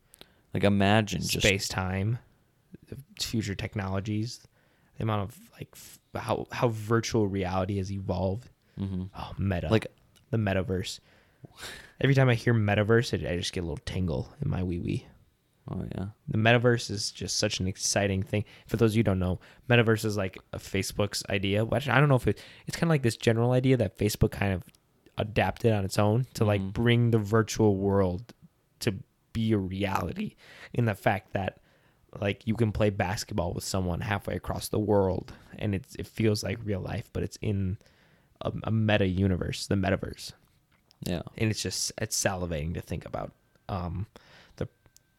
Like 0.53 0.65
imagine 0.65 1.21
just 1.21 1.47
space 1.47 1.69
time, 1.69 2.19
future 3.21 3.55
technologies, 3.55 4.41
the 4.97 5.03
amount 5.05 5.23
of 5.23 5.39
like 5.59 5.69
f- 5.75 5.99
how 6.15 6.47
how 6.53 6.69
virtual 6.69 7.27
reality 7.27 7.79
has 7.79 7.91
evolved. 7.91 8.51
mhm. 8.79 9.11
Oh, 9.19 9.33
meta, 9.39 9.69
like 9.71 9.87
the 10.31 10.37
metaverse. 10.39 11.01
Every 12.01 12.15
time 12.15 12.29
I 12.29 12.35
hear 12.35 12.55
metaverse, 12.55 13.13
I, 13.27 13.33
I 13.33 13.37
just 13.37 13.53
get 13.53 13.61
a 13.61 13.67
little 13.67 13.85
tingle 13.85 14.33
in 14.43 14.51
my 14.51 14.63
wee 14.63 14.79
wee. 14.81 15.07
oh 15.71 15.85
yeah. 15.97 16.07
The 16.29 16.39
metaverse 16.39 16.91
is 16.91 17.11
just 17.13 17.37
such 17.37 17.61
an 17.61 17.67
exciting 17.69 18.23
thing. 18.23 18.45
For 18.67 18.77
those 18.77 18.93
of 18.93 18.97
you 18.97 19.01
who 19.01 19.05
don't 19.05 19.19
know, 19.19 19.39
metaverse 19.69 20.05
is 20.05 20.17
like 20.17 20.39
a 20.53 20.59
Facebook's 20.59 21.23
idea. 21.31 21.65
Which 21.65 21.89
I 21.89 22.01
don't 22.01 22.09
know 22.09 22.17
if 22.17 22.27
it, 22.27 22.41
it's 22.67 22.77
kind 22.77 22.85
of 22.85 22.91
like 22.91 23.03
this 23.03 23.17
general 23.17 23.53
idea 23.53 23.77
that 23.77 23.97
Facebook 23.99 24.31
kind 24.33 24.53
of 24.53 24.63
adapted 25.19 25.73
on 25.73 25.85
its 25.85 25.99
own 25.99 26.27
to 26.35 26.45
like 26.45 26.61
Mhm. 26.61 26.73
bring 26.73 27.11
the 27.11 27.19
virtual 27.19 27.77
world 27.77 28.33
to 28.81 28.95
be 29.33 29.53
a 29.53 29.59
reality. 29.59 30.35
In 30.73 30.85
the 30.87 30.95
fact 30.95 31.33
that 31.33 31.61
like 32.21 32.47
you 32.47 32.55
can 32.55 32.71
play 32.73 32.91
basketball 32.91 33.53
with 33.53 33.65
someone 33.65 34.01
halfway 34.01 34.35
across 34.37 34.69
the 34.69 34.79
world, 34.79 35.33
and 35.59 35.75
it's 35.75 35.95
it 35.97 36.07
feels 36.07 36.43
like 36.45 36.59
real 36.65 36.81
life, 36.81 37.11
but 37.13 37.23
it's 37.23 37.37
in 37.43 37.77
a, 38.41 38.53
a 38.65 38.71
meta 38.71 39.07
universe, 39.07 39.67
the 39.67 39.75
metaverse 39.75 40.33
Yeah. 41.05 41.23
and 41.37 41.51
it's 41.51 41.61
just 41.63 41.93
it's 41.99 42.17
salivating 42.21 42.75
to 42.75 42.81
think 42.81 43.05
about. 43.07 43.33
Um, 43.69 44.07
the 44.57 44.69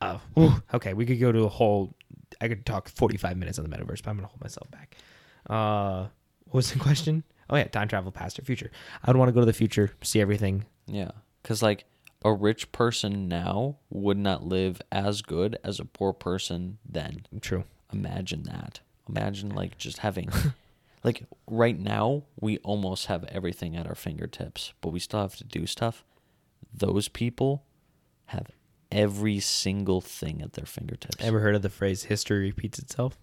uh, 0.01 0.19
whew, 0.35 0.61
okay, 0.73 0.93
we 0.93 1.05
could 1.05 1.19
go 1.19 1.31
to 1.31 1.43
a 1.43 1.49
whole. 1.49 1.93
I 2.39 2.47
could 2.47 2.65
talk 2.65 2.87
forty 2.89 3.17
five 3.17 3.37
minutes 3.37 3.59
on 3.59 3.69
the 3.69 3.75
metaverse, 3.75 4.01
but 4.03 4.09
I'm 4.11 4.17
gonna 4.17 4.27
hold 4.27 4.41
myself 4.41 4.69
back. 4.71 4.95
Uh, 5.49 6.07
what 6.45 6.53
was 6.55 6.71
the 6.71 6.79
question? 6.79 7.23
Oh 7.49 7.55
yeah, 7.55 7.65
time 7.65 7.87
travel, 7.87 8.11
past 8.11 8.39
or 8.39 8.43
future. 8.43 8.71
I 9.03 9.09
would 9.09 9.17
want 9.17 9.29
to 9.29 9.33
go 9.33 9.39
to 9.39 9.45
the 9.45 9.53
future, 9.53 9.91
see 10.01 10.21
everything. 10.21 10.65
Yeah. 10.87 11.11
Cuz 11.43 11.61
like 11.61 11.85
a 12.23 12.33
rich 12.33 12.71
person 12.71 13.27
now 13.27 13.77
would 13.89 14.17
not 14.17 14.43
live 14.43 14.81
as 14.91 15.21
good 15.21 15.57
as 15.63 15.79
a 15.79 15.85
poor 15.85 16.11
person 16.11 16.79
then. 16.87 17.25
True. 17.41 17.65
Imagine 17.93 18.43
that. 18.43 18.79
Imagine 19.07 19.49
like 19.49 19.77
just 19.77 19.99
having 19.99 20.29
like 21.03 21.23
right 21.45 21.79
now 21.79 22.23
we 22.39 22.57
almost 22.59 23.05
have 23.05 23.23
everything 23.25 23.75
at 23.75 23.85
our 23.87 23.95
fingertips, 23.95 24.73
but 24.81 24.89
we 24.89 24.99
still 24.99 25.21
have 25.21 25.35
to 25.35 25.43
do 25.43 25.67
stuff. 25.67 26.03
Those 26.73 27.07
people 27.07 27.63
have 28.27 28.47
every 28.91 29.39
single 29.39 30.01
thing 30.01 30.41
at 30.41 30.53
their 30.53 30.65
fingertips. 30.65 31.23
Ever 31.23 31.41
heard 31.41 31.55
of 31.55 31.61
the 31.61 31.69
phrase 31.69 32.03
"history 32.03 32.39
repeats 32.39 32.79
itself"? 32.79 33.19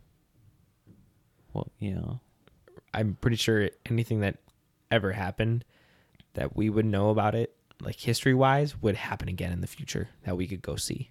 well, 1.52 1.70
yeah. 1.78 2.14
I'm 2.94 3.16
pretty 3.20 3.36
sure 3.36 3.70
anything 3.86 4.20
that 4.20 4.36
ever 4.90 5.12
happened 5.12 5.64
that 6.34 6.56
we 6.56 6.70
would 6.70 6.86
know 6.86 7.10
about 7.10 7.34
it, 7.34 7.54
like 7.80 7.98
history 8.00 8.34
wise, 8.34 8.80
would 8.80 8.96
happen 8.96 9.28
again 9.28 9.52
in 9.52 9.60
the 9.60 9.66
future 9.66 10.08
that 10.24 10.36
we 10.36 10.46
could 10.46 10.62
go 10.62 10.76
see. 10.76 11.10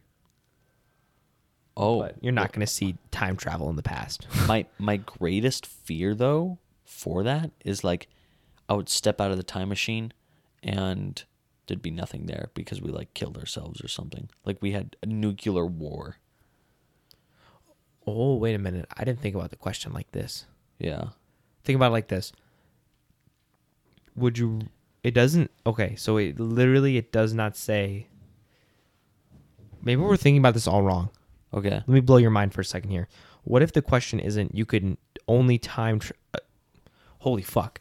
Oh, 1.77 2.01
But 2.01 2.17
you're 2.21 2.33
not 2.33 2.51
going 2.51 2.65
to 2.65 2.71
see 2.71 2.97
time 3.11 3.37
travel 3.37 3.69
in 3.69 3.75
the 3.75 3.83
past. 3.83 4.27
my 4.47 4.65
my 4.77 4.97
greatest 4.97 5.65
fear 5.65 6.13
though 6.13 6.57
for 6.83 7.23
that 7.23 7.51
is 7.63 7.83
like 7.83 8.07
I 8.67 8.73
would 8.73 8.89
step 8.89 9.21
out 9.21 9.31
of 9.31 9.37
the 9.37 9.43
time 9.43 9.69
machine 9.69 10.13
and 10.61 11.23
there'd 11.67 11.81
be 11.81 11.91
nothing 11.91 12.25
there 12.25 12.49
because 12.53 12.81
we 12.81 12.91
like 12.91 13.13
killed 13.13 13.37
ourselves 13.37 13.81
or 13.81 13.87
something. 13.87 14.29
Like 14.45 14.61
we 14.61 14.71
had 14.73 14.95
a 15.01 15.05
nuclear 15.05 15.65
war. 15.65 16.17
Oh, 18.05 18.35
wait 18.35 18.55
a 18.55 18.59
minute. 18.59 18.87
I 18.97 19.03
didn't 19.03 19.21
think 19.21 19.35
about 19.35 19.51
the 19.51 19.55
question 19.55 19.93
like 19.93 20.11
this. 20.11 20.45
Yeah. 20.79 21.09
Think 21.63 21.75
about 21.75 21.87
it 21.87 21.93
like 21.93 22.07
this. 22.07 22.31
Would 24.15 24.37
you 24.37 24.61
it 25.03 25.13
doesn't 25.13 25.51
okay, 25.65 25.95
so 25.95 26.17
it 26.17 26.39
literally 26.39 26.97
it 26.97 27.11
does 27.11 27.33
not 27.33 27.55
say 27.55 28.07
Maybe 29.83 30.01
we're 30.01 30.17
thinking 30.17 30.39
about 30.39 30.53
this 30.53 30.67
all 30.67 30.83
wrong. 30.83 31.09
Okay. 31.53 31.71
Let 31.71 31.87
me 31.87 32.01
blow 32.01 32.17
your 32.17 32.29
mind 32.29 32.53
for 32.53 32.61
a 32.61 32.65
second 32.65 32.91
here. 32.91 33.07
What 33.43 33.63
if 33.63 33.73
the 33.73 33.81
question 33.81 34.19
isn't 34.19 34.55
you 34.55 34.65
could 34.65 34.97
only 35.27 35.57
time 35.57 35.99
tra- 35.99 36.15
uh, 36.33 36.39
Holy 37.19 37.41
fuck. 37.41 37.79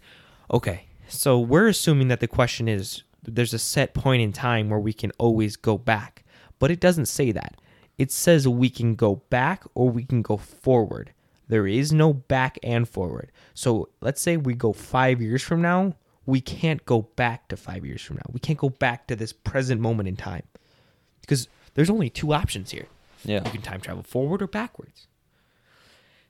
Okay. 0.51 0.87
So 1.09 1.39
we're 1.39 1.69
assuming 1.69 2.09
that 2.09 2.21
the 2.21 2.29
question 2.29 2.69
is 2.69 3.03
there's 3.23 3.55
a 3.55 3.59
set 3.59 3.95
point 3.95 4.23
in 4.23 4.33
time 4.33 4.69
where 4.69 4.79
we 4.79 4.93
can 4.93 5.13
always 5.19 5.57
go 5.57 5.79
back. 5.79 6.25
But 6.59 6.71
it 6.71 6.81
doesn't 6.81 7.07
say 7.07 7.33
that. 7.33 7.61
It 7.97 8.13
says 8.13 8.47
we 8.47 8.71
can 8.71 8.95
go 8.95 9.17
back 9.31 9.65
or 9.75 9.89
we 9.89 10.05
can 10.05 10.23
go 10.23 10.37
forward. 10.37 11.13
There 11.51 11.67
is 11.67 11.93
no 11.93 12.13
back 12.13 12.59
and 12.63 12.89
forward. 12.89 13.33
So 13.55 13.89
let's 14.01 14.21
say 14.21 14.37
we 14.37 14.55
go 14.55 14.73
five 14.73 15.21
years 15.21 15.43
from 15.43 15.61
now, 15.61 15.97
we 16.25 16.41
can't 16.41 16.85
go 16.87 17.03
back 17.17 17.49
to 17.49 17.57
five 17.57 17.85
years 17.85 18.01
from 18.03 18.17
now. 18.19 18.31
We 18.31 18.39
can't 18.39 18.59
go 18.59 18.69
back 18.69 19.09
to 19.09 19.17
this 19.17 19.33
present 19.33 19.81
moment 19.81 20.09
in 20.09 20.15
time. 20.15 20.45
Because 21.21 21.49
there's 21.75 21.91
only 21.91 22.09
two 22.09 22.33
options 22.33 22.71
here. 22.71 22.87
Yeah. 23.25 23.43
You 23.45 23.51
can 23.51 23.63
time 23.63 23.81
travel 23.81 24.05
forward 24.05 24.43
or 24.43 24.47
backwards. 24.47 25.09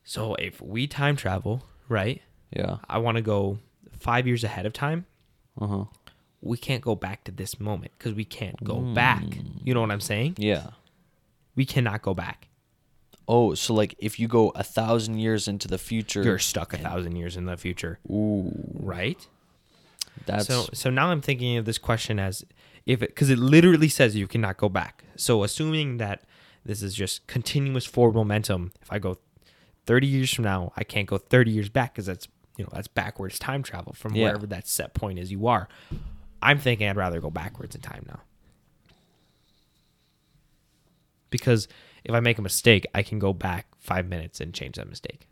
So 0.05 0.37
if 0.37 0.63
we 0.63 0.87
time 0.87 1.17
travel, 1.17 1.65
right? 1.87 2.23
Yeah. 2.57 2.79
I 2.89 2.97
want 2.97 3.17
to 3.17 3.23
go 3.23 3.59
five 3.99 4.27
years 4.27 4.43
ahead 4.43 4.65
of 4.65 4.73
time. 4.73 5.05
Uh-huh. 5.61 5.85
We 6.41 6.57
can't 6.57 6.81
go 6.83 6.95
back 6.95 7.25
to 7.25 7.31
this 7.31 7.61
moment 7.61 7.93
because 7.99 8.15
we 8.15 8.25
can't 8.25 8.57
go 8.65 8.81
back. 8.81 9.23
You 9.63 9.75
know 9.75 9.83
what 9.83 9.91
I'm 9.91 10.01
saying? 10.01 10.37
Yeah. 10.39 10.71
We 11.55 11.67
cannot 11.67 12.01
go 12.01 12.15
back. 12.15 12.49
Oh, 13.33 13.55
so 13.55 13.75
like 13.75 13.95
if 13.99 14.19
you 14.19 14.27
go 14.27 14.49
a 14.57 14.65
thousand 14.65 15.19
years 15.21 15.47
into 15.47 15.69
the 15.69 15.79
future, 15.79 16.23
You're 16.25 16.39
stuck 16.41 16.73
a 16.75 16.79
thousand 16.79 17.15
years 17.15 17.37
in 17.37 17.45
the 17.45 17.57
future, 17.57 18.01
ooh, 18.11 18.51
right? 18.75 19.25
that's 20.27 20.47
so 20.49 20.69
so 20.73 20.91
now 20.91 21.11
I'm 21.13 21.21
thinking 21.23 21.57
of 21.57 21.65
this 21.65 21.79
question 21.79 22.19
as 22.19 22.45
if 22.87 23.03
it 23.03 23.11
because 23.11 23.31
it 23.31 23.39
literally 23.39 23.89
says 23.89 24.17
you 24.17 24.27
cannot 24.27 24.57
go 24.57 24.69
back. 24.69 25.05
So 25.17 25.45
assuming 25.45 25.99
that 25.99 26.25
this 26.65 26.83
is 26.83 26.93
just 26.93 27.27
continuous 27.29 27.87
forward 27.87 28.17
momentum, 28.17 28.73
if 28.83 28.93
I 28.93 28.99
go 28.99 29.19
30 29.87 30.07
years 30.09 30.35
from 30.35 30.45
now, 30.45 30.73
I 30.77 30.83
can't 30.83 31.07
go 31.07 31.17
30 31.17 31.53
years 31.53 31.69
back 31.69 31.95
because 31.95 32.07
that's 32.07 32.27
you 32.57 32.65
know 32.65 32.71
that's 32.73 32.89
backwards 32.89 33.39
time 33.39 33.63
travel 33.63 33.93
from 33.93 34.15
Yeah. 34.17 34.25
wherever 34.25 34.47
that 34.49 34.67
set 34.67 34.93
point 34.93 35.21
is 35.21 35.31
you 35.31 35.47
are. 35.47 35.69
I'm 36.43 36.59
thinking 36.59 36.89
I'd 36.89 36.97
rather 36.97 37.21
go 37.21 37.31
backwards 37.31 37.77
in 37.77 37.81
time 37.81 38.05
now. 38.09 38.21
Because 41.31 41.69
if 42.05 42.15
I 42.15 42.21
make 42.21 42.39
a 42.39 42.43
mistake, 42.43 42.87
I 42.95 43.03
can 43.03 43.19
go 43.19 43.33
back 43.33 43.67
five 43.79 44.07
minutes 44.09 44.41
and 44.41 44.53
change 44.55 44.77
that 44.77 44.89
mistake. 44.89 45.27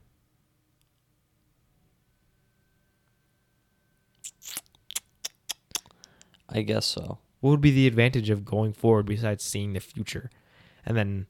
I 6.49 6.63
guess 6.63 6.87
so. 6.87 7.19
What 7.41 7.51
would 7.51 7.61
be 7.61 7.71
the 7.71 7.87
advantage 7.87 8.31
of 8.31 8.45
going 8.45 8.73
forward 8.73 9.07
besides 9.07 9.45
seeing 9.45 9.73
the 9.73 9.81
future? 9.81 10.31
And 10.85 10.97
then 10.97 11.27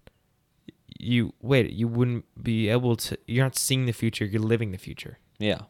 you 0.98 1.34
wait, 1.40 1.70
you 1.72 1.88
wouldn't 1.88 2.24
be 2.42 2.68
able 2.68 2.96
to 2.96 3.18
you're 3.26 3.44
not 3.44 3.56
seeing 3.56 3.86
the 3.86 3.92
future, 3.92 4.24
you're 4.24 4.40
living 4.42 4.70
the 4.72 4.78
future. 4.78 5.18
Yeah. 5.38 5.62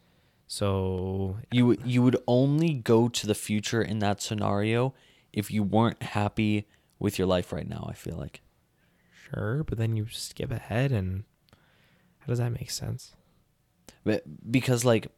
So 0.46 1.38
You 1.50 1.66
would- 1.66 1.86
you 1.86 2.02
would 2.02 2.16
only 2.26 2.74
go 2.74 3.08
to 3.08 3.26
the 3.26 3.34
future 3.34 3.82
in 3.82 3.98
that 3.98 4.22
scenario 4.22 4.94
if 5.32 5.50
you 5.50 5.62
weren't 5.62 6.02
happy 6.02 6.66
with 6.98 7.18
your 7.18 7.26
life 7.28 7.52
right 7.52 7.68
now, 7.68 7.86
I 7.88 7.94
feel 7.94 8.16
like. 8.16 8.40
Sure, 9.30 9.64
but 9.64 9.78
then 9.78 9.96
you 9.96 10.06
skip 10.10 10.50
ahead 10.50 10.92
and 10.92 11.24
how 12.18 12.26
does 12.26 12.38
that 12.38 12.52
make 12.52 12.70
sense? 12.70 13.14
Because 14.50 14.84
like 14.84 15.08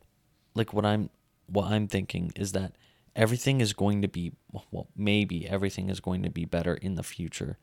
like 0.54 0.72
what 0.72 0.84
I'm 0.84 1.10
what 1.46 1.70
I'm 1.70 1.88
thinking 1.88 2.32
is 2.36 2.52
that 2.52 2.72
everything 3.16 3.60
is 3.60 3.72
going 3.72 4.02
to 4.02 4.08
be 4.08 4.32
well 4.72 4.88
maybe 4.96 5.48
everything 5.48 5.90
is 5.90 6.00
going 6.00 6.22
to 6.22 6.30
be 6.30 6.44
better 6.44 6.74
in 6.74 6.94
the 6.94 7.02
future. 7.02 7.58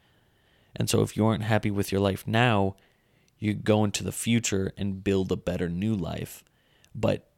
And 0.75 0.89
so 0.89 1.01
if 1.01 1.17
you 1.17 1.25
aren't 1.25 1.43
happy 1.43 1.71
with 1.71 1.91
your 1.91 2.01
life 2.01 2.27
now, 2.27 2.75
you 3.39 3.53
go 3.53 3.83
into 3.83 4.03
the 4.03 4.11
future 4.11 4.71
and 4.77 5.03
build 5.03 5.31
a 5.31 5.37
better 5.37 5.69
new 5.69 5.95
life. 5.95 6.43
But 6.93 7.29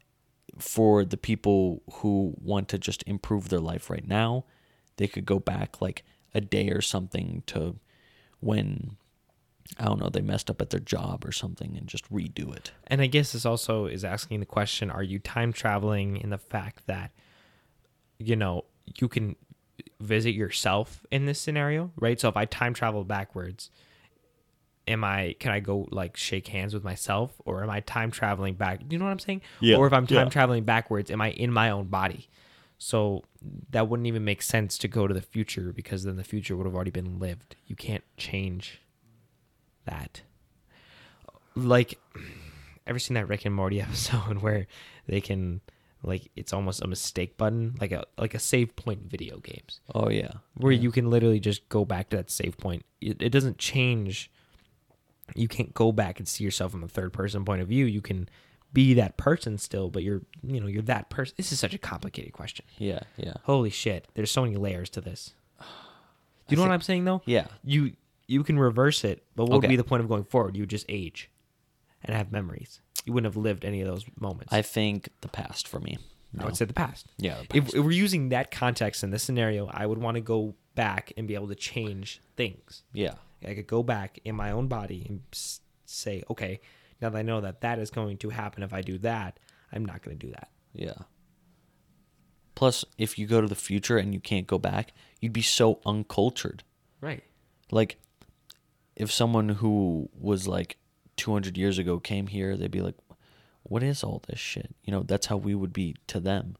for 0.58 1.04
the 1.04 1.16
people 1.16 1.82
who 1.94 2.34
want 2.40 2.68
to 2.68 2.78
just 2.78 3.02
improve 3.06 3.48
their 3.48 3.60
life 3.60 3.88
right 3.88 4.06
now, 4.06 4.44
they 4.96 5.06
could 5.06 5.24
go 5.24 5.38
back 5.38 5.80
like 5.80 6.04
a 6.34 6.40
day 6.40 6.68
or 6.70 6.80
something 6.80 7.42
to 7.46 7.76
when 8.40 8.96
I 9.78 9.84
don't 9.84 10.00
know, 10.00 10.08
they 10.08 10.20
messed 10.20 10.50
up 10.50 10.60
at 10.60 10.70
their 10.70 10.80
job 10.80 11.24
or 11.24 11.32
something 11.32 11.76
and 11.76 11.86
just 11.86 12.10
redo 12.12 12.54
it. 12.54 12.72
And 12.86 13.00
I 13.00 13.06
guess 13.06 13.32
this 13.32 13.46
also 13.46 13.86
is 13.86 14.04
asking 14.04 14.40
the 14.40 14.46
question 14.46 14.90
are 14.90 15.02
you 15.02 15.18
time 15.18 15.52
traveling 15.52 16.16
in 16.16 16.30
the 16.30 16.38
fact 16.38 16.86
that, 16.86 17.12
you 18.18 18.36
know, 18.36 18.64
you 18.98 19.08
can 19.08 19.36
visit 20.00 20.34
yourself 20.34 21.06
in 21.10 21.26
this 21.26 21.40
scenario, 21.40 21.92
right? 21.96 22.20
So 22.20 22.28
if 22.28 22.36
I 22.36 22.44
time 22.46 22.74
travel 22.74 23.04
backwards, 23.04 23.70
am 24.88 25.04
I, 25.04 25.36
can 25.38 25.52
I 25.52 25.60
go 25.60 25.86
like 25.90 26.16
shake 26.16 26.48
hands 26.48 26.74
with 26.74 26.82
myself 26.82 27.40
or 27.44 27.62
am 27.62 27.70
I 27.70 27.80
time 27.80 28.10
traveling 28.10 28.54
back? 28.54 28.80
Do 28.80 28.94
you 28.94 28.98
know 28.98 29.04
what 29.04 29.12
I'm 29.12 29.18
saying? 29.20 29.42
Yeah, 29.60 29.76
Or 29.76 29.86
if 29.86 29.92
I'm 29.92 30.06
time 30.06 30.26
yeah. 30.26 30.30
traveling 30.30 30.64
backwards, 30.64 31.10
am 31.10 31.20
I 31.20 31.30
in 31.30 31.52
my 31.52 31.70
own 31.70 31.86
body? 31.86 32.28
So 32.76 33.24
that 33.70 33.88
wouldn't 33.88 34.06
even 34.06 34.24
make 34.24 34.42
sense 34.42 34.78
to 34.78 34.88
go 34.88 35.06
to 35.06 35.14
the 35.14 35.20
future 35.20 35.72
because 35.72 36.04
then 36.04 36.16
the 36.16 36.24
future 36.24 36.56
would 36.56 36.64
have 36.66 36.74
already 36.74 36.90
been 36.90 37.18
lived. 37.18 37.56
You 37.66 37.76
can't 37.76 38.04
change 38.16 38.80
that. 39.90 40.22
like 41.54 41.98
ever 42.86 42.98
seen 42.98 43.14
that 43.14 43.28
Rick 43.28 43.44
and 43.44 43.54
Morty 43.54 43.80
episode 43.86 44.38
where 44.38 44.66
they 45.06 45.20
can 45.20 45.60
like 46.02 46.30
it's 46.34 46.52
almost 46.52 46.82
a 46.82 46.86
mistake 46.86 47.36
button, 47.36 47.76
like 47.80 47.92
a 47.92 48.04
like 48.16 48.34
a 48.34 48.38
save 48.38 48.74
point 48.76 49.00
in 49.02 49.08
video 49.08 49.38
games, 49.38 49.80
Oh 49.94 50.08
yeah. 50.08 50.32
where 50.56 50.72
Yeah. 50.72 50.80
you 50.80 50.90
can 50.90 51.10
literally 51.10 51.40
just 51.40 51.68
go 51.68 51.84
back 51.84 52.08
to 52.10 52.16
that 52.16 52.30
save 52.30 52.56
point. 52.56 52.84
It, 53.00 53.20
it 53.20 53.30
doesn't 53.30 53.58
change. 53.58 54.30
You 55.36 55.46
can't 55.46 55.74
go 55.74 55.92
back 55.92 56.18
and 56.18 56.26
see 56.26 56.42
yourself 56.42 56.72
from 56.72 56.82
a 56.82 56.88
third 56.88 57.12
person 57.12 57.44
point 57.44 57.60
of 57.62 57.68
view. 57.68 57.84
You 57.84 58.00
can 58.00 58.28
be 58.72 58.94
that 58.94 59.16
person 59.16 59.58
still, 59.58 59.90
but 59.90 60.02
you're 60.02 60.22
you 60.42 60.60
know 60.60 60.66
you're 60.68 60.82
that 60.82 61.10
person. 61.10 61.34
This 61.36 61.52
is 61.52 61.60
such 61.60 61.74
a 61.74 61.78
complicated 61.78 62.32
question. 62.32 62.64
Yeah, 62.78 63.00
yeah. 63.16 63.34
Holy 63.44 63.70
shit! 63.70 64.08
There's 64.14 64.30
so 64.30 64.42
many 64.42 64.56
layers 64.56 64.88
to 64.90 65.00
this. 65.00 65.34
Do 65.60 65.64
you 66.48 66.56
know 66.56 66.62
what 66.62 66.72
I'm 66.72 66.80
saying 66.80 67.04
though? 67.04 67.20
Yeah. 67.26 67.46
You 67.62 67.92
you 68.30 68.44
can 68.44 68.58
reverse 68.58 69.02
it, 69.04 69.24
but 69.34 69.46
what 69.46 69.60
would 69.60 69.68
be 69.68 69.76
the 69.76 69.84
point 69.84 70.02
of 70.02 70.08
going 70.08 70.24
forward? 70.24 70.56
You 70.56 70.62
would 70.62 70.70
just 70.70 70.86
age 70.88 71.30
and 72.04 72.14
have 72.16 72.30
memories. 72.30 72.80
You 73.04 73.12
wouldn't 73.12 73.32
have 73.32 73.42
lived 73.42 73.64
any 73.64 73.80
of 73.80 73.88
those 73.88 74.04
moments. 74.20 74.52
I 74.52 74.62
think 74.62 75.08
the 75.20 75.28
past 75.28 75.66
for 75.66 75.80
me. 75.80 75.98
I 76.38 76.44
would 76.44 76.56
say 76.56 76.64
the 76.64 76.72
past. 76.72 77.06
Yeah, 77.18 77.38
the 77.48 77.58
If, 77.58 77.64
past. 77.64 77.74
if 77.74 77.84
we're 77.84 77.90
using 77.90 78.28
that 78.28 78.52
context 78.52 79.02
in 79.02 79.10
this 79.10 79.24
scenario, 79.24 79.66
I 79.72 79.84
would 79.84 79.98
want 79.98 80.14
to 80.14 80.20
go 80.20 80.54
back 80.76 81.12
and 81.16 81.26
be 81.26 81.34
able 81.34 81.48
to 81.48 81.56
change 81.56 82.20
things. 82.36 82.84
Yeah. 82.92 83.14
I 83.44 83.54
could 83.54 83.66
go 83.66 83.82
back 83.82 84.20
in 84.24 84.36
my 84.36 84.52
own 84.52 84.68
body 84.68 85.04
and 85.08 85.22
say, 85.86 86.22
okay, 86.30 86.60
now 87.00 87.10
that 87.10 87.18
I 87.18 87.22
know 87.22 87.40
that 87.40 87.62
that 87.62 87.80
is 87.80 87.90
going 87.90 88.18
to 88.18 88.28
happen 88.30 88.62
if 88.62 88.72
I 88.72 88.82
do 88.82 88.98
that, 88.98 89.40
I'm 89.72 89.84
not 89.84 90.02
going 90.02 90.16
to 90.18 90.26
do 90.26 90.30
that. 90.32 90.50
Yeah. 90.72 90.94
Plus, 92.54 92.84
if 92.98 93.18
you 93.18 93.26
go 93.26 93.40
to 93.40 93.48
the 93.48 93.54
future 93.56 93.96
and 93.98 94.12
you 94.14 94.20
can't 94.20 94.46
go 94.46 94.58
back, 94.58 94.92
you'd 95.20 95.32
be 95.32 95.42
so 95.42 95.80
uncultured. 95.84 96.62
Right. 97.00 97.24
Like, 97.72 97.98
if 99.00 99.10
someone 99.10 99.48
who 99.48 100.08
was 100.18 100.46
like 100.46 100.76
200 101.16 101.56
years 101.56 101.78
ago 101.78 101.98
came 101.98 102.26
here, 102.28 102.56
they'd 102.56 102.70
be 102.70 102.80
like, 102.82 102.96
what 103.62 103.82
is 103.82 104.02
all 104.04 104.22
this 104.28 104.38
shit? 104.38 104.74
You 104.84 104.92
know, 104.92 105.02
that's 105.02 105.26
how 105.26 105.36
we 105.36 105.54
would 105.54 105.72
be 105.72 105.96
to 106.08 106.20
them. 106.20 106.56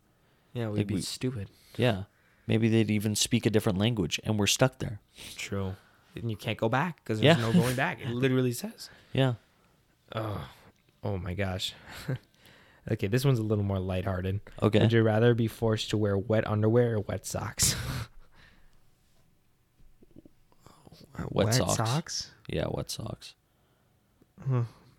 Yeah, 0.52 0.68
we'd 0.68 0.78
Like 0.78 0.86
be 0.86 0.94
we- 0.96 1.00
stupid. 1.02 1.48
Yeah. 1.76 2.04
Maybe 2.46 2.68
they'd 2.68 2.90
even 2.90 3.14
speak 3.14 3.46
a 3.46 3.50
different 3.50 3.78
language 3.78 4.18
and 4.24 4.38
we're 4.38 4.46
stuck 4.48 4.78
there. 4.78 5.00
True. 5.36 5.76
And 6.16 6.30
you 6.30 6.36
can't 6.36 6.58
go 6.58 6.68
back 6.68 6.96
because 6.96 7.20
there's 7.20 7.38
Yeah. 7.38 7.42
no 7.46 7.52
going 7.52 7.76
back. 7.76 8.00
It 8.00 8.08
literally 8.24 8.52
says. 8.52 8.90
Yeah. 9.12 9.34
Oh, 10.14 10.48
oh 11.04 11.16
my 11.18 11.34
gosh. 11.34 11.74
okay, 12.90 13.06
this 13.06 13.24
one's 13.24 13.38
a 13.38 13.44
little 13.44 13.62
more 13.64 13.78
lighthearted. 13.78 14.40
Okay. 14.62 14.80
Would 14.80 14.92
you 14.92 15.02
rather 15.02 15.34
be 15.34 15.46
forced 15.46 15.90
to 15.90 15.96
wear 15.96 16.18
wet 16.18 16.46
underwear 16.48 16.94
or 16.96 17.00
wet 17.00 17.24
socks? 17.26 17.76
Wet 21.30 21.54
socks. 21.54 22.30
Yeah, 22.48 22.66
wet 22.70 22.90
socks. 22.90 23.34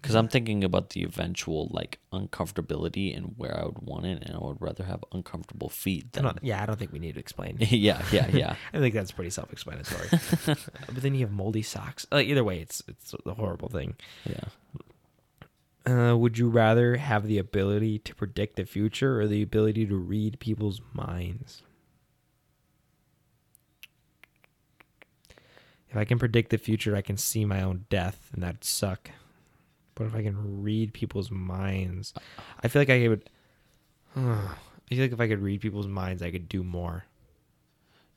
Because 0.01 0.15
I'm 0.15 0.27
thinking 0.27 0.63
about 0.63 0.91
the 0.91 1.03
eventual 1.03 1.69
like 1.71 1.99
uncomfortability 2.11 3.15
and 3.15 3.35
where 3.37 3.55
I 3.57 3.65
would 3.65 3.79
want 3.79 4.05
it, 4.05 4.23
and 4.23 4.35
I 4.35 4.39
would 4.39 4.59
rather 4.59 4.83
have 4.83 5.03
uncomfortable 5.11 5.69
feet 5.69 6.13
than. 6.13 6.39
yeah, 6.41 6.61
I 6.61 6.65
don't 6.65 6.79
think 6.79 6.91
we 6.91 6.99
need 6.99 7.13
to 7.13 7.19
explain. 7.19 7.57
yeah, 7.59 8.01
yeah, 8.11 8.27
yeah. 8.27 8.55
I 8.73 8.79
think 8.79 8.95
that's 8.95 9.11
pretty 9.11 9.29
self-explanatory. 9.29 10.09
but 10.45 11.01
then 11.01 11.13
you 11.13 11.21
have 11.21 11.31
moldy 11.31 11.61
socks. 11.61 12.07
Uh, 12.11 12.17
either 12.17 12.43
way, 12.43 12.59
it's 12.59 12.81
it's 12.87 13.13
a 13.25 13.33
horrible 13.33 13.69
thing. 13.69 13.95
Yeah. 14.25 14.45
Uh, 15.85 16.15
would 16.15 16.37
you 16.37 16.47
rather 16.47 16.97
have 16.97 17.25
the 17.25 17.39
ability 17.39 17.99
to 17.99 18.13
predict 18.15 18.55
the 18.55 18.65
future 18.65 19.19
or 19.19 19.27
the 19.27 19.41
ability 19.41 19.85
to 19.87 19.95
read 19.95 20.39
people's 20.39 20.81
minds? 20.93 21.63
If 25.91 25.97
I 25.97 26.05
can 26.05 26.17
predict 26.17 26.49
the 26.49 26.57
future, 26.57 26.95
I 26.95 27.01
can 27.01 27.17
see 27.17 27.43
my 27.45 27.61
own 27.61 27.85
death, 27.89 28.29
and 28.33 28.41
that'd 28.41 28.63
suck. 28.63 29.11
But 29.93 30.07
if 30.07 30.15
I 30.15 30.23
can 30.23 30.63
read 30.63 30.93
people's 30.93 31.29
minds, 31.29 32.13
I 32.63 32.67
feel 32.69 32.81
like 32.81 32.89
I 32.89 33.07
would. 33.07 33.29
I 34.15 34.49
feel 34.89 35.01
like 35.03 35.11
if 35.11 35.19
I 35.19 35.27
could 35.27 35.41
read 35.41 35.61
people's 35.61 35.87
minds, 35.87 36.21
I 36.21 36.31
could 36.31 36.47
do 36.49 36.63
more 36.63 37.05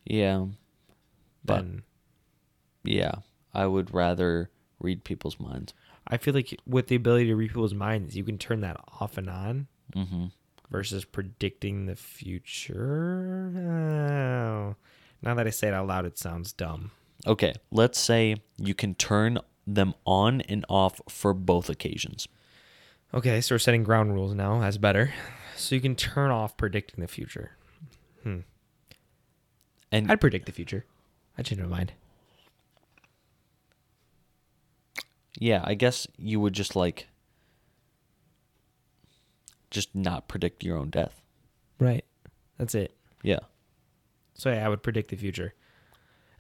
Yeah. 0.05 0.47
But 1.45 1.59
than. 1.59 1.83
yeah, 2.85 3.17
I 3.53 3.67
would 3.67 3.93
rather 3.93 4.51
read 4.81 5.05
people's 5.05 5.39
minds. 5.39 5.75
I 6.07 6.17
feel 6.17 6.33
like 6.35 6.59
with 6.67 6.87
the 6.89 6.97
ability 6.97 7.27
to 7.27 7.35
read 7.37 7.51
people's 7.51 7.75
minds, 7.75 8.17
you 8.17 8.25
can 8.25 8.39
turn 8.39 8.61
that 8.61 8.81
off 9.01 9.19
and 9.19 9.29
on 9.29 9.67
Mm-hmm. 9.95 10.27
versus 10.71 11.05
predicting 11.05 11.87
the 11.87 11.97
future. 11.97 13.53
Oh. 13.57 14.77
Now 15.23 15.33
that 15.35 15.47
I 15.47 15.51
say 15.51 15.69
it 15.69 15.75
out 15.75 15.87
loud, 15.87 16.05
it 16.05 16.19
sounds 16.19 16.53
dumb. 16.53 16.91
Okay, 17.27 17.55
let's 17.71 17.99
say 17.99 18.37
you 18.59 18.75
can 18.75 18.95
turn 18.95 19.39
them 19.67 19.95
on 20.05 20.43
and 20.43 20.65
off 20.69 21.01
for 21.09 21.33
both 21.33 21.71
occasions. 21.71 22.29
Okay, 23.15 23.41
so 23.41 23.55
we're 23.55 23.59
setting 23.59 23.83
ground 23.83 24.13
rules 24.13 24.35
now. 24.35 24.61
That's 24.61 24.77
better. 24.77 25.15
So 25.57 25.75
you 25.75 25.81
can 25.81 25.95
turn 25.95 26.31
off 26.31 26.57
predicting 26.57 27.01
the 27.01 27.07
future. 27.07 27.53
Hmm. 28.23 28.41
And 29.93 30.11
I'd 30.11 30.21
predict 30.21 30.47
the 30.47 30.53
future. 30.53 30.85
I'd 31.39 31.47
change 31.47 31.61
my 31.61 31.69
mind. 31.69 31.93
yeah, 35.39 35.63
I 35.65 35.75
guess 35.75 36.07
you 36.17 36.41
would 36.41 36.53
just 36.53 36.77
like 36.77 37.09
just 39.71 39.95
not 39.95 40.29
predict 40.29 40.63
your 40.63 40.77
own 40.77 40.91
death. 40.91 41.21
Right. 41.79 42.05
That's 42.59 42.75
it. 42.75 42.95
Yeah. 43.23 43.41
So 44.35 44.53
yeah, 44.53 44.65
I 44.65 44.69
would 44.69 44.83
predict 44.83 45.11
the 45.11 45.17
future. 45.17 45.55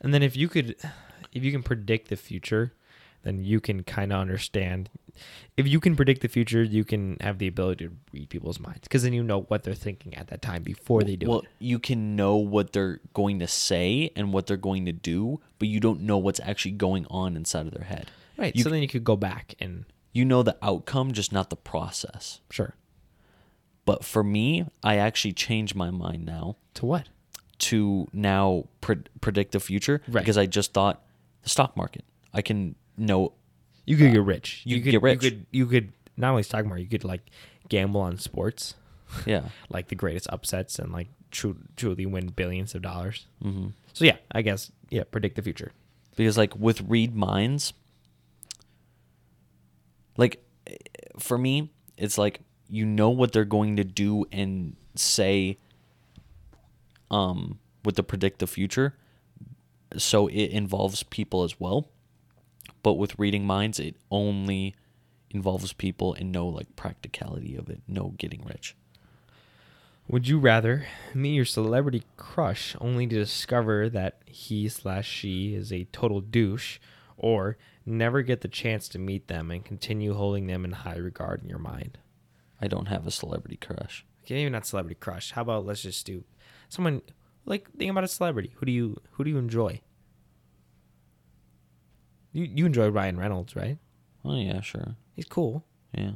And 0.00 0.12
then 0.12 0.22
if 0.22 0.36
you 0.36 0.48
could 0.48 0.76
if 1.32 1.44
you 1.44 1.52
can 1.52 1.62
predict 1.62 2.08
the 2.08 2.16
future, 2.16 2.72
then 3.22 3.42
you 3.42 3.60
can 3.60 3.82
kind 3.82 4.12
of 4.12 4.20
understand. 4.20 4.90
If 5.56 5.66
you 5.66 5.80
can 5.80 5.96
predict 5.96 6.22
the 6.22 6.28
future, 6.28 6.62
you 6.62 6.84
can 6.84 7.16
have 7.20 7.38
the 7.38 7.46
ability 7.46 7.86
to 7.86 7.94
read 8.12 8.28
people's 8.28 8.60
minds 8.60 8.80
because 8.82 9.02
then 9.02 9.12
you 9.12 9.22
know 9.22 9.42
what 9.42 9.62
they're 9.62 9.74
thinking 9.74 10.14
at 10.14 10.28
that 10.28 10.42
time 10.42 10.62
before 10.62 11.02
they 11.02 11.16
do 11.16 11.26
it. 11.26 11.28
well, 11.28 11.38
it. 11.40 11.48
you 11.58 11.78
can 11.78 12.16
know 12.16 12.36
what 12.36 12.72
they're 12.72 13.00
going 13.12 13.38
to 13.40 13.48
say 13.48 14.10
and 14.16 14.32
what 14.32 14.46
they're 14.46 14.56
going 14.56 14.84
to 14.86 14.92
do, 14.92 15.40
but 15.58 15.68
you 15.68 15.80
don't 15.80 16.00
know 16.00 16.18
what's 16.18 16.40
actually 16.40 16.72
going 16.72 17.06
on 17.10 17.36
inside 17.36 17.66
of 17.66 17.74
their 17.74 17.84
head. 17.84 18.10
Right. 18.36 18.54
You, 18.54 18.62
so 18.64 18.70
then 18.70 18.82
you 18.82 18.88
could 18.88 19.04
go 19.04 19.16
back 19.16 19.54
and 19.60 19.84
you 20.12 20.24
know 20.24 20.42
the 20.42 20.56
outcome, 20.62 21.12
just 21.12 21.32
not 21.32 21.50
the 21.50 21.56
process. 21.56 22.40
sure. 22.50 22.74
But 23.84 24.02
for 24.02 24.24
me, 24.24 24.66
I 24.82 24.96
actually 24.96 25.34
changed 25.34 25.74
my 25.74 25.90
mind 25.90 26.24
now 26.24 26.56
To 26.74 26.86
what? 26.86 27.08
To 27.58 28.08
now 28.12 28.64
pre- 28.80 29.02
predict 29.20 29.52
the 29.52 29.60
future 29.60 30.00
Right. 30.08 30.22
because 30.22 30.36
I 30.38 30.46
just 30.46 30.72
thought 30.72 31.02
the 31.42 31.48
stock 31.48 31.76
market. 31.76 32.04
I 32.32 32.42
can 32.42 32.74
know. 32.96 33.32
You 33.86 33.96
could 33.96 34.12
get 34.12 34.22
rich. 34.22 34.62
you 34.64 34.76
could 34.76 34.84
could 34.84 34.90
get 34.92 35.02
rich. 35.02 35.22
You 35.24 35.30
could 35.30 35.46
you 35.52 35.66
could 35.66 35.92
not 36.16 36.30
only 36.30 36.42
stock 36.42 36.64
market, 36.66 36.82
you 36.82 36.88
could 36.88 37.04
like 37.04 37.22
gamble 37.68 38.00
on 38.00 38.18
sports, 38.18 38.74
Yeah. 39.26 39.42
like 39.68 39.88
the 39.88 39.94
greatest 39.94 40.26
upsets 40.30 40.78
and 40.78 40.92
like 40.92 41.08
true, 41.30 41.56
truly 41.76 42.06
win 42.06 42.28
billions 42.28 42.74
of 42.74 42.82
dollars. 42.82 43.26
hmm 43.42 43.68
So 43.92 44.04
yeah, 44.04 44.16
I 44.32 44.42
guess 44.42 44.70
yeah, 44.90 45.04
predict 45.10 45.36
the 45.36 45.42
future. 45.42 45.72
Because 46.16 46.38
like 46.38 46.54
with 46.56 46.80
read 46.82 47.14
minds, 47.14 47.72
like 50.16 50.42
eh, 50.66 50.76
for 51.18 51.38
me, 51.38 51.70
it's 51.96 52.18
like 52.18 52.40
you 52.68 52.86
know 52.86 53.10
what 53.10 53.32
they're 53.32 53.44
going 53.44 53.76
to 53.76 53.84
do 53.84 54.24
and 54.32 54.76
say. 54.94 55.58
Um, 57.10 57.58
with 57.84 57.96
the 57.96 58.02
predict 58.02 58.38
the 58.38 58.46
future, 58.46 58.96
so 59.96 60.26
it 60.28 60.46
involves 60.50 61.02
people 61.02 61.44
as 61.44 61.60
well. 61.60 61.90
But 62.82 62.94
with 62.94 63.18
reading 63.18 63.46
minds, 63.46 63.78
it 63.78 63.96
only 64.10 64.74
involves 65.30 65.72
people 65.72 66.14
and 66.14 66.32
no 66.32 66.46
like 66.46 66.76
practicality 66.76 67.56
of 67.56 67.68
it, 67.68 67.82
no 67.86 68.14
getting 68.16 68.42
rich. 68.44 68.74
Would 70.08 70.28
you 70.28 70.38
rather 70.38 70.86
meet 71.14 71.34
your 71.34 71.44
celebrity 71.44 72.02
crush 72.16 72.76
only 72.80 73.06
to 73.06 73.16
discover 73.16 73.88
that 73.88 74.22
he 74.26 74.68
slash 74.68 75.08
she 75.08 75.54
is 75.54 75.72
a 75.72 75.84
total 75.92 76.20
douche, 76.20 76.78
or 77.16 77.56
never 77.86 78.22
get 78.22 78.40
the 78.40 78.48
chance 78.48 78.88
to 78.88 78.98
meet 78.98 79.28
them 79.28 79.50
and 79.50 79.64
continue 79.64 80.14
holding 80.14 80.46
them 80.46 80.64
in 80.64 80.72
high 80.72 80.96
regard 80.96 81.42
in 81.42 81.48
your 81.48 81.58
mind? 81.58 81.98
I 82.60 82.66
don't 82.66 82.88
have 82.88 83.06
a 83.06 83.10
celebrity 83.10 83.56
crush. 83.56 84.04
Okay, 84.24 84.34
maybe 84.34 84.50
not 84.50 84.66
celebrity 84.66 84.96
crush. 84.98 85.32
How 85.32 85.42
about 85.42 85.66
let's 85.66 85.82
just 85.82 86.04
do 86.06 86.24
someone 86.68 87.02
like 87.46 87.70
think 87.76 87.90
about 87.90 88.04
a 88.04 88.08
celebrity. 88.08 88.52
Who 88.56 88.66
do 88.66 88.72
you 88.72 89.00
who 89.12 89.24
do 89.24 89.30
you 89.30 89.38
enjoy? 89.38 89.80
You 92.32 92.44
you 92.44 92.66
enjoy 92.66 92.88
Ryan 92.88 93.18
Reynolds, 93.18 93.54
right? 93.54 93.78
Oh 94.24 94.36
yeah, 94.36 94.60
sure. 94.60 94.96
He's 95.14 95.26
cool, 95.26 95.64
Yeah. 95.96 96.12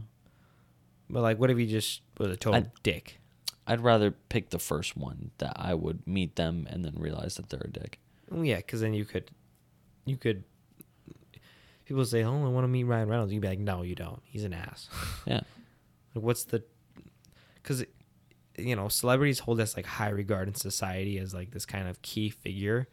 but 1.09 1.21
like, 1.23 1.39
what 1.39 1.51
if 1.51 1.59
he 1.59 1.67
just 1.67 2.03
was 2.19 2.31
a 2.31 2.37
total 2.37 2.55
I'd- 2.63 2.71
dick? 2.83 3.21
I'd 3.67 3.83
rather 3.83 4.11
pick 4.11 4.49
the 4.49 4.59
first 4.59 4.97
one 4.97 5.31
that 5.39 5.53
I 5.55 5.75
would 5.75 6.07
meet 6.07 6.37
them 6.37 6.67
and 6.71 6.83
then 6.87 6.95
realize 6.97 7.35
that 7.37 7.51
they're 7.51 7.61
a 7.67 7.71
dick. 7.71 8.01
Yeah, 8.35 8.57
because 8.57 8.81
then 8.81 8.95
you 8.95 9.05
could, 9.05 9.31
you 10.07 10.17
could. 10.17 10.45
People 11.85 12.05
say, 12.07 12.23
"Oh, 12.25 12.45
I 12.47 12.49
want 12.49 12.65
to 12.65 12.69
meet 12.69 12.85
Ryan 12.85 13.09
Reynolds." 13.11 13.31
You'd 13.33 13.43
be 13.43 13.49
like, 13.49 13.59
"No, 13.59 13.83
you 13.83 13.95
don't. 13.95 14.23
He's 14.25 14.45
an 14.45 14.55
ass." 14.55 14.89
Yeah. 15.27 15.41
Like, 16.15 16.25
What's 16.25 16.45
the? 16.45 16.65
Because, 17.57 17.85
you 18.59 18.77
know, 18.77 18.89
celebrities 18.89 19.41
hold 19.41 19.61
us 19.61 19.77
like 19.77 19.87
high 19.87 20.09
regard 20.11 20.49
in 20.49 20.55
society 20.55 21.19
as 21.19 21.33
like 21.35 21.51
this 21.53 21.67
kind 21.67 21.89
of 21.89 22.01
key 22.03 22.31
figure, 22.31 22.89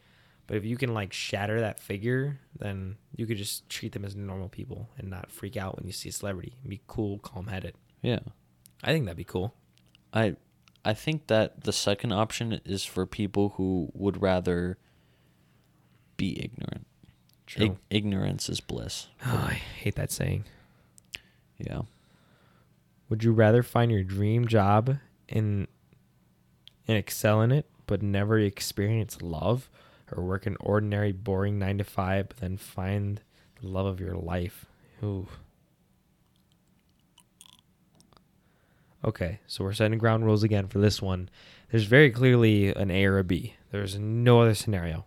But 0.48 0.58
if 0.58 0.66
you 0.66 0.78
can 0.78 0.94
like 0.94 1.12
shatter 1.14 1.60
that 1.60 1.80
figure, 1.80 2.40
then 2.58 2.98
you 3.16 3.26
could 3.26 3.38
just 3.38 3.68
treat 3.70 3.94
them 3.94 4.06
as 4.06 4.16
normal 4.16 4.50
people 4.50 4.90
and 4.98 5.10
not 5.10 5.32
freak 5.32 5.58
out 5.58 5.78
when 5.78 5.88
you 5.88 5.94
see 5.94 6.10
a 6.10 6.12
celebrity. 6.12 6.54
Be 6.68 6.82
cool, 6.88 7.20
calm 7.20 7.48
headed. 7.48 7.76
Yeah. 8.02 8.20
I 8.84 8.92
think 8.92 9.06
that'd 9.06 9.18
be 9.18 9.24
cool. 9.24 9.54
I 10.14 10.36
I 10.84 10.94
think 10.94 11.28
that 11.28 11.64
the 11.64 11.74
second 11.74 12.12
option 12.12 12.62
is 12.64 12.86
for 12.86 13.08
people 13.08 13.54
who 13.58 13.90
would 13.94 14.22
rather 14.22 14.78
be 16.16 16.40
ignorant. 16.42 16.86
Ig- 17.58 17.78
ignorance 17.90 18.50
is 18.50 18.60
bliss. 18.60 19.08
Oh, 19.26 19.48
I 19.50 19.54
hate 19.54 19.96
that 19.96 20.12
saying. 20.12 20.46
Yeah. 21.58 21.82
Would 23.10 23.24
you 23.24 23.32
rather 23.32 23.64
find 23.64 23.92
your 23.92 24.04
dream 24.04 24.48
job 24.48 24.98
and 25.30 25.68
and 26.88 26.98
excel 26.98 27.42
in 27.42 27.52
it, 27.52 27.66
but 27.88 28.02
never 28.02 28.38
experience 28.40 29.22
love, 29.22 29.70
or 30.12 30.24
work 30.24 30.46
an 30.46 30.58
ordinary, 30.60 31.12
boring 31.12 31.58
nine 31.58 31.78
to 31.80 31.84
five, 31.84 32.30
but 32.30 32.38
then 32.38 32.58
find 32.58 33.22
the 33.62 33.68
love 33.68 33.86
of 33.86 34.00
your 34.00 34.16
life? 34.16 34.66
Ooh. 35.04 35.28
Okay, 39.04 39.40
so 39.46 39.64
we're 39.64 39.74
setting 39.74 40.00
ground 40.00 40.26
rules 40.26 40.44
again 40.44 40.68
for 40.68 40.80
this 40.80 41.02
one. 41.02 41.30
There's 41.70 41.84
very 41.84 42.10
clearly 42.10 42.74
an 42.74 42.90
A 42.90 43.06
or 43.06 43.20
a 43.20 43.24
B. 43.24 43.54
There's 43.72 44.00
no 44.00 44.42
other 44.42 44.56
scenario. 44.56 45.06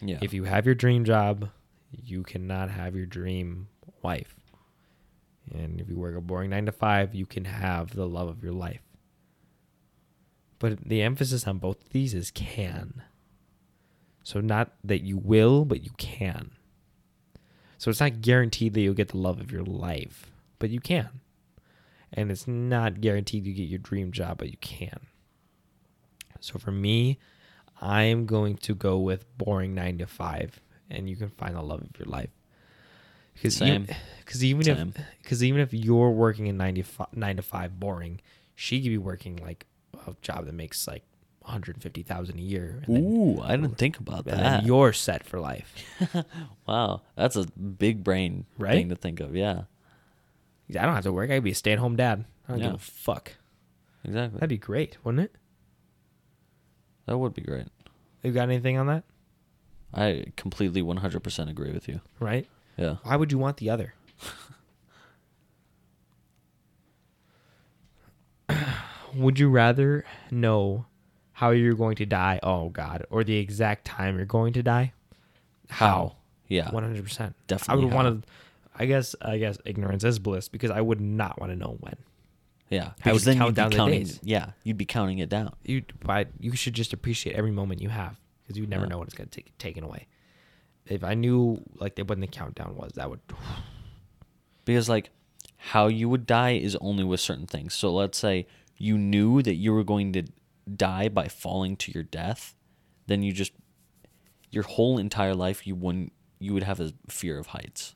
Yeah. 0.00 0.18
If 0.20 0.32
you 0.32 0.44
have 0.44 0.66
your 0.66 0.74
dream 0.74 1.04
job, 1.04 1.50
you 1.90 2.22
cannot 2.22 2.70
have 2.70 2.94
your 2.94 3.06
dream 3.06 3.68
wife. 4.02 4.36
And 5.52 5.80
if 5.80 5.88
you 5.88 5.96
work 5.96 6.16
a 6.16 6.20
boring 6.20 6.50
nine 6.50 6.66
to 6.66 6.72
five, 6.72 7.14
you 7.14 7.26
can 7.26 7.44
have 7.44 7.94
the 7.94 8.06
love 8.06 8.28
of 8.28 8.42
your 8.42 8.52
life. 8.52 8.83
But 10.58 10.84
the 10.84 11.02
emphasis 11.02 11.46
on 11.46 11.58
both 11.58 11.82
of 11.82 11.90
these 11.90 12.14
is 12.14 12.30
can. 12.30 13.02
So 14.22 14.40
not 14.40 14.72
that 14.82 15.02
you 15.02 15.18
will, 15.18 15.64
but 15.64 15.82
you 15.84 15.90
can. 15.98 16.52
So 17.76 17.90
it's 17.90 18.00
not 18.00 18.22
guaranteed 18.22 18.72
that 18.74 18.80
you'll 18.80 18.94
get 18.94 19.08
the 19.08 19.18
love 19.18 19.40
of 19.40 19.52
your 19.52 19.64
life, 19.64 20.30
but 20.58 20.70
you 20.70 20.80
can. 20.80 21.20
And 22.12 22.30
it's 22.30 22.48
not 22.48 23.00
guaranteed 23.00 23.44
you 23.44 23.52
get 23.52 23.68
your 23.68 23.78
dream 23.78 24.12
job, 24.12 24.38
but 24.38 24.50
you 24.50 24.56
can. 24.60 25.00
So 26.40 26.58
for 26.58 26.70
me, 26.70 27.18
I'm 27.80 28.24
going 28.24 28.56
to 28.58 28.74
go 28.74 28.98
with 28.98 29.26
boring 29.36 29.74
nine 29.74 29.98
to 29.98 30.06
five, 30.06 30.60
and 30.88 31.08
you 31.08 31.16
can 31.16 31.30
find 31.30 31.56
the 31.56 31.62
love 31.62 31.82
of 31.82 31.98
your 31.98 32.06
life. 32.06 32.30
Because 33.34 33.58
because 33.58 34.44
even 34.44 34.68
if 34.68 34.94
because 35.20 35.42
even 35.42 35.60
if 35.60 35.74
you're 35.74 36.10
working 36.10 36.46
in 36.46 36.56
95, 36.56 37.08
nine 37.14 37.36
to 37.36 37.42
five 37.42 37.80
boring, 37.80 38.20
she 38.54 38.80
could 38.80 38.88
be 38.88 38.98
working 38.98 39.36
like 39.36 39.66
a 40.06 40.16
job 40.22 40.46
that 40.46 40.54
makes 40.54 40.86
like 40.86 41.02
one 41.40 41.52
hundred 41.52 41.82
fifty 41.82 42.02
thousand 42.02 42.38
a 42.38 42.42
year. 42.42 42.82
And 42.86 42.96
then, 42.96 43.04
Ooh, 43.04 43.40
I 43.42 43.56
didn't 43.56 43.76
think 43.78 43.98
about 43.98 44.24
that. 44.24 44.34
and 44.34 44.40
then 44.42 44.52
that. 44.52 44.64
you're 44.66 44.92
set 44.92 45.24
for 45.24 45.40
life. 45.40 45.74
Wow, 46.66 47.02
that's 47.16 47.36
a 47.36 47.44
big 47.46 48.02
brain 48.02 48.46
Right? 48.58 48.72
thing 48.74 48.88
to 48.88 48.96
think 48.96 49.20
of. 49.20 49.36
Yeah, 49.36 49.62
I 50.70 50.72
don't 50.86 50.94
have 50.94 51.04
to 51.04 51.12
work. 51.12 51.30
I 51.30 51.34
could 51.36 51.44
be 51.44 51.50
a 51.50 51.54
stay 51.54 51.72
at 51.72 51.78
home 51.78 51.96
dad. 51.96 52.24
I 52.48 52.52
don't 52.52 52.60
Yeah. 52.60 52.66
give 52.68 52.74
a 52.76 52.78
fuck. 52.78 53.32
exactly. 54.02 54.38
That'd 54.38 54.48
be 54.48 54.56
great, 54.58 54.96
wouldn't 55.04 55.24
it? 55.24 55.34
that 57.06 57.18
would 57.18 57.34
be 57.34 57.42
great. 57.42 57.66
You 58.22 58.32
got 58.32 58.44
anything 58.48 58.78
on 58.78 58.86
that? 58.86 59.04
I 59.92 60.24
completely 60.36 60.80
100% 60.82 61.50
agree 61.50 61.70
with 61.72 61.86
you. 61.88 62.00
Right? 62.18 62.48
Yeah. 62.78 62.96
Why 63.02 63.16
would 63.16 63.30
you 63.30 63.38
want 63.38 63.58
the 63.58 63.68
other? 63.70 63.92
Would 69.14 69.38
you 69.38 69.48
rather 69.48 70.04
know 70.30 70.86
how 71.32 71.50
you're 71.50 71.74
going 71.74 71.96
to 71.96 72.06
die? 72.06 72.40
Oh 72.42 72.68
God, 72.68 73.04
or 73.10 73.24
the 73.24 73.36
exact 73.36 73.84
time 73.84 74.16
you're 74.16 74.26
going 74.26 74.52
to 74.54 74.62
die? 74.62 74.92
How? 75.68 76.16
Yeah. 76.48 76.70
One 76.70 76.82
hundred 76.82 77.04
percent. 77.04 77.34
Definitely. 77.46 77.82
I 77.82 77.84
would 77.86 77.94
want 77.94 78.22
to. 78.22 78.28
I 78.76 78.86
guess. 78.86 79.14
I 79.22 79.38
guess 79.38 79.56
ignorance 79.64 80.04
is 80.04 80.18
bliss 80.18 80.48
because 80.48 80.70
I 80.70 80.80
would 80.80 81.00
not 81.00 81.40
want 81.40 81.52
to 81.52 81.56
know 81.56 81.76
when. 81.80 81.96
Yeah. 82.70 82.80
I 82.82 82.84
would 82.86 82.96
Because 83.04 83.24
then 83.24 83.36
count 83.38 83.48
you'd 83.48 83.54
be 83.54 83.60
down 83.62 83.70
the 83.70 83.76
counting. 83.76 83.98
days. 84.00 84.20
Yeah, 84.22 84.50
you'd 84.64 84.78
be 84.78 84.84
counting 84.86 85.18
it 85.18 85.28
down. 85.28 85.54
You, 85.64 85.82
but 86.04 86.28
you 86.40 86.56
should 86.56 86.74
just 86.74 86.92
appreciate 86.92 87.36
every 87.36 87.50
moment 87.52 87.80
you 87.80 87.88
have 87.88 88.18
because 88.42 88.58
you 88.58 88.66
never 88.66 88.84
Yeah. 88.84 88.88
know 88.90 88.98
when 88.98 89.06
it's 89.06 89.14
going 89.14 89.28
to 89.28 89.34
take 89.42 89.56
taken 89.58 89.84
away. 89.84 90.06
If 90.86 91.02
I 91.04 91.14
knew 91.14 91.62
like 91.76 91.98
when 92.04 92.20
the 92.20 92.26
countdown 92.26 92.76
was, 92.76 92.92
that 92.94 93.08
would. 93.10 93.20
Because 94.64 94.88
like 94.88 95.10
how 95.56 95.86
you 95.88 96.08
would 96.08 96.26
die 96.26 96.52
is 96.52 96.76
only 96.76 97.04
with 97.04 97.20
certain 97.20 97.46
things. 97.46 97.74
So 97.74 97.92
let's 97.92 98.18
say 98.18 98.46
you 98.76 98.98
knew 98.98 99.42
that 99.42 99.54
you 99.54 99.72
were 99.72 99.84
going 99.84 100.12
to 100.12 100.24
die 100.76 101.08
by 101.08 101.28
falling 101.28 101.76
to 101.76 101.92
your 101.92 102.02
death, 102.02 102.54
then 103.06 103.22
you 103.22 103.32
just 103.32 103.52
your 104.50 104.64
whole 104.64 104.98
entire 104.98 105.34
life 105.34 105.66
you 105.66 105.74
wouldn't 105.74 106.12
you 106.38 106.52
would 106.52 106.62
have 106.62 106.80
a 106.80 106.92
fear 107.08 107.38
of 107.38 107.48
heights. 107.48 107.94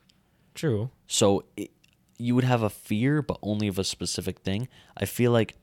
True. 0.54 0.90
So 1.06 1.44
it, 1.56 1.70
you 2.18 2.34
would 2.34 2.44
have 2.44 2.62
a 2.62 2.70
fear, 2.70 3.22
but 3.22 3.38
only 3.42 3.68
of 3.68 3.78
a 3.78 3.84
specific 3.84 4.40
thing. 4.40 4.68
I 4.96 5.04
feel 5.04 5.30
like 5.30 5.56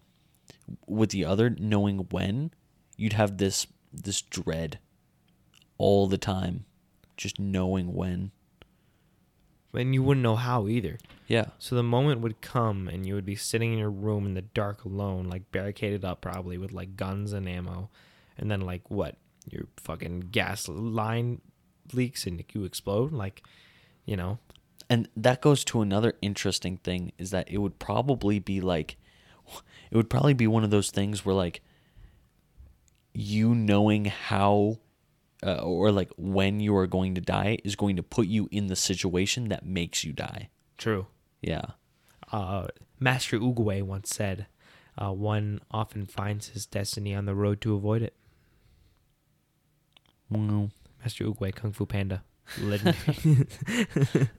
with 0.87 1.09
the 1.09 1.25
other, 1.25 1.49
knowing 1.49 2.07
when, 2.11 2.51
you'd 2.95 3.13
have 3.13 3.37
this 3.37 3.67
this 3.91 4.21
dread 4.21 4.79
all 5.77 6.07
the 6.07 6.17
time, 6.17 6.65
just 7.17 7.39
knowing 7.39 7.93
when. 7.93 8.31
And 9.75 9.93
you 9.93 10.03
wouldn't 10.03 10.23
know 10.23 10.35
how 10.35 10.67
either. 10.67 10.97
Yeah, 11.27 11.45
So 11.57 11.75
the 11.75 11.83
moment 11.83 12.21
would 12.21 12.41
come 12.41 12.87
and 12.87 13.05
you 13.05 13.15
would 13.15 13.25
be 13.25 13.35
sitting 13.35 13.73
in 13.73 13.79
your 13.79 13.89
room 13.89 14.25
in 14.25 14.35
the 14.35 14.43
dark 14.43 14.85
alone, 14.85 15.25
like 15.27 15.51
barricaded 15.51 16.05
up 16.05 16.21
probably 16.21 16.57
with 16.57 16.71
like 16.71 16.95
guns 16.95 17.33
and 17.33 17.49
ammo. 17.49 17.89
And 18.37 18.49
then 18.51 18.61
like 18.61 18.89
what? 18.91 19.17
Your 19.49 19.63
fucking 19.77 20.29
gas 20.31 20.67
line 20.67 21.41
leaks 21.93 22.27
and 22.27 22.43
you 22.53 22.63
explode? 22.63 23.11
Like, 23.11 23.41
you 24.05 24.15
know, 24.15 24.39
and 24.89 25.09
that 25.15 25.41
goes 25.41 25.63
to 25.65 25.81
another 25.81 26.13
interesting 26.21 26.77
thing 26.77 27.11
is 27.17 27.31
that 27.31 27.49
it 27.49 27.57
would 27.57 27.79
probably 27.79 28.39
be 28.39 28.61
like, 28.61 28.97
it 29.91 29.97
would 29.97 30.09
probably 30.09 30.33
be 30.33 30.47
one 30.47 30.63
of 30.63 30.69
those 30.69 30.91
things 30.91 31.25
where 31.25 31.35
like, 31.35 31.61
you 33.13 33.55
knowing 33.55 34.05
how. 34.05 34.77
Uh, 35.43 35.57
or 35.57 35.91
like 35.91 36.09
when 36.17 36.59
you 36.59 36.75
are 36.75 36.87
going 36.87 37.13
to 37.13 37.21
die 37.21 37.57
is 37.63 37.75
going 37.75 37.95
to 37.95 38.03
put 38.03 38.27
you 38.27 38.47
in 38.51 38.67
the 38.67 38.75
situation 38.75 39.49
that 39.49 39.65
makes 39.65 40.03
you 40.03 40.13
die. 40.13 40.49
true. 40.77 41.07
Yeah. 41.41 41.65
Uh, 42.31 42.67
Master 42.99 43.37
Oogway 43.37 43.83
once 43.83 44.09
said, 44.09 44.47
uh, 44.97 45.11
one 45.11 45.61
often 45.69 46.05
finds 46.05 46.49
his 46.49 46.65
destiny 46.65 47.13
on 47.13 47.25
the 47.25 47.35
road 47.35 47.61
to 47.61 47.75
avoid 47.75 48.01
it. 48.01 48.15
Well, 50.29 50.71
Master 51.01 51.25
Oogway, 51.25 51.53
Kung 51.53 51.71
Fu 51.71 51.85
Panda. 51.85 52.23
Legendary. 52.59 53.47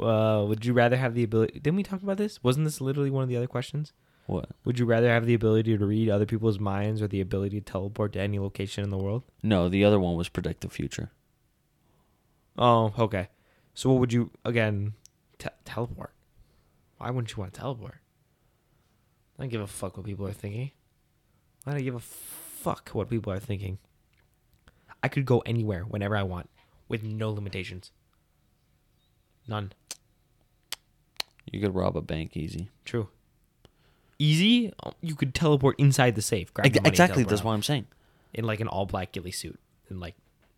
uh, 0.00 0.44
would 0.46 0.64
you 0.64 0.72
rather 0.72 0.96
have 0.96 1.14
the 1.14 1.22
ability? 1.22 1.60
Didn't 1.60 1.76
we 1.76 1.82
talk 1.82 2.02
about 2.02 2.18
this? 2.18 2.42
Wasn't 2.42 2.64
this 2.64 2.80
literally 2.80 3.10
one 3.10 3.22
of 3.22 3.28
the 3.28 3.36
other 3.36 3.46
questions? 3.46 3.92
What? 4.26 4.50
Would 4.64 4.78
you 4.78 4.86
rather 4.86 5.08
have 5.08 5.26
the 5.26 5.34
ability 5.34 5.76
to 5.76 5.86
read 5.86 6.08
other 6.08 6.26
people's 6.26 6.58
minds 6.58 7.02
or 7.02 7.08
the 7.08 7.20
ability 7.20 7.60
to 7.60 7.72
teleport 7.72 8.12
to 8.14 8.20
any 8.20 8.38
location 8.38 8.82
in 8.84 8.90
the 8.90 8.98
world? 8.98 9.22
No, 9.42 9.68
the 9.68 9.84
other 9.84 10.00
one 10.00 10.16
was 10.16 10.28
predict 10.28 10.62
the 10.62 10.68
future. 10.68 11.10
Oh, 12.56 12.94
okay. 12.98 13.28
So 13.74 13.90
what 13.90 14.00
would 14.00 14.12
you 14.12 14.30
again 14.44 14.94
te- 15.38 15.48
teleport? 15.64 16.12
Why 16.98 17.10
wouldn't 17.10 17.32
you 17.32 17.40
want 17.40 17.52
to 17.54 17.60
teleport? 17.60 17.98
I 19.38 19.42
don't 19.42 19.50
give 19.50 19.60
a 19.60 19.66
fuck 19.66 19.96
what 19.96 20.06
people 20.06 20.26
are 20.26 20.32
thinking. 20.32 20.70
I 21.66 21.80
give 21.80 21.94
a 21.94 22.00
fuck 22.00 22.90
what 22.90 23.10
people 23.10 23.32
are 23.32 23.40
thinking? 23.40 23.78
I 25.02 25.08
could 25.08 25.26
go 25.26 25.40
anywhere 25.40 25.82
whenever 25.82 26.16
I 26.16 26.22
want 26.22 26.48
with 26.88 27.02
no 27.02 27.30
limitations. 27.30 27.90
None. 29.48 29.72
You 31.50 31.60
could 31.60 31.74
rob 31.74 31.96
a 31.96 32.02
bank 32.02 32.36
easy. 32.36 32.70
True. 32.84 33.08
Easy. 34.18 34.72
You 35.00 35.14
could 35.14 35.34
teleport 35.34 35.78
inside 35.78 36.14
the 36.14 36.22
safe. 36.22 36.52
Grab 36.54 36.72
the 36.72 36.80
money, 36.80 36.88
exactly, 36.90 37.16
teleport 37.22 37.30
that's 37.30 37.40
out. 37.40 37.44
what 37.46 37.52
I'm 37.54 37.62
saying. 37.62 37.86
in 38.32 38.44
like 38.44 38.60
an 38.60 38.68
all 38.68 38.86
black 38.86 39.12
ghillie 39.12 39.30
suit 39.32 39.58
and 39.88 40.00
like 40.00 40.14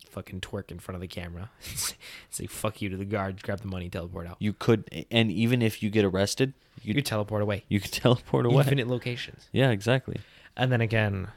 fucking 0.09 0.41
twerk 0.41 0.71
in 0.71 0.79
front 0.79 0.95
of 0.95 1.01
the 1.01 1.07
camera. 1.07 1.49
Say 2.29 2.47
fuck 2.47 2.81
you 2.81 2.89
to 2.89 2.97
the 2.97 3.05
guards, 3.05 3.41
grab 3.41 3.61
the 3.61 3.67
money, 3.67 3.89
teleport 3.89 4.27
out. 4.27 4.37
You 4.39 4.53
could, 4.53 5.05
and 5.11 5.31
even 5.31 5.61
if 5.61 5.81
you 5.83 5.89
get 5.89 6.05
arrested, 6.05 6.53
You 6.81 6.99
teleport 7.01 7.41
away. 7.41 7.63
you 7.67 7.79
could 7.79 7.91
teleport 8.03 8.45
away. 8.45 8.63
Infinite 8.63 8.87
locations. 8.87 9.47
Yeah, 9.51 9.71
exactly. 9.71 10.19
And 10.55 10.71
then 10.71 10.81
again, 10.81 11.27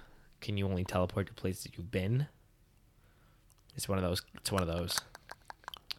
can 0.41 0.57
you 0.57 0.67
only 0.67 0.85
teleport 0.85 1.27
to 1.27 1.35
places 1.35 1.69
you've 1.77 1.91
been? 1.91 2.27
It's 3.77 3.89
one 3.89 3.99
of 3.99 4.05
those. 4.05 4.23
It's 4.35 4.51
one 4.53 4.63
of 4.63 4.69
those. 4.69 4.99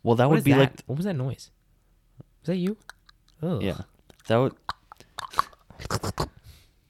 Well, 0.04 0.16
that 0.16 0.26
What 0.26 0.32
would 0.32 0.38
is 0.40 0.44
be 0.44 0.56
like, 0.56 0.82
What 0.86 0.98
was 0.98 1.06
that 1.06 1.16
noise? 1.16 1.52
Was 2.42 2.48
that 2.48 2.56
you? 2.58 2.78
Oh. 3.44 3.60
yeah, 3.60 3.82
that 4.28 4.38
would. 4.38 4.54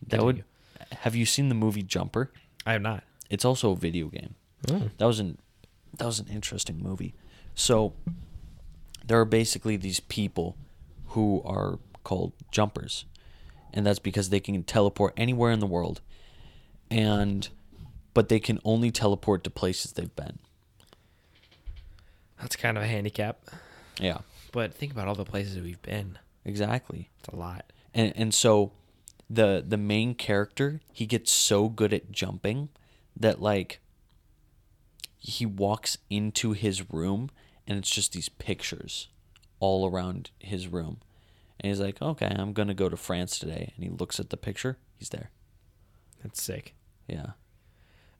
That 0.07 0.23
would. 0.23 0.43
Have 0.91 1.15
you 1.15 1.25
seen 1.25 1.49
the 1.49 1.55
movie 1.55 1.83
Jumper? 1.83 2.31
I 2.65 2.73
have 2.73 2.81
not. 2.81 3.03
It's 3.29 3.45
also 3.45 3.71
a 3.71 3.75
video 3.75 4.07
game. 4.07 4.35
Oh. 4.69 4.89
That 4.97 5.05
was 5.05 5.19
an 5.19 5.37
that 5.97 6.05
was 6.05 6.19
an 6.19 6.27
interesting 6.27 6.81
movie. 6.81 7.13
So 7.55 7.93
there 9.05 9.19
are 9.19 9.25
basically 9.25 9.77
these 9.77 9.99
people 9.99 10.55
who 11.07 11.41
are 11.45 11.79
called 12.03 12.33
jumpers. 12.51 13.05
And 13.73 13.85
that's 13.85 13.99
because 13.99 14.29
they 14.29 14.39
can 14.41 14.63
teleport 14.63 15.13
anywhere 15.15 15.51
in 15.51 15.59
the 15.61 15.65
world. 15.67 16.01
And 16.89 17.47
but 18.13 18.27
they 18.27 18.39
can 18.39 18.59
only 18.65 18.91
teleport 18.91 19.43
to 19.45 19.49
places 19.49 19.93
they've 19.93 20.13
been. 20.15 20.39
That's 22.39 22.55
kind 22.55 22.77
of 22.77 22.83
a 22.83 22.87
handicap. 22.87 23.39
Yeah, 23.99 24.19
But 24.51 24.73
think 24.73 24.91
about 24.91 25.07
all 25.07 25.15
the 25.15 25.25
places 25.25 25.61
we've 25.61 25.81
been. 25.81 26.17
exactly. 26.43 27.09
It's 27.19 27.29
a 27.29 27.35
lot. 27.35 27.71
And 27.93 28.11
and 28.15 28.33
so 28.33 28.71
the 29.33 29.63
the 29.65 29.77
main 29.77 30.13
character, 30.15 30.81
he 30.91 31.05
gets 31.05 31.31
so 31.31 31.69
good 31.69 31.93
at 31.93 32.11
jumping 32.11 32.69
that 33.15 33.41
like 33.41 33.79
he 35.17 35.45
walks 35.45 35.97
into 36.09 36.51
his 36.53 36.89
room 36.91 37.29
and 37.67 37.77
it's 37.77 37.89
just 37.89 38.13
these 38.13 38.29
pictures 38.29 39.09
all 39.59 39.89
around 39.89 40.31
his 40.39 40.67
room. 40.67 40.99
And 41.59 41.69
he's 41.69 41.79
like, 41.79 42.01
"Okay, 42.01 42.33
I'm 42.37 42.53
going 42.53 42.67
to 42.67 42.73
go 42.73 42.89
to 42.89 42.97
France 42.97 43.37
today." 43.37 43.71
And 43.75 43.83
he 43.83 43.89
looks 43.89 44.19
at 44.19 44.31
the 44.31 44.37
picture, 44.37 44.77
he's 44.97 45.09
there. 45.09 45.29
That's 46.23 46.41
sick. 46.41 46.75
Yeah. 47.07 47.31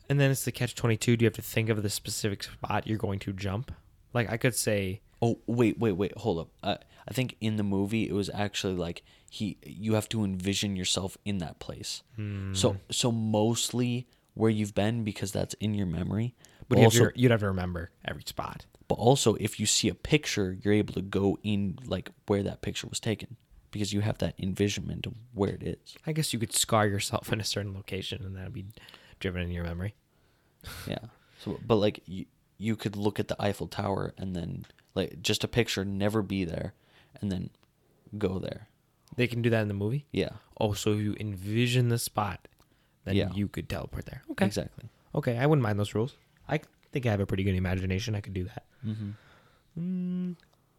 And 0.08 0.20
then 0.20 0.32
it's 0.32 0.46
the 0.46 0.52
catch 0.52 0.76
22. 0.76 1.18
Do 1.18 1.24
you 1.24 1.28
have 1.28 1.34
to 1.36 1.42
think 1.42 1.70
of 1.70 1.84
the 1.84 1.90
specific 1.90 2.44
spot 2.44 2.86
you're 2.86 2.98
going 2.98 3.20
to 3.20 3.34
jump? 3.34 3.72
Like, 4.14 4.30
I 4.30 4.38
could 4.38 4.56
say, 4.56 5.02
Oh 5.22 5.40
wait, 5.46 5.78
wait, 5.78 5.92
wait! 5.94 6.18
Hold 6.18 6.40
up. 6.40 6.50
Uh, 6.64 6.78
I 7.08 7.14
think 7.14 7.38
in 7.40 7.58
the 7.58 7.64
movie 7.64 8.08
it 8.08 8.14
was 8.14 8.30
actually 8.34 8.74
like 8.74 9.04
he. 9.34 9.58
You 9.66 9.94
have 9.96 10.10
to 10.10 10.24
envision 10.26 10.76
yourself 10.76 11.18
in 11.24 11.38
that 11.40 11.60
place. 11.60 12.04
Hmm. 12.18 12.54
So 12.54 12.78
so 12.92 13.12
mostly 13.12 14.08
where 14.34 14.50
you've 14.52 14.76
been 14.76 15.04
because 15.04 15.32
that's 15.32 15.54
in 15.56 15.74
your 15.74 15.88
memory. 15.88 16.36
but 16.68 16.76
But 16.76 16.78
you 16.80 16.84
also, 16.86 17.04
have 17.06 17.14
to, 17.14 17.20
you'd 17.20 17.32
have 17.32 17.40
to 17.42 17.48
remember 17.48 17.92
every 18.06 18.24
spot. 18.26 18.66
but 18.88 18.96
also 18.96 19.36
if 19.40 19.60
you 19.60 19.66
see 19.66 19.88
a 19.90 19.96
picture, 19.96 20.58
you're 20.62 20.74
able 20.74 20.94
to 20.94 21.02
go 21.02 21.38
in 21.44 21.78
like 21.86 22.10
where 22.28 22.44
that 22.44 22.62
picture 22.62 22.88
was 22.88 23.00
taken 23.00 23.36
because 23.72 23.94
you 23.94 24.02
have 24.02 24.18
that 24.18 24.36
envisionment 24.38 25.06
of 25.08 25.14
where 25.34 25.54
it 25.60 25.64
is. 25.64 25.96
I 26.06 26.12
guess 26.12 26.34
you 26.34 26.40
could 26.40 26.54
scar 26.54 26.86
yourself 26.88 27.26
in 27.34 27.40
a 27.40 27.44
certain 27.46 27.74
location 27.74 28.24
and 28.26 28.36
that'd 28.36 28.54
be 28.54 28.66
driven 29.20 29.42
in 29.44 29.52
your 29.52 29.64
memory. 29.66 29.94
Yeah. 30.88 31.06
So, 31.44 31.58
but 31.66 31.78
like 31.78 32.02
you, 32.06 32.26
you 32.58 32.76
could 32.76 32.96
look 32.96 33.20
at 33.20 33.28
the 33.28 33.36
Eiffel 33.42 33.68
Tower 33.68 34.14
and 34.18 34.36
then 34.36 34.66
like 34.94 35.22
just 35.24 35.44
a 35.44 35.48
picture, 35.48 35.84
never 35.84 36.22
be 36.22 36.46
there, 36.46 36.74
and 37.20 37.32
then 37.32 37.50
go 38.18 38.38
there. 38.40 38.68
They 39.16 39.28
can 39.28 39.42
do 39.42 39.50
that 39.50 39.62
in 39.62 39.68
the 39.68 39.74
movie? 39.74 40.06
Yeah. 40.12 40.30
Oh, 40.60 40.74
so 40.74 40.94
if 40.94 41.00
you 41.00 41.16
envision 41.20 41.90
the 41.90 41.98
spot, 42.00 42.48
then 43.06 43.16
Yeah. 43.16 43.32
you 43.34 43.48
could 43.48 43.68
teleport 43.70 44.06
there. 44.06 44.22
Okay. 44.32 44.46
Exactly. 44.46 44.90
Okay, 45.16 45.38
I 45.38 45.46
wouldn't 45.46 45.64
mind 45.64 45.78
those 45.80 45.94
rules. 45.96 46.16
I 46.48 46.60
think 46.92 47.06
I 47.06 47.12
have 47.12 47.20
a 47.20 47.26
pretty 47.26 47.44
good 47.44 47.56
imagination. 47.56 48.16
I 48.16 48.22
could 48.22 48.34
do 48.34 48.46
that. 48.46 48.64
Mm-hmm. 48.86 49.10
Mm, 49.80 50.36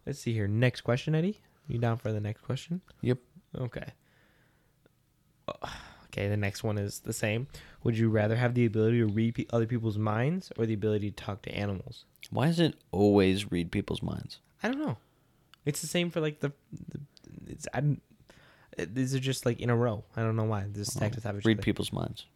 let's 0.06 0.18
see 0.20 0.32
here. 0.32 0.46
Next 0.48 0.80
question, 0.82 1.14
Eddie. 1.14 1.40
You 1.68 1.78
down 1.78 1.98
for 1.98 2.12
the 2.12 2.20
next 2.20 2.42
question? 2.42 2.80
Yep. 3.02 3.18
Okay. 3.58 3.86
Okay, 6.14 6.28
the 6.28 6.36
next 6.36 6.62
one 6.62 6.76
is 6.76 7.00
the 7.00 7.12
same. 7.14 7.46
Would 7.84 7.96
you 7.96 8.10
rather 8.10 8.36
have 8.36 8.52
the 8.52 8.66
ability 8.66 8.98
to 8.98 9.06
read 9.06 9.34
pe- 9.34 9.46
other 9.50 9.64
people's 9.64 9.96
minds 9.96 10.52
or 10.58 10.66
the 10.66 10.74
ability 10.74 11.10
to 11.10 11.24
talk 11.24 11.40
to 11.42 11.50
animals? 11.54 12.04
Why 12.28 12.48
does 12.48 12.60
it 12.60 12.74
always 12.90 13.50
read 13.50 13.72
people's 13.72 14.02
minds? 14.02 14.40
I 14.62 14.68
don't 14.68 14.78
know. 14.78 14.98
It's 15.64 15.80
the 15.80 15.86
same 15.86 16.10
for 16.10 16.20
like 16.20 16.40
the. 16.40 16.52
the 16.90 17.00
it's 17.46 17.66
I. 17.72 17.96
it- 18.78 18.94
These 18.94 19.14
are 19.14 19.20
just 19.20 19.44
like 19.46 19.60
in 19.60 19.70
a 19.70 19.76
row. 19.76 20.04
I 20.16 20.22
don't 20.22 20.36
know 20.36 20.44
why. 20.44 20.64
This 20.68 20.88
is 20.88 20.94
stacked 20.94 21.16
with 21.16 21.44
read 21.44 21.60
people's 21.62 21.92
minds. 21.92 22.26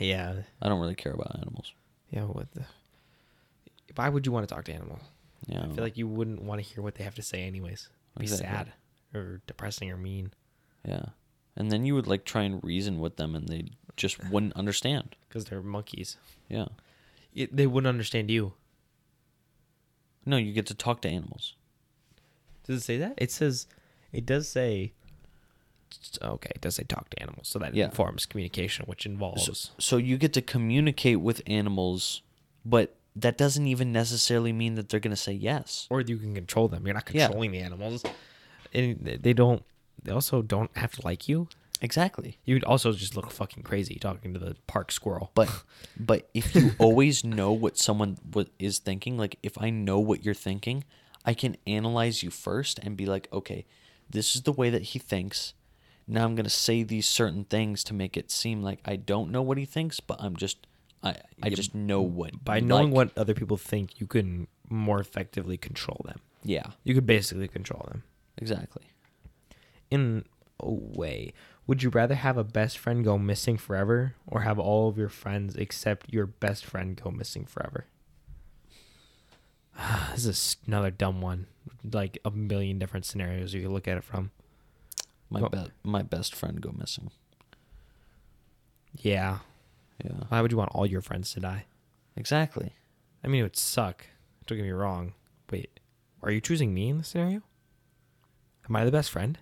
Yeah, 0.00 0.34
I 0.60 0.68
don't 0.68 0.80
really 0.80 0.94
care 0.96 1.12
about 1.12 1.36
animals. 1.36 1.72
yeah. 2.10 2.22
What 2.24 2.50
the? 2.52 2.64
Why 3.94 4.08
would 4.08 4.26
you 4.26 4.32
want 4.32 4.48
to 4.48 4.52
talk 4.54 4.64
to 4.64 4.72
animals? 4.72 5.02
Yeah. 5.46 5.62
I 5.62 5.68
feel 5.74 5.84
like 5.84 5.96
you 5.96 6.08
wouldn't 6.08 6.42
want 6.42 6.60
to 6.60 6.66
hear 6.68 6.82
what 6.82 6.94
they 6.96 7.04
have 7.04 7.14
to 7.16 7.22
say 7.22 7.42
anyways. 7.42 7.88
It'd 8.16 8.18
be 8.20 8.24
Exactly. 8.24 8.46
sad 8.48 8.72
or 9.14 9.40
depressing 9.46 9.90
or 9.90 9.96
mean 9.96 10.32
yeah. 10.86 11.06
And 11.56 11.70
then 11.70 11.84
you 11.86 11.94
would 11.94 12.06
like 12.08 12.24
try 12.24 12.42
and 12.42 12.62
reason 12.64 12.98
with 12.98 13.16
them, 13.16 13.34
and 13.36 13.48
they 13.48 13.66
just 13.96 14.22
wouldn't 14.30 14.54
understand. 14.54 15.14
because 15.28 15.44
they're 15.46 15.62
monkeys. 15.62 16.16
Yeah. 16.48 16.66
It, 17.34 17.54
they 17.56 17.66
wouldn't 17.66 17.88
understand 17.88 18.30
you. 18.30 18.52
No, 20.26 20.36
you 20.36 20.52
get 20.52 20.66
to 20.66 20.74
talk 20.74 21.00
to 21.02 21.08
animals. 21.08 21.54
Does 22.66 22.80
it 22.80 22.84
say 22.84 22.96
that? 22.98 23.14
It 23.18 23.30
says, 23.30 23.66
it 24.12 24.24
does 24.26 24.48
say. 24.48 24.92
Okay, 26.22 26.50
it 26.54 26.60
does 26.60 26.76
say 26.76 26.84
talk 26.84 27.10
to 27.10 27.20
animals, 27.22 27.48
so 27.48 27.58
that 27.58 27.74
Yeah. 27.74 27.86
informs 27.86 28.26
communication, 28.26 28.84
which 28.86 29.04
involves. 29.06 29.70
So 29.78 29.96
you 29.96 30.16
get 30.18 30.32
to 30.34 30.42
communicate 30.42 31.20
with 31.20 31.42
animals, 31.46 32.22
but 32.64 32.96
that 33.16 33.38
doesn't 33.38 33.66
even 33.66 33.92
necessarily 33.92 34.52
mean 34.52 34.74
that 34.74 34.88
they're 34.88 35.00
gonna 35.00 35.16
say 35.16 35.32
yes. 35.32 35.86
or 35.90 36.00
you 36.00 36.16
can 36.16 36.34
control 36.34 36.68
them. 36.68 36.86
You're 36.86 36.94
not 36.94 37.08
Yeah. 37.12 37.26
controlling 37.26 37.52
the 37.52 37.58
animals, 37.60 38.02
and 38.72 38.98
they 39.22 39.32
don't. 39.32 39.62
They 40.02 40.12
also 40.12 40.42
don't 40.42 40.76
have 40.76 40.92
to 40.96 41.02
like 41.04 41.28
you. 41.28 41.48
Exactly. 41.80 42.38
You'd 42.44 42.64
also 42.64 42.92
just 42.92 43.14
look 43.16 43.30
fucking 43.30 43.62
crazy 43.62 43.96
talking 43.96 44.32
to 44.32 44.38
the 44.38 44.56
park 44.66 44.90
squirrel. 44.92 45.30
But 45.34 45.48
but 45.98 46.28
if 46.34 46.54
you 46.54 46.72
always 46.78 47.24
know 47.24 47.52
what 47.52 47.78
someone 47.78 48.18
what 48.32 48.48
is 48.58 48.78
thinking, 48.78 49.16
like 49.18 49.38
if 49.42 49.56
I 49.60 49.70
know 49.70 49.98
what 49.98 50.24
you're 50.24 50.34
thinking, 50.34 50.84
I 51.24 51.34
can 51.34 51.56
analyze 51.66 52.22
you 52.22 52.30
first 52.30 52.78
and 52.80 52.96
be 52.96 53.06
like, 53.06 53.28
okay, 53.32 53.66
this 54.08 54.34
is 54.36 54.42
the 54.42 54.52
way 54.52 54.70
that 54.70 54.82
he 54.82 54.98
thinks. 54.98 55.54
Now 56.06 56.24
I'm 56.24 56.34
gonna 56.34 56.50
say 56.50 56.82
these 56.82 57.08
certain 57.08 57.44
things 57.44 57.82
to 57.84 57.94
make 57.94 58.16
it 58.16 58.30
seem 58.30 58.62
like 58.62 58.80
I 58.84 58.96
don't 58.96 59.30
know 59.30 59.42
what 59.42 59.58
he 59.58 59.64
thinks, 59.64 60.00
but 60.00 60.20
I'm 60.20 60.36
just 60.36 60.66
I 61.02 61.16
I 61.42 61.50
just 61.50 61.74
know 61.74 62.02
what 62.02 62.44
by 62.44 62.60
knowing 62.60 62.88
like. 62.90 62.94
what 62.94 63.18
other 63.18 63.34
people 63.34 63.56
think, 63.56 64.00
you 64.00 64.06
can 64.06 64.46
more 64.68 65.00
effectively 65.00 65.56
control 65.56 66.00
them. 66.04 66.20
Yeah, 66.42 66.64
You 66.84 66.94
could 66.94 67.06
basically 67.06 67.48
control 67.48 67.86
them. 67.90 68.02
exactly. 68.36 68.82
In 69.90 70.24
a 70.60 70.70
way, 70.70 71.32
would 71.66 71.82
you 71.82 71.88
rather 71.90 72.14
have 72.16 72.36
a 72.36 72.44
best 72.44 72.76
friend 72.78 73.02
go 73.04 73.16
missing 73.16 73.56
forever, 73.56 74.14
or 74.26 74.42
have 74.42 74.58
all 74.58 74.88
of 74.88 74.98
your 74.98 75.08
friends 75.08 75.56
except 75.56 76.12
your 76.12 76.26
best 76.26 76.64
friend 76.66 77.00
go 77.02 77.10
missing 77.10 77.46
forever? 77.46 77.86
this 80.12 80.26
is 80.26 80.56
another 80.66 80.90
dumb 80.90 81.20
one. 81.20 81.46
Like 81.92 82.18
a 82.24 82.30
million 82.30 82.78
different 82.78 83.06
scenarios 83.06 83.54
you 83.54 83.62
could 83.62 83.70
look 83.70 83.88
at 83.88 83.96
it 83.96 84.04
from. 84.04 84.30
My 85.40 85.48
be- 85.48 85.70
my 85.82 86.02
best 86.02 86.34
friend 86.34 86.60
go 86.60 86.72
missing. 86.76 87.10
Yeah. 89.00 89.38
Yeah, 90.04 90.12
Why 90.28 90.40
would 90.40 90.50
you 90.50 90.58
want 90.58 90.72
all 90.74 90.86
your 90.86 91.00
friends 91.02 91.32
to 91.34 91.40
die? 91.40 91.66
exactly. 92.16 92.72
I 93.22 93.28
mean, 93.28 93.40
it 93.40 93.44
would 93.44 93.56
suck. 93.56 94.06
Don't 94.46 94.56
get 94.58 94.64
me 94.64 94.70
wrong. 94.70 95.14
Wait, 95.50 95.80
are 96.22 96.30
you 96.30 96.40
choosing 96.40 96.74
me 96.74 96.88
in 96.90 96.98
this 96.98 97.08
scenario? 97.08 97.42
Am 98.68 98.76
I 98.76 98.84
the 98.84 98.90
best 98.92 99.10
friend? 99.10 99.38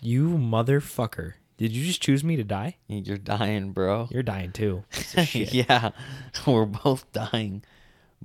You 0.00 0.30
motherfucker. 0.38 1.34
Did 1.56 1.72
you 1.72 1.84
just 1.86 2.02
choose 2.02 2.22
me 2.22 2.36
to 2.36 2.44
die? 2.44 2.76
You're 2.86 3.16
dying, 3.16 3.72
bro. 3.72 4.08
You're 4.10 4.22
dying 4.22 4.52
too. 4.52 4.84
Piece 4.90 5.14
of 5.16 5.26
shit. 5.28 5.54
yeah, 5.54 5.90
we're 6.46 6.66
both 6.66 7.10
dying. 7.12 7.62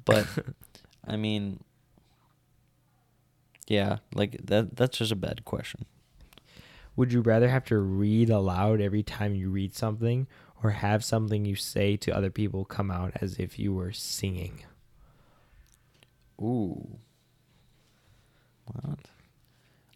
But 0.04 0.28
I 1.08 1.16
mean, 1.16 1.64
yeah, 3.72 4.00
like 4.14 4.36
that. 4.48 4.76
That's 4.76 4.98
just 4.98 5.14
a 5.14 5.16
bad 5.16 5.46
question. 5.46 5.86
Would 6.98 7.14
you 7.14 7.22
rather 7.22 7.48
have 7.48 7.64
to 7.66 7.78
read 7.78 8.30
aloud 8.30 8.82
every 8.82 9.02
time 9.02 9.34
you 9.34 9.50
read 9.50 9.74
something 9.74 10.28
or 10.62 10.72
have 10.72 11.06
something 11.06 11.46
you 11.46 11.56
say 11.56 11.96
to 11.96 12.12
other 12.12 12.30
people 12.30 12.66
come 12.66 12.92
out 12.92 13.14
as 13.22 13.38
if 13.38 13.58
you 13.58 13.74
were 13.74 13.94
singing? 13.94 14.66
Ooh, 16.42 16.98
what? 18.66 19.00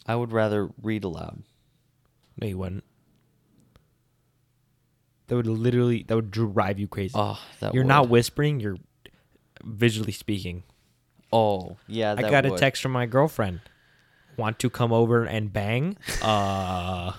I 0.05 0.15
would 0.15 0.31
rather 0.31 0.69
read 0.81 1.03
aloud. 1.03 1.43
No, 2.39 2.47
you 2.47 2.57
wouldn't. 2.57 2.85
That 5.27 5.35
would 5.35 5.47
literally 5.47 6.03
that 6.03 6.15
would 6.15 6.31
drive 6.31 6.79
you 6.79 6.87
crazy. 6.87 7.13
Oh, 7.13 7.41
that 7.59 7.73
you're 7.73 7.83
would. 7.83 7.89
not 7.89 8.07
whispering, 8.07 8.61
you're 8.61 8.77
visually 9.63 10.13
speaking. 10.13 10.63
Oh, 11.35 11.77
yeah. 11.87 12.15
I 12.17 12.21
got 12.21 12.45
a 12.45 12.51
text 12.51 12.81
from 12.81 12.91
my 12.93 13.05
girlfriend. 13.05 13.59
Want 14.37 14.59
to 14.59 14.69
come 14.69 14.91
over 14.93 15.23
and 15.23 15.51
bang? 15.51 15.97
Uh 16.21 17.13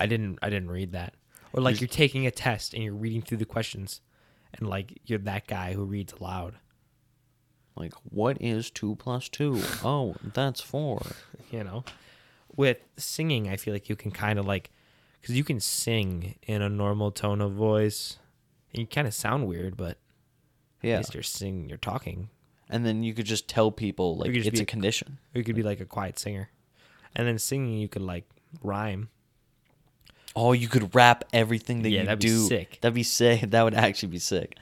I 0.00 0.06
didn't 0.06 0.38
I 0.42 0.50
didn't 0.50 0.70
read 0.70 0.92
that. 0.92 1.14
Or 1.52 1.60
like 1.62 1.80
you're 1.80 1.88
taking 1.88 2.26
a 2.26 2.30
test 2.30 2.74
and 2.74 2.82
you're 2.82 2.94
reading 2.94 3.22
through 3.22 3.38
the 3.38 3.44
questions 3.44 4.00
and 4.54 4.68
like 4.68 5.00
you're 5.06 5.18
that 5.20 5.46
guy 5.46 5.74
who 5.74 5.84
reads 5.84 6.12
aloud. 6.14 6.54
Like, 7.76 7.92
what 8.08 8.38
is 8.40 8.70
two 8.70 8.96
plus 8.96 9.28
two? 9.28 9.60
Oh, 9.84 10.14
that's 10.22 10.60
four. 10.60 11.02
you 11.50 11.64
know 11.64 11.84
with 12.56 12.78
singing 12.96 13.48
i 13.48 13.56
feel 13.56 13.74
like 13.74 13.88
you 13.88 13.96
can 13.96 14.12
kind 14.12 14.38
of 14.38 14.46
like 14.46 14.70
because 15.20 15.36
you 15.36 15.42
can 15.42 15.58
sing 15.58 16.36
in 16.46 16.62
a 16.62 16.68
normal 16.68 17.10
tone 17.10 17.40
of 17.40 17.50
voice 17.52 18.18
and 18.72 18.80
you 18.80 18.86
kind 18.86 19.08
of 19.08 19.14
sound 19.14 19.48
weird 19.48 19.76
but 19.76 19.88
at 19.88 19.98
Yeah, 20.82 20.98
least 20.98 21.14
you're 21.14 21.22
singing 21.24 21.68
you're 21.68 21.76
talking 21.78 22.28
and 22.68 22.84
then 22.86 23.02
you 23.02 23.12
could 23.14 23.26
just 23.26 23.48
tell 23.48 23.70
people 23.70 24.16
like 24.16 24.30
it's 24.34 24.58
a 24.60 24.62
a- 24.62 24.66
condition. 24.66 25.18
or 25.34 25.38
you 25.38 25.44
could 25.44 25.56
be 25.56 25.62
like 25.62 25.80
a 25.80 25.84
quiet 25.84 26.18
singer 26.18 26.50
and 27.14 27.26
then 27.26 27.38
singing 27.38 27.78
you 27.78 27.88
could 27.88 28.02
like 28.02 28.24
rhyme 28.62 29.08
Oh, 30.36 30.50
you 30.52 30.66
could 30.66 30.94
rap 30.96 31.22
everything 31.32 31.82
that 31.82 31.90
Yeah, 31.90 32.00
you 32.00 32.06
that'd 32.06 32.18
be 32.18 32.26
do. 32.26 32.38
sick. 32.48 32.78
That'd 32.80 32.94
be 32.94 33.04
sick. 33.04 33.42
That 33.50 33.62
would 33.62 33.74
actually 33.74 34.08
be 34.08 34.18
sick. 34.18 34.56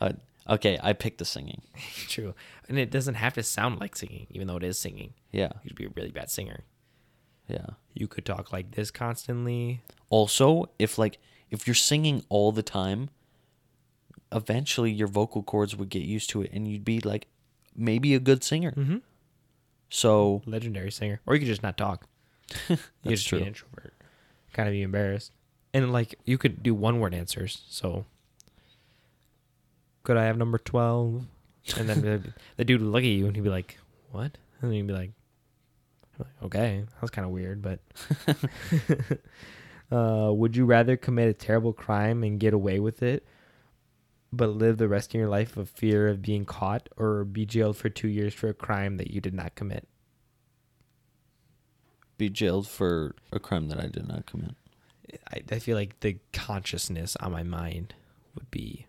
Uh, 0.00 0.14
okay, 0.48 0.78
I 0.82 0.94
picked 0.94 1.18
the 1.18 1.24
singing. 1.24 1.62
true 2.08 2.34
and 2.68 2.76
it 2.78 2.90
doesn't 2.90 3.14
have 3.14 3.34
to 3.34 3.42
sound 3.44 3.78
like 3.80 3.94
singing 3.94 4.26
even 4.30 4.48
though 4.48 4.56
it 4.56 4.64
is 4.64 4.78
singing 4.78 5.12
Yeah, 5.30 5.52
you 5.62 5.70
could 5.70 5.76
be 5.76 5.84
a 5.86 5.90
really 5.94 6.10
bad 6.10 6.30
singer 6.30 6.64
yeah. 7.48 7.66
you 7.94 8.08
could 8.08 8.24
talk 8.26 8.52
like 8.52 8.72
this 8.72 8.90
constantly 8.90 9.82
Also, 10.08 10.68
if 10.80 10.98
like 10.98 11.18
if 11.50 11.68
you're 11.68 11.74
singing 11.74 12.24
all 12.28 12.50
the 12.50 12.62
time, 12.64 13.08
eventually 14.32 14.90
your 14.90 15.08
vocal 15.08 15.42
cords 15.42 15.76
would 15.76 15.88
get 15.88 16.02
used 16.02 16.30
to 16.30 16.42
it 16.42 16.50
and 16.52 16.66
you'd 16.68 16.84
be 16.84 17.00
like 17.00 17.26
maybe 17.74 18.14
a 18.14 18.18
good 18.18 18.42
singer. 18.42 18.72
Mhm. 18.72 19.02
So 19.90 20.42
legendary 20.46 20.90
singer, 20.90 21.20
or 21.26 21.34
you 21.34 21.40
could 21.40 21.48
just 21.48 21.62
not 21.62 21.76
talk. 21.76 22.06
you 22.68 22.76
That's 23.04 23.20
just 23.20 23.28
true. 23.28 23.38
be 23.38 23.42
an 23.42 23.48
introvert, 23.48 23.94
kind 24.52 24.68
of 24.68 24.72
be 24.72 24.82
embarrassed, 24.82 25.32
and 25.72 25.92
like 25.92 26.14
you 26.24 26.38
could 26.38 26.62
do 26.62 26.74
one 26.74 26.98
word 27.00 27.14
answers. 27.14 27.62
So, 27.68 28.04
could 30.02 30.16
I 30.16 30.24
have 30.24 30.36
number 30.38 30.58
twelve? 30.58 31.24
And 31.78 31.88
then 31.88 32.00
the, 32.02 32.22
the 32.56 32.64
dude 32.64 32.80
would 32.80 32.90
look 32.90 33.02
at 33.02 33.06
you 33.06 33.26
and 33.26 33.34
he'd 33.36 33.42
be 33.42 33.50
like, 33.50 33.78
"What?" 34.12 34.38
And 34.60 34.70
then 34.70 34.72
you'd 34.72 34.86
be 34.86 34.92
like, 34.92 35.10
"Okay, 36.42 36.84
that 36.84 37.00
was 37.02 37.10
kind 37.10 37.24
of 37.26 37.32
weird." 37.32 37.60
But 37.62 37.80
uh, 39.90 40.32
would 40.32 40.56
you 40.56 40.64
rather 40.64 40.96
commit 40.96 41.28
a 41.28 41.32
terrible 41.34 41.72
crime 41.72 42.22
and 42.22 42.38
get 42.40 42.54
away 42.54 42.80
with 42.80 43.02
it? 43.02 43.24
But 44.36 44.50
live 44.50 44.76
the 44.76 44.88
rest 44.88 45.10
of 45.14 45.18
your 45.18 45.28
life 45.28 45.56
of 45.56 45.70
fear 45.70 46.08
of 46.08 46.20
being 46.20 46.44
caught, 46.44 46.88
or 46.96 47.24
be 47.24 47.46
jailed 47.46 47.76
for 47.76 47.88
two 47.88 48.08
years 48.08 48.34
for 48.34 48.48
a 48.48 48.54
crime 48.54 48.96
that 48.98 49.10
you 49.10 49.20
did 49.20 49.34
not 49.34 49.54
commit. 49.54 49.88
be 52.18 52.30
jailed 52.30 52.66
for 52.68 53.14
a 53.32 53.38
crime 53.38 53.68
that 53.68 53.78
I 53.78 53.86
did 53.86 54.08
not 54.08 54.26
commit. 54.26 54.54
I, 55.32 55.42
I 55.50 55.58
feel 55.58 55.76
like 55.76 56.00
the 56.00 56.18
consciousness 56.32 57.16
on 57.16 57.32
my 57.32 57.42
mind 57.42 57.94
would 58.34 58.50
be 58.50 58.86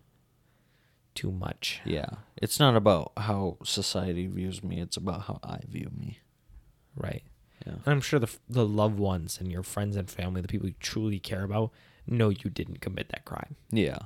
too 1.14 1.30
much. 1.30 1.80
Yeah. 1.84 2.08
It's 2.36 2.58
not 2.58 2.76
about 2.76 3.12
how 3.16 3.58
society 3.64 4.26
views 4.26 4.62
me, 4.62 4.80
it's 4.80 4.96
about 4.96 5.22
how 5.22 5.40
I 5.42 5.60
view 5.68 5.90
me. 5.96 6.18
Right. 6.96 7.22
Yeah. 7.66 7.74
And 7.84 7.88
I'm 7.88 8.00
sure 8.00 8.18
the 8.18 8.30
the 8.48 8.66
loved 8.66 8.98
ones 8.98 9.38
and 9.40 9.50
your 9.50 9.62
friends 9.62 9.96
and 9.96 10.10
family, 10.10 10.40
the 10.40 10.48
people 10.48 10.68
you 10.68 10.74
truly 10.80 11.18
care 11.18 11.44
about, 11.44 11.70
know 12.06 12.28
you 12.30 12.50
didn't 12.50 12.80
commit 12.80 13.08
that 13.10 13.24
crime. 13.24 13.56
Yeah. 13.70 13.98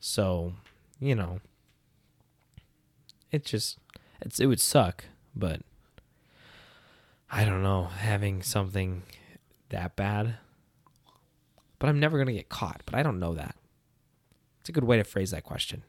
So, 0.00 0.54
you 0.98 1.14
know, 1.14 1.40
it 3.30 3.44
just 3.44 3.78
it's 4.20 4.40
it 4.40 4.46
would 4.46 4.60
suck, 4.60 5.04
but 5.36 5.60
I 7.30 7.44
don't 7.44 7.62
know 7.62 7.84
having 7.84 8.42
something 8.42 9.02
that 9.68 9.96
bad. 9.96 10.34
But 11.78 11.88
I'm 11.88 12.00
never 12.00 12.18
gonna 12.18 12.32
get 12.32 12.48
caught. 12.48 12.82
But 12.86 12.94
I 12.94 13.02
don't 13.02 13.18
know 13.20 13.34
that. 13.34 13.56
It's 14.60 14.68
a 14.68 14.72
good 14.72 14.84
way 14.84 14.96
to 14.98 15.04
phrase 15.04 15.30
that 15.30 15.44
question. 15.44 15.82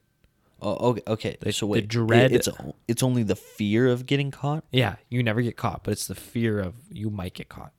Oh, 0.61 0.91
okay. 0.91 1.01
Okay. 1.07 1.37
The- 1.39 1.51
so 1.51 1.65
the 1.65 1.71
wait, 1.71 1.83
it- 1.85 1.89
dread- 1.89 2.31
it's 2.31 2.47
it's 2.87 3.03
only 3.03 3.23
the 3.23 3.35
fear 3.35 3.87
of 3.87 4.05
getting 4.05 4.31
caught. 4.31 4.63
Yeah, 4.71 4.95
you 5.09 5.23
never 5.23 5.41
get 5.41 5.57
caught, 5.57 5.83
but 5.83 5.91
it's 5.91 6.07
the 6.07 6.15
fear 6.15 6.59
of 6.59 6.75
you 6.91 7.09
might 7.09 7.33
get 7.33 7.49
caught 7.49 7.73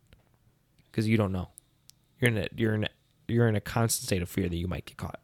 because 0.90 1.06
you 1.08 1.16
don't 1.16 1.32
know. 1.32 1.48
You're 2.20 2.30
in 2.30 2.38
a 2.38 2.48
you're 2.54 2.74
in 2.74 2.84
a, 2.84 2.88
you're 3.28 3.48
in 3.48 3.56
a 3.56 3.60
constant 3.60 4.06
state 4.06 4.20
of 4.22 4.28
fear 4.28 4.48
that 4.48 4.56
you 4.56 4.66
might 4.68 4.84
get 4.84 4.96
caught. 4.98 5.20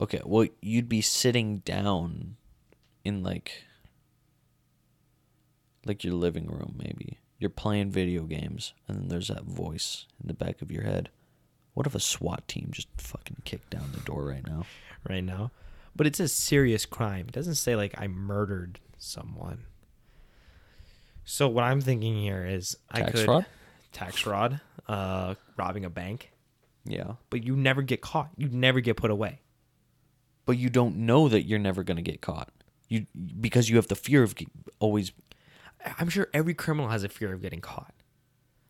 Okay. 0.00 0.20
Well, 0.24 0.46
you'd 0.62 0.88
be 0.88 1.00
sitting 1.02 1.58
down 1.58 2.36
in 3.04 3.22
like 3.22 3.64
like 5.84 6.04
your 6.04 6.14
living 6.14 6.46
room 6.46 6.74
maybe. 6.78 7.18
You're 7.38 7.50
playing 7.50 7.90
video 7.90 8.24
games 8.24 8.74
and 8.86 8.98
then 8.98 9.08
there's 9.08 9.28
that 9.28 9.44
voice 9.44 10.06
in 10.20 10.28
the 10.28 10.34
back 10.34 10.60
of 10.62 10.70
your 10.70 10.82
head. 10.84 11.08
What 11.74 11.86
if 11.86 11.94
a 11.94 12.00
SWAT 12.00 12.46
team 12.48 12.68
just 12.72 12.88
fucking 12.98 13.38
kicked 13.44 13.70
down 13.70 13.90
the 13.94 14.00
door 14.00 14.24
right 14.24 14.46
now? 14.46 14.64
right 15.08 15.24
now. 15.24 15.50
But 15.96 16.06
it's 16.06 16.20
a 16.20 16.28
serious 16.28 16.84
crime. 16.86 17.26
It 17.28 17.32
doesn't 17.32 17.54
say 17.54 17.74
like 17.76 17.94
I 17.98 18.06
murdered 18.08 18.78
someone. 18.98 19.64
So 21.24 21.48
what 21.48 21.64
I'm 21.64 21.80
thinking 21.80 22.16
here 22.16 22.44
is 22.44 22.76
I 22.90 23.00
Tax 23.00 23.12
could 23.12 23.24
fraud? 23.24 23.46
tax 23.92 24.16
fraud, 24.20 24.60
uh, 24.88 25.34
robbing 25.56 25.84
a 25.84 25.90
bank, 25.90 26.30
Yeah. 26.84 27.14
but 27.30 27.44
you 27.44 27.56
never 27.56 27.82
get 27.82 28.00
caught. 28.00 28.30
You 28.36 28.48
never 28.48 28.80
get 28.80 28.96
put 28.96 29.10
away. 29.10 29.40
But 30.50 30.58
you 30.58 30.68
don't 30.68 30.96
know 30.96 31.28
that 31.28 31.42
you're 31.42 31.60
never 31.60 31.84
going 31.84 31.96
to 31.96 32.02
get 32.02 32.20
caught. 32.20 32.50
You 32.88 33.06
because 33.40 33.70
you 33.70 33.76
have 33.76 33.86
the 33.86 33.94
fear 33.94 34.24
of 34.24 34.34
always 34.80 35.12
I'm 35.98 36.08
sure 36.08 36.26
every 36.34 36.54
criminal 36.54 36.90
has 36.90 37.04
a 37.04 37.08
fear 37.08 37.32
of 37.32 37.40
getting 37.40 37.60
caught. 37.60 37.94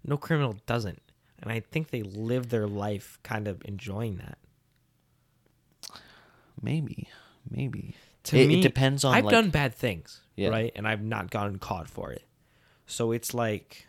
No 0.05 0.19
criminal 0.19 0.57
doesn't, 0.67 1.01
and 1.43 1.51
I 1.51 1.61
think 1.61 1.89
they 1.89 2.03
live 2.03 2.51
their 2.51 2.67
life 2.67 3.19
kind 3.23 3.49
of 3.49 3.63
enjoying 3.65 4.17
that. 4.19 4.37
maybe 6.61 7.09
maybe 7.49 7.95
to 8.25 8.37
it, 8.39 8.49
me, 8.49 8.59
it 8.59 8.63
depends 8.63 9.05
on 9.05 9.15
I've 9.15 9.25
like, 9.25 9.33
done 9.33 9.49
bad 9.49 9.75
things, 9.75 10.21
Yeah. 10.37 10.51
right? 10.51 10.73
And 10.77 10.87
I've 10.87 11.03
not 11.03 11.31
gotten 11.31 11.59
caught 11.59 11.89
for 11.89 12.13
it. 12.13 12.25
So 12.87 13.13
it's 13.13 13.33
like 13.33 13.87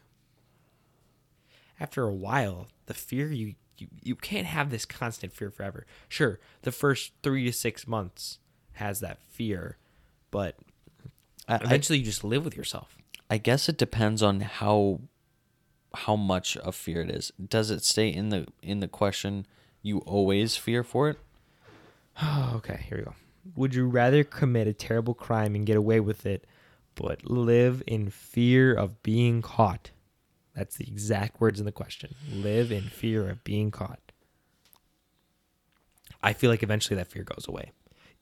after 1.80 2.04
a 2.04 2.14
while, 2.14 2.68
the 2.86 2.94
fear 2.94 3.30
you 3.32 3.56
you, 3.82 3.88
you 4.02 4.16
can't 4.16 4.48
have 4.48 4.70
this 4.70 4.86
constant 4.86 5.34
fear 5.34 5.50
forever. 5.50 5.86
Sure, 6.08 6.40
the 6.62 6.72
first 6.72 7.14
3 7.24 7.46
to 7.46 7.52
6 7.52 7.88
months 7.88 8.38
has 8.74 9.00
that 9.00 9.20
fear, 9.28 9.78
but 10.30 10.56
I, 11.48 11.56
I, 11.56 11.58
eventually 11.58 12.00
you 12.00 12.06
just 12.06 12.24
live 12.24 12.46
with 12.46 12.56
yourself. 12.56 12.96
I 13.30 13.38
guess 13.38 13.68
it 13.68 13.78
depends 13.78 14.22
on 14.22 14.42
how 14.42 15.02
how 15.94 16.16
much 16.16 16.56
of 16.58 16.76
fear 16.76 17.02
it 17.02 17.10
is. 17.10 17.34
Does 17.46 17.70
it 17.70 17.84
stay 17.84 18.08
in 18.08 18.30
the 18.30 18.48
in 18.62 18.80
the 18.80 18.88
question 18.88 19.46
you 19.82 20.00
always 20.00 20.56
fear 20.56 20.84
for 20.84 21.10
it? 21.10 21.18
Oh, 22.22 22.54
okay, 22.58 22.86
here 22.88 23.00
we 23.00 23.04
go. 23.04 23.16
Would 23.56 23.74
you 23.74 23.88
rather 23.88 24.24
commit 24.24 24.68
a 24.68 24.74
terrible 24.74 25.16
crime 25.16 25.56
and 25.56 25.66
get 25.66 25.76
away 25.76 26.00
with 26.00 26.26
it, 26.26 26.46
but 26.94 27.26
live 27.26 27.82
in 27.88 28.10
fear 28.10 28.74
of 28.74 29.02
being 29.02 29.42
caught? 29.42 29.90
That's 30.56 30.76
the 30.78 30.88
exact 30.88 31.40
words 31.40 31.60
in 31.60 31.66
the 31.66 31.72
question. 31.72 32.14
Live 32.32 32.72
in 32.72 32.84
fear 32.84 33.30
of 33.30 33.44
being 33.44 33.72
caught. 33.72 34.00
I 36.22 36.34
feel 36.34 36.50
like 36.50 36.62
eventually 36.64 36.98
that 36.98 37.08
fear 37.08 37.24
goes 37.24 37.48
away. 37.48 37.72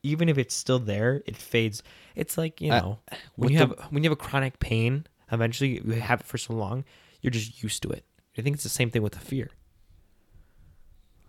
Even 0.03 0.29
if 0.29 0.37
it's 0.37 0.55
still 0.55 0.79
there, 0.79 1.21
it 1.25 1.35
fades. 1.35 1.83
It's 2.15 2.37
like, 2.37 2.61
you 2.61 2.71
Uh, 2.71 2.79
know, 2.79 2.99
when 3.35 3.51
you 3.51 3.57
the- 3.59 3.67
have 3.75 3.91
when 3.91 4.03
you 4.03 4.09
have 4.09 4.17
a 4.17 4.21
chronic 4.21 4.59
pain, 4.59 5.05
eventually 5.31 5.81
you 5.85 5.91
have 5.99 6.21
it 6.21 6.25
for 6.25 6.37
so 6.37 6.53
long, 6.53 6.85
you're 7.21 7.31
just 7.31 7.61
used 7.63 7.81
to 7.83 7.89
it. 7.89 8.05
I 8.37 8.41
think 8.41 8.53
it's 8.53 8.63
the 8.63 8.69
same 8.69 8.89
thing 8.89 9.01
with 9.01 9.13
the 9.13 9.19
fear. 9.19 9.49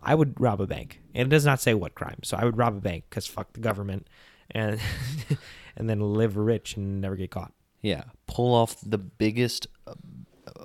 I 0.03 0.15
would 0.15 0.41
rob 0.41 0.61
a 0.61 0.67
bank, 0.67 1.01
and 1.15 1.27
it 1.27 1.31
does 1.31 1.45
not 1.45 1.61
say 1.61 1.75
what 1.75 1.95
crime. 1.95 2.21
So 2.23 2.37
I 2.37 2.45
would 2.45 2.57
rob 2.57 2.77
a 2.77 2.81
bank 2.81 3.05
because 3.11 3.27
fuck 3.27 3.53
the 3.53 3.61
government, 3.61 4.07
and 4.51 4.81
and 5.77 5.91
then 5.91 6.01
live 6.01 6.37
rich 6.37 6.77
and 6.77 7.01
never 7.01 7.17
get 7.17 7.31
caught. 7.33 7.53
Yeah, 7.83 8.05
pull 8.27 8.55
off 8.55 8.77
the 8.85 8.99
biggest 8.99 9.67
uh, 9.87 9.93
uh, 9.93 9.95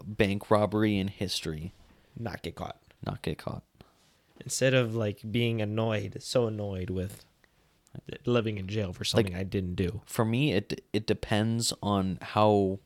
bank 0.04 0.50
robbery 0.52 0.98
in 0.98 1.08
history, 1.08 1.74
Not 2.18 2.42
get 2.42 2.56
caught. 2.56 2.78
not 3.06 3.22
get 3.22 3.38
caught. 3.38 3.64
Instead 4.42 4.74
of 4.74 4.96
like 4.96 5.20
being 5.32 5.62
annoyed, 5.62 6.18
so 6.22 6.48
annoyed 6.48 6.90
with 6.90 7.24
living 8.26 8.58
in 8.58 8.68
jail 8.68 8.92
for 8.92 9.06
something 9.06 9.34
I 9.36 9.44
didn't 9.44 9.76
do. 9.76 10.02
For 10.06 10.26
me, 10.26 10.52
it 10.54 10.84
it 10.92 11.08
depends 11.08 11.72
on 11.82 12.18
how 12.22 12.80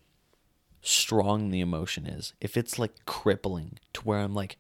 strong 0.82 1.50
the 1.50 1.60
emotion 1.60 2.06
is. 2.06 2.34
If 2.40 2.56
it's 2.56 2.78
like 2.80 3.06
crippling 3.06 3.80
to 3.94 4.02
where 4.02 4.20
I'm 4.20 4.34
like, 4.34 4.58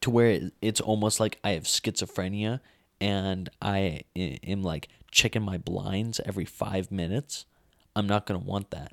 to 0.00 0.10
where 0.10 0.50
it's 0.60 0.80
almost 0.80 1.20
like 1.20 1.38
I 1.44 1.50
have 1.50 1.64
schizophrenia 1.64 2.60
and 3.00 3.48
I 3.62 4.02
i- 4.16 4.38
am 4.42 4.62
like 4.62 4.88
checking 5.10 5.42
my 5.42 5.58
blinds 5.58 6.20
every 6.24 6.44
five 6.44 6.90
minutes, 6.90 7.46
I'm 7.96 8.06
not 8.06 8.26
gonna 8.26 8.40
want 8.40 8.70
that. 8.72 8.92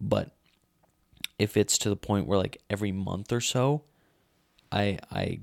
But 0.00 0.36
if 1.38 1.56
it's 1.56 1.78
to 1.78 1.88
the 1.88 1.96
point 1.96 2.26
where 2.26 2.38
like 2.38 2.60
every 2.68 2.92
month 2.92 3.32
or 3.32 3.40
so, 3.40 3.82
I 4.70 4.98
I 5.10 5.40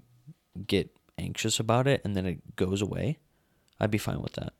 get 0.67 0.95
anxious 1.17 1.59
about 1.59 1.88
it 1.88 2.01
and 2.03 2.15
then 2.15 2.26
it 2.26 2.55
goes 2.55 2.81
away, 2.81 3.19
I'd 3.80 3.91
be 3.91 3.97
fine 3.97 4.22
with 4.22 4.34
that. 4.34 4.53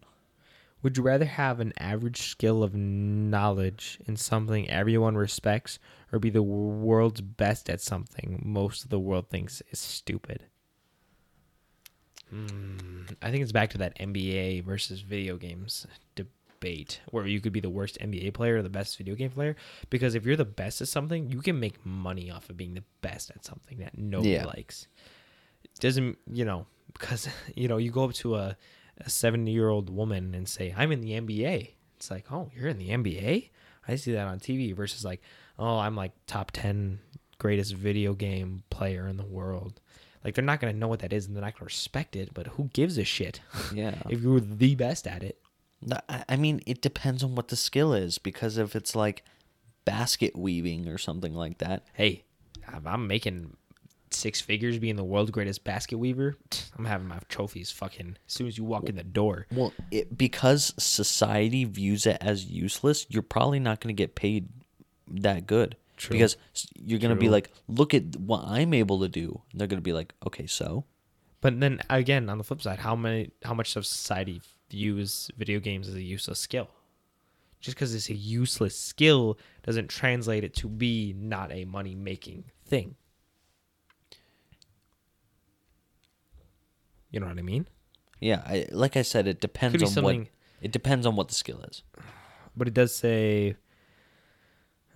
Would 0.82 0.98
you 0.98 1.04
rather 1.04 1.26
have 1.26 1.60
an 1.60 1.74
average 1.80 2.22
skill 2.22 2.62
of 2.62 2.76
knowledge 2.76 3.98
in 4.06 4.18
something 4.18 4.70
everyone 4.70 5.16
respects, 5.16 5.80
or 6.12 6.20
be 6.20 6.30
the 6.30 6.44
world's 6.44 7.22
best 7.22 7.70
at 7.72 7.82
something 7.82 8.42
most 8.46 8.84
of 8.84 8.92
the 8.92 9.00
world 9.00 9.28
thinks 9.30 9.64
is 9.72 9.80
stupid? 9.80 10.44
Hmm, 12.30 13.06
I 13.22 13.32
think 13.32 13.42
it's 13.42 13.52
back 13.52 13.72
to 13.72 13.78
that 13.80 13.98
NBA 13.98 14.64
versus 14.64 15.02
video 15.02 15.38
games 15.38 15.88
debate, 16.16 16.32
where 17.12 17.26
you 17.28 17.40
could 17.42 17.54
be 17.54 17.60
the 17.60 17.70
worst 17.70 17.98
NBA 18.02 18.34
player 18.34 18.58
or 18.58 18.62
the 18.62 18.70
best 18.70 18.98
video 18.98 19.16
game 19.16 19.30
player. 19.32 19.56
Because 19.90 20.16
if 20.16 20.26
you're 20.26 20.36
the 20.36 20.46
best 20.46 20.82
at 20.82 20.88
something, 20.88 21.30
you 21.32 21.42
can 21.42 21.60
make 21.60 21.86
money 21.86 22.30
off 22.32 22.50
of 22.50 22.58
being 22.58 22.74
the 22.74 22.84
best 23.02 23.30
at 23.32 23.46
something 23.46 23.78
that 23.80 23.98
nobody 23.98 24.32
Yeah. 24.32 24.46
likes. 24.46 24.88
It 25.64 25.80
doesn't 25.80 26.18
you 26.32 26.46
know 26.46 26.66
because 26.94 27.28
you 27.56 27.68
know 27.68 27.78
you 27.78 27.92
go 27.92 28.06
up 28.06 28.14
to 28.14 28.36
a 28.36 28.58
a 29.00 29.10
70 29.10 29.52
year 29.52 29.68
old 29.68 29.90
woman 29.90 30.34
and 30.34 30.48
say 30.48 30.74
i'm 30.78 30.90
in 30.94 31.02
the 31.02 31.12
nba 31.20 31.70
it's 31.98 32.10
like 32.10 32.32
oh 32.32 32.50
you're 32.56 32.70
in 32.70 32.78
the 32.78 32.88
nba 32.92 33.50
i 33.90 33.96
see 33.98 34.14
that 34.14 34.26
on 34.26 34.40
tv 34.40 34.74
versus 34.74 35.04
like 35.04 35.22
oh 35.60 35.80
i'm 35.80 35.98
like 35.98 36.14
top 36.28 36.52
10 36.52 37.00
greatest 37.38 37.74
video 37.74 38.14
game 38.14 38.64
player 38.70 39.06
in 39.06 39.18
the 39.18 39.26
world 39.26 39.82
like 40.24 40.34
they're 40.34 40.46
not 40.46 40.62
going 40.62 40.72
to 40.74 40.80
know 40.80 40.88
what 40.88 41.00
that 41.00 41.12
is 41.12 41.26
and 41.28 41.36
they're 41.36 41.44
not 41.44 41.58
to 41.58 41.66
respect 41.66 42.16
it 42.16 42.34
but 42.34 42.48
who 42.48 42.70
gives 42.72 42.98
a 42.98 43.04
shit 43.04 43.42
Yeah. 43.74 43.96
if 44.10 44.22
you 44.24 44.32
were 44.32 44.40
the 44.40 44.76
best 44.76 45.08
at 45.08 45.24
it 45.24 45.38
I 46.10 46.24
I 46.30 46.36
mean, 46.36 46.62
it 46.66 46.82
depends 46.82 47.24
on 47.24 47.36
what 47.36 47.50
the 47.50 47.56
skill 47.56 47.94
is 47.94 48.18
because 48.18 48.58
if 48.58 48.76
it's 48.76 48.96
like 48.96 49.24
basket 49.86 50.36
weaving 50.36 50.88
or 50.88 50.98
something 50.98 51.34
like 51.34 51.60
that, 51.60 51.84
hey 51.94 52.24
i'm 52.84 53.06
making 53.06 53.56
six 54.12 54.42
figures, 54.42 54.80
being 54.80 54.96
the 54.96 55.04
world's 55.04 55.32
greatest 55.32 55.64
basket 55.64 55.98
weaver, 55.98 56.38
I'm 56.78 56.86
having 56.86 57.08
my 57.08 57.20
trophies 57.30 57.72
fucking 57.72 58.18
as 58.28 58.34
soon 58.34 58.48
as 58.48 58.58
you 58.58 58.64
walk 58.64 58.86
in 58.86 58.96
the 58.96 59.04
door. 59.04 59.48
Well, 59.52 59.74
it, 59.92 60.18
because 60.18 60.74
society 60.78 61.66
views 61.66 62.06
it 62.06 62.18
as 62.22 62.46
useless, 62.46 63.06
you're 63.10 63.24
probably 63.24 63.60
not 63.60 63.82
going 63.82 63.96
to 63.96 63.98
get 63.98 64.16
paid 64.16 64.50
that 65.08 65.46
good. 65.46 65.76
True. 65.98 66.14
Because 66.14 66.38
you're 66.76 67.00
going 67.00 67.16
to 67.16 67.20
be 67.20 67.30
like, 67.30 67.52
look 67.68 67.94
at 67.94 68.16
what 68.18 68.44
I'm 68.46 68.74
able 68.74 69.00
to 69.02 69.08
do. 69.08 69.42
And 69.52 69.60
they're 69.60 69.68
going 69.68 69.80
to 69.80 69.84
be 69.84 69.94
like, 69.94 70.14
okay, 70.26 70.46
so 70.46 70.86
But 71.42 71.60
then 71.60 71.80
again, 71.90 72.30
on 72.30 72.38
the 72.38 72.44
flip 72.44 72.62
side, 72.62 72.80
how 72.80 72.96
many, 72.96 73.32
how 73.44 73.54
much 73.54 73.76
of 73.76 73.86
society 73.86 74.42
views 74.70 75.30
video 75.38 75.60
games 75.60 75.88
as 75.88 75.96
a 75.96 76.02
useless 76.02 76.40
skill? 76.40 76.70
Just 77.60 77.76
because 77.78 77.96
it's 77.96 78.10
a 78.10 78.14
useless 78.14 78.80
skill 78.80 79.38
doesn't 79.64 79.90
translate 79.90 80.44
it 80.44 80.54
to 80.56 80.68
be 80.70 81.14
not 81.18 81.52
a 81.52 81.66
money 81.66 81.96
making 81.96 82.46
thing. 82.66 82.96
You 87.12 87.20
know 87.20 87.28
what 87.28 87.40
I 87.40 87.42
mean? 87.44 87.68
yeah, 88.20 88.42
I, 88.46 88.66
like 88.72 88.98
I 88.98 89.02
said, 89.04 89.28
it 89.28 89.40
depends 89.42 89.98
on 89.98 90.04
what 90.04 90.28
it 90.62 90.72
depends 90.72 91.06
on 91.06 91.16
what 91.16 91.28
the 91.28 91.36
skill 91.36 91.62
is. 91.70 91.84
but 92.56 92.68
it 92.68 92.74
does 92.74 92.94
say 92.96 93.56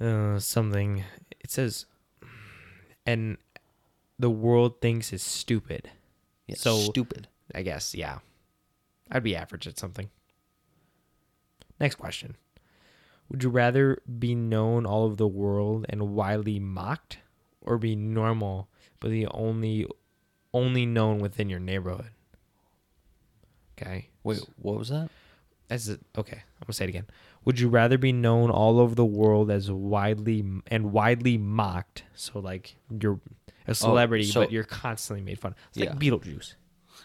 uh, 0.02 0.40
something. 0.40 1.04
It 1.40 1.52
says, 1.52 1.86
and 3.06 3.38
the 4.18 4.30
world 4.30 4.82
thinks 4.82 5.14
is 5.14 5.22
stupid. 5.24 5.92
Yeah, 6.48 6.56
So- 6.58 6.78
stupid. 6.78 7.28
I 7.56 7.64
guess, 7.64 7.96
yeah. 7.96 8.20
I'd 9.12 9.24
be 9.24 9.36
average 9.36 9.68
at 9.68 9.80
something. 9.80 10.10
Next 11.80 11.96
question. 11.96 12.36
Would 13.30 13.44
you 13.44 13.50
rather 13.50 14.02
be 14.18 14.36
known 14.36 14.86
all 14.86 15.04
over 15.06 15.16
the 15.16 15.28
world 15.28 15.86
and 15.90 16.14
widely 16.14 16.60
mocked 16.60 17.20
or 17.62 17.78
be 17.78 17.96
normal 17.96 18.70
but 19.00 19.12
the 19.12 19.28
only 19.28 19.86
only 20.54 20.86
known 20.86 21.20
within 21.20 21.50
your 21.50 21.60
neighborhood? 21.60 22.10
Okay. 23.80 24.10
Wait, 24.24 24.40
what 24.58 24.78
was 24.78 24.90
that? 24.90 25.10
As 25.70 25.88
a, 25.88 26.00
okay, 26.18 26.38
I'm 26.38 26.66
gonna 26.66 26.74
say 26.74 26.86
it 26.86 26.90
again. 26.90 27.06
Would 27.46 27.60
you 27.60 27.70
rather 27.70 27.98
be 27.98 28.12
known 28.12 28.50
all 28.50 28.80
over 28.80 28.96
the 28.96 29.06
world 29.06 29.52
as 29.52 29.72
widely 29.72 30.44
and 30.68 30.92
widely 30.92 31.38
mocked? 31.38 32.04
So 32.16 32.40
like 32.40 32.76
you're 32.90 33.20
a 33.68 33.70
oh, 33.70 33.74
celebrity, 33.74 34.26
so- 34.26 34.42
but 34.42 34.52
you're 34.52 34.64
constantly 34.64 35.24
made 35.24 35.40
fun. 35.40 35.52
Of. 35.52 35.58
It's 35.70 35.78
Yeah. 35.78 35.90
like 35.92 36.00
Beetlejuice. 36.00 36.56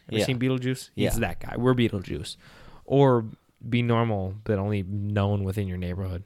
Ever 0.08 0.18
Yeah. 0.18 0.24
seen 0.26 0.38
Beetlejuice? 0.38 0.90
He's 0.94 1.14
Yeah. 1.14 1.18
that 1.20 1.40
guy. 1.40 1.54
We're 1.56 1.74
Beetlejuice. 1.74 2.36
Or 2.84 3.24
be 3.66 3.80
normal, 3.82 4.34
but 4.44 4.58
only 4.58 4.82
known 4.82 5.44
within 5.44 5.66
your 5.68 5.78
neighborhood. 5.78 6.24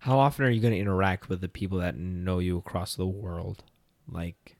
How 0.00 0.18
often 0.18 0.44
are 0.44 0.50
you 0.50 0.60
going 0.60 0.74
to 0.74 0.80
interact 0.80 1.28
with 1.28 1.40
the 1.40 1.48
people 1.48 1.78
that 1.78 1.96
know 1.96 2.38
you 2.38 2.56
across 2.58 2.94
the 2.96 3.06
world? 3.06 3.62
Like, 4.08 4.56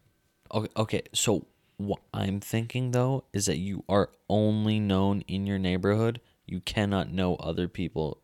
Okay, 0.55 0.69
okay, 0.77 1.03
so 1.15 1.47
what 1.79 2.01
I'm 2.13 2.39
thinking 2.39 2.91
though 2.91 3.25
is 3.33 3.47
that 3.47 3.57
you 3.57 3.85
are 3.89 4.11
only 4.29 4.79
known 4.79 5.23
in 5.23 5.47
your 5.47 5.59
neighborhood. 5.59 6.21
You 6.47 6.61
cannot 6.61 7.11
know 7.11 7.37
other 7.37 7.69
people. 7.69 8.19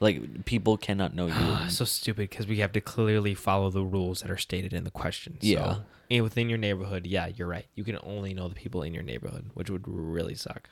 Like 0.00 0.46
people 0.46 0.76
cannot 0.76 1.14
know 1.14 1.26
you. 1.26 1.68
so 1.68 1.84
stupid 1.84 2.30
because 2.30 2.46
we 2.46 2.58
have 2.58 2.72
to 2.72 2.80
clearly 2.80 3.34
follow 3.34 3.70
the 3.70 3.84
rules 3.84 4.22
that 4.22 4.30
are 4.30 4.38
stated 4.38 4.72
in 4.72 4.84
the 4.84 4.90
question. 4.90 5.36
Yeah. 5.40 5.74
So, 5.74 5.82
and 6.10 6.24
within 6.24 6.48
your 6.48 6.58
neighborhood, 6.58 7.06
yeah, 7.06 7.26
you're 7.28 7.46
right. 7.46 7.66
You 7.74 7.84
can 7.84 7.98
only 8.02 8.34
know 8.34 8.48
the 8.48 8.54
people 8.54 8.82
in 8.82 8.94
your 8.94 9.02
neighborhood, 9.02 9.50
which 9.54 9.70
would 9.70 9.84
really 9.86 10.34
suck. 10.34 10.70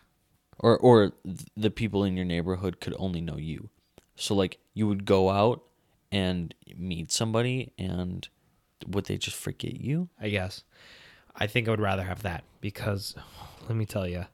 or 0.59 0.77
or 0.79 1.13
the 1.57 1.71
people 1.71 2.05
in 2.05 2.17
your 2.17 2.25
neighborhood 2.25 2.81
could 2.81 2.95
only 2.99 3.21
know 3.21 3.37
you. 3.37 3.69
So 4.17 4.35
like 4.35 4.59
you 4.75 4.89
would 4.89 5.05
go 5.05 5.31
out 5.31 5.63
and 6.11 6.55
meet 6.77 7.13
somebody 7.13 7.73
and 7.79 8.27
would 8.87 9.05
they 9.05 9.19
just 9.19 9.37
forget 9.37 9.81
you? 9.81 10.09
I 10.21 10.31
guess. 10.31 10.65
I 11.37 11.47
think 11.47 11.69
I 11.69 11.71
would 11.71 11.81
rather 11.81 12.03
have 12.03 12.23
that 12.23 12.45
because 12.61 13.15
let 13.69 13.77
me 13.77 13.85
tell 13.85 14.09
you, 14.09 14.25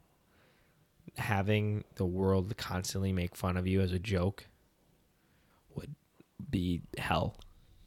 having 1.17 1.85
the 1.97 2.07
world 2.07 2.57
constantly 2.57 3.13
make 3.13 3.37
fun 3.37 3.57
of 3.57 3.67
you 3.67 3.81
as 3.81 3.93
a 3.93 3.99
joke 3.99 4.47
be 6.51 6.83
hell. 6.99 7.37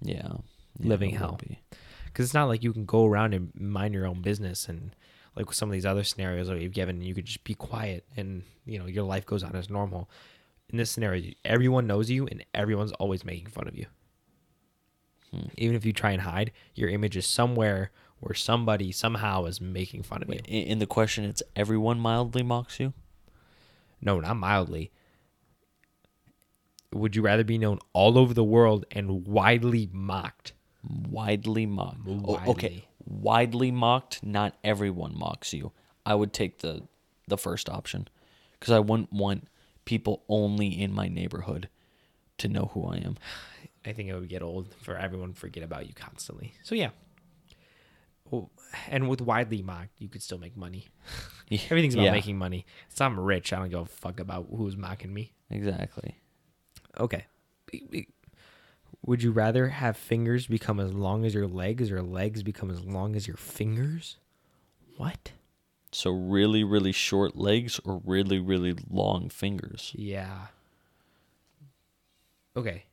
Yeah. 0.02 0.34
Living 0.80 1.12
hell. 1.12 1.40
Because 2.06 2.26
it's 2.26 2.34
not 2.34 2.48
like 2.48 2.64
you 2.64 2.74
can 2.74 2.86
go 2.86 3.06
around 3.06 3.34
and 3.34 3.52
mind 3.60 3.94
your 3.94 4.06
own 4.06 4.22
business 4.22 4.68
and 4.68 4.96
like 5.36 5.48
with 5.48 5.56
some 5.56 5.70
of 5.70 5.74
these 5.74 5.86
other 5.86 6.04
scenarios 6.04 6.48
that 6.48 6.60
you've 6.60 6.74
given, 6.74 7.02
you 7.02 7.14
could 7.14 7.26
just 7.26 7.44
be 7.44 7.54
quiet 7.54 8.06
and 8.18 8.44
you 8.66 8.80
know 8.80 8.88
your 8.88 9.04
life 9.04 9.26
goes 9.26 9.44
on 9.44 9.56
as 9.56 9.70
normal. 9.70 10.10
In 10.70 10.78
this 10.78 10.92
scenario, 10.92 11.32
everyone 11.46 11.88
knows 11.88 12.10
you 12.10 12.28
and 12.28 12.44
everyone's 12.54 12.92
always 12.94 13.24
making 13.24 13.48
fun 13.48 13.68
of 13.68 13.78
you. 13.78 13.86
Hmm. 15.32 15.48
Even 15.58 15.76
if 15.76 15.86
you 15.86 15.94
try 15.94 16.12
and 16.12 16.24
hide, 16.24 16.52
your 16.74 16.90
image 16.90 17.16
is 17.16 17.26
somewhere 17.28 17.92
where 18.20 18.34
somebody 18.34 18.92
somehow 18.92 19.46
is 19.46 19.62
making 19.62 20.04
fun 20.04 20.24
of 20.24 20.28
you. 20.28 20.36
Wait, 20.36 20.48
in, 20.48 20.68
in 20.68 20.80
the 20.80 20.88
question 20.88 21.24
it's 21.24 21.44
everyone 21.56 22.00
mildly 22.00 22.44
mocks 22.44 22.80
you? 22.80 22.94
No, 24.02 24.20
not 24.20 24.36
mildly. 24.36 24.92
Would 26.94 27.16
you 27.16 27.22
rather 27.22 27.44
be 27.44 27.58
known 27.58 27.80
all 27.94 28.18
over 28.18 28.34
the 28.34 28.44
world 28.44 28.86
and 28.92 29.28
widely 29.28 29.90
mocked? 29.92 30.54
Widely 31.10 31.66
mocked. 31.66 32.00
Oh, 32.08 32.42
okay. 32.48 32.68
Widely. 32.68 32.88
Widely 33.06 33.72
mocked, 33.72 34.24
not 34.24 34.56
everyone 34.64 35.18
mocks 35.18 35.54
you. 35.54 35.72
I 36.06 36.16
would 36.16 36.34
take 36.34 36.60
the 36.60 36.88
the 37.28 37.38
first 37.38 37.68
option 37.70 38.08
cuz 38.62 38.72
I 38.72 38.80
wouldn't 38.80 39.12
want 39.12 39.48
people 39.86 40.24
only 40.30 40.68
in 40.82 40.94
my 40.94 41.08
neighborhood 41.10 41.68
to 42.38 42.48
know 42.48 42.72
who 42.74 42.86
I 42.86 42.98
am. 42.98 43.18
I 43.86 43.94
think 43.94 44.10
it 44.10 44.14
would 44.14 44.28
get 44.30 44.42
old 44.42 44.74
for 44.82 44.98
everyone 44.98 45.34
to 45.34 45.40
forget 45.40 45.64
about 45.64 45.88
you 45.88 45.94
constantly. 45.94 46.54
So 46.64 46.76
yeah. 46.76 46.90
Well, 48.30 48.52
and 48.90 49.08
with 49.08 49.22
widely 49.22 49.62
mocked, 49.62 50.00
you 50.00 50.10
could 50.10 50.22
still 50.22 50.38
make 50.38 50.58
money. 50.58 50.88
Everything's 51.52 51.94
about 51.96 52.04
Yeah. 52.06 52.12
making 52.12 52.38
money. 52.38 52.66
So 52.90 53.06
I'm 53.06 53.18
rich. 53.20 53.54
I 53.54 53.60
don't 53.60 53.70
give 53.70 53.80
a 53.80 53.86
fuck 53.86 54.20
about 54.20 54.48
who's 54.54 54.76
mocking 54.76 55.14
me. 55.14 55.34
Exactly. 55.50 56.18
Okay. 57.00 57.26
Would 59.06 59.24
you 59.24 59.32
rather 59.32 59.70
have 59.70 59.96
fingers 59.98 60.48
become 60.48 60.80
as 60.80 60.94
long 60.94 61.26
as 61.26 61.34
your 61.34 61.48
legs 61.48 61.92
or 61.92 62.02
legs 62.02 62.44
become 62.44 62.70
as 62.70 62.84
long 62.84 63.16
as 63.16 63.28
your 63.28 63.38
fingers? 63.38 64.18
What? 64.98 65.32
So 65.92 66.12
really, 66.12 66.64
really 66.64 66.92
short 66.92 67.36
legs 67.36 67.80
or 67.86 68.02
really, 68.06 68.40
really 68.40 68.76
long 68.90 69.30
fingers. 69.30 69.94
Yeah. 69.96 70.48
Okay. 72.56 72.84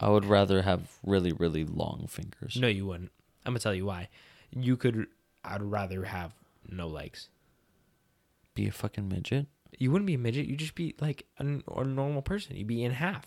I 0.00 0.08
would 0.08 0.24
rather 0.24 0.62
have 0.62 0.98
really, 1.04 1.32
really 1.32 1.64
long 1.64 2.06
fingers. 2.08 2.56
No, 2.56 2.66
you 2.66 2.86
wouldn't. 2.86 3.12
I'm 3.44 3.52
gonna 3.52 3.60
tell 3.60 3.74
you 3.74 3.84
why. 3.84 4.08
You 4.50 4.76
could. 4.76 5.06
I'd 5.44 5.62
rather 5.62 6.04
have 6.04 6.32
no 6.68 6.88
legs. 6.88 7.28
Be 8.54 8.66
a 8.66 8.72
fucking 8.72 9.08
midget. 9.08 9.46
You 9.78 9.90
wouldn't 9.90 10.06
be 10.06 10.14
a 10.14 10.18
midget. 10.18 10.46
You'd 10.46 10.58
just 10.58 10.74
be 10.74 10.94
like 11.00 11.26
a 11.38 11.44
normal 11.44 12.22
person. 12.22 12.56
You'd 12.56 12.66
be 12.66 12.84
in 12.84 12.92
half. 12.92 13.26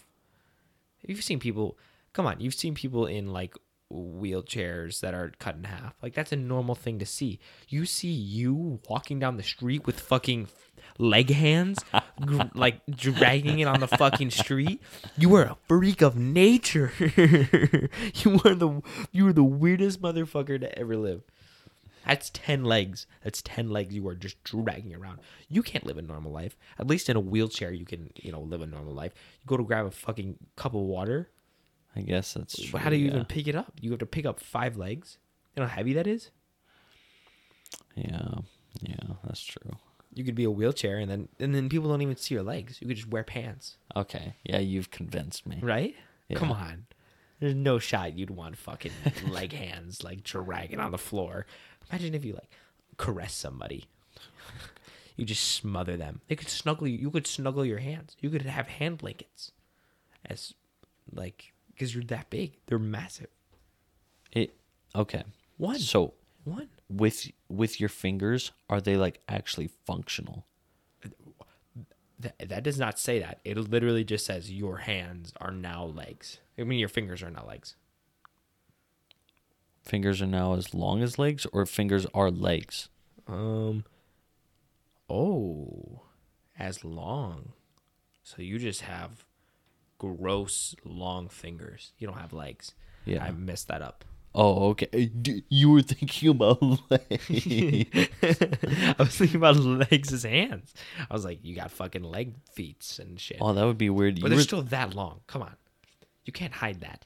You've 1.05 1.23
seen 1.23 1.39
people. 1.39 1.77
Come 2.13 2.25
on, 2.25 2.39
you've 2.39 2.53
seen 2.53 2.75
people 2.75 3.05
in 3.05 3.33
like 3.33 3.55
wheelchairs 3.91 4.99
that 5.01 5.13
are 5.13 5.31
cut 5.39 5.55
in 5.55 5.63
half. 5.65 5.95
Like 6.01 6.13
that's 6.13 6.31
a 6.31 6.37
normal 6.37 6.75
thing 6.75 6.99
to 6.99 7.05
see. 7.05 7.39
You 7.67 7.85
see 7.85 8.09
you 8.11 8.79
walking 8.89 9.19
down 9.19 9.37
the 9.37 9.43
street 9.43 9.85
with 9.85 9.99
fucking 9.99 10.47
leg 10.97 11.29
hands, 11.29 11.79
gr- 12.21 12.43
like 12.53 12.81
dragging 12.89 13.59
it 13.59 13.67
on 13.67 13.79
the 13.79 13.87
fucking 13.87 14.31
street. 14.31 14.81
You 15.17 15.35
are 15.35 15.43
a 15.43 15.57
freak 15.67 16.01
of 16.01 16.15
nature. 16.15 16.91
you 16.99 18.39
are 18.45 18.55
the 18.55 18.81
you 19.11 19.27
are 19.27 19.33
the 19.33 19.43
weirdest 19.43 20.01
motherfucker 20.01 20.59
to 20.59 20.79
ever 20.79 20.97
live. 20.97 21.23
That's 22.05 22.29
10 22.31 22.63
legs. 22.63 23.07
That's 23.23 23.41
10 23.41 23.69
legs 23.69 23.93
you 23.93 24.07
are 24.07 24.15
just 24.15 24.43
dragging 24.43 24.95
around. 24.95 25.19
You 25.49 25.63
can't 25.63 25.85
live 25.85 25.97
a 25.97 26.01
normal 26.01 26.31
life. 26.31 26.57
At 26.79 26.87
least 26.87 27.09
in 27.09 27.15
a 27.15 27.19
wheelchair, 27.19 27.71
you 27.71 27.85
can, 27.85 28.11
you 28.15 28.31
know, 28.31 28.41
live 28.41 28.61
a 28.61 28.67
normal 28.67 28.93
life. 28.93 29.13
You 29.41 29.47
go 29.47 29.57
to 29.57 29.63
grab 29.63 29.85
a 29.85 29.91
fucking 29.91 30.37
cup 30.55 30.73
of 30.73 30.81
water. 30.81 31.29
I 31.95 32.01
guess 32.01 32.33
that's 32.33 32.61
true. 32.61 32.79
How 32.79 32.89
do 32.89 32.97
you 32.97 33.05
yeah. 33.05 33.13
even 33.13 33.25
pick 33.25 33.47
it 33.47 33.55
up? 33.55 33.73
You 33.79 33.89
have 33.91 33.99
to 33.99 34.05
pick 34.05 34.25
up 34.25 34.39
five 34.39 34.77
legs. 34.77 35.17
You 35.55 35.63
know 35.63 35.67
how 35.67 35.77
heavy 35.77 35.93
that 35.93 36.07
is? 36.07 36.31
Yeah, 37.95 38.39
yeah, 38.81 39.15
that's 39.23 39.43
true. 39.43 39.71
You 40.13 40.23
could 40.23 40.35
be 40.35 40.43
a 40.43 40.51
wheelchair 40.51 40.97
and 40.97 41.09
then 41.09 41.29
and 41.39 41.55
then 41.55 41.69
people 41.69 41.89
don't 41.89 42.01
even 42.01 42.17
see 42.17 42.35
your 42.35 42.43
legs. 42.43 42.77
You 42.81 42.87
could 42.87 42.97
just 42.97 43.09
wear 43.09 43.23
pants, 43.23 43.77
Okay, 43.95 44.35
yeah, 44.43 44.59
you've 44.59 44.91
convinced 44.91 45.45
me. 45.45 45.59
right? 45.61 45.95
Come 46.35 46.51
on. 46.51 46.87
There's 47.39 47.55
no 47.55 47.79
shot 47.79 48.17
you'd 48.17 48.29
want 48.29 48.57
fucking 48.57 48.91
leg 49.27 49.53
hands 49.53 50.03
like 50.03 50.23
dragging 50.23 50.79
on 50.79 50.91
the 50.91 50.97
floor. 50.97 51.45
Imagine 51.89 52.15
if 52.15 52.25
you 52.25 52.33
like 52.33 52.49
caress 52.97 53.33
somebody. 53.33 53.85
You 55.17 55.25
just 55.25 55.53
smother 55.53 55.95
them. 55.95 56.21
They 56.27 56.35
could 56.35 56.49
snuggle 56.49 56.87
you. 56.87 56.97
You 56.97 57.09
could 57.09 57.25
snuggle 57.27 57.65
your 57.65 57.77
hands. 57.79 58.15
You 58.19 58.29
could 58.29 58.41
have 58.41 58.67
hand 58.67 58.97
blankets, 58.97 59.51
as 60.25 60.53
like 61.13 61.53
because 61.71 61.95
you're 61.95 62.03
that 62.05 62.29
big. 62.29 62.57
They're 62.65 62.79
massive. 62.79 63.27
It 64.33 64.55
okay. 64.93 65.23
One. 65.57 65.79
So 65.79 66.13
One. 66.43 66.67
with 66.89 67.31
with 67.47 67.79
your 67.79 67.89
fingers, 67.89 68.51
are 68.69 68.81
they 68.81 68.97
like 68.97 69.21
actually 69.29 69.69
functional? 69.85 70.45
That, 72.19 72.49
that 72.49 72.63
does 72.63 72.79
not 72.79 72.97
say 72.97 73.19
that. 73.19 73.39
It 73.43 73.57
literally 73.57 74.03
just 74.03 74.25
says 74.25 74.51
your 74.51 74.77
hands 74.77 75.33
are 75.39 75.51
now 75.51 75.83
legs. 75.85 76.39
I 76.57 76.63
mean, 76.63 76.79
your 76.79 76.89
fingers 76.89 77.21
are 77.21 77.29
now 77.29 77.45
legs. 77.45 77.75
Fingers 79.85 80.21
are 80.21 80.27
now 80.27 80.53
as 80.55 80.73
long 80.73 81.01
as 81.03 81.17
legs, 81.19 81.45
or 81.53 81.65
fingers 81.65 82.05
are 82.13 82.31
legs? 82.31 82.89
Um. 83.27 83.85
Oh, 85.09 86.01
as 86.57 86.83
long. 86.83 87.53
So 88.23 88.41
you 88.41 88.57
just 88.57 88.81
have 88.81 89.25
gross 89.97 90.75
long 90.83 91.27
fingers. 91.29 91.93
You 91.97 92.07
don't 92.07 92.17
have 92.17 92.33
legs. 92.33 92.73
Yeah. 93.05 93.23
I 93.23 93.31
messed 93.31 93.67
that 93.67 93.81
up. 93.81 94.03
Oh, 94.33 94.69
okay. 94.71 94.87
Uh, 94.93 95.31
You 95.47 95.69
were 95.69 95.81
thinking 95.93 96.29
about 96.29 96.61
legs. 96.89 97.29
I 98.21 98.95
was 98.99 99.15
thinking 99.15 99.37
about 99.37 99.57
legs 99.57 100.11
as 100.11 100.23
hands. 100.23 100.73
I 101.09 101.13
was 101.13 101.23
like, 101.23 101.39
you 101.43 101.55
got 101.55 101.71
fucking 101.71 102.03
leg 102.03 102.33
feet 102.51 102.97
and 102.99 103.19
shit. 103.19 103.37
oh, 103.39 103.53
that 103.53 103.63
would 103.65 103.77
be 103.77 103.89
weird. 103.89 104.15
but 104.15 104.23
You 104.23 104.29
they're 104.29 104.37
were- 104.37 104.41
still 104.43 104.63
that 104.63 104.93
long. 104.95 105.21
Come 105.27 105.41
on. 105.43 105.55
You 106.25 106.33
can't 106.33 106.53
hide 106.53 106.81
that. 106.81 107.05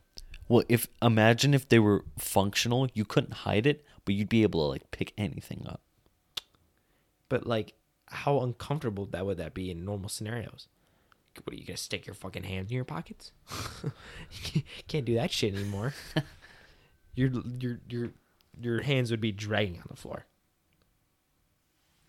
Well, 0.49 0.63
if 0.67 0.87
imagine 1.01 1.53
if 1.53 1.69
they 1.69 1.77
were 1.77 2.03
functional, 2.17 2.89
you 2.93 3.05
couldn't 3.05 3.33
hide 3.33 3.67
it, 3.67 3.85
but 4.03 4.15
you'd 4.15 4.29
be 4.29 4.41
able 4.41 4.65
to 4.65 4.69
like 4.69 4.89
pick 4.89 5.13
anything 5.15 5.65
up. 5.69 5.81
But 7.29 7.45
like, 7.45 7.75
how 8.07 8.41
uncomfortable 8.41 9.05
that 9.05 9.25
would 9.27 9.37
that 9.37 9.53
be 9.53 9.69
in 9.69 9.85
normal 9.85 10.09
scenarios? 10.09 10.67
What 11.43 11.53
are 11.53 11.57
you 11.57 11.65
gonna 11.65 11.77
stick 11.77 12.07
your 12.07 12.15
fucking 12.15 12.43
hands 12.43 12.71
in 12.71 12.75
your 12.75 12.83
pockets? 12.83 13.31
You 14.53 14.63
can't 14.87 15.05
do 15.05 15.13
that 15.15 15.31
shit 15.31 15.53
anymore. 15.53 15.93
your 17.13 17.29
your 17.59 17.79
your 17.87 18.09
your 18.59 18.81
hands 18.81 19.11
would 19.11 19.21
be 19.21 19.31
dragging 19.31 19.77
on 19.77 19.87
the 19.87 19.95
floor. 19.95 20.25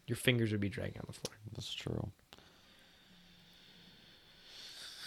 Your 0.06 0.16
fingers 0.16 0.50
would 0.50 0.60
be 0.60 0.70
dragging 0.70 0.98
on 0.98 1.04
the 1.06 1.12
floor. 1.12 1.36
That's 1.52 1.72
true. 1.72 2.10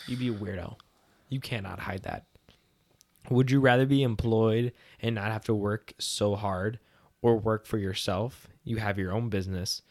You'd 0.08 0.20
be 0.20 0.30
a 0.30 0.34
weirdo. 0.34 0.76
You 1.30 1.40
cannot 1.40 1.80
hide 1.80 2.04
that. 2.04 2.26
Would 3.30 3.52
you 3.52 3.60
rather 3.60 3.86
be 3.86 4.04
employed 4.04 4.74
and 5.00 5.16
not 5.16 5.32
have 5.32 5.45
to 5.45 5.54
work 5.56 5.94
so 6.00 6.36
hard 6.36 6.80
or 7.22 7.38
work 7.38 7.66
for 7.66 7.78
yourself? 7.78 8.48
You 8.64 8.78
have 8.78 8.98
your 9.00 9.12
own 9.14 9.30
business 9.30 9.82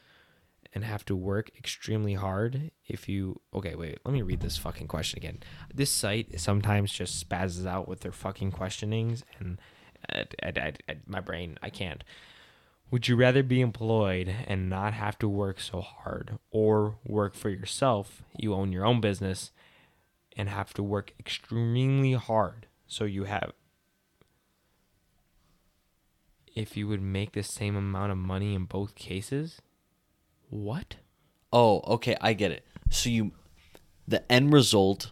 and 0.75 0.85
have 0.85 1.05
to 1.07 1.17
work 1.17 1.51
extremely 1.59 2.15
hard 2.15 2.71
if 2.87 3.09
you 3.09 3.41
Okay, 3.55 3.75
wait. 3.75 3.99
Let 4.05 4.13
me 4.15 4.23
read 4.23 4.41
this 4.41 4.57
fucking 4.57 4.89
question 4.89 5.19
again. 5.19 5.39
This 5.75 5.91
site 5.91 6.39
sometimes 6.41 6.93
just 6.93 7.29
spazzes 7.29 7.67
out 7.67 7.89
with 7.89 8.01
their 8.01 8.13
fucking 8.13 8.53
questionings 8.53 9.25
and 9.39 9.59
I, 10.11 10.25
I, 10.43 10.49
I, 10.57 10.73
I- 10.89 10.97
my 11.07 11.21
brain, 11.21 11.59
I 11.63 11.71
can't. 11.71 12.03
Would 12.91 13.09
you 13.09 13.17
rather 13.17 13.43
be 13.43 13.63
employed 13.63 14.35
and 14.47 14.69
not 14.69 14.93
have 14.93 15.19
to 15.21 15.29
work 15.29 15.61
so 15.61 15.81
hard 15.81 16.39
or 16.51 16.97
work 17.07 17.35
for 17.35 17.49
yourself? 17.49 18.23
You 18.37 18.53
own 18.53 18.71
your 18.73 18.85
own 18.85 19.01
business 19.01 19.51
and 20.37 20.49
have 20.51 20.75
to 20.75 20.83
work 20.83 21.13
extremely 21.19 22.13
hard. 22.13 22.67
So 22.93 23.05
you 23.05 23.25
have 23.25 23.53
if 26.55 26.77
you 26.77 26.87
would 26.89 27.01
make 27.01 27.33
the 27.33 27.43
same 27.43 27.75
amount 27.75 28.13
of 28.13 28.19
money 28.19 28.55
in 28.55 28.67
both 28.67 28.95
cases? 28.95 29.63
What? 30.51 30.97
Oh, 31.51 31.81
okay, 31.87 32.19
I 32.21 32.35
get 32.35 32.53
it. 32.53 32.67
So 32.91 33.09
you, 33.09 33.33
the 34.07 34.31
end 34.31 34.53
result 34.53 35.11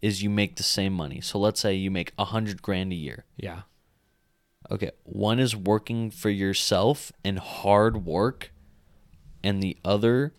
is 0.00 0.22
you 0.22 0.30
make 0.30 0.54
the 0.54 0.62
same 0.62 0.92
money. 0.92 1.20
So 1.20 1.36
let's 1.36 1.58
say 1.58 1.74
you 1.74 1.90
make 1.90 2.12
a 2.16 2.26
hundred 2.26 2.62
grand 2.62 2.92
a 2.92 2.94
year. 2.96 3.24
Yeah. 3.36 3.62
Okay, 4.70 4.92
one 5.02 5.40
is 5.40 5.56
working 5.56 6.12
for 6.12 6.30
yourself 6.30 7.10
and 7.24 7.40
hard 7.40 8.06
work, 8.06 8.52
and 9.42 9.60
the 9.60 9.76
other 9.84 10.32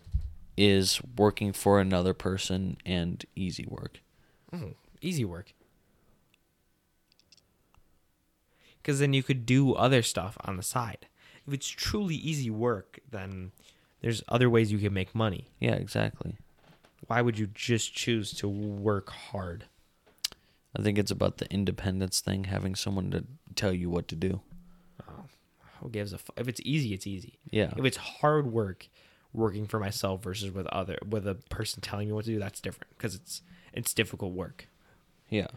is 0.56 1.02
working 1.18 1.52
for 1.52 1.78
another 1.80 2.14
person 2.14 2.78
and 2.86 3.26
easy 3.36 3.66
work. 3.68 4.00
Mm, 4.50 4.76
easy 5.02 5.26
work. 5.26 5.52
Because 8.82 8.98
then 8.98 9.12
you 9.12 9.22
could 9.22 9.46
do 9.46 9.74
other 9.74 10.02
stuff 10.02 10.36
on 10.40 10.56
the 10.56 10.62
side. 10.62 11.06
If 11.46 11.54
it's 11.54 11.68
truly 11.68 12.16
easy 12.16 12.50
work, 12.50 12.98
then 13.08 13.52
there's 14.00 14.22
other 14.28 14.50
ways 14.50 14.72
you 14.72 14.78
can 14.78 14.92
make 14.92 15.14
money. 15.14 15.48
Yeah, 15.60 15.74
exactly. 15.74 16.36
Why 17.06 17.22
would 17.22 17.38
you 17.38 17.46
just 17.46 17.94
choose 17.94 18.32
to 18.34 18.48
work 18.48 19.10
hard? 19.10 19.64
I 20.76 20.82
think 20.82 20.98
it's 20.98 21.10
about 21.10 21.38
the 21.38 21.52
independence 21.52 22.20
thing, 22.20 22.44
having 22.44 22.74
someone 22.74 23.10
to 23.12 23.24
tell 23.54 23.72
you 23.72 23.90
what 23.90 24.08
to 24.08 24.16
do. 24.16 24.40
Oh, 25.08 25.24
who 25.80 25.90
gives 25.90 26.12
a 26.12 26.16
f- 26.16 26.30
if 26.36 26.48
it's 26.48 26.60
easy, 26.64 26.94
it's 26.94 27.06
easy. 27.06 27.38
Yeah. 27.50 27.72
If 27.76 27.84
it's 27.84 27.96
hard 27.96 28.52
work, 28.52 28.88
working 29.32 29.66
for 29.66 29.78
myself 29.78 30.22
versus 30.22 30.50
with 30.50 30.66
other 30.68 30.98
with 31.08 31.26
a 31.26 31.34
person 31.34 31.80
telling 31.80 32.08
me 32.08 32.14
what 32.14 32.24
to 32.24 32.32
do, 32.32 32.38
that's 32.38 32.60
different 32.60 32.96
because 32.96 33.14
it's 33.14 33.42
it's 33.72 33.92
difficult 33.94 34.32
work. 34.32 34.68
Yeah. 35.28 35.48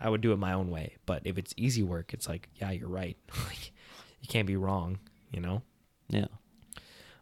I 0.00 0.08
would 0.08 0.20
do 0.20 0.32
it 0.32 0.38
my 0.38 0.52
own 0.52 0.70
way. 0.70 0.96
But 1.06 1.22
if 1.24 1.36
it's 1.36 1.54
easy 1.56 1.82
work, 1.82 2.14
it's 2.14 2.28
like, 2.28 2.48
yeah, 2.56 2.70
you're 2.70 2.88
right. 2.88 3.16
like, 3.46 3.72
you 4.20 4.28
can't 4.28 4.46
be 4.46 4.56
wrong, 4.56 4.98
you 5.30 5.40
know? 5.40 5.62
Yeah. 6.08 6.26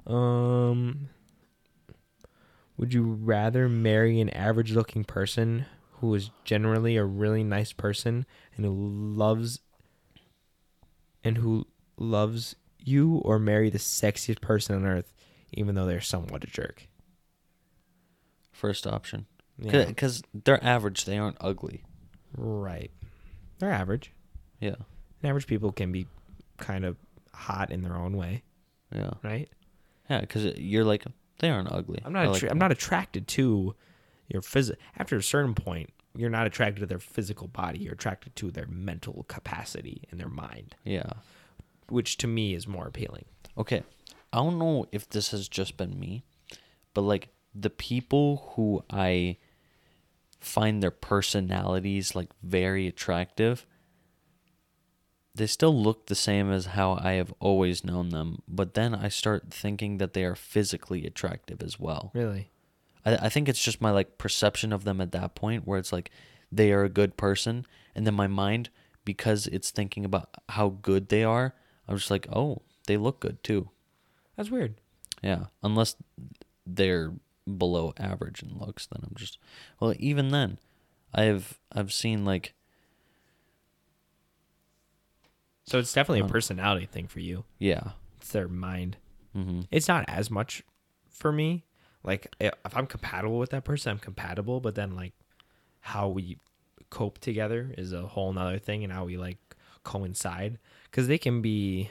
Um 0.07 1.09
Would 2.77 2.95
you 2.95 3.03
rather 3.03 3.69
marry 3.69 4.21
an 4.21 4.31
average 4.31 4.73
looking 4.73 5.05
person 5.05 5.67
who 6.01 6.15
is 6.15 6.31
generally 6.45 6.97
a 6.97 7.05
really 7.05 7.43
nice 7.43 7.73
person 7.73 8.25
and 8.57 8.65
who 8.65 8.73
loves 8.73 9.61
and 11.25 11.39
who 11.39 11.67
loves 11.99 12.55
you 12.79 13.17
or 13.17 13.39
marry 13.39 13.69
the 13.69 13.79
sexiest 13.79 14.41
person 14.41 14.77
on 14.77 14.87
earth 14.87 15.13
even 15.53 15.75
though 15.75 15.87
they're 15.87 16.01
somewhat 16.01 16.45
a 16.45 16.47
jerk? 16.47 16.89
First 18.53 18.87
option. 18.87 19.27
Yeah. 19.59 19.85
Because 19.87 20.23
they're 20.33 20.63
average, 20.65 21.05
they 21.05 21.19
aren't 21.19 21.37
ugly. 21.41 21.83
Right. 22.37 22.91
They're 23.59 23.73
average. 23.73 24.13
Yeah. 24.61 24.75
And 25.23 25.31
average 25.31 25.47
people 25.47 25.73
can 25.73 25.93
be 25.93 26.07
kind 26.59 26.85
of 26.85 26.97
hot 27.33 27.71
in 27.71 27.83
their 27.83 27.95
own 27.97 28.17
way, 28.17 28.43
Yeah. 28.95 29.11
right? 29.23 29.49
Yeah, 30.11 30.21
because 30.21 30.45
you're 30.59 30.85
like, 30.85 31.05
they 31.41 31.51
aren't 31.51 31.71
ugly. 31.71 32.01
I'm 32.05 32.13
not. 32.13 32.27
Attra- 32.27 32.47
like 32.49 32.53
I'm 32.53 32.59
not 32.59 32.73
attracted 32.73 33.29
to 33.29 33.75
your 34.29 34.43
phys. 34.43 34.75
After 34.97 35.17
a 35.17 35.23
certain 35.23 35.55
point, 35.55 35.91
you're 36.17 36.31
not 36.31 36.47
attracted 36.47 36.81
to 36.81 36.87
their 36.87 36.99
physical 36.99 37.47
body. 37.49 37.79
You're 37.79 37.93
attracted 37.95 38.35
to 38.37 38.51
their 38.51 38.67
mental 38.67 39.25
capacity 39.29 40.03
and 40.11 40.19
their 40.19 40.29
mind, 40.29 40.75
Yeah. 40.85 41.13
which 41.89 42.17
to 42.19 42.27
me 42.27 42.55
is 42.55 42.67
more 42.67 42.87
appealing. 42.89 43.25
Okay. 43.57 43.83
I 44.33 44.39
don't 44.39 44.59
know 44.59 44.87
if 44.93 45.09
this 45.09 45.31
has 45.31 45.49
just 45.49 45.77
been 45.77 45.99
me, 45.99 46.25
but 46.95 47.03
like 47.03 47.29
the 47.55 47.71
people 47.71 48.53
who 48.57 48.83
I 48.91 49.37
find 50.41 50.83
their 50.83 50.91
personalities 50.91 52.15
like 52.15 52.31
very 52.43 52.87
attractive, 52.87 53.67
they 55.35 55.47
still 55.47 55.75
look 55.81 56.07
the 56.07 56.15
same 56.15 56.51
as 56.51 56.67
how 56.67 56.99
I 57.01 57.13
have 57.13 57.33
always 57.39 57.85
known 57.85 58.09
them, 58.11 58.43
but 58.49 58.75
then 58.75 58.95
I 58.95 59.09
start 59.09 59.51
thinking 59.51 59.99
that 59.99 60.13
they 60.13 60.25
are 60.25 60.35
physically 60.35 61.07
attractive 61.07 61.63
as 61.63 61.79
well. 61.79 62.11
Really? 62.15 62.51
I, 63.05 63.17
I 63.17 63.29
think 63.29 63.49
it's 63.49 63.63
just 63.63 63.81
my 63.81 63.91
like 63.91 64.19
perception 64.19 64.73
of 64.73 64.85
them 64.85 65.01
at 65.01 65.13
that 65.13 65.35
point 65.35 65.67
where 65.67 65.79
it's 65.79 65.93
like 65.93 66.11
they 66.51 66.73
are 66.73 66.85
a 66.85 66.89
good 66.89 67.17
person 67.17 67.67
and 67.95 68.07
then 68.07 68.15
my 68.15 68.27
mind 68.27 68.71
because 69.05 69.47
it's 69.47 69.71
thinking 69.71 70.05
about 70.05 70.29
how 70.51 70.69
good 70.83 71.09
they 71.09 71.25
are 71.25 71.55
i'm 71.87 71.97
just 71.97 72.11
like 72.11 72.27
oh 72.33 72.63
they 72.87 72.97
look 72.97 73.21
good 73.21 73.43
too 73.43 73.71
That's 74.37 74.51
weird. 74.51 74.81
yeah 75.23 75.47
unless 75.63 75.97
they're 76.67 77.13
below 77.57 77.93
average 77.99 78.43
in 78.43 78.59
looks 78.59 78.87
then 78.87 79.03
i'm 79.05 79.15
just 79.17 79.39
well 79.81 79.95
even 79.99 80.29
then 80.31 80.59
i've 81.15 81.59
i've 81.73 81.93
seen 81.93 82.25
like 82.25 82.55
So 85.67 85.79
it's 85.79 85.93
definitely 85.93 86.21
a 86.21 86.25
Um, 86.25 86.31
personality 86.31 86.87
thing 86.87 87.07
for 87.09 87.21
you. 87.21 87.45
yeah 87.59 87.91
It's 88.17 88.31
their 88.33 88.49
mind. 88.49 88.97
hmm 89.35 89.63
It's 89.71 89.87
not 89.89 90.05
as 90.09 90.31
much 90.31 90.63
for 91.11 91.31
me. 91.31 91.65
Like 92.03 92.35
if 92.41 92.55
I'm 92.75 92.87
compatible 92.87 93.39
with 93.39 93.51
that 93.51 93.65
person, 93.65 93.91
I'm 93.93 93.99
compatible. 93.99 94.61
But 94.61 94.77
then 94.77 94.95
like 94.97 95.13
how 95.81 96.09
we 96.09 96.39
cope 96.89 97.19
together 97.19 97.75
is 97.77 97.93
a 97.93 98.07
whole 98.07 98.33
nother 98.33 98.59
thing, 98.59 98.83
and 98.83 98.91
how 98.93 99.05
we 99.05 99.19
like 99.19 99.37
coincide 99.85 100.59
because 100.85 101.07
they 101.07 101.19
can 101.19 101.43
be. 101.43 101.91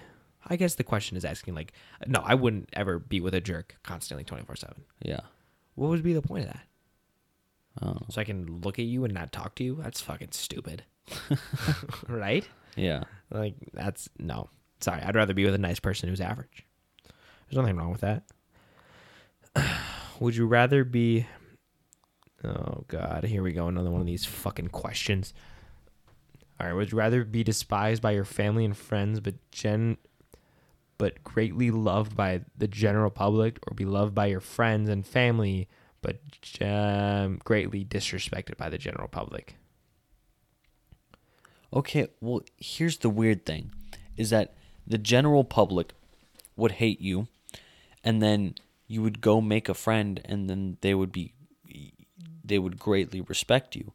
I 0.49 0.55
guess 0.55 0.73
the 0.75 0.83
question 0.83 1.15
is 1.17 1.25
asking 1.25 1.53
like, 1.55 1.73
no, 2.07 2.21
I 2.25 2.33
wouldn't 2.33 2.69
ever 2.73 2.97
be 2.99 3.19
with 3.21 3.35
a 3.35 3.41
jerk 3.41 3.75
constantly, 3.83 4.23
twenty 4.23 4.43
four 4.45 4.55
seven. 4.55 4.85
yeah 5.03 5.19
What 5.77 5.91
would 5.91 6.01
be 6.01 6.13
the 6.13 6.23
point 6.23 6.45
of 6.45 6.53
that? 6.53 6.65
I. 7.79 8.05
So 8.09 8.19
I 8.19 8.23
can 8.23 8.61
look 8.61 8.79
at 8.79 8.85
you 8.85 9.05
and 9.05 9.13
not 9.13 9.31
talk 9.31 9.53
to 9.55 9.63
you? 9.63 9.79
That's 9.79 10.01
fucking 10.01 10.29
stupid, 10.31 10.83
right? 12.07 12.47
yeah 12.75 13.03
Like 13.29 13.53
that's 13.73 14.09
no. 14.17 14.49
Sorry, 14.79 15.01
I'd 15.03 15.15
rather 15.15 15.35
be 15.35 15.45
with 15.45 15.53
a 15.53 15.59
nice 15.59 15.79
person 15.79 16.09
who's 16.09 16.19
average. 16.19 16.65
There's 17.47 17.61
nothing 17.61 17.77
wrong 17.77 17.91
with 17.91 18.01
that. 18.01 18.23
Would 20.19 20.35
you 20.35 20.47
rather 20.47 20.83
be 20.83 21.27
Oh 22.43 22.83
god, 22.87 23.23
here 23.25 23.43
we 23.43 23.53
go, 23.53 23.67
another 23.67 23.91
one 23.91 24.01
of 24.01 24.07
these 24.07 24.25
fucking 24.25 24.69
questions. 24.69 25.31
All 26.59 26.65
right, 26.65 26.73
would 26.73 26.91
you 26.91 26.97
rather 26.97 27.23
be 27.23 27.43
despised 27.43 28.01
by 28.01 28.11
your 28.11 28.25
family 28.25 28.65
and 28.65 28.75
friends 28.75 29.19
but 29.19 29.35
gen 29.51 29.97
but 30.97 31.23
greatly 31.23 31.71
loved 31.71 32.15
by 32.15 32.41
the 32.57 32.67
general 32.67 33.09
public 33.09 33.59
or 33.67 33.73
be 33.73 33.85
loved 33.85 34.15
by 34.15 34.25
your 34.27 34.39
friends 34.39 34.89
and 34.89 35.05
family 35.05 35.67
but 36.01 36.21
um, 36.61 37.39
greatly 37.43 37.83
disrespected 37.83 38.57
by 38.57 38.69
the 38.69 38.77
general 38.77 39.07
public? 39.07 39.55
Okay, 41.73 42.07
well, 42.21 42.41
here's 42.57 42.97
the 42.97 43.09
weird 43.09 43.45
thing. 43.45 43.71
is 44.15 44.29
that 44.29 44.53
the 44.85 44.97
general 44.97 45.43
public 45.43 45.93
would 46.55 46.73
hate 46.73 47.01
you, 47.01 47.27
and 48.03 48.21
then 48.21 48.55
you 48.87 49.01
would 49.01 49.21
go 49.21 49.41
make 49.41 49.69
a 49.69 49.73
friend, 49.73 50.21
and 50.25 50.49
then 50.49 50.77
they 50.81 50.95
would 50.95 51.11
be, 51.11 51.33
they 52.43 52.57
would 52.57 52.79
greatly 52.79 53.21
respect 53.21 53.75
you. 53.75 53.93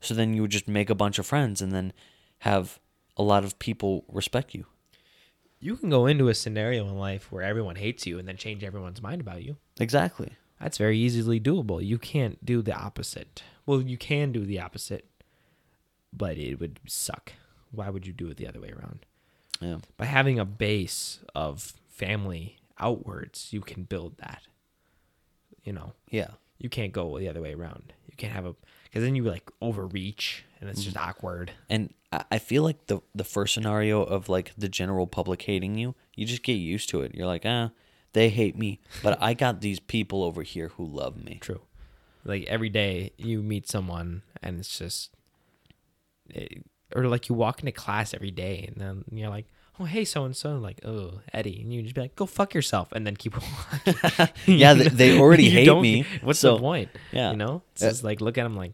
So 0.00 0.14
then 0.14 0.34
you 0.34 0.42
would 0.42 0.50
just 0.50 0.66
make 0.66 0.90
a 0.90 0.94
bunch 0.94 1.18
of 1.18 1.26
friends, 1.26 1.60
and 1.60 1.72
then 1.72 1.92
have 2.40 2.80
a 3.16 3.22
lot 3.22 3.44
of 3.44 3.58
people 3.58 4.04
respect 4.08 4.54
you. 4.54 4.66
You 5.60 5.76
can 5.76 5.90
go 5.90 6.06
into 6.06 6.28
a 6.28 6.34
scenario 6.34 6.86
in 6.86 6.96
life 6.98 7.30
where 7.30 7.42
everyone 7.42 7.76
hates 7.76 8.06
you 8.06 8.18
and 8.18 8.26
then 8.26 8.36
change 8.36 8.64
everyone's 8.64 9.02
mind 9.02 9.20
about 9.20 9.42
you. 9.42 9.56
Exactly. 9.78 10.32
That's 10.58 10.78
very 10.78 10.98
easily 10.98 11.38
doable. 11.38 11.84
You 11.84 11.98
can't 11.98 12.44
do 12.44 12.62
the 12.62 12.74
opposite. 12.74 13.42
Well, 13.66 13.82
you 13.82 13.96
can 13.96 14.32
do 14.32 14.44
the 14.44 14.60
opposite, 14.60 15.06
but 16.12 16.38
it 16.38 16.58
would 16.60 16.80
suck. 16.86 17.32
Why 17.72 17.90
would 17.90 18.06
you 18.06 18.12
do 18.12 18.28
it 18.28 18.36
the 18.36 18.48
other 18.48 18.60
way 18.60 18.72
around? 18.72 19.04
Yeah. 19.60 19.78
By 19.96 20.06
having 20.06 20.38
a 20.38 20.44
base 20.44 21.20
of 21.34 21.74
family 21.88 22.56
outwards, 22.78 23.52
you 23.52 23.60
can 23.60 23.84
build 23.84 24.16
that. 24.18 24.42
You 25.62 25.74
know, 25.74 25.92
Yeah. 26.10 26.30
you 26.58 26.70
can't 26.70 26.92
go 26.92 27.18
the 27.18 27.28
other 27.28 27.42
way 27.42 27.52
around. 27.52 27.92
You 28.08 28.16
can't 28.16 28.32
have 28.32 28.46
a 28.46 28.54
because 28.84 29.04
then 29.04 29.14
you 29.14 29.22
like 29.24 29.50
overreach 29.62 30.44
and 30.60 30.68
it's 30.68 30.82
just 30.82 30.96
mm-hmm. 30.96 31.08
awkward. 31.08 31.52
And 31.68 31.94
I 32.12 32.38
feel 32.38 32.64
like 32.64 32.86
the 32.86 33.00
the 33.14 33.22
first 33.24 33.54
scenario 33.54 34.02
of 34.02 34.28
like 34.28 34.52
the 34.58 34.68
general 34.68 35.06
public 35.06 35.42
hating 35.42 35.76
you, 35.78 35.94
you 36.16 36.26
just 36.26 36.42
get 36.42 36.54
used 36.54 36.88
to 36.90 37.02
it. 37.02 37.14
You're 37.14 37.26
like, 37.28 37.42
ah, 37.46 37.70
they 38.14 38.30
hate 38.30 38.58
me, 38.58 38.80
but 39.02 39.16
I 39.22 39.32
got 39.34 39.60
these 39.60 39.78
people 39.78 40.24
over 40.24 40.42
here 40.42 40.68
who 40.76 40.84
love 40.84 41.22
me. 41.22 41.38
True. 41.40 41.60
Like 42.24 42.44
every 42.48 42.68
day 42.68 43.12
you 43.16 43.42
meet 43.42 43.68
someone 43.68 44.22
and 44.42 44.58
it's 44.58 44.76
just, 44.78 45.10
it, 46.28 46.64
or 46.94 47.06
like 47.06 47.28
you 47.28 47.34
walk 47.36 47.60
into 47.60 47.72
class 47.72 48.12
every 48.12 48.32
day 48.32 48.64
and 48.66 48.76
then 48.80 49.04
you're 49.16 49.30
like, 49.30 49.46
oh 49.78 49.84
hey 49.84 50.04
so 50.04 50.24
and 50.24 50.36
so, 50.36 50.56
like 50.58 50.80
oh 50.84 51.20
Eddie, 51.32 51.60
and 51.62 51.72
you 51.72 51.82
just 51.82 51.94
be 51.94 52.00
like, 52.00 52.16
go 52.16 52.26
fuck 52.26 52.54
yourself, 52.54 52.90
and 52.90 53.06
then 53.06 53.14
keep 53.16 53.34
walking. 53.86 54.28
Yeah, 54.58 54.74
they- 54.74 54.88
they 54.88 55.18
already 55.20 55.48
hate 55.58 55.66
don't- 55.66 55.80
me, 55.82 56.04
What's 56.22 56.40
so- 56.40 56.56
the 56.56 56.60
point? 56.60 56.88
yeah. 57.12 57.30
you 57.30 57.36
know, 57.36 57.62
it's 57.72 57.84
Uh, 57.84 57.88
just 57.90 58.02
like 58.02 58.20
look 58.20 58.36
at 58.36 58.44
him 58.44 58.56
like, 58.56 58.72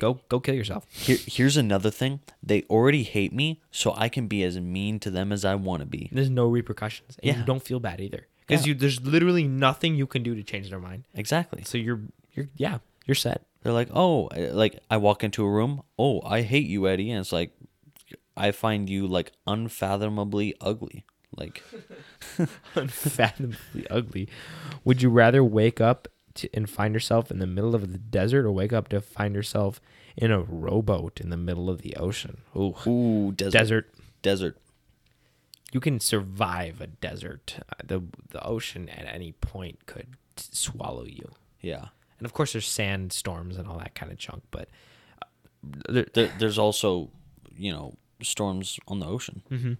go 0.00 0.20
go 0.28 0.40
kill 0.40 0.54
yourself. 0.54 0.86
Here, 0.90 1.18
here's 1.26 1.56
another 1.56 1.90
thing. 1.90 2.20
They 2.42 2.62
already 2.70 3.02
hate 3.02 3.32
me, 3.32 3.60
so 3.70 3.92
I 3.96 4.08
can 4.08 4.26
be 4.26 4.42
as 4.42 4.58
mean 4.60 4.98
to 5.00 5.10
them 5.10 5.32
as 5.32 5.44
I 5.44 5.54
want 5.54 5.80
to 5.80 5.86
be. 5.86 6.08
There's 6.12 6.30
no 6.30 6.46
repercussions. 6.48 7.16
And 7.22 7.26
Yeah. 7.26 7.38
you 7.40 7.44
don't 7.44 7.62
feel 7.62 7.80
bad 7.80 8.00
either 8.00 8.26
because 8.46 8.66
Yeah. 8.66 8.72
you 8.72 8.78
there's 8.78 9.00
literally 9.00 9.46
nothing 9.46 9.94
you 9.96 10.06
can 10.06 10.22
do 10.22 10.34
to 10.34 10.42
change 10.42 10.70
their 10.70 10.80
mind. 10.80 11.04
Exactly. 11.14 11.62
So 11.64 11.76
you're 11.78 12.00
you're 12.34 12.48
yeah 12.56 12.78
you're 13.06 13.14
set. 13.14 13.42
They're 13.62 13.72
like, 13.72 13.88
oh, 13.94 14.28
like 14.52 14.80
I 14.90 14.96
walk 14.96 15.22
into 15.22 15.44
a 15.44 15.50
room, 15.50 15.82
oh, 15.98 16.20
I 16.24 16.42
hate 16.42 16.66
you, 16.66 16.88
Eddie, 16.88 17.10
and 17.12 17.20
it's 17.20 17.32
like, 17.32 17.52
I 18.36 18.50
find 18.50 18.88
you 18.90 19.06
like 19.06 19.30
unfathomably 19.46 20.54
ugly. 20.60 21.04
Like, 21.36 21.62
unfathomably 22.74 23.86
ugly. 23.90 24.28
Would 24.84 25.00
you 25.02 25.10
rather 25.10 25.42
wake 25.44 25.80
up 25.80 26.08
to, 26.34 26.48
and 26.54 26.68
find 26.68 26.94
yourself 26.94 27.30
in 27.30 27.38
the 27.38 27.46
middle 27.46 27.74
of 27.74 27.92
the 27.92 27.98
desert, 27.98 28.44
or 28.44 28.52
wake 28.52 28.72
up 28.72 28.88
to 28.88 29.00
find 29.00 29.34
yourself 29.34 29.80
in 30.16 30.30
a 30.30 30.40
rowboat 30.40 31.20
in 31.20 31.30
the 31.30 31.36
middle 31.36 31.68
of 31.70 31.82
the 31.82 31.96
ocean? 31.96 32.38
Ooh, 32.56 32.74
ooh, 32.86 33.32
desert, 33.32 33.52
desert. 33.58 33.94
desert. 34.22 34.56
You 35.72 35.80
can 35.80 36.00
survive 36.00 36.80
a 36.80 36.86
desert. 36.86 37.56
Uh, 37.68 37.74
the 37.84 38.02
The 38.30 38.44
ocean 38.44 38.88
at 38.88 39.06
any 39.06 39.32
point 39.32 39.86
could 39.86 40.08
swallow 40.36 41.04
you. 41.04 41.30
Yeah. 41.60 41.86
And 42.18 42.26
of 42.26 42.32
course, 42.34 42.52
there's 42.52 42.68
sandstorms 42.68 43.56
and 43.56 43.66
all 43.66 43.78
that 43.78 43.94
kind 43.94 44.12
of 44.12 44.18
junk. 44.18 44.42
But 44.50 44.68
uh, 45.22 45.26
there, 45.88 46.06
There, 46.12 46.30
there's 46.38 46.58
also, 46.58 47.10
you 47.56 47.72
know, 47.72 47.94
storms 48.22 48.78
on 48.86 49.00
the 49.00 49.06
ocean. 49.06 49.42
hmm 49.48 49.72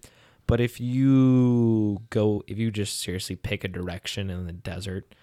But 0.47 0.59
if 0.59 0.79
you 0.81 2.01
go, 2.09 2.43
if 2.47 2.57
you 2.57 2.71
just 2.71 2.99
seriously 2.99 3.35
pick 3.35 3.63
a 3.63 3.67
direction 3.67 4.29
in 4.29 4.45
the 4.47 4.51
desert, 4.51 5.13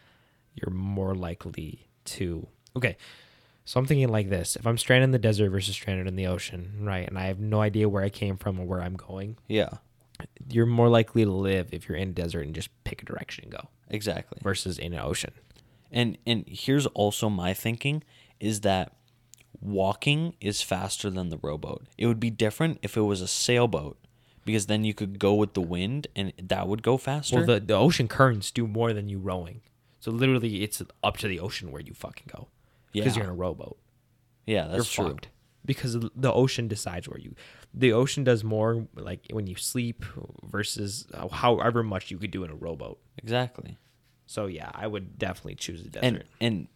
you're 0.55 0.75
more 0.75 1.15
likely 1.15 1.89
to. 2.07 2.47
Okay, 2.77 2.97
so 3.65 3.79
I'm 3.79 3.87
thinking 3.87 4.09
like 4.09 4.31
this: 4.31 4.57
if 4.57 4.67
I'm 4.67 4.79
stranded 4.79 5.05
in 5.05 5.11
the 5.13 5.19
desert 5.19 5.51
versus 5.51 5.75
stranded 5.75 6.07
in 6.07 6.17
the 6.17 6.27
ocean, 6.27 6.79
right, 6.81 7.07
and 7.09 7.19
I 7.19 7.27
have 7.27 7.41
no 7.41 7.61
idea 7.61 7.89
where 7.89 8.03
I 8.03 8.11
came 8.11 8.37
from 8.37 8.59
or 8.59 8.67
where 8.67 8.83
I'm 8.83 8.97
going, 8.97 9.39
Yeah, 9.49 9.71
you're 10.49 10.67
more 10.67 10.89
likely 10.89 11.25
to 11.25 11.31
live 11.31 11.69
if 11.73 11.89
you're 11.89 11.99
in 11.99 12.11
a 12.11 12.13
desert 12.13 12.47
and 12.47 12.55
just 12.55 12.69
pick 12.85 13.03
a 13.03 13.05
direction 13.05 13.45
and 13.45 13.53
go 13.53 13.69
exactly. 13.89 14.39
versus 14.43 14.79
in 14.79 14.93
an 14.93 15.01
ocean. 15.01 15.33
And 15.91 16.19
and 16.27 16.45
here's 16.47 16.87
also 16.87 17.29
my 17.29 17.55
thinking 17.55 18.03
is 18.39 18.61
that 18.61 18.93
walking 19.61 20.35
is 20.41 20.63
faster 20.63 21.11
than 21.11 21.29
the 21.29 21.39
rowboat. 21.39 21.87
It 21.99 22.07
would 22.07 22.21
be 22.21 22.31
different 22.31 22.79
if 22.83 22.97
it 22.97 23.03
was 23.03 23.21
a 23.21 23.29
sailboat 23.29 23.99
because 24.45 24.67
then 24.67 24.85
you 24.85 24.95
could 24.95 25.19
go 25.19 25.35
with 25.35 25.55
the 25.55 25.61
wind 25.61 26.07
and 26.17 26.33
that 26.43 26.67
would 26.69 26.83
go 26.83 26.97
faster. 26.97 27.37
Well, 27.37 27.47
the 27.47 27.61
the 27.61 27.75
ocean 27.75 28.09
currents 28.09 28.51
do 28.51 28.67
more 28.67 28.93
than 28.93 29.09
you 29.09 29.19
rowing. 29.19 29.61
So 30.01 30.11
literally, 30.11 30.63
it's 30.63 30.83
up 31.05 31.17
to 31.19 31.29
the 31.29 31.39
ocean 31.41 31.71
where 31.71 31.83
you 31.83 31.93
fucking 31.95 32.27
go 32.35 32.49
because 32.93 33.17
Yeah. 33.17 33.23
you're 33.23 33.33
in 33.33 33.39
a 33.39 33.43
rowboat. 33.45 33.79
yeah, 34.47 34.67
that's 34.67 34.77
you're 34.97 35.05
true. 35.07 35.13
fucked 35.15 35.29
because 35.65 35.99
the 36.17 36.33
ocean 36.33 36.67
decides 36.69 37.07
where 37.09 37.21
you 37.21 37.35
the 37.75 37.93
ocean 37.93 38.25
does 38.25 38.43
more 38.43 38.87
like 38.97 39.21
when 39.31 39.47
you 39.47 39.55
sleep 39.55 40.05
versus 40.43 41.07
uh, 41.13 41.29
however 41.29 41.83
much 41.83 42.11
you 42.11 42.17
could 42.19 42.31
do 42.31 42.43
in 42.45 42.51
a 42.51 42.55
rowboat 42.55 42.99
Exactly. 43.19 43.77
so 44.27 44.47
yeah 44.47 44.71
i 44.75 44.87
would 44.87 45.19
definitely 45.19 45.55
choose 45.55 45.83
the 45.83 45.91
desert 45.91 46.07
And 46.07 46.25
and 46.41 46.69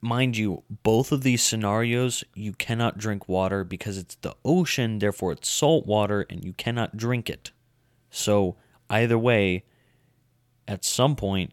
mind 0.00 0.36
you, 0.36 0.64
both 0.82 1.12
of 1.12 1.22
these 1.22 1.40
scenarios 1.44 2.24
you 2.34 2.52
cannot 2.54 2.98
drink 2.98 3.28
water 3.28 3.62
because 3.62 3.96
it's 3.96 4.16
the 4.16 4.34
ocean, 4.44 4.98
therefore 4.98 5.30
it's 5.30 5.48
salt 5.48 5.86
water 5.86 6.26
and 6.28 6.44
you 6.44 6.52
cannot 6.52 6.96
drink 6.96 7.30
it. 7.30 7.52
So 8.10 8.56
either 8.90 9.16
way, 9.16 9.64
at 10.66 10.84
some 10.84 11.14
point 11.14 11.52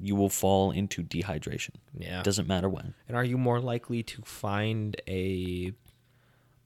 you 0.00 0.16
will 0.16 0.28
fall 0.30 0.70
into 0.70 1.02
dehydration. 1.02 1.74
yeah 1.96 2.22
Doesn't 2.22 2.48
matter 2.48 2.68
when. 2.68 2.94
and 3.06 3.16
are 3.16 3.24
you 3.24 3.36
more 3.38 3.60
likely 3.60 4.02
to 4.02 4.22
find 4.22 4.96
a 5.08 5.72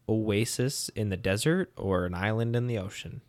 oasis 0.08 0.88
in 0.90 1.08
the 1.08 1.16
desert 1.16 1.72
or 1.76 2.04
an 2.04 2.14
island 2.14 2.54
in 2.54 2.66
the 2.66 2.78
ocean 2.78 3.20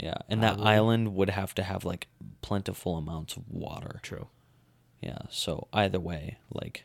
Yeah, 0.00 0.14
and 0.28 0.42
that 0.42 0.58
island 0.60 1.14
would 1.14 1.30
have 1.30 1.54
to 1.56 1.62
have 1.62 1.84
like 1.84 2.08
plentiful 2.40 2.96
amounts 2.96 3.36
of 3.36 3.48
water. 3.50 4.00
true 4.02 4.28
Yeah, 5.00 5.18
so 5.30 5.68
either 5.72 6.00
way, 6.00 6.38
like, 6.52 6.84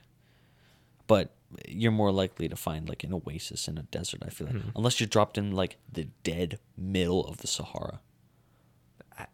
but 1.07 1.31
you're 1.67 1.93
more 1.93 2.11
likely 2.11 2.49
to 2.49 2.55
find 2.57 2.89
like 2.89 3.03
an 3.05 3.13
oasis 3.13 3.67
in 3.69 3.77
a 3.77 3.83
desert. 3.83 4.21
I 4.25 4.29
feel 4.29 4.47
like 4.47 4.57
mm-hmm. 4.57 4.75
unless 4.77 4.99
you're 4.99 5.07
dropped 5.07 5.37
in 5.37 5.51
like 5.51 5.77
the 5.91 6.09
dead 6.23 6.59
middle 6.77 7.25
of 7.25 7.37
the 7.37 7.47
Sahara. 7.47 8.01
but 9.17 9.29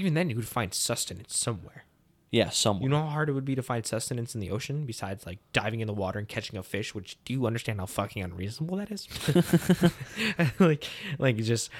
even 0.00 0.14
then 0.14 0.30
you 0.30 0.36
could 0.36 0.48
find 0.48 0.72
sustenance 0.72 1.36
somewhere 1.36 1.84
Yeah, 2.32 2.50
somewhere. 2.50 2.84
you 2.84 2.88
know 2.88 3.00
how 3.02 3.08
hard 3.08 3.28
it 3.28 3.32
would 3.32 3.44
be 3.44 3.56
to 3.56 3.62
find 3.62 3.84
sustenance 3.84 4.36
in 4.36 4.40
the 4.40 4.50
ocean 4.52 4.86
besides 4.86 5.26
like 5.26 5.38
diving 5.52 5.80
in 5.80 5.88
the 5.88 5.92
water 5.92 6.18
and 6.20 6.28
catching 6.28 6.56
a 6.56 6.62
fish 6.62 6.94
which 6.94 7.18
do 7.24 7.32
you 7.32 7.44
understand 7.44 7.80
how 7.80 7.86
fucking 7.86 8.22
unreasonable 8.22 8.76
that 8.76 8.90
is 8.92 9.08
like 10.60 10.84
like 11.18 11.36
just 11.38 11.70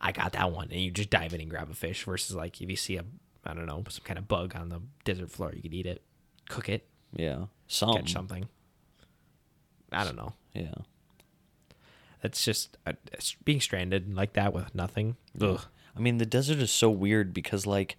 i 0.00 0.10
got 0.10 0.32
that 0.32 0.50
one 0.50 0.68
and 0.70 0.80
you 0.80 0.90
just 0.90 1.10
dive 1.10 1.34
in 1.34 1.42
and 1.42 1.50
grab 1.50 1.70
a 1.70 1.74
fish 1.74 2.04
versus 2.04 2.34
like 2.34 2.58
if 2.62 2.70
you 2.70 2.76
see 2.76 2.96
a 2.96 3.04
i 3.44 3.52
don't 3.52 3.66
know 3.66 3.84
some 3.90 4.02
kind 4.04 4.18
of 4.18 4.26
bug 4.26 4.56
on 4.56 4.70
the 4.70 4.80
desert 5.04 5.30
floor 5.30 5.52
you 5.54 5.60
could 5.60 5.74
eat 5.74 5.84
it 5.86 6.02
cook 6.48 6.70
it 6.70 6.86
yeah, 7.14 7.44
some. 7.66 7.92
catch 7.94 8.10
something 8.12 8.48
i 9.92 10.04
don't 10.04 10.16
know 10.16 10.32
Yeah, 10.54 10.74
it's 12.22 12.42
just 12.44 12.76
uh, 12.86 12.92
being 13.44 13.60
stranded 13.60 14.14
like 14.14 14.32
that 14.34 14.52
with 14.54 14.74
nothing 14.74 15.16
Ugh. 15.40 15.60
I 15.96 16.00
mean 16.00 16.16
the 16.18 16.26
desert 16.26 16.58
is 16.58 16.70
so 16.70 16.88
weird 16.90 17.34
because 17.34 17.66
like 17.66 17.96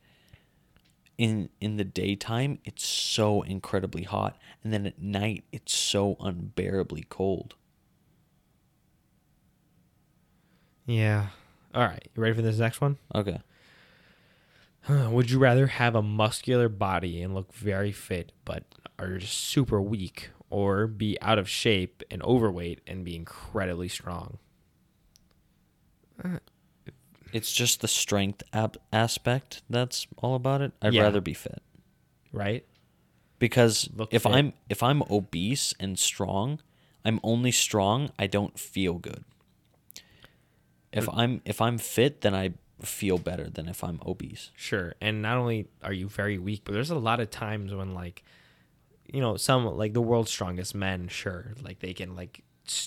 in 1.19 1.49
in 1.59 1.75
the 1.77 1.83
daytime 1.83 2.57
it's 2.63 2.87
so 2.87 3.41
incredibly 3.43 4.03
hot, 4.03 4.37
and 4.63 4.73
then 4.73 4.87
at 4.87 4.99
night 5.01 5.43
it's 5.51 5.75
so 5.75 6.15
unbearably 6.19 7.05
cold. 7.09 7.53
yeah 10.85 11.27
all 11.75 11.83
right 11.83 12.07
you 12.15 12.21
ready 12.23 12.33
for 12.33 12.41
this 12.41 12.57
next 12.57 12.81
one 12.81 12.97
Okay. 13.13 13.39
Would 14.89 15.29
you 15.29 15.37
rather 15.37 15.67
have 15.67 15.93
a 15.93 16.01
muscular 16.01 16.69
body 16.69 17.21
and 17.21 17.35
look 17.35 17.53
very 17.53 17.91
fit, 17.91 18.31
but 18.45 18.63
are 18.97 19.17
just 19.17 19.37
super 19.37 19.79
weak, 19.81 20.29
or 20.49 20.87
be 20.87 21.17
out 21.21 21.37
of 21.37 21.47
shape 21.49 22.01
and 22.09 22.23
overweight 22.23 22.79
and 22.87 23.03
be 23.05 23.15
incredibly 23.15 23.87
strong? 23.89 24.39
Uh, 26.23 26.39
It's 27.33 27.51
just 27.51 27.81
the 27.81 27.87
strength 27.87 28.43
ab- 28.53 28.77
aspect 28.91 29.61
that's 29.69 30.07
all 30.17 30.35
about 30.35 30.61
it. 30.61 30.71
I'd 30.81 30.93
Yeah. 30.93 31.03
rather 31.03 31.21
be 31.21 31.33
fit. 31.33 31.61
Right? 32.31 32.65
because 33.39 33.89
Look 33.95 34.13
if 34.13 34.23
fit. 34.23 34.33
I'm 34.33 34.53
if 34.67 34.83
I'm 34.83 35.01
obese 35.09 35.73
and 35.79 35.97
strong, 35.97 36.59
I'm 37.05 37.19
only 37.23 37.51
strong. 37.51 38.11
I 38.19 38.27
don't 38.27 38.59
feel 38.59 38.95
good. 38.95 39.23
If 40.91 41.07
I'm 41.09 41.41
if 41.45 41.61
I'm 41.61 41.77
fit, 41.77 42.21
then 42.21 42.33
I 42.35 42.53
feel 42.81 43.17
better 43.17 43.49
than 43.49 43.67
if 43.67 43.83
I'm 43.83 43.99
obese. 44.05 44.51
Sure. 44.55 44.93
And 45.01 45.21
not 45.21 45.37
only 45.37 45.67
are 45.83 45.93
you 45.93 46.07
very 46.09 46.37
weak, 46.37 46.61
but 46.65 46.73
there's 46.73 46.89
a 46.89 46.95
lot 46.97 47.19
of 47.19 47.29
times 47.29 47.73
when, 47.73 47.93
like, 47.93 48.23
you 49.11 49.19
know, 49.21 49.35
some, 49.37 49.65
like 49.65 49.93
the 49.93 50.01
world's 50.01 50.31
strongest 50.31 50.73
men, 50.73 51.07
sure, 51.09 51.53
like 51.61 51.79
they 51.79 51.93
can, 51.93 52.15
like, 52.15 52.41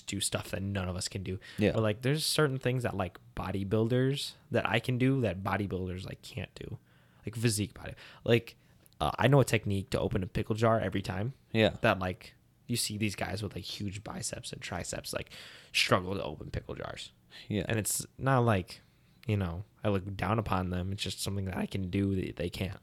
do 0.07 0.19
stuff 0.19 0.49
that 0.51 0.61
none 0.61 0.87
of 0.87 0.95
us 0.95 1.07
can 1.07 1.23
do. 1.23 1.39
Yeah. 1.57 1.71
But 1.73 1.83
like 1.83 2.01
there's 2.01 2.25
certain 2.25 2.57
things 2.59 2.83
that 2.83 2.95
like 2.95 3.17
bodybuilders 3.35 4.31
that 4.51 4.67
I 4.67 4.79
can 4.79 4.97
do 4.97 5.21
that 5.21 5.43
bodybuilders 5.43 6.05
like 6.05 6.21
can't 6.21 6.53
do. 6.55 6.77
Like 7.25 7.35
physique 7.35 7.73
body. 7.73 7.93
Like 8.23 8.55
uh, 8.99 9.11
I 9.17 9.27
know 9.27 9.39
a 9.39 9.45
technique 9.45 9.89
to 9.91 9.99
open 9.99 10.23
a 10.23 10.27
pickle 10.27 10.55
jar 10.55 10.79
every 10.79 11.01
time 11.01 11.33
Yeah. 11.51 11.71
that 11.81 11.99
like 11.99 12.33
you 12.67 12.75
see 12.77 12.97
these 12.97 13.15
guys 13.15 13.43
with 13.43 13.55
like 13.55 13.63
huge 13.63 14.03
biceps 14.03 14.51
and 14.53 14.61
triceps 14.61 15.13
like 15.13 15.29
struggle 15.73 16.15
to 16.15 16.23
open 16.23 16.49
pickle 16.49 16.75
jars. 16.75 17.11
Yeah. 17.47 17.65
And 17.67 17.77
it's 17.79 18.05
not 18.17 18.39
like, 18.45 18.81
you 19.27 19.37
know, 19.37 19.63
I 19.83 19.89
look 19.89 20.15
down 20.15 20.39
upon 20.39 20.69
them. 20.69 20.91
It's 20.91 21.03
just 21.03 21.21
something 21.21 21.45
that 21.45 21.57
I 21.57 21.65
can 21.65 21.89
do 21.89 22.15
that 22.15 22.35
they 22.37 22.49
can't. 22.49 22.79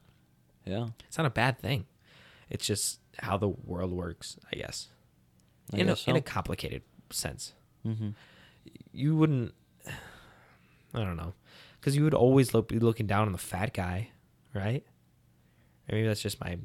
yeah. 0.66 0.88
It's 1.06 1.16
not 1.18 1.26
a 1.26 1.30
bad 1.30 1.58
thing. 1.58 1.86
It's 2.50 2.66
just 2.66 2.98
how 3.18 3.36
the 3.36 3.48
world 3.48 3.92
works, 3.92 4.36
I 4.52 4.56
guess. 4.56 4.88
I 5.72 5.78
in, 5.78 5.88
a, 5.88 5.96
in 6.06 6.16
a 6.16 6.20
complicated 6.20 6.82
sense. 7.12 7.52
Mm-hmm. 7.86 8.10
You 8.92 9.16
wouldn't, 9.16 9.54
I 10.94 10.98
don't 10.98 11.16
know, 11.16 11.34
because 11.80 11.96
you 11.96 12.04
would 12.04 12.14
always 12.14 12.52
look, 12.54 12.68
be 12.68 12.78
looking 12.78 13.06
down 13.06 13.26
on 13.26 13.32
the 13.32 13.38
fat 13.38 13.72
guy, 13.72 14.10
right? 14.54 14.84
Or 15.88 15.94
maybe 15.96 16.06
that's 16.08 16.22
just 16.22 16.40
my 16.40 16.58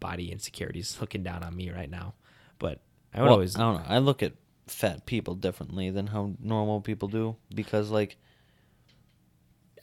body 0.00 0.30
insecurities 0.32 0.98
looking 1.00 1.22
down 1.22 1.42
on 1.42 1.54
me 1.56 1.70
right 1.70 1.90
now. 1.90 2.14
But 2.58 2.80
I 3.14 3.18
would 3.20 3.24
Well, 3.26 3.32
always, 3.34 3.56
I 3.56 3.60
don't 3.60 3.74
know. 3.76 3.84
I 3.88 3.98
look 3.98 4.22
at 4.22 4.32
fat 4.66 5.04
people 5.06 5.34
differently 5.34 5.90
than 5.90 6.06
how 6.08 6.32
normal 6.40 6.80
people 6.80 7.08
do 7.08 7.36
because, 7.54 7.90
like, 7.90 8.16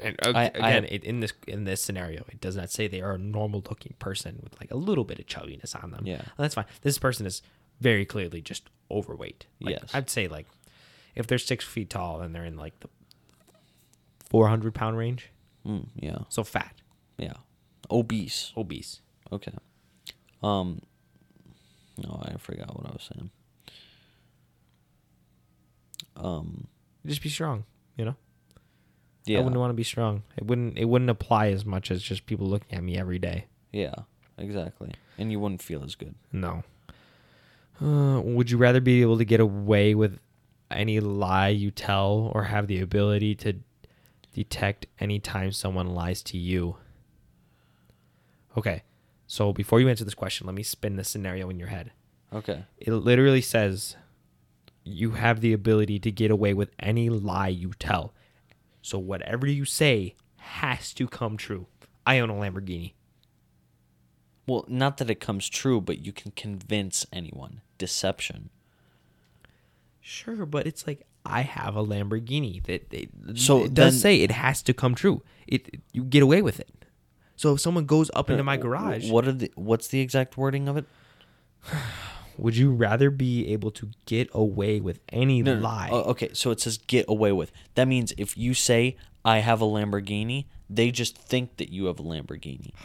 and, 0.02 0.15
uh, 0.26 0.31
I- 0.34 0.41
I 0.44 0.45
again, 0.45 0.61
have- 0.72 0.84
it, 0.86 1.03
in 1.03 1.19
this 1.19 1.34
in 1.45 1.65
this 1.65 1.84
scenario, 1.84 2.23
it 2.30 2.40
does 2.40 2.56
not 2.56 2.72
say 2.72 2.88
they 2.88 3.02
are 3.02 3.14
a 3.15 3.18
normal 3.18 3.61
looking 3.69 3.95
person 3.99 4.40
with 4.41 4.57
like 4.61 4.72
a 4.72 4.77
little 4.77 5.03
bit 5.03 5.19
of 5.19 5.26
chubbiness 5.26 5.76
on 5.84 5.91
them. 5.91 6.06
Yeah. 6.06 6.19
And 6.22 6.26
that's 6.38 6.56
fine. 6.56 6.65
This 6.81 6.98
person 6.98 7.26
is 7.26 7.41
very 7.80 8.06
clearly 8.06 8.42
just 8.42 8.70
overweight. 8.92 9.46
Like, 9.62 9.78
Yes. 9.82 9.92
I'd 9.94 10.10
say 10.10 10.28
like 10.28 10.48
if 11.16 11.28
they're 11.28 11.38
six 11.38 11.66
feet 11.66 11.90
tall 11.90 12.22
and 12.22 12.34
they're 12.34 12.46
in 12.46 12.58
like 12.58 12.80
the 12.80 12.90
four 14.30 14.48
hundred 14.48 14.74
pound 14.76 14.98
range, 14.98 15.30
mm, 15.66 15.86
yeah, 15.96 16.20
so 16.30 16.44
fat, 16.44 16.76
yeah, 17.18 17.34
obese. 17.90 18.52
obese. 18.58 19.02
Okay. 19.32 19.54
Um. 20.42 20.82
No, 22.02 22.22
I 22.24 22.38
forgot 22.38 22.76
what 22.76 22.86
I 22.90 22.94
was 22.94 23.10
saying. 23.14 23.30
Um. 26.16 26.68
Just 27.06 27.22
be 27.22 27.30
strong, 27.30 27.64
you 27.98 28.06
know. 28.06 28.16
Yeah. 29.26 29.40
I 29.40 29.42
wouldn't 29.42 29.60
want 29.60 29.70
to 29.72 29.76
be 29.76 29.84
strong. 29.84 30.24
It 30.38 30.46
wouldn't. 30.46 30.78
It 30.78 30.86
wouldn't 30.86 31.10
apply 31.10 31.50
as 31.50 31.66
much 31.66 31.92
as 31.92 32.02
just 32.02 32.26
people 32.26 32.48
looking 32.48 32.78
at 32.78 32.84
me 32.84 32.98
every 32.98 33.20
day. 33.20 33.46
Yeah. 33.72 33.94
Exactly. 34.38 34.92
And 35.18 35.32
you 35.32 35.40
wouldn't 35.40 35.62
feel 35.62 35.84
as 35.84 35.96
good. 35.96 36.16
No. 36.32 36.64
Uh, 37.82 38.22
would 38.22 38.52
you 38.52 38.58
rather 38.58 38.82
be 38.82 39.02
able 39.02 39.18
to 39.18 39.26
get 39.26 39.40
away 39.40 39.96
with 39.96 40.20
any 40.70 41.00
lie 41.00 41.48
you 41.48 41.72
tell 41.72 42.32
or 42.34 42.44
have 42.44 42.68
the 42.68 42.82
ability 42.82 43.36
to 43.36 43.54
detect 44.34 44.86
any 45.00 45.20
time 45.20 45.52
someone 45.52 45.88
lies 45.94 46.22
to 46.24 46.38
you? 46.38 46.78
Okay. 48.58 48.84
So 49.28 49.54
before 49.54 49.80
you 49.80 49.88
answer 49.90 50.04
this 50.04 50.16
question, 50.16 50.48
let 50.48 50.56
me 50.56 50.64
spin 50.64 50.96
the 50.96 51.04
scenario 51.04 51.50
in 51.50 51.60
your 51.60 51.70
head. 51.70 51.92
Okay. 52.34 52.66
It 52.78 52.92
literally 52.92 53.42
says 53.42 53.96
you 54.84 55.12
have 55.12 55.42
the 55.42 55.54
ability 55.54 56.00
to 56.00 56.12
get 56.12 56.32
away 56.32 56.54
with 56.54 56.72
any 56.80 57.10
lie 57.10 57.48
you 57.48 57.72
tell. 57.80 58.14
So 58.82 58.98
whatever 58.98 59.48
you 59.48 59.66
say 59.66 60.16
has 60.38 60.94
to 60.94 61.08
come 61.08 61.38
true. 61.38 61.68
I 62.06 62.20
own 62.20 62.30
a 62.30 62.34
Lamborghini. 62.34 62.94
Well, 64.50 64.66
not 64.68 64.98
that 64.98 65.10
it 65.10 65.20
comes 65.20 65.48
true, 65.48 65.80
but 65.80 66.06
you 66.06 66.12
can 66.12 66.32
convince 66.32 67.06
anyone. 67.14 67.62
Deception. 67.78 68.50
Sure, 70.02 70.46
but 70.46 70.66
it's 70.66 70.88
like 70.88 71.06
I 71.26 71.42
have 71.42 71.76
a 71.76 71.84
Lamborghini. 71.86 72.64
That 72.66 72.92
it, 72.92 73.10
So 73.36 73.66
it 73.66 73.74
does 73.74 73.94
then- 73.94 74.00
say 74.02 74.22
it 74.22 74.32
has 74.32 74.62
to 74.64 74.74
come 74.74 74.96
true. 74.96 75.22
It 75.48 75.80
you 75.94 76.04
get 76.04 76.24
away 76.24 76.42
with 76.42 76.60
it. 76.60 76.86
So 77.36 77.54
if 77.54 77.62
someone 77.62 77.86
goes 77.86 78.10
up 78.16 78.30
into 78.30 78.44
my 78.44 78.56
Uh, 78.56 78.62
garage, 78.62 79.10
What 79.10 79.28
are 79.28 79.32
the? 79.32 79.52
What's 79.56 79.88
the 79.88 80.00
exact 80.02 80.36
wording 80.38 80.68
of 80.68 80.78
it? 80.78 80.86
would 82.38 82.56
you 82.58 82.72
rather 82.72 83.10
be 83.12 83.48
able 83.50 83.70
to 83.72 83.92
get 84.06 84.30
away 84.34 84.80
with 84.80 85.00
any 85.10 85.42
no. 85.42 85.56
lie? 85.56 85.90
Oh, 85.92 86.04
okay, 86.12 86.30
so 86.34 86.52
it 86.52 86.60
says 86.60 86.78
get 86.78 87.06
away 87.08 87.32
with. 87.32 87.52
That 87.76 87.88
means 87.88 88.14
if 88.18 88.38
you 88.38 88.54
say 88.54 88.98
I 89.24 89.40
have 89.40 89.62
a 89.62 89.66
Lamborghini, 89.66 90.46
they 90.70 90.90
just 90.92 91.18
think 91.18 91.58
that 91.58 91.70
you 91.70 91.86
have 91.86 92.00
a 92.00 92.04
Lamborghini. 92.04 92.72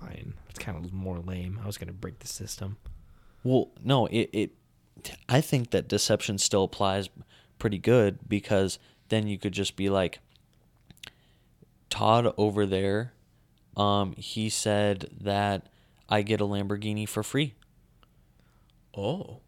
Fine, 0.00 0.34
it's 0.50 0.58
kind 0.58 0.76
of 0.84 0.92
more 0.92 1.18
lame. 1.18 1.58
I 1.62 1.66
was 1.66 1.78
gonna 1.78 1.92
break 1.92 2.18
the 2.18 2.26
system. 2.26 2.76
Well, 3.44 3.68
no, 3.82 4.06
it, 4.06 4.28
it 4.32 4.50
I 5.28 5.40
think 5.40 5.70
that 5.70 5.88
deception 5.88 6.38
still 6.38 6.64
applies 6.64 7.08
pretty 7.58 7.78
good 7.78 8.18
because 8.28 8.78
then 9.08 9.26
you 9.26 9.38
could 9.38 9.52
just 9.52 9.76
be 9.76 9.88
like 9.88 10.18
Todd 11.90 12.32
over 12.36 12.66
there 12.66 13.12
um 13.76 14.14
he 14.16 14.48
said 14.48 15.08
that 15.20 15.66
I 16.08 16.22
get 16.22 16.40
a 16.40 16.44
Lamborghini 16.44 17.08
for 17.08 17.22
free. 17.22 17.54
Oh, 18.96 19.40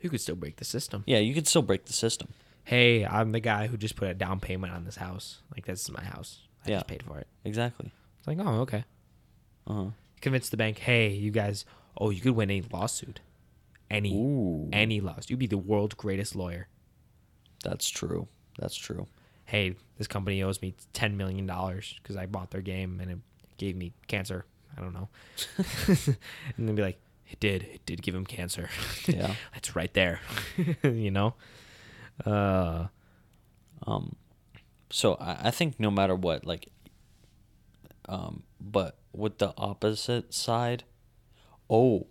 you 0.00 0.10
could 0.10 0.20
still 0.20 0.36
break 0.36 0.56
the 0.56 0.64
system. 0.64 1.04
Yeah, 1.06 1.18
you 1.18 1.32
could 1.34 1.46
still 1.48 1.62
break 1.62 1.84
the 1.86 1.92
system. 1.92 2.28
Hey, 2.64 3.04
I'm 3.04 3.32
the 3.32 3.40
guy 3.40 3.66
who 3.66 3.76
just 3.76 3.96
put 3.96 4.08
a 4.08 4.14
down 4.14 4.38
payment 4.40 4.72
on 4.72 4.84
this 4.84 4.96
house. 4.96 5.40
Like 5.54 5.66
this 5.66 5.82
is 5.82 5.90
my 5.90 6.04
house. 6.04 6.40
I 6.66 6.70
Yeah. 6.70 6.76
just 6.76 6.86
paid 6.88 7.02
for 7.02 7.18
it. 7.18 7.26
Exactly. 7.44 7.90
It's 8.18 8.28
like, 8.28 8.38
oh, 8.40 8.60
okay. 8.60 8.84
Uh-huh. 9.66 9.90
Convince 10.20 10.48
the 10.48 10.56
bank, 10.56 10.78
hey, 10.78 11.08
you 11.10 11.30
guys, 11.30 11.64
oh, 11.98 12.10
you 12.10 12.20
could 12.20 12.34
win 12.36 12.50
a 12.50 12.62
lawsuit. 12.72 13.20
Any 13.90 14.14
Ooh. 14.14 14.68
any 14.72 15.00
lawsuit. 15.00 15.30
You'd 15.30 15.38
be 15.38 15.46
the 15.46 15.58
world's 15.58 15.94
greatest 15.94 16.34
lawyer. 16.34 16.68
That's 17.62 17.88
true. 17.90 18.26
That's 18.58 18.74
true. 18.76 19.06
Hey, 19.44 19.76
this 19.98 20.06
company 20.06 20.42
owes 20.42 20.62
me 20.62 20.74
ten 20.92 21.16
million 21.16 21.46
dollars 21.46 21.94
because 22.02 22.16
I 22.16 22.26
bought 22.26 22.50
their 22.50 22.62
game 22.62 23.00
and 23.00 23.10
it 23.10 23.18
gave 23.58 23.76
me 23.76 23.92
cancer. 24.08 24.46
I 24.76 24.80
don't 24.80 24.94
know. 24.94 25.08
and 26.56 26.68
they'd 26.68 26.74
be 26.76 26.82
like, 26.82 27.00
it 27.28 27.38
did. 27.40 27.64
It 27.64 27.84
did 27.84 28.02
give 28.02 28.14
him 28.14 28.24
cancer. 28.24 28.70
Yeah. 29.06 29.34
That's 29.52 29.76
right 29.76 29.92
there. 29.92 30.20
you 30.82 31.10
know? 31.10 31.34
Uh 32.24 32.86
Um, 33.86 34.16
so 34.90 35.14
I, 35.14 35.48
I 35.48 35.50
think 35.50 35.78
no 35.80 35.90
matter 35.90 36.14
what, 36.14 36.46
like, 36.46 36.68
um, 38.08 38.42
but 38.60 38.96
with 39.12 39.38
the 39.38 39.52
opposite 39.56 40.32
side, 40.34 40.84
oh, 41.70 42.06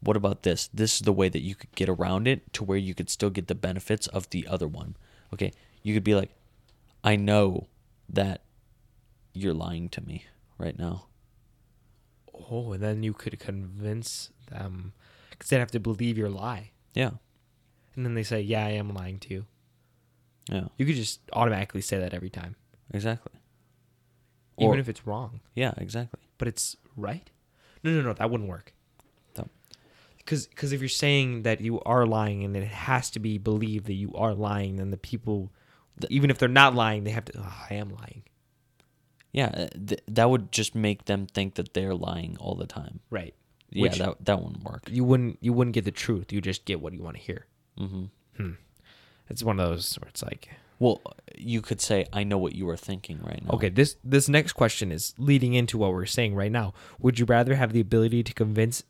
what 0.00 0.16
about 0.16 0.42
this? 0.42 0.68
This 0.72 0.94
is 0.96 1.00
the 1.00 1.12
way 1.12 1.28
that 1.28 1.40
you 1.42 1.54
could 1.54 1.74
get 1.74 1.88
around 1.88 2.28
it 2.28 2.52
to 2.54 2.64
where 2.64 2.78
you 2.78 2.94
could 2.94 3.10
still 3.10 3.30
get 3.30 3.48
the 3.48 3.54
benefits 3.54 4.06
of 4.08 4.28
the 4.30 4.46
other 4.46 4.68
one. 4.68 4.96
Okay, 5.32 5.52
you 5.82 5.94
could 5.94 6.04
be 6.04 6.14
like, 6.14 6.30
I 7.02 7.16
know 7.16 7.66
that 8.08 8.42
you're 9.32 9.54
lying 9.54 9.88
to 9.90 10.00
me 10.00 10.24
right 10.58 10.78
now. 10.78 11.06
oh, 12.50 12.72
and 12.72 12.82
then 12.82 13.02
you 13.02 13.12
could 13.12 13.38
convince 13.38 14.30
them 14.50 14.92
because 15.30 15.48
they'd 15.50 15.58
have 15.58 15.70
to 15.72 15.80
believe 15.80 16.16
your 16.18 16.28
lie. 16.30 16.70
Yeah, 16.94 17.10
And 17.94 18.04
then 18.06 18.14
they 18.14 18.22
say, 18.22 18.40
Yeah, 18.40 18.64
I 18.64 18.70
am 18.70 18.94
lying 18.94 19.18
to 19.20 19.34
you. 19.34 19.46
yeah, 20.50 20.68
You 20.78 20.86
could 20.86 20.94
just 20.96 21.20
automatically 21.32 21.80
say 21.82 21.98
that 21.98 22.14
every 22.14 22.30
time. 22.30 22.56
exactly. 22.92 23.32
Even 24.58 24.78
if 24.78 24.88
it's 24.88 25.06
wrong. 25.06 25.40
Yeah, 25.54 25.72
exactly. 25.76 26.20
But 26.38 26.48
it's 26.48 26.76
right? 26.96 27.28
No, 27.82 27.90
no, 27.92 28.00
no, 28.02 28.12
that 28.14 28.30
wouldn't 28.30 28.48
work. 28.48 28.72
No. 29.36 29.48
Because 30.18 30.48
if 30.72 30.80
you're 30.80 30.88
saying 30.88 31.42
that 31.42 31.60
you 31.60 31.80
are 31.82 32.06
lying 32.06 32.42
and 32.44 32.56
it 32.56 32.66
has 32.66 33.10
to 33.10 33.18
be 33.20 33.38
believed 33.38 33.86
that 33.86 33.94
you 33.94 34.12
are 34.14 34.34
lying, 34.34 34.76
then 34.76 34.90
the 34.90 34.96
people, 34.96 35.52
even 36.08 36.30
if 36.30 36.38
they're 36.38 36.48
not 36.48 36.74
lying, 36.74 37.04
they 37.04 37.10
have 37.10 37.26
to, 37.26 37.32
oh, 37.38 37.66
I 37.70 37.74
am 37.74 37.90
lying. 37.90 38.22
Yeah, 39.32 39.50
uh, 39.52 39.68
th- 39.86 40.00
that 40.08 40.30
would 40.30 40.50
just 40.50 40.74
make 40.74 41.04
them 41.04 41.26
think 41.26 41.56
that 41.56 41.74
they're 41.74 41.94
lying 41.94 42.36
all 42.40 42.54
the 42.54 42.66
time. 42.66 43.00
Right. 43.10 43.34
Yeah, 43.70 43.82
Which- 43.82 43.98
that 43.98 44.24
that 44.24 44.42
wouldn't 44.42 44.64
work. 44.64 44.88
You 44.90 45.04
wouldn't 45.04 45.38
you 45.42 45.52
wouldn't 45.52 45.74
get 45.74 45.84
the 45.84 45.90
truth. 45.90 46.32
You 46.32 46.40
just 46.40 46.64
get 46.64 46.80
what 46.80 46.94
you 46.94 47.02
want 47.02 47.16
to 47.16 47.22
hear. 47.22 47.46
Mm-hmm. 47.78 48.52
It's 49.28 49.42
one 49.42 49.58
of 49.60 49.68
those 49.68 49.94
where 49.96 50.08
it's 50.08 50.22
like, 50.22 50.48
Well, 50.78 51.00
you 51.36 51.62
could 51.62 51.80
say, 51.80 52.06
"I 52.12 52.22
know 52.24 52.36
what 52.38 52.54
you 52.54 52.68
are 52.68 52.76
thinking 52.76 53.20
right 53.22 53.42
now." 53.44 53.50
okay, 53.52 53.68
this 53.70 53.96
this 54.04 54.28
next 54.28 54.52
question 54.52 54.92
is 54.92 55.14
leading 55.18 55.54
into 55.54 55.78
what 55.78 55.92
we're 55.92 56.06
saying 56.06 56.34
right 56.34 56.52
now. 56.52 56.74
Would 56.98 57.18
you 57.18 57.24
rather 57.26 57.54
have 57.54 57.72
the 57.72 57.80
ability 57.80 58.22
to 58.24 58.34
convince 58.34 58.82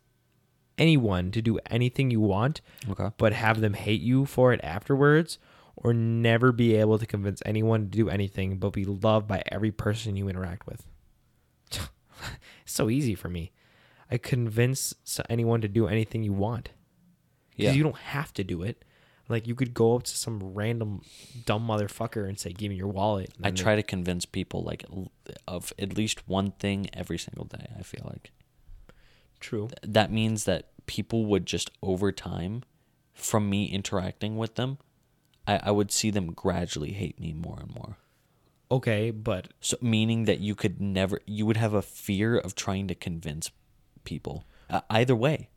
anyone 0.78 1.30
to 1.30 1.40
do 1.40 1.58
anything 1.70 2.10
you 2.10 2.20
want, 2.20 2.60
Okay. 2.88 3.10
but 3.16 3.32
have 3.32 3.60
them 3.60 3.74
hate 3.74 4.00
you 4.02 4.26
for 4.26 4.52
it 4.52 4.60
afterwards, 4.62 5.38
or 5.76 5.94
never 5.94 6.52
be 6.52 6.74
able 6.74 6.98
to 6.98 7.06
convince 7.06 7.40
anyone 7.46 7.82
to 7.84 7.96
do 7.96 8.08
anything 8.10 8.58
but 8.58 8.72
be 8.74 8.84
loved 8.84 9.26
by 9.26 9.42
every 9.50 9.70
person 9.72 10.16
you 10.16 10.28
interact 10.28 10.66
with? 10.66 10.86
it's 11.70 11.88
so 12.64 12.90
easy 12.90 13.14
for 13.14 13.28
me. 13.28 13.52
I 14.10 14.18
convince 14.18 14.94
anyone 15.28 15.60
to 15.62 15.68
do 15.68 15.86
anything 15.86 16.22
you 16.22 16.32
want 16.32 16.70
because 17.50 17.64
Yeah. 17.66 17.72
you 17.72 17.82
don't 17.82 17.96
have 17.96 18.32
to 18.34 18.44
do 18.44 18.62
it. 18.62 18.84
Like 19.28 19.46
you 19.46 19.54
could 19.54 19.74
go 19.74 19.96
up 19.96 20.04
to 20.04 20.16
some 20.16 20.40
random 20.54 21.02
dumb 21.44 21.66
motherfucker 21.66 22.28
and 22.28 22.38
say, 22.38 22.52
"Give 22.52 22.70
me 22.70 22.76
your 22.76 22.88
wallet." 22.88 23.32
I 23.42 23.50
try 23.50 23.76
to 23.76 23.82
convince 23.82 24.24
people 24.24 24.62
like 24.62 24.84
of 25.48 25.72
at 25.78 25.96
least 25.96 26.28
one 26.28 26.52
thing 26.52 26.88
every 26.92 27.18
single 27.18 27.44
day. 27.44 27.66
I 27.78 27.82
feel 27.82 28.04
like 28.04 28.30
True. 29.40 29.68
that 29.82 30.12
means 30.12 30.44
that 30.44 30.70
people 30.86 31.26
would 31.26 31.46
just 31.46 31.70
over 31.82 32.12
time 32.12 32.62
from 33.12 33.48
me 33.50 33.66
interacting 33.66 34.36
with 34.36 34.54
them, 34.54 34.78
I, 35.46 35.60
I 35.64 35.70
would 35.70 35.90
see 35.90 36.10
them 36.10 36.32
gradually 36.32 36.92
hate 36.92 37.18
me 37.18 37.32
more 37.32 37.58
and 37.60 37.74
more. 37.74 37.96
Okay, 38.70 39.10
but 39.10 39.48
So 39.60 39.76
meaning 39.80 40.24
that 40.24 40.40
you 40.40 40.54
could 40.54 40.80
never, 40.80 41.20
you 41.24 41.46
would 41.46 41.56
have 41.56 41.72
a 41.72 41.82
fear 41.82 42.36
of 42.36 42.54
trying 42.54 42.88
to 42.88 42.94
convince 42.94 43.50
people. 44.04 44.44
Uh, 44.68 44.80
either 44.90 45.14
way, 45.14 45.48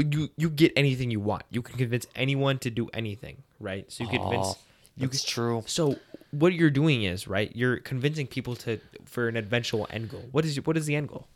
but 0.00 0.12
you 0.14 0.28
you 0.36 0.48
get 0.50 0.72
anything 0.76 1.10
you 1.10 1.20
want. 1.20 1.42
You 1.50 1.62
can 1.62 1.76
convince 1.76 2.06
anyone 2.14 2.58
to 2.60 2.70
do 2.70 2.88
anything, 2.94 3.36
right? 3.58 3.84
So 3.92 4.04
you 4.04 4.10
can 4.10 4.20
convince 4.20 4.46
Oh, 4.48 4.58
you 4.96 5.06
that's 5.08 5.22
can- 5.24 5.30
true. 5.34 5.62
So 5.66 5.96
what 6.30 6.52
you're 6.54 6.70
doing 6.82 7.02
is 7.04 7.26
right. 7.28 7.50
You're 7.54 7.78
convincing 7.78 8.26
people 8.26 8.54
to 8.64 8.78
for 9.04 9.28
an 9.28 9.36
eventual 9.36 9.86
end 9.90 10.08
goal. 10.10 10.24
What 10.32 10.44
is 10.44 10.56
what 10.66 10.76
is 10.76 10.86
the 10.86 10.96
end 10.96 11.08
goal? 11.08 11.26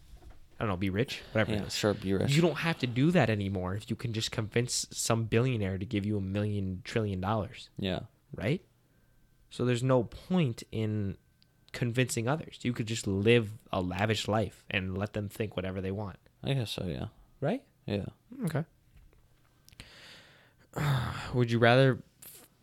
I 0.59 0.63
don't 0.65 0.69
know. 0.69 0.77
Be 0.77 0.91
rich, 0.91 1.21
whatever. 1.33 1.53
Yeah, 1.53 1.67
is. 1.67 1.75
sure, 1.75 1.95
be 1.95 2.13
rich. 2.15 2.31
You 2.35 2.41
don't 2.41 2.59
have 2.69 2.79
to 2.79 2.87
do 2.87 3.11
that 3.11 3.29
anymore 3.29 3.75
if 3.75 3.91
you 3.91 3.97
can 3.97 4.13
just 4.13 4.31
convince 4.31 4.87
some 4.93 5.25
billionaire 5.25 5.79
to 5.79 5.85
give 5.85 6.07
you 6.07 6.17
a 6.17 6.21
million 6.23 6.81
trillion 6.85 7.21
dollars, 7.21 7.69
yeah, 7.77 8.01
right? 8.35 8.63
So 9.51 9.65
there's 9.65 9.83
no 9.83 10.05
point 10.05 10.63
in 10.73 11.17
convincing 11.73 12.29
others. 12.29 12.59
You 12.63 12.73
could 12.73 12.87
just 12.87 13.07
live 13.07 13.47
a 13.73 13.81
lavish 13.81 14.29
life 14.29 14.65
and 14.71 14.97
let 14.97 15.13
them 15.13 15.29
think 15.29 15.57
whatever 15.57 15.81
they 15.81 15.91
want, 15.91 16.19
I 16.43 16.55
guess 16.55 16.71
so. 16.71 16.85
Yeah, 16.87 17.07
right? 17.41 17.63
Yeah. 17.87 18.07
Okay. 18.45 18.65
Would 21.35 21.51
you 21.51 21.59
rather 21.59 22.03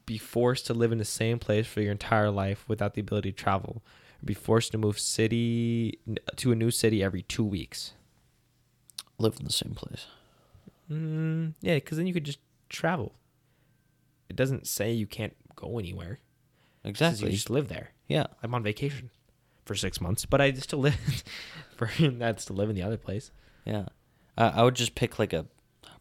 be 0.05 0.17
forced 0.17 0.65
to 0.67 0.73
live 0.73 0.91
in 0.91 0.97
the 0.97 1.05
same 1.05 1.39
place 1.39 1.67
for 1.67 1.81
your 1.81 1.91
entire 1.91 2.29
life 2.29 2.65
without 2.67 2.93
the 2.93 3.01
ability 3.01 3.31
to 3.31 3.37
travel, 3.37 3.81
or 4.21 4.25
be 4.25 4.33
forced 4.33 4.71
to 4.73 4.77
move 4.77 4.99
city 4.99 5.99
to 6.35 6.51
a 6.51 6.55
new 6.55 6.71
city 6.71 7.03
every 7.03 7.21
two 7.23 7.45
weeks? 7.45 7.93
Live 9.17 9.37
in 9.39 9.45
the 9.45 9.51
same 9.51 9.73
place. 9.75 10.07
Mm, 10.91 11.53
yeah, 11.61 11.75
because 11.75 11.97
then 11.97 12.07
you 12.07 12.13
could 12.13 12.25
just 12.25 12.39
travel. 12.69 13.13
It 14.29 14.35
doesn't 14.35 14.67
say 14.67 14.91
you 14.91 15.07
can't 15.07 15.35
go 15.55 15.77
anywhere. 15.77 16.19
Exactly. 16.83 17.27
you 17.27 17.33
just 17.33 17.49
live 17.49 17.67
there. 17.69 17.91
Yeah, 18.07 18.27
I'm 18.41 18.55
on 18.55 18.63
vacation 18.63 19.11
for 19.65 19.75
six 19.75 20.01
months, 20.01 20.25
but 20.25 20.41
I 20.41 20.51
still 20.53 20.79
live 20.79 21.23
for 21.77 21.89
that's 21.99 22.45
to 22.45 22.53
live 22.53 22.69
in 22.69 22.75
the 22.75 22.83
other 22.83 22.97
place. 22.97 23.31
yeah. 23.65 23.85
I 24.37 24.47
I 24.47 24.63
would 24.63 24.75
just 24.75 24.95
pick 24.95 25.19
like 25.19 25.33
a, 25.33 25.45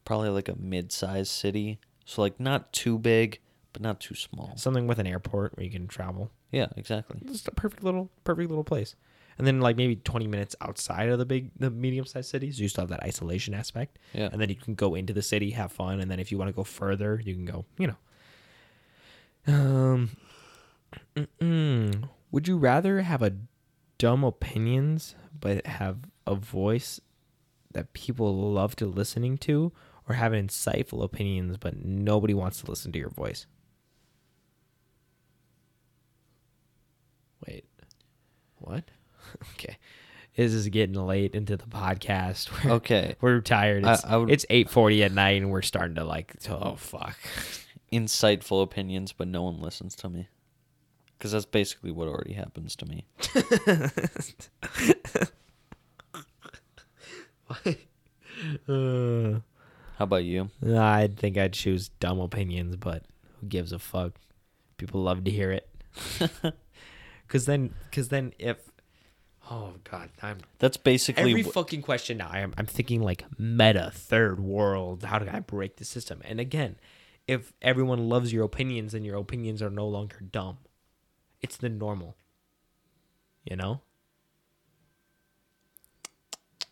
probably 0.05 0.31
like 0.31 0.48
a 0.48 0.57
mid-sized 0.59 1.31
city. 1.31 1.78
So 2.05 2.23
like 2.23 2.40
not 2.40 2.73
too 2.73 2.98
big, 2.98 3.40
but 3.73 3.82
not 3.82 4.01
too 4.01 4.15
small. 4.15 4.52
Something 4.57 4.86
with 4.86 4.98
an 4.98 5.07
airport 5.07 5.57
where 5.57 5.65
you 5.65 5.70
can 5.70 5.86
travel. 5.86 6.31
Yeah, 6.51 6.66
exactly. 6.77 7.20
Just 7.27 7.47
a 7.48 7.52
perfect 7.52 7.85
little, 7.85 8.11
perfect 8.24 8.48
little 8.48 8.65
place. 8.65 8.97
And 9.39 9.47
then 9.47 9.61
like 9.61 9.77
maybe 9.77 9.97
20 9.97 10.27
minutes 10.27 10.55
outside 10.61 11.09
of 11.09 11.19
the 11.19 11.24
big, 11.24 11.51
the 11.59 11.70
medium-sized 11.70 12.28
cities, 12.28 12.61
you 12.61 12.69
still 12.69 12.82
have 12.82 12.90
that 12.90 13.02
isolation 13.02 13.55
aspect. 13.55 13.98
Yeah. 14.12 14.28
And 14.31 14.40
then 14.40 14.48
you 14.48 14.57
can 14.57 14.74
go 14.74 14.94
into 14.94 15.12
the 15.12 15.23
city, 15.23 15.51
have 15.52 15.73
fun, 15.73 16.01
and 16.01 16.11
then 16.11 16.20
if 16.20 16.31
you 16.31 16.36
want 16.36 16.48
to 16.48 16.52
go 16.52 16.65
further, 16.65 17.23
you 17.24 17.35
can 17.35 17.44
go. 17.44 17.65
You 17.78 17.86
know. 17.86 17.97
Um. 19.47 20.11
mm-mm. 21.16 22.09
Would 22.32 22.48
you 22.48 22.59
rather 22.59 23.01
have 23.01 23.23
a 23.23 23.32
dumb 23.98 24.24
opinions 24.24 25.15
but 25.39 25.66
have 25.66 25.98
a 26.27 26.35
voice 26.35 27.01
that 27.72 27.92
people 27.92 28.52
love 28.52 28.74
to 28.76 28.86
listening 28.86 29.38
to, 29.38 29.72
or 30.09 30.14
have 30.16 30.32
insightful 30.32 31.02
opinions 31.05 31.56
but 31.59 31.84
nobody 31.84 32.34
wants 32.34 32.60
to 32.62 32.68
listen 32.70 32.90
to 32.92 32.98
your 32.98 33.10
voice? 33.10 33.47
Wait. 37.47 37.64
What? 38.59 38.84
okay. 39.55 39.78
This 40.36 40.52
is 40.52 40.68
getting 40.68 40.94
late 40.94 41.34
into 41.34 41.56
the 41.56 41.64
podcast. 41.66 42.51
We're, 42.64 42.72
Okay. 42.76 43.16
We're 43.20 43.40
tired. 43.40 43.84
I- 43.84 43.98
I 44.06 44.16
would- 44.16 44.30
it's 44.30 44.47
8:40 44.51 45.05
at 45.05 45.12
night 45.12 45.42
and 45.42 45.51
we're 45.51 45.62
starting 45.62 45.97
to 45.97 46.05
like 46.05 46.34
oh 46.48 46.76
fuck. 46.76 47.16
Insightful 47.92 48.62
opinions, 48.62 49.12
but 49.12 49.26
no 49.28 49.42
one 49.42 49.60
listens 49.60 49.97
to 49.97 50.09
me. 50.09 50.28
Because 51.18 51.32
that's 51.32 51.44
basically 51.44 51.90
what 51.90 52.09
already 52.09 52.32
happens 52.34 52.76
to 52.76 52.86
me. 52.86 53.05
Uh, 57.51 59.40
How 59.98 60.05
about 60.05 60.24
you? 60.24 60.51
I 60.66 61.10
think 61.14 61.36
I'd 61.36 61.52
choose 61.52 61.89
dumb 62.01 62.20
opinions, 62.20 62.77
but 62.77 63.05
who 63.40 63.47
gives 63.48 63.72
a 63.72 63.78
fuck? 63.78 64.12
People 64.78 65.02
love 65.02 65.24
to 65.24 65.31
hear 65.31 65.51
it. 65.52 65.68
Cuz 67.28 67.44
then 67.44 67.74
cuz 67.93 68.09
then 68.09 68.32
if 68.39 68.56
Oh 69.51 69.74
god, 69.85 70.10
I'm 70.22 70.39
That's 70.59 70.77
basically 70.77 71.31
every 71.31 71.43
wh- 71.43 71.52
fucking 71.52 71.82
question 71.82 72.18
now 72.18 72.28
I'm, 72.31 72.55
I'm 72.56 72.66
thinking 72.66 73.02
like 73.02 73.24
meta 73.39 73.90
third 73.93 74.39
world 74.40 75.02
how 75.02 75.18
do 75.18 75.28
i 75.31 75.40
break 75.40 75.77
the 75.77 75.85
system 75.85 76.20
and 76.24 76.39
again 76.40 76.77
if 77.27 77.52
everyone 77.60 78.09
loves 78.09 78.32
your 78.32 78.44
opinions 78.44 78.93
then 78.93 79.05
your 79.05 79.16
opinions 79.16 79.60
are 79.60 79.70
no 79.70 79.86
longer 79.89 80.18
dumb 80.20 80.59
it's 81.40 81.56
the 81.56 81.68
normal 81.68 82.16
you 83.44 83.56
know 83.56 83.81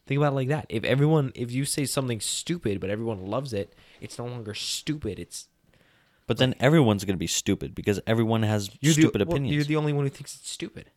think 0.08 0.18
about 0.18 0.32
it 0.32 0.36
like 0.36 0.48
that 0.48 0.66
if 0.68 0.82
everyone 0.84 1.30
if 1.36 1.52
you 1.52 1.64
say 1.64 1.84
something 1.84 2.18
stupid 2.20 2.80
but 2.80 2.90
everyone 2.90 3.26
loves 3.26 3.52
it 3.52 3.74
it's 4.00 4.18
no 4.18 4.24
longer 4.26 4.54
stupid 4.54 5.18
it's 5.18 5.46
But 6.26 6.38
then 6.38 6.54
everyone's 6.58 7.04
gonna 7.04 7.16
be 7.16 7.26
stupid 7.28 7.74
because 7.74 8.00
everyone 8.06 8.42
has 8.42 8.70
stupid 8.82 9.20
the, 9.20 9.24
well, 9.26 9.36
opinions. 9.36 9.54
you're 9.54 9.64
the 9.64 9.76
only 9.76 9.92
one 9.92 10.04
who 10.04 10.10
thinks 10.10 10.34
it's 10.34 10.50
stupid 10.50 10.90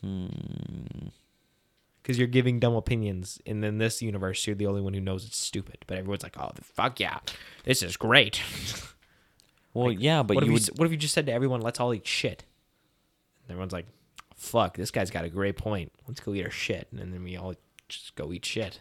Hmm. 0.00 1.08
because 2.00 2.18
you're 2.18 2.28
giving 2.28 2.60
dumb 2.60 2.74
opinions, 2.74 3.40
and 3.44 3.64
in 3.64 3.78
this 3.78 4.00
universe, 4.00 4.46
you're 4.46 4.54
the 4.56 4.66
only 4.66 4.80
one 4.80 4.94
who 4.94 5.00
knows 5.00 5.24
it's 5.26 5.36
stupid. 5.36 5.78
But 5.86 5.98
everyone's 5.98 6.22
like, 6.22 6.38
"Oh, 6.38 6.50
fuck 6.62 7.00
yeah, 7.00 7.18
this 7.64 7.82
is 7.82 7.96
great." 7.96 8.40
well, 9.74 9.90
yeah, 9.90 10.22
but 10.22 10.36
what 10.36 10.44
you 10.46 10.52
if 10.52 10.54
would. 10.54 10.68
you, 10.68 10.74
what 10.76 10.86
if 10.86 10.92
you 10.92 10.98
just 10.98 11.14
said 11.14 11.26
to 11.26 11.32
everyone, 11.32 11.60
"Let's 11.62 11.80
all 11.80 11.92
eat 11.92 12.06
shit"? 12.06 12.44
And 13.42 13.50
everyone's 13.52 13.72
like, 13.72 13.86
"Fuck, 14.38 14.76
this 14.78 14.90
guy's 14.90 15.10
got 15.10 15.24
a 15.24 15.28
great 15.28 15.56
point. 15.58 15.92
Let's 16.06 16.20
go 16.20 16.32
eat 16.32 16.44
our 16.44 16.50
shit," 16.50 16.88
and 16.90 17.12
then 17.12 17.22
we 17.22 17.36
all 17.36 17.54
just 17.88 18.14
go 18.14 18.32
eat 18.32 18.46
shit. 18.46 18.80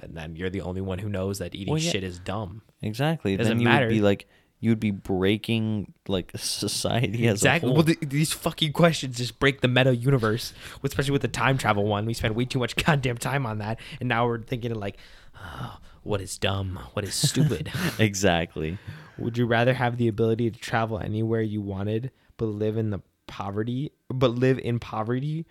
And 0.00 0.16
then 0.16 0.36
you're 0.36 0.48
the 0.50 0.62
only 0.62 0.80
one 0.80 0.98
who 1.00 1.08
knows 1.10 1.38
that 1.38 1.54
eating 1.54 1.70
Well, 1.74 1.82
yeah. 1.82 1.90
shit 1.90 2.02
is 2.04 2.18
dumb. 2.18 2.62
Exactly. 2.80 3.36
Doesn't 3.36 3.58
then 3.58 3.60
you 3.60 3.68
matter. 3.68 3.86
would 3.86 3.92
be 3.92 4.00
like, 4.00 4.26
you 4.58 4.70
would 4.70 4.80
be 4.80 4.90
breaking 4.90 5.92
like 6.08 6.32
society 6.36 7.26
as 7.28 7.34
Exactly. 7.40 7.68
a 7.68 7.72
Well, 7.74 7.82
whole. 7.82 7.94
th- 7.94 7.98
these 8.08 8.32
fucking 8.32 8.72
questions 8.72 9.18
just 9.18 9.38
break 9.38 9.60
the 9.60 9.68
meta 9.68 9.94
universe, 9.94 10.54
especially 10.82 11.12
with 11.12 11.20
the 11.22 11.28
time 11.28 11.58
travel 11.58 11.84
one. 11.84 12.06
We 12.06 12.14
spent 12.14 12.34
way 12.34 12.46
too 12.46 12.58
much 12.58 12.74
goddamn 12.84 13.18
time 13.18 13.44
on 13.44 13.58
that, 13.58 13.78
and 14.00 14.08
now 14.08 14.24
we're 14.26 14.40
thinking 14.42 14.70
of 14.72 14.78
like, 14.78 14.96
oh, 15.38 15.78
what 16.04 16.22
is 16.22 16.38
dumb? 16.38 16.78
What 16.94 17.04
is 17.04 17.14
stupid? 17.14 17.70
exactly. 17.98 18.78
Would 19.18 19.36
you 19.36 19.44
rather 19.44 19.74
have 19.74 19.98
the 19.98 20.08
ability 20.08 20.50
to 20.50 20.58
travel 20.58 20.98
anywhere 20.98 21.42
you 21.42 21.60
wanted, 21.60 22.12
but 22.38 22.46
live 22.46 22.78
in 22.78 22.88
the 22.90 23.00
poverty, 23.32 23.92
but 24.08 24.32
live 24.32 24.58
in 24.58 24.78
poverty, 24.78 25.46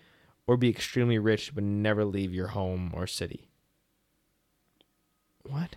or 0.46 0.56
be 0.56 0.68
extremely 0.68 1.18
rich 1.18 1.52
but 1.54 1.64
never 1.64 2.04
leave 2.04 2.32
your 2.32 2.48
home 2.48 2.92
or 2.94 3.06
city? 3.08 3.48
What? 5.44 5.76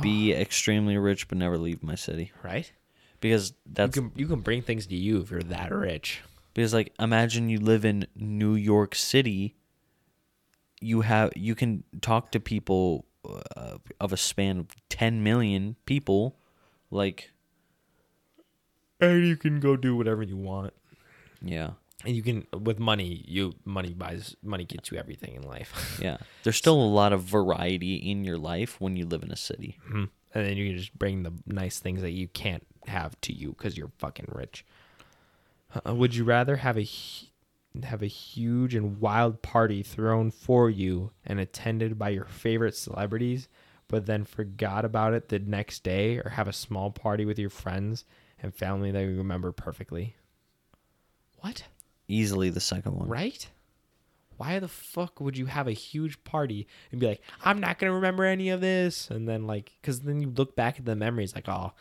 Be 0.00 0.32
extremely 0.32 0.96
rich 0.96 1.28
but 1.28 1.36
never 1.38 1.58
leave 1.58 1.82
my 1.82 1.94
city 1.96 2.32
Right? 2.42 2.70
because 3.20 3.52
that's 3.66 3.94
you 3.96 4.02
can 4.02 4.12
you 4.16 4.26
can 4.26 4.40
bring 4.40 4.62
things 4.62 4.86
to 4.86 4.96
you 4.96 5.20
if 5.20 5.30
you're 5.30 5.42
that 5.44 5.70
rich. 5.72 6.22
because 6.54 6.72
like 6.74 6.92
imagine 6.98 7.48
you 7.48 7.58
live 7.60 7.84
in 7.84 8.06
New 8.16 8.54
York 8.54 8.94
City. 8.94 9.54
You 10.80 11.02
have 11.02 11.30
you 11.36 11.54
can 11.54 11.84
talk 12.00 12.32
to 12.32 12.40
people 12.40 13.04
uh, 13.24 13.78
of 14.00 14.12
a 14.12 14.16
span 14.16 14.58
of 14.60 14.66
ten 14.88 15.22
million 15.22 15.76
people, 15.86 16.36
like 16.90 17.30
And 19.02 19.26
you 19.26 19.36
can 19.36 19.58
go 19.60 19.76
do 19.76 19.96
whatever 19.96 20.22
you 20.22 20.36
want. 20.36 20.72
yeah, 21.42 21.70
And 22.04 22.14
you 22.14 22.22
can 22.22 22.46
with 22.58 22.78
money, 22.78 23.24
you 23.26 23.54
money 23.64 23.92
buys 23.92 24.36
money 24.42 24.64
gets 24.64 24.90
you 24.92 24.98
everything 24.98 25.34
in 25.34 25.42
life. 25.42 25.98
yeah. 26.02 26.18
There's 26.44 26.56
still 26.56 26.80
a 26.80 26.86
lot 27.00 27.12
of 27.12 27.22
variety 27.22 27.96
in 27.96 28.22
your 28.24 28.38
life 28.38 28.80
when 28.80 28.96
you 28.96 29.04
live 29.06 29.22
in 29.22 29.32
a 29.32 29.36
city. 29.36 29.78
Mhm. 29.90 30.08
and 30.34 30.46
then 30.46 30.56
you 30.56 30.68
can 30.70 30.78
just 30.78 30.96
bring 30.98 31.24
the 31.24 31.32
nice 31.46 31.78
things 31.80 32.00
that 32.00 32.12
you 32.12 32.26
can't 32.28 32.66
have 32.86 33.20
to 33.22 33.32
you 33.34 33.48
because 33.50 33.76
you're 33.76 33.92
fucking 33.98 34.28
rich. 34.32 34.64
Uh, 35.86 35.94
would 35.94 36.14
you 36.14 36.24
rather 36.24 36.56
have 36.56 36.78
a 36.78 36.86
have 37.84 38.02
a 38.02 38.06
huge 38.06 38.74
and 38.74 39.00
wild 39.00 39.40
party 39.42 39.82
thrown 39.82 40.30
for 40.30 40.68
you 40.70 41.10
and 41.24 41.40
attended 41.40 41.98
by 41.98 42.10
your 42.10 42.26
favorite 42.26 42.76
celebrities, 42.76 43.48
but 43.88 44.04
then 44.06 44.24
forgot 44.24 44.84
about 44.84 45.12
it 45.14 45.28
the 45.28 45.38
next 45.38 45.82
day, 45.82 46.18
or 46.18 46.30
have 46.30 46.46
a 46.48 46.52
small 46.52 46.90
party 46.90 47.24
with 47.24 47.38
your 47.38 47.50
friends 47.50 48.04
and 48.42 48.54
family 48.54 48.90
that 48.90 49.02
you 49.02 49.16
remember 49.16 49.52
perfectly? 49.52 50.16
What? 51.40 51.64
Easily 52.08 52.50
the 52.50 52.60
second 52.60 52.94
one. 52.94 53.08
Right? 53.08 53.48
Why 54.36 54.58
the 54.58 54.68
fuck 54.68 55.20
would 55.20 55.36
you 55.36 55.46
have 55.46 55.68
a 55.68 55.72
huge 55.72 56.22
party 56.24 56.66
and 56.90 57.00
be 57.00 57.06
like, 57.06 57.22
I'm 57.44 57.60
not 57.60 57.78
gonna 57.78 57.92
remember 57.92 58.24
any 58.24 58.50
of 58.50 58.60
this, 58.60 59.10
and 59.10 59.28
then 59.28 59.46
like, 59.46 59.72
because 59.80 60.00
then 60.00 60.20
you 60.20 60.30
look 60.30 60.56
back 60.56 60.78
at 60.78 60.84
the 60.84 60.96
memories, 60.96 61.34
like, 61.34 61.48
oh, 61.48 61.72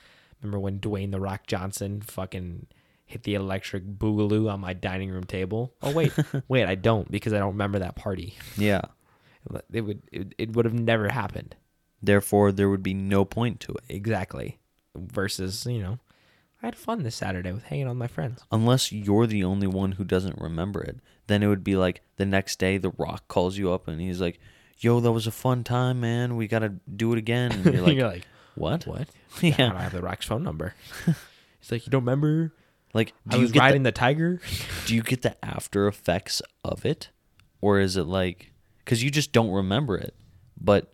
remember 0.41 0.59
when 0.59 0.79
Dwayne 0.79 1.11
the 1.11 1.19
Rock 1.19 1.47
Johnson 1.47 2.01
fucking 2.01 2.67
hit 3.05 3.23
the 3.23 3.35
electric 3.35 3.85
boogaloo 3.85 4.51
on 4.51 4.59
my 4.59 4.73
dining 4.73 5.09
room 5.09 5.23
table? 5.23 5.73
Oh 5.81 5.91
wait, 5.91 6.13
wait, 6.47 6.65
I 6.65 6.75
don't 6.75 7.09
because 7.09 7.33
I 7.33 7.39
don't 7.39 7.53
remember 7.53 7.79
that 7.79 7.95
party. 7.95 8.35
Yeah. 8.57 8.81
It 9.73 9.81
would 9.81 10.03
it, 10.11 10.35
it 10.37 10.53
would 10.53 10.65
have 10.65 10.73
never 10.73 11.09
happened. 11.09 11.55
Therefore, 12.01 12.51
there 12.51 12.69
would 12.69 12.83
be 12.83 12.93
no 12.93 13.25
point 13.25 13.59
to 13.61 13.73
it. 13.73 13.83
Exactly. 13.89 14.59
Versus, 14.95 15.65
you 15.65 15.81
know, 15.81 15.99
I 16.63 16.67
had 16.67 16.75
fun 16.75 17.03
this 17.03 17.15
Saturday 17.15 17.51
with 17.51 17.63
hanging 17.63 17.85
out 17.85 17.89
with 17.91 17.97
my 17.97 18.07
friends. 18.07 18.43
Unless 18.51 18.91
you're 18.91 19.25
the 19.27 19.43
only 19.43 19.67
one 19.67 19.93
who 19.93 20.03
doesn't 20.03 20.39
remember 20.39 20.81
it. 20.81 20.99
Then 21.27 21.41
it 21.41 21.47
would 21.47 21.63
be 21.63 21.75
like 21.75 22.01
the 22.17 22.25
next 22.25 22.59
day, 22.59 22.77
The 22.77 22.91
Rock 22.97 23.27
calls 23.27 23.57
you 23.57 23.71
up 23.71 23.87
and 23.87 23.99
he's 23.99 24.21
like, 24.21 24.39
Yo, 24.77 24.99
that 24.99 25.11
was 25.11 25.27
a 25.27 25.31
fun 25.31 25.63
time, 25.63 25.99
man. 26.01 26.35
We 26.35 26.47
got 26.47 26.59
to 26.59 26.69
do 26.95 27.11
it 27.13 27.17
again. 27.17 27.51
And 27.51 27.65
you're 27.65 27.81
like, 27.85 27.95
You're 27.95 28.07
like, 28.07 28.27
What? 28.55 28.85
what? 28.85 29.09
Yeah. 29.41 29.73
I 29.75 29.83
have 29.83 29.93
the 29.93 30.01
Rock's 30.01 30.25
phone 30.25 30.43
number? 30.43 30.75
He's 31.05 31.71
like, 31.71 31.85
you 31.85 31.91
don't 31.91 32.01
remember? 32.01 32.53
Like, 32.93 33.13
I 33.27 33.31
do 33.31 33.37
you, 33.37 33.41
was 33.43 33.51
get 33.51 33.59
the, 33.59 33.63
riding 33.65 33.83
the 33.83 33.91
tiger. 33.91 34.41
do 34.85 34.95
you 34.95 35.01
get 35.03 35.21
the 35.21 35.35
after 35.45 35.87
effects 35.87 36.41
of 36.65 36.85
it? 36.85 37.09
Or 37.61 37.79
is 37.79 37.95
it 37.97 38.03
like, 38.03 38.51
because 38.79 39.01
you 39.03 39.09
just 39.11 39.31
don't 39.31 39.51
remember 39.51 39.95
it, 39.95 40.15
but 40.59 40.93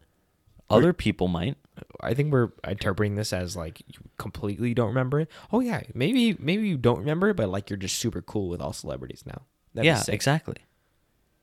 other 0.70 0.94
people 0.94 1.28
might. 1.28 1.58
I 2.02 2.14
think 2.14 2.32
we're 2.32 2.52
interpreting 2.68 3.16
this 3.16 3.34
as 3.34 3.56
like 3.56 3.82
you 3.88 4.00
completely 4.18 4.74
don't 4.74 4.90
remember 4.90 5.20
it. 5.22 5.30
Oh 5.52 5.60
yeah, 5.60 5.84
maybe 5.94 6.36
maybe 6.40 6.68
you 6.68 6.78
don't 6.78 7.00
remember 7.00 7.30
it, 7.30 7.36
but 7.36 7.50
like 7.50 7.70
you're 7.70 7.78
just 7.78 8.00
super 8.00 8.22
cool 8.22 8.50
with 8.50 8.62
all 8.62 8.74
celebrities 8.74 9.24
now. 9.26 9.44
That'd 9.74 9.86
yeah, 9.86 10.04
exactly. 10.08 10.58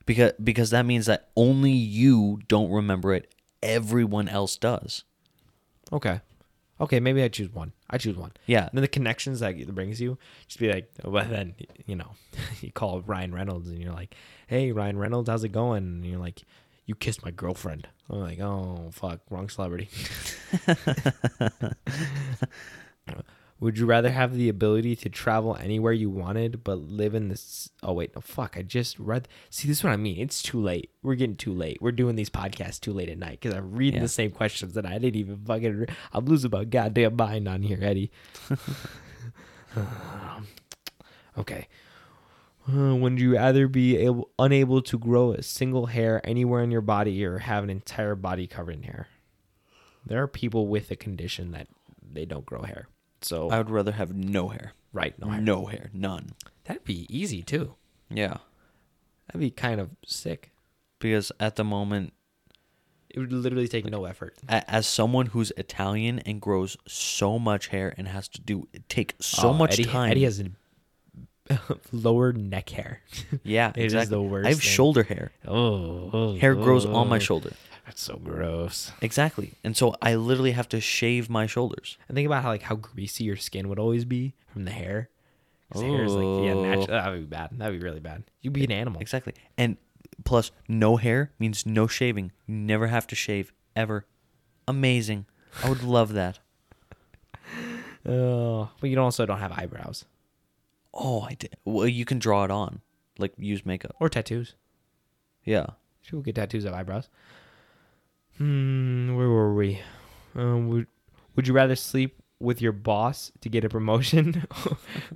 Because 0.05 0.33
because 0.43 0.69
that 0.69 0.85
means 0.85 1.05
that 1.05 1.29
only 1.35 1.71
you 1.71 2.39
don't 2.47 2.71
remember 2.71 3.13
it. 3.13 3.33
Everyone 3.63 4.27
else 4.27 4.57
does. 4.57 5.03
Okay. 5.91 6.21
Okay, 6.79 6.99
maybe 6.99 7.23
I 7.23 7.29
choose 7.29 7.53
one. 7.53 7.71
I 7.89 7.97
choose 7.97 8.17
one. 8.17 8.33
Yeah. 8.45 8.63
And 8.63 8.71
then 8.73 8.81
the 8.81 8.89
connections 8.89 9.39
that 9.39 9.55
it 9.55 9.73
brings 9.73 10.01
you, 10.01 10.17
just 10.47 10.59
be 10.59 10.71
like, 10.71 10.91
well, 11.05 11.25
then, 11.25 11.55
you 11.85 11.95
know, 11.95 12.11
you 12.61 12.71
call 12.71 13.01
Ryan 13.01 13.33
Reynolds 13.33 13.69
and 13.69 13.81
you're 13.81 13.93
like, 13.93 14.13
hey, 14.47 14.73
Ryan 14.73 14.97
Reynolds, 14.97 15.29
how's 15.29 15.45
it 15.45 15.53
going? 15.53 15.83
And 15.83 16.05
you're 16.05 16.19
like, 16.19 16.43
you 16.85 16.95
kissed 16.95 17.23
my 17.25 17.31
girlfriend. 17.31 17.87
I'm 18.09 18.19
like, 18.19 18.39
oh, 18.39 18.89
fuck, 18.91 19.21
wrong 19.29 19.49
celebrity. 19.49 19.89
Would 23.61 23.77
you 23.77 23.85
rather 23.85 24.09
have 24.11 24.35
the 24.35 24.49
ability 24.49 24.97
to 24.97 25.09
travel 25.09 25.55
anywhere 25.55 25.93
you 25.93 26.09
wanted, 26.09 26.61
but 26.63 26.77
live 26.77 27.15
in 27.15 27.29
this? 27.29 27.69
Oh 27.81 27.93
wait, 27.93 28.13
no, 28.13 28.19
fuck! 28.21 28.57
I 28.57 28.61
just 28.63 28.99
read. 28.99 29.29
See, 29.49 29.65
this 29.69 29.77
is 29.77 29.83
what 29.83 29.93
I 29.93 29.97
mean. 29.97 30.19
It's 30.19 30.41
too 30.43 30.59
late. 30.61 30.91
We're 31.01 31.15
getting 31.15 31.37
too 31.37 31.53
late. 31.53 31.77
We're 31.81 31.93
doing 31.93 32.17
these 32.17 32.29
podcasts 32.29 32.81
too 32.81 32.91
late 32.91 33.07
at 33.07 33.17
night 33.17 33.39
because 33.39 33.55
I'm 33.55 33.71
reading 33.71 33.99
Yeah. 33.99 34.03
the 34.03 34.09
same 34.09 34.31
questions 34.31 34.75
and 34.75 34.85
I 34.85 34.97
didn't 34.97 35.15
even 35.15 35.37
fucking. 35.37 35.77
Re- 35.79 35.87
I'm 36.11 36.25
losing 36.25 36.51
my 36.51 36.65
goddamn 36.65 37.15
mind 37.15 37.47
on 37.47 37.61
here, 37.61 37.79
Eddie. 37.81 38.11
Um, 39.75 40.47
okay. 41.37 41.67
Would 42.67 43.19
you 43.19 43.33
rather 43.35 43.67
be 43.67 43.97
able 43.97 44.29
unable 44.39 44.81
to 44.83 44.97
grow 44.97 45.31
a 45.33 45.43
single 45.43 45.85
hair 45.87 46.19
anywhere 46.23 46.63
in 46.63 46.71
your 46.71 46.81
body 46.81 47.23
or 47.23 47.39
have 47.39 47.63
an 47.63 47.69
entire 47.69 48.15
body 48.15 48.47
covered 48.47 48.75
in 48.77 48.83
hair? 48.83 49.07
There 50.05 50.21
are 50.21 50.27
people 50.27 50.67
with 50.67 50.89
a 50.91 50.95
condition 50.95 51.51
that 51.51 51.67
they 52.01 52.25
don't 52.25 52.45
grow 52.45 52.63
hair. 52.63 52.87
So 53.21 53.49
I 53.49 53.57
would 53.59 53.69
rather 53.69 53.91
have 53.91 54.15
no 54.15 54.49
hair. 54.49 54.73
right, 54.93 55.17
no 55.19 55.29
hair. 55.29 55.41
No 55.41 55.65
hair. 55.65 55.89
None. 55.93 56.31
That'd 56.65 56.83
be 56.83 57.05
easy 57.15 57.41
too. 57.43 57.75
Yeah. 58.09 58.37
That'd 59.27 59.41
be 59.41 59.51
kind 59.51 59.79
of 59.79 59.89
sick. 60.05 60.51
Because 60.99 61.31
at 61.39 61.55
the 61.57 61.63
moment, 61.63 62.13
It 63.09 63.19
would 63.19 63.31
literally 63.33 63.67
take 63.67 63.85
no 63.85 64.05
effort. 64.05 64.35
as 64.49 64.85
someone 64.87 65.27
who's 65.27 65.51
Italian 65.57 66.19
and 66.19 66.41
grows 66.41 66.77
so 66.87 67.37
much 67.39 67.67
hair 67.67 67.93
and 67.97 68.07
has 68.07 68.27
to 68.29 68.41
do 68.41 68.67
take 68.89 69.15
so 69.21 69.49
Oh, 69.49 69.53
much 69.53 69.73
Eddie, 69.73 69.85
time. 69.85 70.11
Eddie 70.11 70.23
has 70.23 70.41
lower 71.91 72.33
neck 72.33 72.69
hair. 72.69 73.01
yeah, 73.43 73.69
It 73.75 73.85
is 73.85 73.93
exactly. 73.93 74.15
the 74.15 74.21
worst 74.21 74.45
I 74.45 74.49
have 74.49 74.59
thing. 74.59 74.67
shoulder 74.69 75.03
hair. 75.03 75.31
oh, 75.47 76.09
oh, 76.13 76.35
Hair 76.37 76.55
grows 76.55 76.85
on 76.85 77.07
my 77.07 77.17
oh. 77.17 77.19
shoulder. 77.19 77.51
That's 77.85 78.01
so 78.01 78.17
gross. 78.17 78.91
Exactly. 79.01 79.53
And 79.63 79.77
so 79.77 79.95
I 80.01 80.15
literally 80.15 80.51
have 80.53 80.67
to 80.69 80.81
shave 80.81 81.29
my 81.29 81.45
shoulders. 81.45 81.97
And 82.07 82.15
think 82.15 82.25
about 82.25 82.41
how 82.41 82.49
like 82.49 82.63
how 82.63 82.75
greasy 82.75 83.25
your 83.25 83.35
skin 83.35 83.69
would 83.69 83.77
always 83.77 84.05
be 84.05 84.33
from 84.47 84.65
the 84.65 84.71
hair. 84.71 85.09
'Cause 85.71 85.81
hair 85.83 86.03
is 86.03 86.13
like 86.13 86.23
yeah, 86.45 86.53
Oh. 86.53 86.63
natural. 86.63 86.87
That 86.87 87.09
would 87.11 87.19
be 87.21 87.25
bad. 87.25 87.49
That'd 87.53 87.79
be 87.79 87.83
really 87.85 87.99
bad. 87.99 88.23
You'd 88.41 88.53
be 88.53 88.63
an 88.63 88.71
animal. 88.71 89.01
Exactly. 89.01 89.33
And 89.57 89.77
plus, 90.23 90.51
no 90.67 90.95
hair 90.97 91.31
means 91.37 91.65
no 91.65 91.85
shaving. 91.85 92.31
You 92.47 92.55
never 92.55 92.87
have 92.87 93.05
to 93.07 93.15
shave 93.15 93.53
ever. 93.75 94.05
Amazing. 94.67 95.25
I 95.63 95.69
would 95.69 95.83
love 95.83 96.13
that. 96.13 96.39
Oh, 98.07 98.69
but 98.79 98.89
you 98.91 98.99
also 99.01 99.25
don't 99.25 99.39
have 99.39 99.51
eyebrows 99.51 100.05
Oh, 100.95 101.21
I 101.21 101.33
did. 101.33 101.57
Well, 101.65 101.87
you 101.87 102.05
can 102.05 102.19
draw 102.19 102.45
it 102.45 102.51
on, 102.51 102.81
like 103.17 103.33
use 103.37 103.65
makeup. 103.65 103.95
or 103.99 104.07
tattoos. 104.09 104.55
Yeah. 105.43 105.65
People 106.03 106.21
get 106.21 106.35
tattoos 106.35 106.65
of 106.65 106.73
eyebrows. 106.73 107.09
Hmm, 108.37 109.15
where 109.15 109.29
were 109.29 109.53
we? 109.53 109.81
Um, 110.35 110.69
would 110.69 110.87
Would 111.35 111.47
you 111.47 111.53
rather 111.53 111.75
sleep 111.75 112.21
with 112.39 112.61
your 112.61 112.71
boss 112.73 113.31
to 113.41 113.49
get 113.49 113.63
a 113.65 113.69
promotion? 113.69 114.45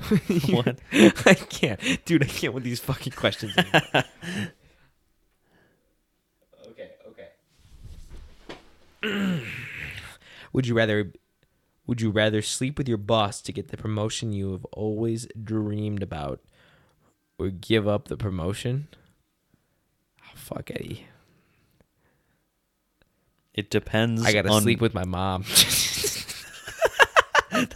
What? 0.49 0.79
I 0.91 1.33
can't, 1.33 1.79
dude. 2.05 2.23
I 2.23 2.27
can't 2.27 2.53
with 2.53 2.63
these 2.63 2.79
fucking 2.79 3.13
questions. 3.13 3.53
okay, 6.67 6.91
okay. 9.03 9.41
would 10.53 10.67
you 10.67 10.73
rather? 10.75 11.11
Would 11.89 11.99
you 12.01 12.11
rather 12.11 12.41
sleep 12.43 12.77
with 12.77 12.87
your 12.87 12.99
boss 12.99 13.41
to 13.41 13.51
get 13.51 13.69
the 13.69 13.77
promotion 13.77 14.31
you 14.31 14.51
have 14.51 14.63
always 14.65 15.25
dreamed 15.43 16.03
about, 16.03 16.39
or 17.39 17.49
give 17.49 17.87
up 17.87 18.09
the 18.09 18.15
promotion? 18.15 18.87
Oh, 20.21 20.25
fuck 20.35 20.69
Eddie. 20.69 21.07
It 23.55 23.71
depends. 23.71 24.23
I 24.23 24.33
gotta 24.33 24.49
on- 24.49 24.61
sleep 24.61 24.81
with 24.81 24.93
my 24.93 25.03
mom. 25.03 25.45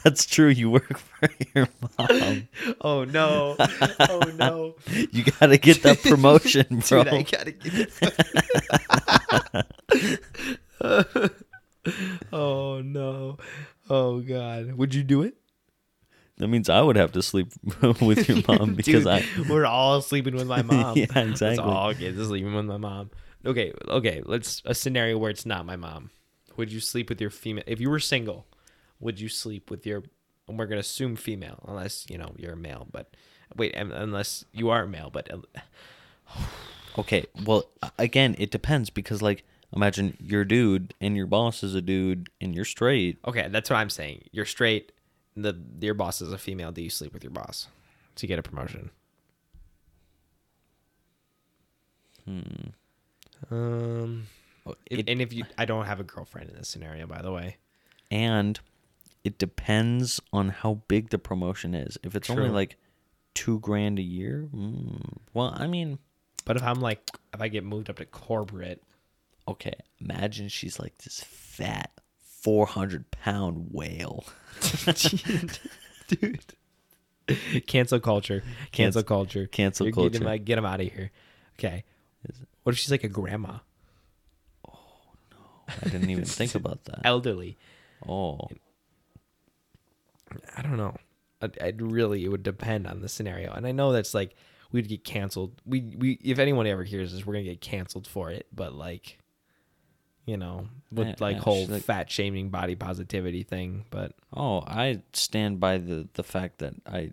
That's 0.03 0.27
true. 0.27 0.49
You 0.49 0.69
work 0.69 0.99
for 0.99 1.30
your 1.56 1.68
mom. 1.98 2.48
oh 2.81 3.06
no! 3.06 3.56
Oh 3.57 4.31
no! 4.35 4.76
You 5.11 5.23
gotta 5.23 5.57
get 5.57 5.81
that 5.81 6.03
promotion, 6.03 6.84
bro. 6.88 7.03
Dude, 7.03 7.14
I 7.14 7.22
gotta 7.23 7.52
get 7.52 7.73
this. 7.73 7.99
oh 12.31 12.81
no! 12.85 13.38
Oh 13.89 14.22
god! 14.22 14.73
Would 14.73 14.93
you 14.93 15.03
do 15.03 15.22
it? 15.22 15.35
that 16.38 16.47
means 16.47 16.68
I 16.68 16.81
would 16.81 16.95
have 16.95 17.11
to 17.11 17.22
sleep 17.22 17.53
with 18.01 18.27
your 18.27 18.41
mom 18.47 18.73
because 18.76 19.03
Dude, 19.03 19.07
I. 19.07 19.23
we're 19.49 19.65
all 19.65 20.01
sleeping 20.01 20.35
with 20.35 20.47
my 20.47 20.61
mom. 20.73 20.97
Yeah, 20.97 21.05
exactly. 21.19 21.60
all 21.64 21.93
get 21.93 22.15
sleeping 22.15 22.53
with 22.55 22.65
my 22.65 22.77
mom. 22.77 23.11
Okay, 23.45 23.72
okay. 23.88 24.22
Let's 24.26 24.61
a 24.65 24.73
scenario 24.73 25.18
where 25.18 25.30
it's 25.30 25.45
not 25.45 25.65
my 25.65 25.76
mom. 25.76 26.10
Would 26.57 26.72
you 26.72 26.80
sleep 26.80 27.10
with 27.10 27.22
your 27.22 27.30
female? 27.30 27.64
If 27.68 27.80
you 27.80 27.89
were 27.89 27.99
single, 27.99 28.47
would 28.99 29.19
you 29.19 29.30
sleep 29.30 29.69
with 29.69 29.85
your? 29.85 30.03
And 30.47 30.57
we're 30.60 30.65
gonna 30.65 30.81
assume 30.81 31.15
female, 31.15 31.64
unless 31.68 32.05
you 32.10 32.18
know 32.18 32.34
you're 32.38 32.53
a 32.53 32.57
male. 32.57 32.88
But 32.91 33.15
wait, 33.55 33.76
unless 33.76 34.43
you 34.51 34.69
are 34.69 34.84
a 34.84 34.88
male. 34.88 35.10
But 35.11 35.30
uh, 35.31 36.39
Okay, 36.97 37.26
well, 37.45 37.65
again, 37.97 38.35
it 38.38 38.51
depends 38.51 38.91
because, 38.91 39.22
like, 39.22 39.43
imagine 39.76 40.18
you're 40.20 40.41
a 40.41 40.48
dude 40.48 40.94
and 41.02 41.16
your 41.18 41.26
boss 41.28 41.64
is 41.64 41.76
a 41.76 41.82
dude 41.82 42.30
and 42.41 42.54
you're 42.56 42.66
straight. 42.66 43.18
Okay, 43.26 43.48
that's 43.50 43.70
what 43.70 43.78
I'm 43.78 43.90
saying. 43.90 44.24
You're 44.32 44.45
straight. 44.45 44.91
The 45.36 45.60
your 45.82 45.94
boss 45.95 46.22
is 46.22 46.32
a 46.32 46.38
female. 46.38 46.72
Do 46.72 46.82
you 46.82 46.90
sleep 46.90 47.14
with 47.14 47.24
your 47.24 47.32
boss 47.32 47.68
to 48.16 48.28
get 48.28 48.38
a 48.40 48.44
promotion? 48.44 48.91
Hmm. 52.26 53.54
Um. 53.54 54.28
It- 54.90 55.10
and 55.10 55.22
if 55.22 55.34
you, 55.34 55.44
I 55.58 55.66
don't 55.66 55.86
have 55.86 56.00
a 56.00 56.04
girlfriend 56.04 56.50
in 56.50 56.56
this 56.56 56.70
scenario, 56.70 57.06
by 57.06 57.22
the 57.22 57.32
way. 57.32 57.58
and 58.10 58.60
it 59.26 59.38
depends 59.38 60.20
on 60.34 60.50
how 60.50 60.82
big 60.90 61.10
the 61.10 61.18
promotion 61.18 61.74
is. 61.74 61.98
If 62.04 62.14
it's 62.16 62.30
only 62.30 62.50
like 62.50 62.76
two 63.34 63.60
grand 63.60 63.98
a 63.98 64.02
year, 64.02 64.50
mm, 64.54 65.02
well, 65.34 65.54
I 65.58 65.66
mean, 65.68 65.98
But 66.45 66.58
if 66.58 66.64
I'm 66.64 66.82
like, 66.82 67.10
if 67.34 67.40
I 67.41 67.48
get 67.48 67.64
moved 67.64 67.90
up 67.90 67.95
to 67.98 68.06
corporate, 68.06 68.84
okay, 69.48 69.74
imagine 69.99 70.48
she's 70.49 70.80
like 70.80 70.98
this 70.99 71.24
fat, 71.28 71.91
400 72.41 73.10
pound 73.11 73.68
whale. 73.72 74.26
dude. 76.07 76.40
Cancel 77.68 77.99
culture. 77.99 78.44
Cancel 78.72 79.02
Cancel- 79.02 79.03
culture. 79.03 79.48
cancel 79.48 79.86
You're 79.88 79.94
culture. 79.94 80.24
my- 80.24 80.38
get 80.38 80.57
him 80.57 80.65
out 80.65 80.82
of 80.82 80.91
here. 80.91 81.11
Okay. 81.60 81.84
What 82.64 82.74
if 82.74 82.80
she's 82.80 82.91
like 82.91 83.03
a 83.03 83.10
grandma, 83.10 83.60
Oh, 84.68 84.74
no. 85.32 85.38
I 85.82 85.90
didn't 85.90 86.10
even 86.10 86.26
think 86.26 86.56
about 86.56 86.84
that. 86.86 87.02
elderly? 87.06 87.57
Oh, 88.07 88.48
I 90.56 90.61
don't 90.61 90.78
know. 90.78 90.95
I'd, 91.41 91.61
I'd 91.61 91.82
really 91.82 92.24
it 92.26 92.30
would 92.30 92.44
depend 92.44 92.88
on 92.88 93.02
the 93.02 93.10
scenario, 93.10 93.52
and 93.53 93.68
I 93.68 93.72
know 93.72 93.91
that's 93.91 94.14
like 94.14 94.36
we'd 94.72 94.88
get 94.88 95.03
canceled. 95.03 95.61
We 95.65 95.95
we 95.98 96.11
if 96.24 96.40
anyone 96.40 96.65
ever 96.68 96.84
hears 96.84 97.11
this, 97.14 97.26
we're 97.26 97.34
gonna 97.34 97.44
get 97.44 97.61
canceled 97.61 98.07
for 98.07 98.32
it. 98.32 98.48
But 98.53 98.74
like, 98.74 99.20
you 100.26 100.38
know, 100.38 100.68
with 100.91 101.20
like 101.22 101.38
whole 101.38 101.66
like- 101.68 101.84
fat 101.84 102.10
shaming, 102.10 102.50
body 102.50 102.76
positivity 102.76 103.44
thing. 103.44 103.86
But 103.90 104.14
oh, 104.36 104.62
I 104.62 105.02
stand 105.14 105.60
by 105.60 105.78
the 105.78 106.08
the 106.14 106.24
fact 106.24 106.60
that 106.60 106.74
I, 106.86 107.12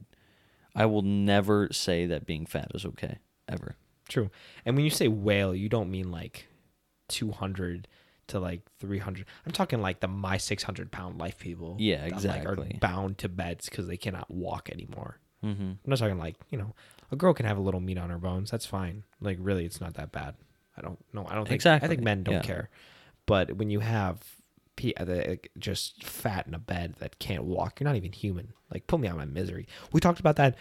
I 0.74 0.86
will 0.86 1.02
never 1.02 1.68
say 1.72 2.06
that 2.06 2.26
being 2.26 2.46
fat 2.46 2.70
is 2.74 2.84
okay 2.84 3.18
ever. 3.48 3.76
true. 4.08 4.30
And 4.64 4.76
when 4.76 4.84
you 4.84 4.90
say 4.90 5.08
whale, 5.08 5.54
you 5.54 5.68
don't 5.68 5.90
mean 5.90 6.10
like 6.10 6.46
200 7.08 7.88
to 8.28 8.40
like 8.40 8.62
300. 8.78 9.26
I'm 9.44 9.52
talking 9.52 9.80
like 9.80 10.00
the 10.00 10.08
my 10.08 10.36
600 10.36 10.90
pound 10.90 11.18
life 11.18 11.38
people. 11.38 11.76
Yeah, 11.78 11.96
that, 11.96 12.02
like, 12.04 12.12
exactly. 12.12 12.72
are 12.74 12.78
bound 12.78 13.18
to 13.18 13.28
beds 13.28 13.68
because 13.68 13.86
they 13.86 13.96
cannot 13.96 14.30
walk 14.30 14.70
anymore. 14.70 15.18
Mm-hmm. 15.44 15.62
I'm 15.62 15.78
not 15.84 15.98
talking 15.98 16.18
like 16.18 16.36
you 16.50 16.58
know 16.58 16.74
a 17.10 17.16
girl 17.16 17.34
can 17.34 17.46
have 17.46 17.58
a 17.58 17.62
little 17.62 17.80
meat 17.80 17.98
on 17.98 18.10
her 18.10 18.18
bones. 18.18 18.50
That's 18.50 18.66
fine. 18.66 19.04
Like 19.20 19.38
really, 19.40 19.64
it's 19.64 19.80
not 19.80 19.94
that 19.94 20.12
bad. 20.12 20.34
I 20.76 20.82
don't 20.82 20.98
know. 21.12 21.26
I 21.28 21.34
don't 21.34 21.44
think. 21.44 21.56
Exactly. 21.56 21.86
I 21.86 21.88
think 21.88 22.02
men 22.02 22.22
don't 22.22 22.34
yeah. 22.36 22.42
care. 22.42 22.70
But 23.26 23.52
when 23.56 23.70
you 23.70 23.80
have 23.80 24.22
uh, 24.96 25.34
just 25.58 26.02
fat 26.04 26.46
in 26.46 26.54
a 26.54 26.58
bed 26.58 26.94
that 27.00 27.18
can't 27.18 27.44
walk, 27.44 27.80
you're 27.80 27.86
not 27.88 27.96
even 27.96 28.12
human. 28.12 28.52
Like 28.72 28.86
put 28.86 29.00
me 29.00 29.08
out 29.08 29.12
of 29.12 29.18
my 29.18 29.24
misery. 29.26 29.66
We 29.92 30.00
talked 30.00 30.20
about 30.20 30.36
that. 30.36 30.56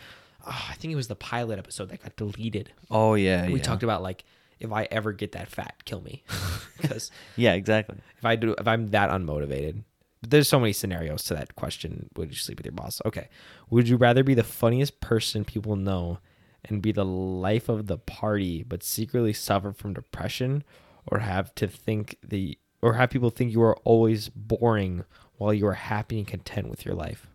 ah, 0.45 0.67
I 0.71 0.73
think 0.75 0.91
it 0.91 0.95
was 0.95 1.07
the 1.07 1.15
pilot 1.15 1.57
episode 1.59 1.89
that 1.89 2.03
got 2.03 2.15
deleted. 2.15 2.71
Oh 2.91 3.13
yeah, 3.15 3.47
We 3.47 3.55
yeah. 3.55 3.63
talked 3.63 3.83
about 3.83 4.01
like 4.01 4.23
if 4.59 4.71
I 4.73 4.87
ever 4.91 5.13
get 5.13 5.31
that 5.33 5.49
fat, 5.49 5.75
kill 5.85 6.01
me. 6.01 6.23
Because 6.81 7.11
Yeah, 7.35 7.53
exactly. 7.53 7.97
if 8.17 8.23
I 8.25 8.35
do, 8.37 8.55
if 8.57 8.65
I'm 8.67 8.87
that 8.91 9.09
unmotivated, 9.09 9.83
but 10.21 10.29
there's 10.31 10.47
so 10.49 10.59
many 10.59 10.71
scenarios 10.73 11.23
to 11.25 11.33
that 11.33 11.55
question. 11.55 12.09
Would 12.15 12.29
you 12.29 12.35
sleep 12.37 12.57
with 12.59 12.65
your 12.65 12.73
boss? 12.73 13.01
Okay. 13.05 13.27
Would 13.69 13.87
you 13.89 13.95
rather 13.97 14.23
be 14.23 14.33
the 14.33 14.43
funniest 14.43 14.99
person 15.01 15.43
people 15.45 15.75
know 15.75 16.19
and 16.65 16.81
be 16.81 16.91
the 16.91 17.05
life 17.05 17.67
of 17.69 17.87
the 17.87 17.97
party, 17.97 18.63
but 18.63 18.83
secretly 18.83 19.31
suffer 19.33 19.71
from 19.73 19.93
depression, 19.93 20.63
or 21.09 21.19
have 21.19 21.53
to 21.55 21.67
think 21.67 22.15
the, 22.25 22.57
or 22.81 22.93
have 22.93 23.09
people 23.09 23.29
think 23.29 23.51
you 23.51 23.61
are 23.61 23.75
always 23.83 24.29
boring 24.29 25.03
while 25.37 25.53
you 25.53 25.67
are 25.67 25.73
happy 25.73 26.19
and 26.19 26.27
content 26.27 26.69
with 26.69 26.85
your 26.85 26.95
life? 26.95 27.27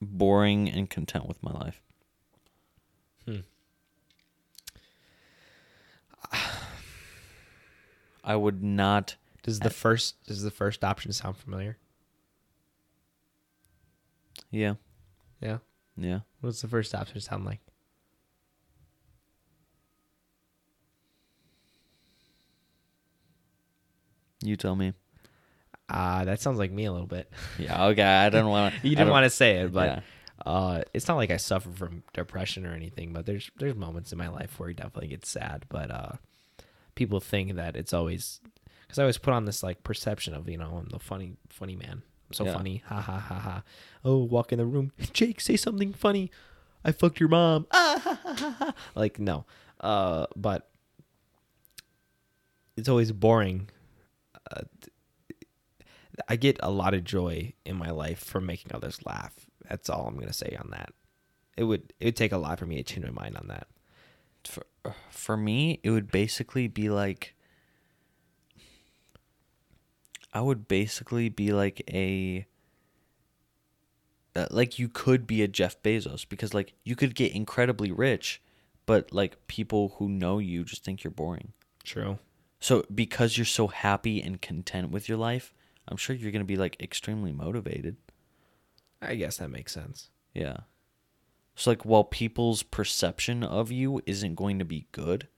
Boring 0.00 0.68
and 0.70 0.88
content 0.88 1.26
with 1.26 1.42
my 1.42 1.52
life. 1.52 1.82
Hmm. 3.26 3.40
I 8.24 8.36
would 8.36 8.62
not. 8.62 9.16
Does 9.42 9.60
the 9.60 9.70
first 9.70 10.16
does 10.26 10.42
the 10.42 10.50
first 10.50 10.82
option 10.82 11.12
sound 11.12 11.36
familiar? 11.36 11.78
Yeah, 14.50 14.74
Yeah. 15.40 15.58
yeah. 15.96 16.20
What's 16.40 16.62
the 16.62 16.68
first 16.68 16.94
option 16.94 17.20
sound 17.20 17.44
like? 17.44 17.60
You 24.42 24.56
tell 24.56 24.76
me. 24.76 24.92
Uh, 25.88 26.24
that 26.24 26.40
sounds 26.40 26.58
like 26.58 26.70
me 26.72 26.84
a 26.84 26.92
little 26.92 27.06
bit. 27.06 27.30
Yeah. 27.58 27.86
Okay. 27.86 28.02
I 28.02 28.28
don't 28.28 28.48
want. 28.50 28.74
you 28.82 28.90
didn't 28.96 29.10
want 29.10 29.24
to 29.24 29.30
say 29.30 29.58
it, 29.60 29.72
but 29.72 29.88
Yeah. 29.88 30.00
uh, 30.50 30.82
it's 30.92 31.06
not 31.08 31.16
like 31.16 31.30
I 31.30 31.36
suffer 31.36 31.70
from 31.70 32.02
depression 32.12 32.66
or 32.66 32.72
anything. 32.74 33.12
But 33.12 33.24
there's 33.26 33.50
there's 33.58 33.74
moments 33.76 34.12
in 34.12 34.18
my 34.18 34.28
life 34.28 34.58
where 34.58 34.70
it 34.70 34.76
definitely 34.76 35.08
gets 35.08 35.28
sad. 35.28 35.64
But 35.68 35.90
uh, 35.90 36.12
people 36.96 37.20
think 37.20 37.54
that 37.54 37.76
it's 37.76 37.92
always 37.94 38.40
because 38.82 38.98
I 38.98 39.02
always 39.02 39.18
put 39.18 39.32
on 39.32 39.44
this 39.44 39.62
like 39.62 39.84
perception 39.84 40.34
of 40.34 40.48
you 40.48 40.58
know 40.58 40.76
I'm 40.82 40.88
the 40.90 40.98
funny 40.98 41.36
funny 41.48 41.76
man. 41.76 42.02
I'm 42.28 42.32
so 42.32 42.44
Yeah. 42.44 42.52
funny. 42.54 42.82
Ha 42.86 43.00
ha 43.00 43.18
ha 43.18 43.38
ha. 43.38 43.62
Oh, 44.04 44.18
walk 44.24 44.52
in 44.52 44.58
the 44.58 44.66
room. 44.66 44.90
Jake, 45.12 45.40
say 45.40 45.56
something 45.56 45.92
funny. 45.92 46.30
I 46.84 46.90
fucked 46.92 47.20
your 47.20 47.28
mom. 47.28 47.66
Ah, 47.72 48.00
ha, 48.02 48.18
ha, 48.22 48.34
ha, 48.34 48.50
ha. 48.58 48.74
Like 48.96 49.18
no. 49.20 49.44
Uh, 49.80 50.26
but 50.36 50.68
it's 52.76 52.88
always 52.88 53.12
boring. 53.12 53.68
I 56.28 56.36
get 56.36 56.56
a 56.60 56.70
lot 56.70 56.94
of 56.94 57.04
joy 57.04 57.52
in 57.64 57.76
my 57.76 57.90
life 57.90 58.18
from 58.18 58.46
making 58.46 58.72
others 58.74 59.04
laugh. 59.06 59.34
That's 59.68 59.88
all 59.88 60.06
I'm 60.06 60.18
gonna 60.18 60.32
say 60.32 60.56
on 60.58 60.70
that. 60.70 60.92
It 61.56 61.64
would 61.64 61.92
it 62.00 62.06
would 62.06 62.16
take 62.16 62.32
a 62.32 62.38
lot 62.38 62.58
for 62.58 62.66
me 62.66 62.76
to 62.76 62.82
change 62.82 63.06
my 63.06 63.12
mind 63.12 63.36
on 63.36 63.48
that. 63.48 63.68
For, 64.44 64.64
for 65.10 65.36
me, 65.36 65.80
it 65.82 65.90
would 65.90 66.10
basically 66.10 66.68
be 66.68 66.88
like. 66.88 67.34
I 70.32 70.40
would 70.40 70.68
basically 70.68 71.28
be 71.28 71.52
like 71.52 71.82
a. 71.90 72.46
Uh, 74.34 74.46
like 74.50 74.78
you 74.78 74.88
could 74.88 75.26
be 75.26 75.42
a 75.42 75.48
Jeff 75.48 75.80
Bezos 75.82 76.28
because 76.28 76.52
like 76.52 76.74
you 76.84 76.94
could 76.94 77.14
get 77.14 77.32
incredibly 77.32 77.90
rich, 77.90 78.42
but 78.84 79.12
like 79.12 79.46
people 79.46 79.94
who 79.96 80.08
know 80.10 80.38
you 80.38 80.62
just 80.62 80.84
think 80.84 81.02
you're 81.02 81.10
boring. 81.10 81.52
True. 81.84 82.18
So 82.60 82.84
because 82.94 83.38
you're 83.38 83.46
so 83.46 83.68
happy 83.68 84.20
and 84.20 84.42
content 84.42 84.90
with 84.90 85.08
your 85.08 85.16
life, 85.16 85.54
I'm 85.88 85.96
sure 85.96 86.16
you're 86.16 86.32
gonna 86.32 86.44
be 86.44 86.56
like 86.56 86.80
extremely 86.80 87.32
motivated. 87.32 87.96
I 89.00 89.14
guess 89.14 89.36
that 89.38 89.50
makes 89.50 89.72
sense. 89.72 90.10
Yeah. 90.34 90.58
So 91.54 91.70
like 91.70 91.84
while 91.84 92.04
people's 92.04 92.62
perception 92.62 93.42
of 93.42 93.72
you 93.72 94.02
isn't 94.06 94.34
going 94.34 94.58
to 94.58 94.64
be 94.64 94.86
good, 94.92 95.28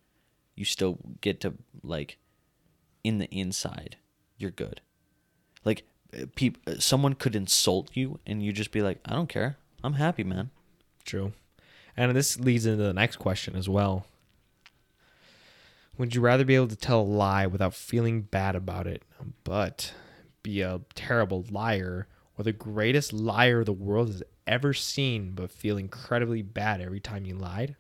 you 0.57 0.65
still 0.65 0.99
get 1.21 1.41
to 1.43 1.55
like 1.83 2.19
in 3.05 3.19
the 3.19 3.27
inside, 3.27 3.97
you're 4.37 4.51
good. 4.51 4.81
Like 5.65 5.85
eh, 6.13 6.25
peop- 6.35 6.59
eh, 6.67 6.75
someone 6.79 7.15
could 7.15 7.37
insult 7.37 7.91
you 7.95 8.19
and 8.27 8.43
you 8.43 8.53
just 8.53 8.73
be 8.73 8.83
like, 8.83 8.99
"I 9.05 9.13
don't 9.13 9.29
care. 9.29 9.59
I'm 9.85 9.95
happy, 9.95 10.25
man." 10.25 10.51
True. 11.05 11.33
And 11.97 12.15
this 12.15 12.39
leads 12.39 12.67
into 12.67 12.83
the 12.83 12.93
next 12.93 13.17
question 13.17 13.57
as 13.57 13.69
well. 13.69 14.07
Would 15.97 16.15
you 16.15 16.21
rather 16.21 16.45
be 16.45 16.55
able 16.55 16.69
to 16.69 16.77
tell 16.77 17.01
a 17.01 17.03
lie 17.03 17.47
without 17.47 17.75
feeling 17.75 18.23
bad 18.23 18.55
about 18.55 18.87
it, 18.87 19.03
but 19.43 19.93
be 20.43 20.61
a 20.63 20.81
terrible 20.95 21.45
liar, 21.51 22.07
or 22.37 22.45
the 22.45 22.53
greatest 22.53 23.13
liar 23.13 23.65
the 23.65 23.73
world 23.73 24.09
has 24.09 24.23
ever 24.47 24.73
seen, 24.73 25.33
but 25.33 25.51
feel 25.51 25.77
incredibly 25.77 26.43
bad 26.43 26.81
every 26.81 27.01
time 27.01 27.25
you 27.27 27.35
lied? 27.35 27.77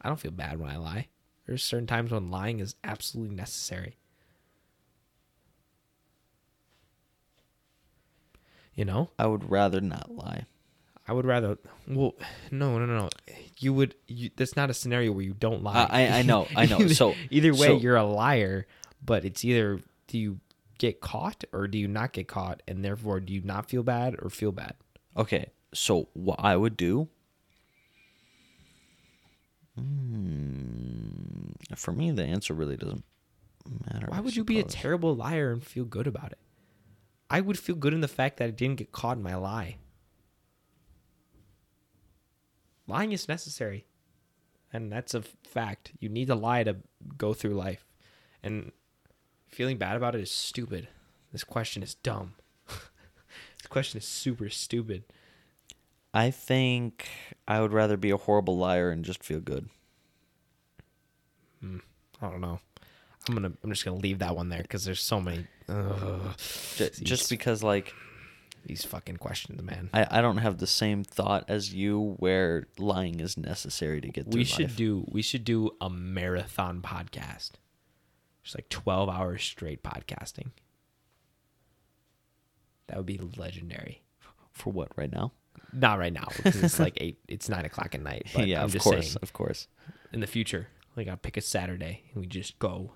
I 0.00 0.08
don't 0.08 0.20
feel 0.20 0.30
bad 0.30 0.58
when 0.60 0.70
I 0.70 0.76
lie. 0.76 1.08
There's 1.46 1.62
certain 1.62 1.86
times 1.86 2.10
when 2.10 2.30
lying 2.30 2.60
is 2.60 2.74
absolutely 2.84 3.34
necessary. 3.34 3.96
You 8.74 8.84
know? 8.84 9.10
I 9.18 9.26
would 9.26 9.50
rather 9.50 9.80
not 9.80 10.10
lie. 10.14 10.46
I 11.08 11.12
would 11.12 11.24
rather. 11.24 11.56
Well, 11.86 12.14
no, 12.50 12.78
no, 12.78 12.84
no, 12.86 12.98
no. 12.98 13.08
You 13.58 13.72
would. 13.74 13.94
You, 14.08 14.30
that's 14.36 14.56
not 14.56 14.70
a 14.70 14.74
scenario 14.74 15.12
where 15.12 15.24
you 15.24 15.34
don't 15.34 15.62
lie. 15.62 15.86
I- 15.88 16.18
I- 16.18 16.22
know, 16.22 16.48
I 16.56 16.66
know. 16.70 16.80
Either- 16.80 16.94
So- 16.94 17.14
either 17.30 17.52
way, 17.52 17.68
so- 17.68 17.76
you're 17.78 17.96
a 17.96 18.04
liar. 18.04 18.66
But 19.04 19.24
it's 19.24 19.44
either 19.44 19.80
do 20.08 20.18
you 20.18 20.40
get 20.78 21.00
caught 21.00 21.44
or 21.52 21.66
do 21.66 21.78
you 21.78 21.88
not 21.88 22.12
get 22.12 22.28
caught, 22.28 22.62
and 22.66 22.84
therefore 22.84 23.20
do 23.20 23.32
you 23.32 23.42
not 23.42 23.68
feel 23.68 23.82
bad 23.82 24.16
or 24.20 24.30
feel 24.30 24.52
bad? 24.52 24.74
Okay, 25.16 25.50
so 25.72 26.08
what 26.14 26.38
I 26.40 26.56
would 26.56 26.76
do 26.76 27.08
Hmm, 29.78 31.50
for 31.74 31.92
me 31.92 32.10
the 32.10 32.24
answer 32.24 32.54
really 32.54 32.76
doesn't 32.76 33.04
matter. 33.92 34.06
Why 34.08 34.18
I 34.18 34.20
would 34.20 34.36
you 34.36 34.44
be 34.44 34.58
a 34.58 34.64
terrible 34.64 35.14
liar 35.14 35.52
and 35.52 35.62
feel 35.62 35.84
good 35.84 36.06
about 36.06 36.32
it? 36.32 36.38
I 37.28 37.40
would 37.40 37.58
feel 37.58 37.74
good 37.74 37.92
in 37.92 38.00
the 38.00 38.08
fact 38.08 38.38
that 38.38 38.46
I 38.46 38.50
didn't 38.50 38.76
get 38.76 38.92
caught 38.92 39.16
in 39.16 39.22
my 39.22 39.34
lie. 39.34 39.76
Lying 42.86 43.12
is 43.12 43.28
necessary. 43.28 43.84
And 44.72 44.92
that's 44.92 45.14
a 45.14 45.22
fact. 45.22 45.92
You 46.00 46.08
need 46.08 46.26
to 46.28 46.34
lie 46.34 46.62
to 46.64 46.76
go 47.16 47.34
through 47.34 47.54
life. 47.54 47.84
And 48.42 48.72
feeling 49.48 49.78
bad 49.78 49.96
about 49.96 50.14
it 50.14 50.20
is 50.20 50.30
stupid. 50.30 50.88
This 51.32 51.44
question 51.44 51.82
is 51.82 51.94
dumb. 51.94 52.34
this 52.68 53.66
question 53.68 53.98
is 53.98 54.04
super 54.06 54.48
stupid. 54.48 55.04
I 56.14 56.30
think 56.30 57.08
I 57.46 57.60
would 57.60 57.72
rather 57.72 57.96
be 57.96 58.10
a 58.10 58.16
horrible 58.16 58.56
liar 58.56 58.90
and 58.90 59.04
just 59.04 59.22
feel 59.22 59.40
good. 59.40 59.68
Hmm. 61.60 61.78
I 62.22 62.30
don't 62.30 62.40
know. 62.40 62.60
I'm 63.28 63.34
gonna. 63.34 63.52
I'm 63.62 63.70
just 63.70 63.84
gonna 63.84 63.98
leave 63.98 64.20
that 64.20 64.36
one 64.36 64.48
there 64.48 64.62
because 64.62 64.84
there's 64.84 65.02
so 65.02 65.20
many. 65.20 65.46
Ugh, 65.68 66.34
J- 66.76 66.90
just 67.02 67.28
because 67.28 67.62
like 67.62 67.92
these 68.64 68.84
fucking 68.84 69.16
questions, 69.16 69.62
man. 69.62 69.90
I, 69.92 70.06
I 70.10 70.20
don't 70.20 70.38
have 70.38 70.58
the 70.58 70.66
same 70.66 71.04
thought 71.04 71.44
as 71.48 71.74
you 71.74 72.14
where 72.18 72.66
lying 72.78 73.20
is 73.20 73.36
necessary 73.36 74.00
to 74.00 74.08
get 74.08 74.24
through 74.26 74.38
we 74.38 74.44
should 74.44 74.68
life. 74.68 74.76
do 74.76 75.04
we 75.08 75.22
should 75.22 75.44
do 75.44 75.70
a 75.80 75.90
marathon 75.90 76.82
podcast 76.82 77.52
just 78.46 78.56
like 78.56 78.68
12 78.68 79.08
hours 79.08 79.42
straight 79.42 79.82
podcasting 79.82 80.50
that 82.86 82.96
would 82.96 83.06
be 83.06 83.20
legendary 83.36 84.02
for 84.52 84.72
what 84.72 84.88
right 84.96 85.12
now? 85.12 85.32
not 85.72 85.98
right 85.98 86.12
now 86.12 86.28
because 86.36 86.62
it's 86.62 86.78
like 86.78 86.94
eight 86.98 87.18
it's 87.28 87.48
nine 87.48 87.64
o'clock 87.64 87.94
at 87.94 88.00
night 88.00 88.26
but 88.34 88.46
yeah, 88.48 88.60
i'm 88.60 88.66
of 88.66 88.72
just 88.72 88.84
course, 88.84 89.06
saying 89.06 89.16
of 89.20 89.32
course. 89.32 89.66
in 90.12 90.20
the 90.20 90.26
future 90.26 90.68
like 90.96 91.08
i'll 91.08 91.16
pick 91.16 91.36
a 91.36 91.40
saturday 91.40 92.04
and 92.12 92.20
we 92.20 92.26
just 92.26 92.58
go 92.58 92.92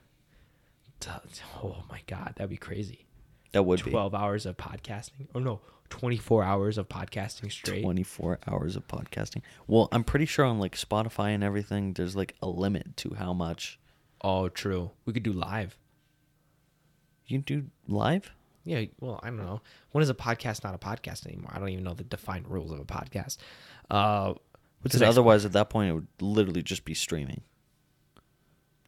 to, 1.01 1.21
oh 1.65 1.83
my 1.91 2.01
god 2.07 2.35
that'd 2.37 2.49
be 2.49 2.57
crazy 2.57 3.07
That 3.53 3.65
would 3.65 3.85
be 3.85 3.91
12 3.91 4.15
hours 4.15 4.47
of 4.47 4.57
podcasting 4.57 5.27
oh 5.35 5.41
no 5.41 5.61
24 5.89 6.45
hours 6.45 6.79
of 6.79 6.89
podcasting 6.89 7.51
straight 7.51 7.83
24 7.83 8.39
hours 8.47 8.77
of 8.77 8.87
podcasting. 8.87 9.43
Well, 9.67 9.89
I'm 9.91 10.05
pretty 10.05 10.25
sure 10.25 10.45
on 10.45 10.61
like 10.61 10.77
Spotify 10.77 11.35
and 11.35 11.43
everything, 11.43 11.95
there's 11.95 12.15
like 12.15 12.37
a 12.41 12.49
limit 12.49 12.97
to 12.99 13.15
how 13.19 13.33
much 13.33 13.80
oh 14.23 14.49
true 14.49 14.91
we 15.05 15.13
could 15.13 15.23
do 15.23 15.33
live 15.33 15.77
you 17.27 17.39
do 17.39 17.67
live. 17.87 18.29
Yeah, 18.65 18.87
well, 18.99 19.21
I 19.23 19.29
don't 19.29 19.37
know. 19.39 19.61
When 19.93 20.03
is 20.03 20.11
a 20.11 20.15
podcast 20.15 20.65
not 20.65 20.75
a 20.75 20.79
podcast 20.79 21.27
anymore? 21.27 21.51
I 21.55 21.61
don't 21.61 21.69
even 21.69 21.85
know 21.85 21.95
the 21.95 22.03
defined 22.03 22.49
rules 22.49 22.73
of 22.73 22.81
a 22.81 22.85
podcast. 22.85 23.37
Uh, 23.89 24.31
what's 24.33 24.39
Because 24.83 24.99
the 24.99 25.05
next 25.07 25.11
otherwise, 25.15 25.45
at 25.45 25.53
that 25.53 25.71
point, 25.71 25.91
it 25.91 25.93
would 25.95 26.09
literally 26.21 26.63
just 26.63 26.85
be 26.85 26.93
streaming. 26.93 27.43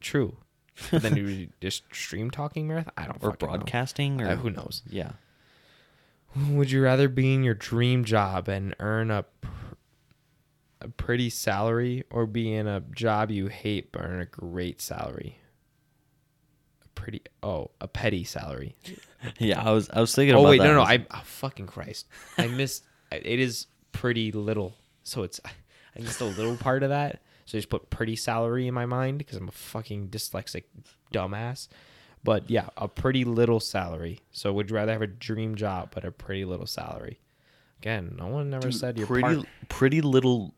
True, 0.01 0.37
But 0.91 1.03
then 1.03 1.17
you 1.17 1.49
just 1.61 1.85
stream 1.95 2.33
talking 2.33 2.67
marathon. 2.67 2.93
I 2.97 3.05
don't 3.05 3.19
or 3.23 3.31
fucking 3.31 3.49
know. 3.49 3.55
broadcasting 3.59 4.21
or 4.21 4.29
Uh, 4.31 4.37
who 4.37 4.51
knows? 4.51 4.83
yeah. 4.91 5.13
Would 6.49 6.71
you 6.73 6.83
rather 6.83 7.09
be 7.09 7.33
in 7.33 7.45
your 7.45 7.55
dream 7.55 8.05
job 8.05 8.49
and 8.49 8.75
earn 8.81 9.11
a, 9.13 9.25
a 10.83 10.89
pretty 10.89 11.31
salary 11.31 12.05
or 12.11 12.27
be 12.27 12.53
in 12.53 12.67
a 12.67 12.81
job 12.95 13.31
you 13.31 13.47
hate 13.49 13.93
but 13.93 14.03
earn 14.03 14.21
a 14.21 14.27
great 14.27 14.81
salary? 14.81 15.39
A 16.85 16.89
pretty 16.91 17.23
oh, 17.43 17.71
a 17.81 17.89
petty 17.89 18.25
salary. 18.25 18.75
Yeah, 19.39 19.63
I 19.63 19.71
was 19.71 19.89
I 19.89 20.01
was 20.01 20.13
thinking 20.13 20.35
Oh 20.35 20.41
about 20.41 20.51
wait, 20.51 20.59
no, 20.59 20.75
no, 20.75 20.83
I 20.83 20.95
I 20.95 21.07
oh, 21.13 21.21
fucking 21.23 21.67
Christ. 21.67 22.09
I 22.37 22.47
missed 22.49 22.83
it 23.13 23.39
is 23.39 23.67
pretty 23.93 24.33
little. 24.33 24.75
So 25.05 25.23
it's 25.23 25.41
I 25.97 26.01
missed 26.01 26.21
a 26.21 26.25
little 26.25 26.57
part 26.57 26.83
of 26.83 26.89
that. 26.91 27.23
So 27.45 27.57
I 27.57 27.59
just 27.59 27.69
put 27.69 27.89
pretty 27.91 28.17
salary 28.17 28.67
in 28.67 28.75
my 28.75 28.87
mind 28.87 29.19
because 29.19 29.37
I'm 29.37 29.47
a 29.47 29.53
fucking 29.53 30.09
dyslexic 30.09 30.65
dumbass. 31.15 31.69
But 32.25 32.51
yeah, 32.51 32.69
a 32.77 32.89
pretty 32.89 33.25
little 33.25 33.61
salary. 33.61 34.21
So 34.33 34.53
would 34.53 34.71
you 34.71 34.77
rather 34.77 34.93
have 34.93 35.03
a 35.03 35.07
dream 35.07 35.55
job 35.55 35.91
but 35.95 36.05
a 36.05 36.11
pretty 36.11 36.45
little 36.45 36.67
salary? 36.67 37.21
Again, 37.81 38.15
no 38.19 38.29
one 38.29 38.55
ever 38.55 38.71
Dude, 38.71 38.75
said 38.75 38.97
you're 38.97 39.09
pretty 39.09 39.23
part- 39.23 39.47
pretty 39.69 40.01
little 40.01 40.55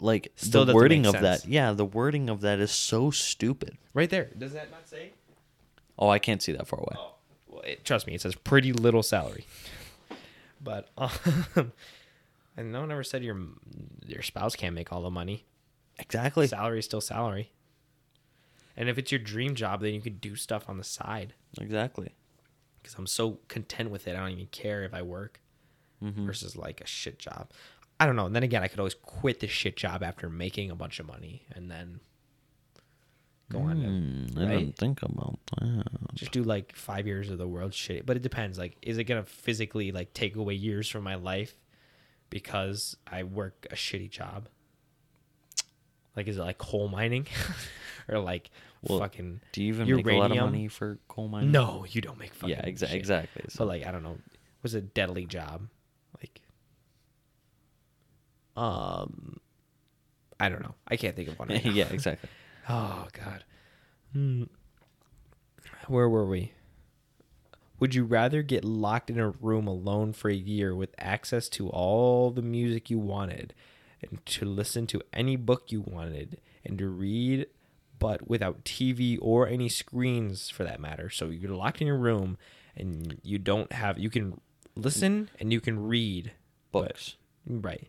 like 0.00 0.32
Still 0.36 0.64
the 0.64 0.74
wording 0.74 1.06
of 1.06 1.12
that. 1.20 1.46
Yeah, 1.46 1.72
the 1.72 1.84
wording 1.84 2.28
of 2.28 2.40
that 2.42 2.58
is 2.60 2.70
so 2.70 3.10
stupid. 3.10 3.76
right 3.94 4.10
there. 4.10 4.30
Does 4.36 4.52
that 4.52 4.70
not 4.70 4.88
say? 4.88 5.12
Oh, 5.98 6.08
I 6.08 6.18
can't 6.18 6.42
see 6.42 6.52
that 6.52 6.66
far 6.68 6.80
away. 6.80 6.96
Oh, 6.98 7.14
well, 7.48 7.62
it, 7.62 7.84
trust 7.84 8.06
me, 8.06 8.14
it 8.14 8.20
says 8.20 8.34
pretty 8.34 8.72
little 8.72 9.02
salary. 9.02 9.46
But 10.62 10.88
um, 10.98 11.72
and 12.56 12.72
no 12.72 12.80
one 12.80 12.90
ever 12.92 13.04
said 13.04 13.22
your 13.22 13.38
your 14.06 14.22
spouse 14.22 14.56
can't 14.56 14.74
make 14.74 14.92
all 14.92 15.02
the 15.02 15.10
money. 15.10 15.44
Exactly. 15.98 16.46
Salary 16.46 16.80
is 16.80 16.84
still 16.84 17.00
salary. 17.00 17.52
And 18.76 18.90
if 18.90 18.98
it's 18.98 19.10
your 19.10 19.18
dream 19.20 19.54
job, 19.54 19.80
then 19.80 19.94
you 19.94 20.02
could 20.02 20.20
do 20.20 20.36
stuff 20.36 20.68
on 20.68 20.76
the 20.76 20.84
side. 20.84 21.32
Exactly. 21.58 22.14
Because 22.82 22.94
I'm 22.98 23.06
so 23.06 23.38
content 23.48 23.90
with 23.90 24.06
it, 24.06 24.14
I 24.14 24.20
don't 24.20 24.32
even 24.32 24.46
care 24.48 24.84
if 24.84 24.92
I 24.94 25.02
work 25.02 25.40
Mm-hmm. 26.04 26.26
versus 26.26 26.56
like 26.56 26.82
a 26.82 26.86
shit 26.86 27.18
job. 27.18 27.48
I 27.98 28.06
don't 28.06 28.16
know. 28.16 28.26
And 28.26 28.36
then 28.36 28.42
again, 28.42 28.62
I 28.62 28.68
could 28.68 28.78
always 28.78 28.94
quit 28.94 29.40
the 29.40 29.46
shit 29.48 29.76
job 29.76 30.02
after 30.02 30.28
making 30.28 30.70
a 30.70 30.74
bunch 30.76 31.00
of 31.00 31.06
money 31.06 31.42
and 31.52 31.70
then 31.70 32.00
go 33.50 33.60
on 33.60 33.80
to 33.80 33.86
Hmm, 33.88 34.38
I 34.38 34.46
didn't 34.46 34.76
think 34.76 35.02
about 35.02 35.38
that. 35.58 35.84
just 36.14 36.32
do 36.32 36.42
like 36.42 36.74
five 36.76 37.06
years 37.06 37.30
of 37.30 37.38
the 37.38 37.48
world 37.48 37.72
shit. 37.72 38.04
But 38.04 38.16
it 38.16 38.22
depends. 38.22 38.58
Like, 38.58 38.76
is 38.82 38.98
it 38.98 39.04
gonna 39.04 39.24
physically 39.24 39.92
like 39.92 40.12
take 40.12 40.36
away 40.36 40.54
years 40.54 40.88
from 40.88 41.04
my 41.04 41.14
life 41.14 41.54
because 42.28 42.96
I 43.06 43.22
work 43.22 43.66
a 43.70 43.74
shitty 43.74 44.10
job? 44.10 44.48
Like, 46.16 46.28
is 46.28 46.38
it 46.38 46.42
like 46.42 46.58
coal 46.58 46.88
mining 46.88 47.26
or 48.08 48.18
like 48.18 48.50
Well, 48.82 48.98
fucking? 48.98 49.40
Do 49.52 49.62
you 49.62 49.68
even 49.68 49.86
make 49.96 50.06
a 50.06 50.14
lot 50.16 50.30
of 50.32 50.36
money 50.38 50.68
for 50.68 50.98
coal 51.08 51.28
mining? 51.28 51.52
No, 51.52 51.84
you 51.88 52.00
don't 52.00 52.18
make 52.18 52.34
fucking. 52.34 52.56
Yeah, 52.56 52.62
exa- 52.66 52.92
exactly. 52.92 53.42
But 53.44 53.52
So, 53.52 53.64
like, 53.64 53.86
I 53.86 53.90
don't 53.92 54.02
know. 54.02 54.18
Was 54.62 54.74
a 54.74 54.80
deadly 54.80 55.26
job? 55.26 55.68
Um, 58.56 59.38
I 60.40 60.48
don't 60.48 60.62
know. 60.62 60.74
I 60.88 60.96
can't 60.96 61.14
think 61.16 61.28
of 61.28 61.38
one. 61.38 61.48
Right 61.48 61.64
yeah, 61.64 61.88
exactly. 61.90 62.28
Oh 62.68 63.06
God. 63.12 63.44
Hmm. 64.12 64.42
Where 65.86 66.08
were 66.08 66.26
we? 66.26 66.52
Would 67.78 67.94
you 67.94 68.02
rather 68.04 68.42
get 68.42 68.64
locked 68.64 69.08
in 69.08 69.20
a 69.20 69.30
room 69.30 69.68
alone 69.68 70.12
for 70.12 70.28
a 70.30 70.34
year 70.34 70.74
with 70.74 70.92
access 70.98 71.48
to 71.50 71.68
all 71.68 72.30
the 72.32 72.42
music 72.42 72.90
you 72.90 72.98
wanted 72.98 73.54
and 74.02 74.24
to 74.26 74.44
listen 74.46 74.86
to 74.88 75.00
any 75.12 75.36
book 75.36 75.70
you 75.70 75.80
wanted 75.80 76.40
and 76.64 76.76
to 76.78 76.88
read 76.88 77.46
but 77.98 78.26
without 78.28 78.64
TV 78.64 79.16
or 79.22 79.46
any 79.46 79.68
screens 79.68 80.50
for 80.50 80.64
that 80.64 80.80
matter. 80.80 81.08
So 81.08 81.28
you're 81.30 81.52
locked 81.54 81.80
in 81.80 81.86
your 81.86 81.98
room 81.98 82.36
and 82.76 83.20
you 83.22 83.38
don't 83.38 83.72
have 83.72 83.96
you 83.98 84.10
can 84.10 84.40
listen 84.74 85.30
and 85.38 85.52
you 85.52 85.60
can 85.60 85.86
read 85.86 86.32
but- 86.72 86.88
Books. 86.88 87.16
Right. 87.46 87.88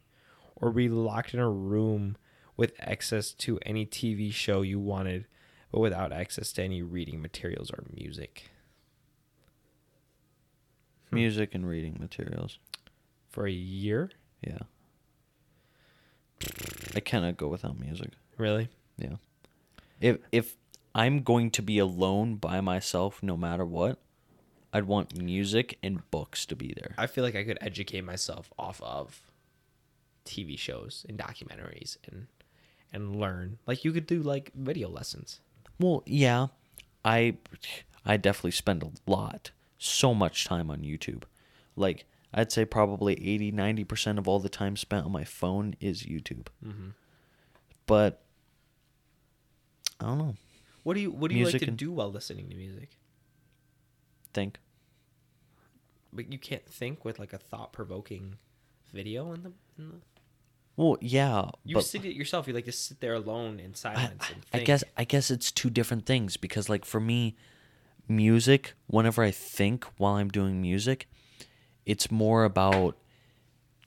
Or 0.59 0.71
be 0.71 0.89
locked 0.89 1.33
in 1.33 1.39
a 1.39 1.49
room 1.49 2.17
with 2.55 2.73
access 2.79 3.31
to 3.31 3.59
any 3.65 3.85
TV 3.85 4.33
show 4.33 4.61
you 4.61 4.79
wanted, 4.79 5.25
but 5.71 5.79
without 5.79 6.11
access 6.11 6.51
to 6.53 6.63
any 6.63 6.81
reading 6.81 7.21
materials 7.21 7.71
or 7.71 7.83
music 7.95 8.49
hmm. 11.09 11.15
Music 11.15 11.53
and 11.53 11.67
reading 11.67 11.97
materials. 11.99 12.59
for 13.29 13.45
a 13.45 13.51
year. 13.51 14.09
Yeah. 14.41 14.59
I 16.95 16.99
cannot 16.99 17.37
go 17.37 17.47
without 17.47 17.79
music. 17.79 18.11
Really? 18.37 18.69
Yeah. 18.97 19.17
If 19.99 20.17
if 20.31 20.55
I'm 20.93 21.21
going 21.21 21.51
to 21.51 21.61
be 21.61 21.77
alone 21.77 22.35
by 22.35 22.61
myself 22.61 23.21
no 23.21 23.37
matter 23.37 23.65
what, 23.65 23.99
I'd 24.73 24.85
want 24.85 25.17
music 25.17 25.77
and 25.83 26.09
books 26.11 26.45
to 26.47 26.55
be 26.55 26.73
there. 26.75 26.95
I 26.97 27.07
feel 27.07 27.23
like 27.23 27.35
I 27.35 27.43
could 27.43 27.57
educate 27.61 28.01
myself 28.01 28.51
off 28.57 28.81
of 28.81 29.21
TV 30.27 30.57
shows 30.57 31.05
and 31.07 31.17
documentaries 31.17 31.97
and 32.07 32.27
and 32.93 33.15
learn. 33.19 33.57
Like 33.65 33.83
you 33.83 33.91
could 33.91 34.07
do 34.07 34.21
like 34.21 34.51
video 34.55 34.89
lessons. 34.89 35.39
Well, 35.79 36.03
yeah. 36.05 36.47
I 37.05 37.37
I 38.05 38.17
definitely 38.17 38.51
spend 38.51 38.83
a 38.83 38.91
lot, 39.09 39.51
so 39.77 40.13
much 40.13 40.45
time 40.45 40.69
on 40.69 40.79
YouTube. 40.81 41.23
Like 41.75 42.05
I'd 42.33 42.51
say 42.51 42.65
probably 42.65 43.13
80 43.13 43.51
90% 43.53 44.17
of 44.17 44.27
all 44.27 44.39
the 44.39 44.49
time 44.49 44.75
spent 44.75 45.05
on 45.05 45.11
my 45.11 45.23
phone 45.23 45.75
is 45.79 46.03
YouTube. 46.03 46.47
Mhm. 46.65 46.93
But 47.85 48.21
I 49.99 50.05
don't 50.05 50.17
know. 50.17 50.35
What 50.83 50.93
do 50.95 51.01
you 51.01 51.11
what 51.11 51.31
do 51.31 51.37
you 51.37 51.45
like 51.45 51.59
to 51.59 51.71
do 51.71 51.91
while 51.91 52.11
listening 52.11 52.49
to 52.49 52.55
music? 52.55 52.97
Think. 54.33 54.59
But 56.13 56.31
you 56.31 56.39
can't 56.39 56.65
think 56.65 57.03
with 57.05 57.19
like 57.19 57.33
a 57.33 57.37
thought 57.37 57.73
provoking 57.73 58.37
video 58.93 59.33
in 59.33 59.43
the, 59.43 59.51
in 59.77 59.89
the 59.89 59.95
Well, 60.77 60.97
yeah, 61.01 61.49
you 61.65 61.73
but 61.73 61.83
sit 61.85 62.05
it 62.05 62.15
yourself. 62.15 62.47
You 62.47 62.53
like 62.53 62.65
to 62.65 62.71
sit 62.71 62.99
there 63.01 63.15
alone 63.15 63.59
in 63.59 63.71
I, 63.71 63.73
silence 63.73 64.29
and 64.29 64.41
I 64.53 64.57
think. 64.57 64.67
guess 64.67 64.83
I 64.95 65.03
guess 65.03 65.29
it's 65.31 65.51
two 65.51 65.69
different 65.71 66.05
things 66.05 66.37
because 66.37 66.69
like 66.69 66.85
for 66.85 66.99
me 67.01 67.35
music 68.07 68.73
whenever 68.85 69.21
I 69.23 69.31
think 69.31 69.83
while 69.97 70.13
I'm 70.13 70.29
doing 70.29 70.61
music 70.61 71.09
it's 71.85 72.09
more 72.09 72.45
about 72.45 72.95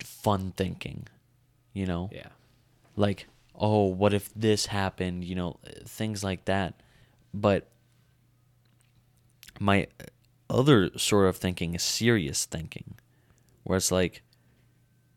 fun 0.04 0.52
thinking 0.56 1.06
you 1.72 1.86
know 1.86 2.10
Yeah. 2.12 2.26
like 2.96 3.28
oh 3.54 3.86
what 3.86 4.12
if 4.12 4.30
this 4.34 4.66
happened 4.66 5.24
you 5.24 5.34
know 5.34 5.58
things 5.86 6.22
like 6.22 6.44
that 6.46 6.82
but 7.32 7.68
my 9.58 9.86
other 10.50 10.90
sort 10.98 11.28
of 11.28 11.36
thinking 11.38 11.74
is 11.74 11.82
serious 11.82 12.44
thinking 12.44 12.96
where 13.62 13.76
it's 13.78 13.90
like 13.92 14.22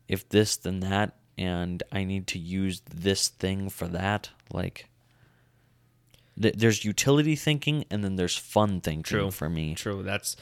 if 0.08 0.26
this 0.30 0.56
then 0.56 0.80
that 0.80 1.14
and 1.36 1.82
i 1.92 2.04
need 2.04 2.26
to 2.26 2.38
use 2.38 2.80
this 2.94 3.28
thing 3.28 3.68
for 3.68 3.88
that 3.88 4.30
like 4.52 4.88
th- 6.40 6.54
there's 6.56 6.84
utility 6.84 7.36
thinking 7.36 7.84
and 7.90 8.04
then 8.04 8.16
there's 8.16 8.36
fun 8.36 8.80
thinking 8.80 9.02
True. 9.02 9.30
for 9.30 9.48
me 9.48 9.74
True. 9.74 10.02
That's 10.02 10.36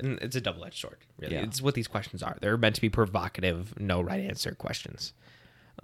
and 0.00 0.16
it's 0.22 0.36
a 0.36 0.40
double 0.40 0.64
edged 0.64 0.78
sword. 0.78 0.98
Really, 1.18 1.34
Yeah. 1.34 1.42
it's 1.42 1.60
what 1.60 1.74
these 1.74 1.88
questions 1.88 2.22
are. 2.22 2.36
They're 2.40 2.56
meant 2.56 2.76
to 2.76 2.80
be 2.80 2.88
provocative, 2.88 3.74
no 3.80 4.00
right 4.00 4.20
answer 4.20 4.54
questions. 4.54 5.12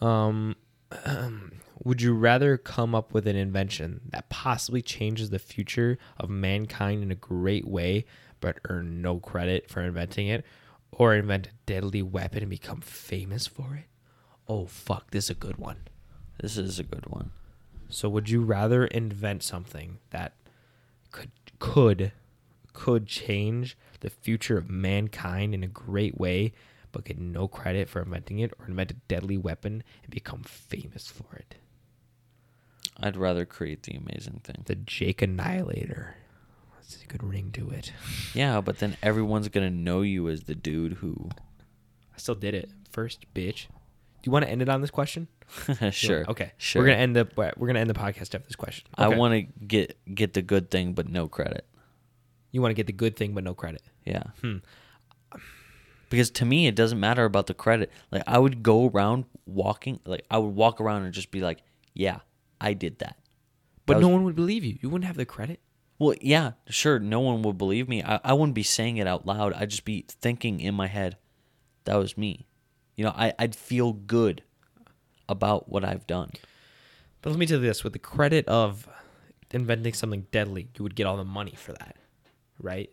Um, 0.01 0.55
would 1.83 2.01
you 2.01 2.15
rather 2.15 2.57
come 2.57 2.95
up 2.95 3.13
with 3.13 3.27
an 3.27 3.35
invention 3.35 4.03
that 4.11 4.29
possibly 4.29 4.83
changes 4.83 5.31
the 5.31 5.41
future 5.41 5.99
of 6.17 6.31
mankind 6.31 7.03
in 7.03 7.11
a 7.11 7.17
great 7.17 7.67
way, 7.67 8.05
but 8.41 8.61
earn 8.69 9.03
no 9.03 9.19
credit 9.19 9.69
for 9.69 9.83
inventing 9.83 10.29
it, 10.29 10.45
or 10.93 11.17
invent 11.17 11.49
a 11.49 11.51
deadly 11.67 12.01
weapon 12.03 12.43
and 12.43 12.51
become 12.51 12.81
famous 12.83 13.49
for 13.49 13.75
it? 13.75 13.87
Oh 14.49 14.67
fuck, 14.67 15.11
this 15.11 15.25
is 15.25 15.31
a 15.31 15.35
good 15.35 15.57
one. 15.59 15.77
this 16.41 16.57
is 16.59 16.79
a 16.79 16.83
good 16.85 17.07
one 17.07 17.31
So 17.89 18.09
would 18.09 18.29
you 18.29 18.43
rather 18.43 18.85
invent 18.87 19.43
something 19.43 19.99
that 20.11 20.33
could 21.11 21.31
could 21.59 22.13
could 22.73 23.07
change 23.07 23.77
the 24.01 24.11
future 24.11 24.59
of 24.59 24.69
mankind 24.69 25.55
in 25.55 25.63
a 25.63 25.69
great 25.69 26.19
way 26.19 26.53
but 26.93 27.05
get 27.05 27.19
no 27.19 27.47
credit 27.49 27.89
for 27.89 28.03
inventing 28.03 28.41
it 28.41 28.53
or 28.59 28.67
invent 28.67 28.91
a 28.91 28.95
deadly 29.09 29.37
weapon 29.39 29.83
and 30.03 30.11
become 30.11 30.43
famous 30.43 31.07
for 31.07 31.37
it? 31.37 31.55
i'd 33.01 33.17
rather 33.17 33.45
create 33.45 33.85
the 33.85 33.95
amazing 33.95 34.41
thing 34.45 34.63
The 34.67 34.75
Jake 34.75 35.23
Annihilator. 35.23 36.17
That's 36.77 37.03
a 37.03 37.07
good 37.07 37.23
ring 37.25 37.51
to 37.53 37.71
it. 37.71 37.93
yeah 38.35 38.61
but 38.61 38.79
then 38.79 38.97
everyone's 39.03 39.49
gonna 39.49 39.71
know 39.71 40.03
you 40.03 40.29
as 40.29 40.43
the 40.45 40.55
dude 40.55 40.95
who 40.95 41.31
I 42.15 42.19
still 42.19 42.37
did 42.37 42.55
it. 42.55 42.71
First, 42.91 43.27
bitch. 43.35 43.67
Do 44.25 44.29
you 44.29 44.33
want 44.33 44.47
to 44.47 44.51
end 44.51 44.63
it 44.63 44.71
on 44.71 44.81
this 44.81 44.91
question? 44.91 45.29
sure 45.91 46.25
Okay. 46.31 46.53
sure 46.57 46.81
We're 46.81 46.87
gonna 46.89 46.99
end 47.03 47.15
the 47.15 47.29
we're 47.59 47.67
gonna 47.67 47.81
end 47.81 47.91
the 47.91 47.95
podcast 47.95 48.35
after 48.35 48.39
this 48.39 48.57
question. 48.57 48.87
i 48.97 49.09
want 49.09 49.35
to 49.35 49.43
get 49.67 49.99
get 50.15 50.33
the 50.33 50.41
good 50.41 50.71
thing 50.71 50.95
but 50.95 51.07
no 51.11 51.29
credit 51.29 51.67
you 52.51 52.63
want 52.63 52.71
to 52.71 52.75
get 52.75 52.87
the 52.87 52.95
good 52.95 53.17
thing 53.17 53.35
but 53.35 53.45
no 53.45 53.53
credit. 53.53 53.83
Yeah. 54.07 54.23
Hmm. 54.41 54.59
Because 56.09 56.31
to 56.31 56.45
me, 56.45 56.67
it 56.67 56.75
doesn't 56.77 57.01
matter 57.01 57.25
about 57.25 57.49
the 57.49 57.55
credit. 57.55 57.91
Like 58.13 58.23
I 58.27 58.39
would 58.39 58.63
go 58.63 58.89
around 58.89 59.25
walking, 59.47 59.99
like 60.07 60.25
I 60.31 60.39
would 60.39 60.55
walk 60.55 60.81
around 60.81 61.03
and 61.03 61.13
just 61.13 61.31
be 61.33 61.41
like, 61.41 61.63
"Yeah, 61.95 62.21
I 62.61 62.73
did 62.75 63.01
that." 63.01 63.17
But 63.87 63.95
That 63.95 64.01
no 64.03 64.09
was- 64.09 64.15
one 64.15 64.25
would 64.25 64.37
believe 64.37 64.65
you. 64.65 64.79
You 64.81 64.89
wouldn't 64.89 65.07
have 65.07 65.17
the 65.17 65.27
credit. 65.27 65.61
Well, 65.99 66.15
yeah, 66.21 66.53
sure. 66.69 66.99
No 66.99 67.21
one 67.21 67.43
would 67.43 67.59
believe 67.59 67.89
me. 67.89 68.03
I, 68.03 68.21
I 68.23 68.33
wouldn't 68.33 68.55
be 68.55 68.63
saying 68.63 68.97
it 68.99 69.07
out 69.07 69.27
loud. 69.27 69.53
I'd 69.55 69.71
just 69.71 69.85
be 69.85 70.05
thinking 70.09 70.61
in 70.61 70.75
my 70.75 70.87
head, 70.87 71.17
that 71.85 71.97
was 71.97 72.17
me. 72.17 72.47
You 72.97 73.05
know, 73.05 73.15
I, 73.17 73.33
I'd 73.39 73.55
feel 73.55 73.93
good 73.93 74.43
about 75.29 75.69
what 75.69 75.85
I've 75.85 76.07
done. 76.07 76.31
But 77.23 77.31
let 77.31 77.39
me 77.39 77.47
tell 77.47 77.59
you 77.59 77.67
this: 77.67 77.85
with 77.85 77.93
the 77.93 77.99
credit 77.99 78.47
of 78.49 78.89
inventing 79.51 79.95
something 79.95 80.27
deadly, 80.31 80.69
you 80.77 80.83
would 80.83 80.95
get 80.95 81.07
all 81.07 81.17
the 81.17 81.25
money 81.25 81.55
for 81.57 81.73
that, 81.73 81.97
right? 82.61 82.91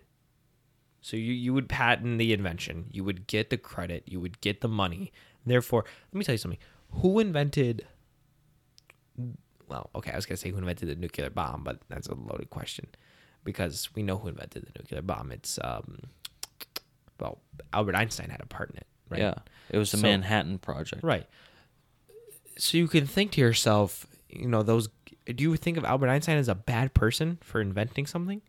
So 1.01 1.17
you 1.17 1.33
you 1.33 1.53
would 1.53 1.67
patent 1.67 2.19
the 2.19 2.31
invention, 2.31 2.85
you 2.91 3.03
would 3.03 3.27
get 3.27 3.49
the 3.49 3.57
credit, 3.57 4.03
you 4.05 4.19
would 4.19 4.39
get 4.41 4.61
the 4.61 4.67
money. 4.67 5.11
Therefore, 5.45 5.83
let 6.13 6.17
me 6.17 6.23
tell 6.23 6.33
you 6.33 6.37
something: 6.37 6.59
who 6.91 7.19
invented? 7.19 7.87
Well, 9.67 9.89
okay, 9.95 10.11
I 10.11 10.15
was 10.15 10.25
gonna 10.25 10.37
say 10.37 10.51
who 10.51 10.57
invented 10.57 10.89
the 10.89 10.95
nuclear 10.95 11.29
bomb, 11.29 11.63
but 11.63 11.79
that's 11.89 12.07
a 12.07 12.15
loaded 12.15 12.49
question 12.49 12.87
because 13.43 13.89
we 13.95 14.03
know 14.03 14.17
who 14.17 14.27
invented 14.29 14.65
the 14.65 14.79
nuclear 14.79 15.01
bomb. 15.01 15.31
It's 15.31 15.57
um, 15.63 16.01
well, 17.19 17.39
Albert 17.73 17.95
Einstein 17.95 18.29
had 18.29 18.41
a 18.41 18.45
part 18.45 18.69
in 18.71 18.77
it, 18.77 18.87
right? 19.11 19.19
Yeah. 19.21 19.35
It 19.69 19.77
was 19.77 19.91
the 19.91 19.97
So- 19.97 20.03
Manhattan 20.03 20.57
Project. 20.59 21.03
Right. 21.03 21.27
So 22.57 22.77
you 22.77 22.87
can 22.87 23.05
think 23.07 23.31
to 23.33 23.41
yourself, 23.41 24.05
you 24.29 24.47
know, 24.47 24.63
those. 24.63 24.89
Do 25.25 25.43
you 25.43 25.55
think 25.55 25.77
of 25.77 25.85
Albert 25.85 26.09
Einstein 26.09 26.37
as 26.37 26.47
a 26.49 26.55
bad 26.55 26.93
person 26.93 27.37
for 27.41 27.61
inventing 27.61 28.05
something? 28.07 28.41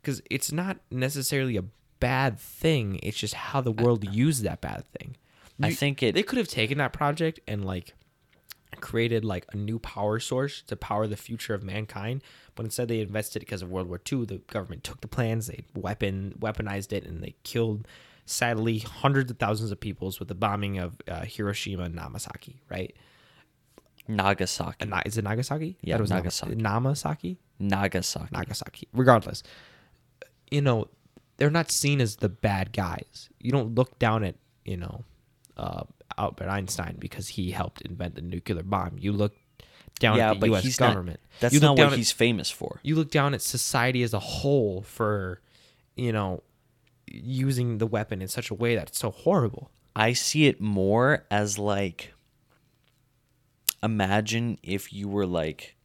Because 0.00 0.22
it's 0.30 0.52
not 0.52 0.78
necessarily 0.90 1.56
a 1.56 1.64
bad 2.00 2.38
thing. 2.38 3.00
It's 3.02 3.16
just 3.18 3.34
how 3.34 3.60
the 3.60 3.72
world 3.72 4.12
used 4.14 4.42
that 4.44 4.60
bad 4.60 4.84
thing. 4.98 5.16
I 5.62 5.72
think 5.72 6.02
it- 6.02 6.14
They 6.14 6.22
could 6.22 6.38
have 6.38 6.48
taken 6.48 6.78
that 6.78 6.92
project 6.92 7.40
and 7.46 7.64
like 7.64 7.94
created 8.80 9.24
like 9.24 9.46
a 9.52 9.56
new 9.56 9.78
power 9.78 10.18
source 10.18 10.62
to 10.62 10.76
power 10.76 11.06
the 11.06 11.16
future 11.16 11.54
of 11.54 11.62
mankind, 11.62 12.22
but 12.54 12.64
instead 12.66 12.88
they 12.88 13.00
invested 13.00 13.40
it 13.42 13.46
because 13.46 13.62
of 13.62 13.70
World 13.70 13.88
War 13.88 14.00
II. 14.10 14.24
The 14.26 14.38
government 14.48 14.82
took 14.84 15.00
the 15.00 15.08
plans, 15.08 15.46
they 15.46 15.64
weapon 15.74 16.34
weaponized 16.38 16.92
it, 16.92 17.04
and 17.04 17.22
they 17.22 17.34
killed 17.44 17.86
sadly 18.26 18.78
hundreds 18.78 19.30
of 19.30 19.38
thousands 19.38 19.70
of 19.70 19.80
peoples 19.80 20.18
with 20.18 20.28
the 20.28 20.34
bombing 20.34 20.78
of 20.78 20.96
uh, 21.08 21.20
Hiroshima 21.24 21.84
and 21.84 21.94
Nagasaki. 21.94 22.60
Right? 22.70 22.94
Nagasaki. 24.08 24.76
And 24.80 24.94
is 25.06 25.16
it 25.18 25.24
Nagasaki? 25.24 25.76
Yeah, 25.82 25.96
That 25.96 26.02
was 26.02 26.10
Nagasaki. 26.10 26.54
Nagasaki. 26.56 27.38
Nagasaki. 27.58 28.28
Nagasaki. 28.32 28.88
Regardless, 28.92 29.42
you 30.50 30.60
know, 30.60 30.88
they're 31.36 31.50
not 31.50 31.70
seen 31.70 32.00
as 32.00 32.16
the 32.16 32.28
bad 32.28 32.72
guys. 32.72 33.28
You 33.40 33.50
don't 33.50 33.74
look 33.74 33.98
down 33.98 34.24
at, 34.24 34.36
you 34.64 34.76
know, 34.76 35.04
uh, 35.56 35.84
Albert 36.18 36.48
Einstein 36.48 36.96
because 36.98 37.28
he 37.28 37.50
helped 37.50 37.80
invent 37.82 38.14
the 38.14 38.22
nuclear 38.22 38.62
bomb. 38.62 38.96
You 38.98 39.12
look 39.12 39.34
down 39.98 40.16
yeah, 40.16 40.32
at 40.32 40.40
the 40.40 40.46
U.S. 40.48 40.76
government. 40.76 41.20
not. 41.20 41.40
That's 41.40 41.54
you 41.54 41.60
not 41.60 41.78
what 41.78 41.92
at- 41.92 41.98
he's 41.98 42.12
famous 42.12 42.50
for. 42.50 42.80
You 42.82 42.96
look 42.96 43.10
down 43.10 43.34
at 43.34 43.42
society 43.42 44.02
as 44.02 44.12
a 44.14 44.18
whole 44.18 44.82
for, 44.82 45.40
you 45.96 46.12
know, 46.12 46.42
using 47.06 47.78
the 47.78 47.86
weapon 47.86 48.22
in 48.22 48.28
such 48.28 48.50
a 48.50 48.54
way 48.54 48.74
that's 48.76 48.98
so 48.98 49.10
horrible. 49.10 49.70
I 49.96 50.12
see 50.12 50.46
it 50.46 50.60
more 50.60 51.24
as 51.30 51.58
like 51.58 52.12
imagine 53.82 54.58
if 54.62 54.92
you 54.92 55.08
were 55.08 55.26
like 55.26 55.76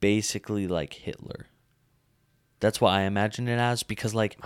basically 0.00 0.66
like 0.66 0.94
Hitler. 0.94 1.46
That's 2.58 2.80
what 2.80 2.90
I 2.90 3.02
imagine 3.02 3.48
it 3.48 3.58
as 3.58 3.82
because 3.82 4.14
like 4.14 4.38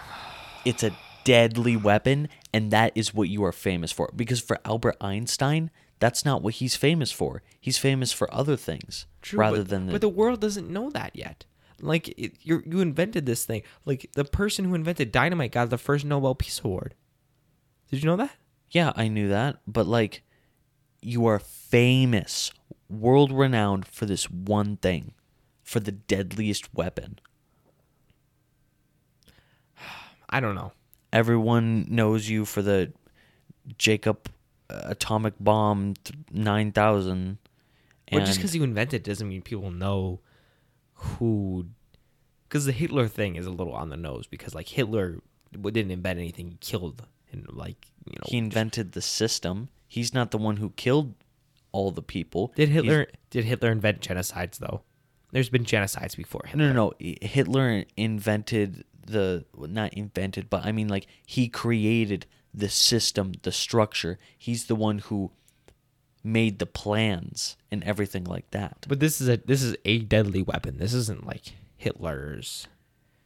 it's 0.65 0.83
a 0.83 0.97
deadly 1.25 1.77
weapon 1.77 2.29
and 2.53 2.71
that 2.71 2.93
is 2.95 3.15
what 3.15 3.29
you 3.29 3.45
are 3.45 3.53
famous 3.53 3.91
for. 3.91 4.11
Because 4.15 4.41
for 4.41 4.59
Albert 4.65 4.97
Einstein, 5.01 5.71
that's 5.99 6.25
not 6.25 6.43
what 6.43 6.55
he's 6.55 6.77
famous 6.77 7.11
for. 7.11 7.43
He's 7.61 7.79
famous 7.79 8.13
for 8.13 8.33
other 8.33 8.57
things 8.57 9.07
True, 9.23 9.41
rather 9.41 9.59
but, 9.59 9.69
than 9.69 9.87
the, 9.87 9.93
but 9.93 10.01
the 10.01 10.09
world 10.09 10.41
doesn't 10.41 10.69
know 10.69 10.91
that 10.91 11.13
yet. 11.15 11.45
Like 11.81 12.09
it, 12.19 12.35
you 12.43 12.63
you 12.65 12.81
invented 12.81 13.27
this 13.27 13.45
thing. 13.45 13.63
Like 13.85 14.11
the 14.15 14.25
person 14.25 14.65
who 14.65 14.75
invented 14.75 15.13
dynamite 15.13 15.53
got 15.53 15.71
the 15.71 15.79
first 15.79 16.05
Nobel 16.05 16.35
Peace 16.35 16.61
Award. 16.63 16.95
Did 17.91 18.03
you 18.03 18.09
know 18.09 18.17
that? 18.17 18.37
Yeah, 18.71 18.93
I 18.97 19.09
knew 19.09 19.29
that, 19.29 19.59
but 19.67 19.87
like 19.87 20.23
you 21.01 21.27
are 21.27 21.39
famous, 21.39 22.51
world 22.89 23.31
renowned 23.31 23.87
for 23.87 24.07
this 24.07 24.31
one 24.31 24.79
thing, 24.79 25.13
for 25.63 25.81
the 25.81 25.93
deadliest 25.93 26.75
weapon. 26.75 27.19
I 30.31 30.41
don't 30.41 30.55
know. 30.55 30.73
Everyone 31.13 31.87
knows 31.89 32.29
you 32.29 32.45
for 32.45 32.63
the 32.63 32.93
Jacob 33.79 34.29
uh, 34.69 34.81
atomic 34.87 35.35
bomb 35.39 35.95
9000 36.33 37.39
But 38.11 38.25
just 38.25 38.39
because 38.39 38.57
you 38.57 38.63
invented 38.63 39.03
it 39.03 39.05
doesn't 39.05 39.29
mean 39.29 39.43
people 39.43 39.71
know 39.71 40.21
who. 40.95 41.67
Because 42.49 42.67
the 42.67 42.73
Hitler 42.73 43.09
thing 43.09 43.37
is 43.37 43.47
a 43.47 43.51
little 43.51 43.73
on 43.73 43.89
the 43.91 43.97
nose. 43.97 44.27
Because 44.27 44.55
like 44.55 44.69
Hitler 44.69 45.21
didn't 45.53 45.91
invent 45.91 46.19
anything; 46.19 46.51
he 46.53 46.57
killed 46.61 47.07
and 47.33 47.47
like 47.53 47.87
you 48.07 48.13
know. 48.13 48.25
he 48.27 48.39
invented 48.39 48.93
the 48.93 49.03
system. 49.03 49.69
He's 49.89 50.15
not 50.15 50.31
the 50.31 50.39
one 50.39 50.57
who 50.59 50.71
killed 50.71 51.15
all 51.73 51.91
the 51.91 52.03
people. 52.03 52.53
did 52.57 52.69
He's- 52.69 52.83
Hitler 52.85 53.07
did 53.31 53.45
Hitler 53.45 53.71
invent 53.73 54.01
genocides 54.01 54.59
though? 54.59 54.83
There's 55.33 55.49
been 55.51 55.65
genocides 55.65 56.17
before 56.17 56.43
No, 56.55 56.67
Hitler. 56.67 56.73
no, 56.73 56.93
no. 57.01 57.15
Hitler 57.23 57.85
invented 57.97 58.85
the 59.05 59.45
not 59.57 59.93
invented, 59.95 60.49
but 60.49 60.65
I 60.65 60.71
mean 60.73 60.87
like 60.89 61.07
he 61.27 61.49
created 61.49 62.27
the 62.53 62.69
system, 62.69 63.33
the 63.43 63.51
structure. 63.51 64.19
He's 64.39 64.67
the 64.67 64.77
one 64.77 64.99
who 64.99 65.33
made 66.25 66.59
the 66.59 66.67
plans 66.67 67.57
and 67.71 67.85
everything 67.85 68.25
like 68.25 68.51
that. 68.51 68.87
But 68.89 68.99
this 68.99 69.21
is 69.21 69.29
a 69.29 69.37
this 69.37 69.63
is 69.63 69.77
a 69.85 69.99
deadly 69.99 70.43
weapon. 70.43 70.79
This 70.79 70.95
isn't 70.95 71.27
like 71.27 71.53
Hitler's. 71.77 72.67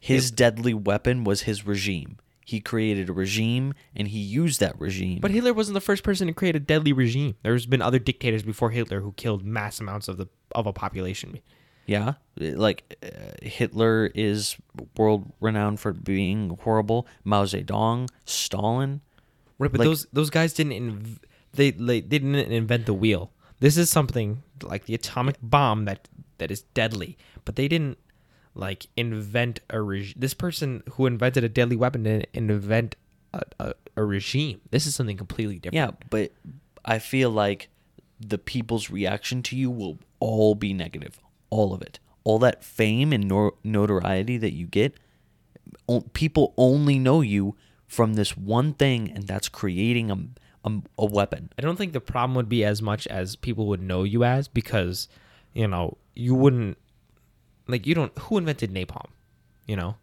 His 0.00 0.30
deadly 0.30 0.74
weapon 0.74 1.24
was 1.24 1.42
his 1.42 1.66
regime. 1.66 2.18
He 2.44 2.60
created 2.60 3.08
a 3.08 3.12
regime 3.12 3.74
and 3.94 4.08
he 4.08 4.18
used 4.20 4.58
that 4.60 4.78
regime. 4.80 5.18
But 5.20 5.32
Hitler 5.32 5.52
wasn't 5.52 5.74
the 5.74 5.80
first 5.82 6.02
person 6.02 6.26
to 6.28 6.32
create 6.32 6.56
a 6.56 6.60
deadly 6.60 6.92
regime. 6.92 7.34
There's 7.42 7.66
been 7.66 7.82
other 7.82 7.98
dictators 7.98 8.42
before 8.42 8.70
Hitler 8.70 9.00
who 9.00 9.12
killed 9.12 9.44
mass 9.44 9.80
amounts 9.80 10.08
of 10.08 10.16
the 10.16 10.26
of 10.52 10.66
a 10.66 10.72
population. 10.72 11.40
yeah, 11.86 12.14
like 12.36 12.96
uh, 13.02 13.08
Hitler 13.42 14.10
is 14.14 14.56
world 14.96 15.30
renowned 15.40 15.78
for 15.80 15.92
being 15.92 16.56
horrible. 16.62 17.06
Mao 17.24 17.44
Zedong, 17.44 18.08
Stalin. 18.24 19.00
Right, 19.58 19.70
but 19.72 19.80
Like- 19.80 19.86
those 19.86 20.06
those 20.12 20.30
guys 20.30 20.52
didn't 20.54 20.72
inv- 20.72 21.18
they, 21.52 21.70
they 21.70 22.00
didn't 22.00 22.34
invent 22.34 22.86
the 22.86 22.94
wheel. 22.94 23.30
This 23.60 23.76
is 23.76 23.90
something 23.90 24.42
like 24.62 24.86
the 24.86 24.94
atomic 24.94 25.36
bomb 25.42 25.84
that 25.86 26.08
that 26.38 26.50
is 26.50 26.62
deadly, 26.74 27.18
but 27.44 27.56
they 27.56 27.66
didn't 27.66 27.98
like 28.54 28.86
invent 28.96 29.60
a 29.70 29.80
regime. 29.82 30.14
This 30.16 30.34
person 30.34 30.82
who 30.92 31.06
invented 31.06 31.42
a 31.44 31.48
deadly 31.48 31.76
weapon 31.76 32.04
didn't 32.04 32.28
invent 32.32 32.94
a, 33.34 33.42
a, 33.58 33.74
a 33.96 34.04
regime. 34.04 34.60
This 34.70 34.86
is 34.86 34.94
something 34.94 35.16
completely 35.16 35.58
different. 35.58 35.74
Yeah, 36.00 36.06
but 36.10 36.32
I 36.84 37.00
feel 37.00 37.30
like 37.30 37.68
the 38.20 38.38
people's 38.38 38.90
reaction 38.90 39.42
to 39.44 39.56
you 39.56 39.70
will 39.70 39.98
all 40.20 40.54
be 40.54 40.72
negative. 40.72 41.18
All 41.50 41.72
of 41.72 41.82
it. 41.82 41.98
All 42.24 42.38
that 42.40 42.62
fame 42.64 43.12
and 43.12 43.26
nor- 43.26 43.54
notoriety 43.64 44.38
that 44.38 44.52
you 44.52 44.66
get, 44.66 44.94
o- 45.88 46.02
people 46.12 46.54
only 46.56 46.98
know 46.98 47.20
you 47.20 47.56
from 47.86 48.14
this 48.14 48.36
one 48.36 48.74
thing, 48.74 49.10
and 49.10 49.26
that's 49.26 49.48
creating 49.48 50.10
a, 50.10 50.18
a, 50.98 51.02
a 51.02 51.06
weapon. 51.06 51.50
I 51.58 51.62
don't 51.62 51.76
think 51.76 51.92
the 51.92 52.00
problem 52.00 52.34
would 52.34 52.48
be 52.48 52.64
as 52.64 52.82
much 52.82 53.06
as 53.06 53.36
people 53.36 53.66
would 53.66 53.82
know 53.82 54.05
you 54.05 54.24
as 54.24 54.48
because, 54.48 55.08
you 55.55 55.66
know, 55.68 55.97
you 56.14 56.34
wouldn't 56.34 56.76
like 57.66 57.86
you 57.86 57.94
don't 57.94 58.16
who 58.18 58.38
invented 58.38 58.72
napalm, 58.72 59.10
you 59.66 59.76
know, 59.76 59.97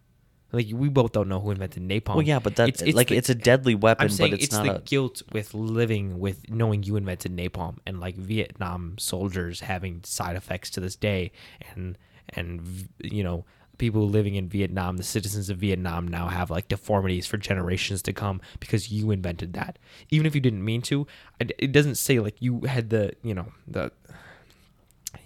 like 0.52 0.68
we 0.72 0.88
both 0.88 1.12
don't 1.12 1.28
know 1.28 1.40
who 1.40 1.50
invented 1.50 1.82
napalm. 1.82 2.16
Well, 2.16 2.22
yeah, 2.22 2.38
but 2.38 2.56
that 2.56 2.94
like 2.94 3.08
the- 3.08 3.16
it's 3.16 3.28
a 3.28 3.34
deadly 3.34 3.74
weapon, 3.74 4.04
I'm 4.04 4.10
saying 4.10 4.30
but 4.30 4.40
it's, 4.40 4.46
it's, 4.46 4.54
not 4.54 4.64
the 4.64 4.76
a. 4.76 4.80
guilt 4.80 5.22
with 5.32 5.52
living 5.54 6.18
with 6.18 6.48
knowing 6.48 6.82
you 6.82 6.96
invented 6.96 7.36
napalm 7.36 7.78
and 7.86 8.00
like 8.00 8.16
Vietnam 8.16 8.96
soldiers 8.98 9.60
having 9.60 10.02
side 10.04 10.36
effects 10.36 10.70
to 10.70 10.80
this 10.80 10.96
day, 10.96 11.32
and 11.74 11.98
and 12.30 12.88
you 13.02 13.24
know 13.24 13.44
people 13.78 14.08
living 14.08 14.34
in 14.34 14.48
Vietnam, 14.48 14.96
the 14.96 15.02
citizens 15.02 15.50
of 15.50 15.58
Vietnam 15.58 16.08
now 16.08 16.28
have 16.28 16.50
like 16.50 16.68
deformities 16.68 17.26
for 17.26 17.36
generations 17.36 18.02
to 18.02 18.12
come 18.12 18.40
because 18.60 18.90
you 18.90 19.10
invented 19.10 19.52
that. 19.54 19.78
Even 20.10 20.26
if 20.26 20.34
you 20.34 20.40
didn't 20.40 20.64
mean 20.64 20.82
to, 20.82 21.06
it 21.38 21.72
doesn't 21.72 21.96
say 21.96 22.18
like 22.18 22.36
you 22.40 22.60
had 22.62 22.90
the 22.90 23.12
you 23.22 23.34
know 23.34 23.52
the 23.66 23.92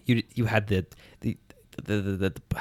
you 0.04 0.22
you 0.34 0.46
had 0.46 0.66
the 0.66 0.86
the 1.20 1.36
the, 1.84 1.94
the, 1.96 2.12
the, 2.12 2.30
the 2.30 2.60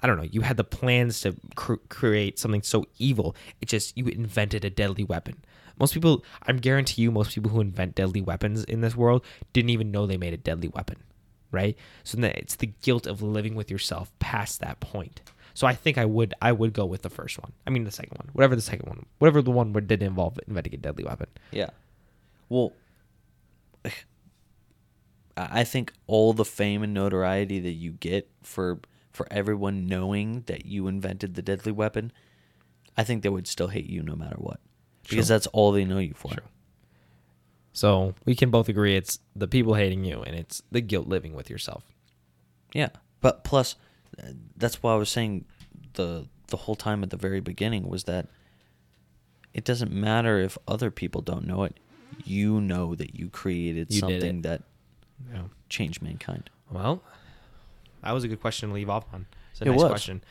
I 0.00 0.06
don't 0.06 0.18
know. 0.18 0.28
You 0.30 0.42
had 0.42 0.56
the 0.56 0.64
plans 0.64 1.20
to 1.20 1.36
cr- 1.54 1.74
create 1.88 2.38
something 2.38 2.62
so 2.62 2.84
evil. 2.98 3.34
It 3.60 3.68
just 3.68 3.96
you 3.96 4.06
invented 4.06 4.64
a 4.64 4.70
deadly 4.70 5.04
weapon. 5.04 5.42
Most 5.78 5.92
people, 5.92 6.24
I'm 6.46 6.56
guarantee 6.56 7.02
you, 7.02 7.10
most 7.10 7.34
people 7.34 7.50
who 7.50 7.60
invent 7.60 7.94
deadly 7.94 8.22
weapons 8.22 8.64
in 8.64 8.80
this 8.80 8.96
world 8.96 9.24
didn't 9.52 9.70
even 9.70 9.90
know 9.90 10.06
they 10.06 10.16
made 10.16 10.32
a 10.32 10.38
deadly 10.38 10.68
weapon, 10.68 10.96
right? 11.50 11.76
So 12.04 12.16
then 12.18 12.32
it's 12.36 12.56
the 12.56 12.66
guilt 12.82 13.06
of 13.06 13.22
living 13.22 13.54
with 13.54 13.70
yourself 13.70 14.12
past 14.18 14.60
that 14.60 14.80
point. 14.80 15.20
So 15.54 15.66
I 15.66 15.74
think 15.74 15.96
I 15.96 16.04
would 16.04 16.34
I 16.42 16.52
would 16.52 16.72
go 16.74 16.84
with 16.84 17.02
the 17.02 17.10
first 17.10 17.40
one. 17.40 17.52
I 17.66 17.70
mean 17.70 17.84
the 17.84 17.90
second 17.90 18.18
one, 18.18 18.28
whatever 18.34 18.54
the 18.56 18.62
second 18.62 18.88
one, 18.88 19.06
whatever 19.18 19.40
the 19.42 19.50
one 19.50 19.72
where 19.72 19.80
did 19.80 20.02
involve 20.02 20.38
inventing 20.46 20.74
a 20.74 20.76
deadly 20.76 21.04
weapon. 21.04 21.28
Yeah. 21.50 21.70
Well, 22.48 22.72
I 25.36 25.64
think 25.64 25.92
all 26.06 26.32
the 26.32 26.44
fame 26.44 26.82
and 26.82 26.94
notoriety 26.94 27.60
that 27.60 27.72
you 27.72 27.92
get 27.92 28.28
for 28.42 28.80
for 29.12 29.26
everyone 29.30 29.86
knowing 29.86 30.42
that 30.46 30.66
you 30.66 30.88
invented 30.88 31.34
the 31.34 31.42
deadly 31.42 31.72
weapon, 31.72 32.12
I 32.96 33.04
think 33.04 33.22
they 33.22 33.28
would 33.30 33.46
still 33.46 33.68
hate 33.68 33.86
you 33.88 34.02
no 34.02 34.14
matter 34.14 34.36
what. 34.38 34.60
Because 35.02 35.26
Sure. 35.28 35.34
that's 35.36 35.46
all 35.48 35.72
they 35.72 35.84
know 35.84 35.98
you 35.98 36.12
for. 36.14 36.32
Sure. 36.32 36.42
So 37.76 38.14
we 38.24 38.34
can 38.34 38.50
both 38.50 38.70
agree 38.70 38.96
it's 38.96 39.18
the 39.36 39.46
people 39.46 39.74
hating 39.74 40.02
you 40.02 40.22
and 40.22 40.34
it's 40.34 40.62
the 40.72 40.80
guilt 40.80 41.08
living 41.08 41.34
with 41.34 41.50
yourself. 41.50 41.84
Yeah. 42.72 42.88
But 43.20 43.44
plus 43.44 43.76
uh, 44.18 44.28
that's 44.56 44.82
why 44.82 44.94
I 44.94 44.96
was 44.96 45.10
saying 45.10 45.44
the 45.92 46.26
the 46.46 46.56
whole 46.56 46.74
time 46.74 47.02
at 47.02 47.10
the 47.10 47.18
very 47.18 47.40
beginning 47.40 47.86
was 47.86 48.04
that 48.04 48.28
it 49.52 49.64
doesn't 49.64 49.92
matter 49.92 50.38
if 50.40 50.56
other 50.66 50.90
people 50.90 51.20
don't 51.20 51.46
know 51.46 51.64
it. 51.64 51.78
You 52.24 52.62
know 52.62 52.94
that 52.94 53.14
you 53.14 53.28
created 53.28 53.90
You 53.92 54.00
something 54.00 54.40
that 54.40 54.62
Yeah. 55.30 55.42
changed 55.68 56.00
mankind. 56.00 56.48
Well, 56.70 57.02
that 58.02 58.12
was 58.12 58.24
a 58.24 58.28
good 58.28 58.40
question 58.40 58.70
to 58.70 58.74
leave 58.74 58.88
off 58.88 59.04
on. 59.12 59.26
It's 59.52 59.60
a 59.60 59.64
It 59.64 59.68
nice 59.72 59.80
was. 59.82 59.88
question. 59.90 60.22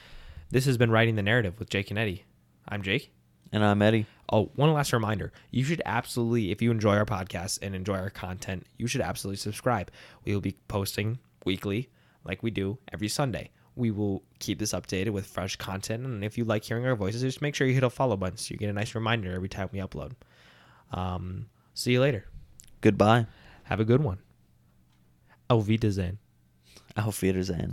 This 0.49 0.65
has 0.65 0.79
been 0.79 0.89
writing 0.89 1.15
the 1.15 1.21
narrative 1.21 1.59
with 1.59 1.69
Jake 1.69 1.91
and 1.91 1.99
Eddie. 1.99 2.23
I'm 2.67 2.81
Jake. 2.81 3.11
And 3.51 3.63
I'm 3.63 3.83
Eddie. 3.83 4.07
Oh, 4.31 4.51
one 4.55 4.73
last 4.73 4.91
reminder. 4.91 5.31
You 5.51 5.63
should 5.63 5.81
absolutely, 5.85 6.51
if 6.51 6.61
you 6.61 6.71
enjoy 6.71 6.95
our 6.95 7.05
podcast 7.05 7.59
and 7.61 7.75
enjoy 7.75 7.95
our 7.95 8.09
content, 8.09 8.65
you 8.77 8.87
should 8.87 9.01
absolutely 9.01 9.37
subscribe. 9.37 9.91
We 10.23 10.33
will 10.33 10.41
be 10.41 10.55
posting 10.67 11.19
weekly, 11.45 11.89
like 12.23 12.41
we 12.41 12.49
do 12.49 12.79
every 12.91 13.07
Sunday. 13.07 13.51
We 13.75 13.91
will 13.91 14.23
keep 14.39 14.57
this 14.57 14.73
updated 14.73 15.11
with 15.11 15.27
fresh 15.27 15.57
content. 15.57 16.05
And 16.05 16.23
if 16.23 16.37
you 16.37 16.45
like 16.45 16.63
hearing 16.63 16.85
our 16.87 16.95
voices, 16.95 17.21
just 17.21 17.41
make 17.41 17.53
sure 17.53 17.67
you 17.67 17.73
hit 17.73 17.83
a 17.83 17.89
follow 17.89 18.17
button 18.17 18.37
so 18.37 18.51
you 18.51 18.57
get 18.57 18.69
a 18.69 18.73
nice 18.73 18.95
reminder 18.95 19.33
every 19.33 19.49
time 19.49 19.69
we 19.71 19.79
upload. 19.79 20.13
Um, 20.91 21.47
see 21.73 21.91
you 21.91 22.01
later. 22.01 22.25
Goodbye. 22.81 23.27
Have 23.63 23.79
a 23.79 23.85
good 23.85 24.01
one. 24.03 24.19
Auf 25.49 25.67
Wiedersehen. 25.67 26.17
Auf 26.97 27.21
Wiedersehen. 27.21 27.63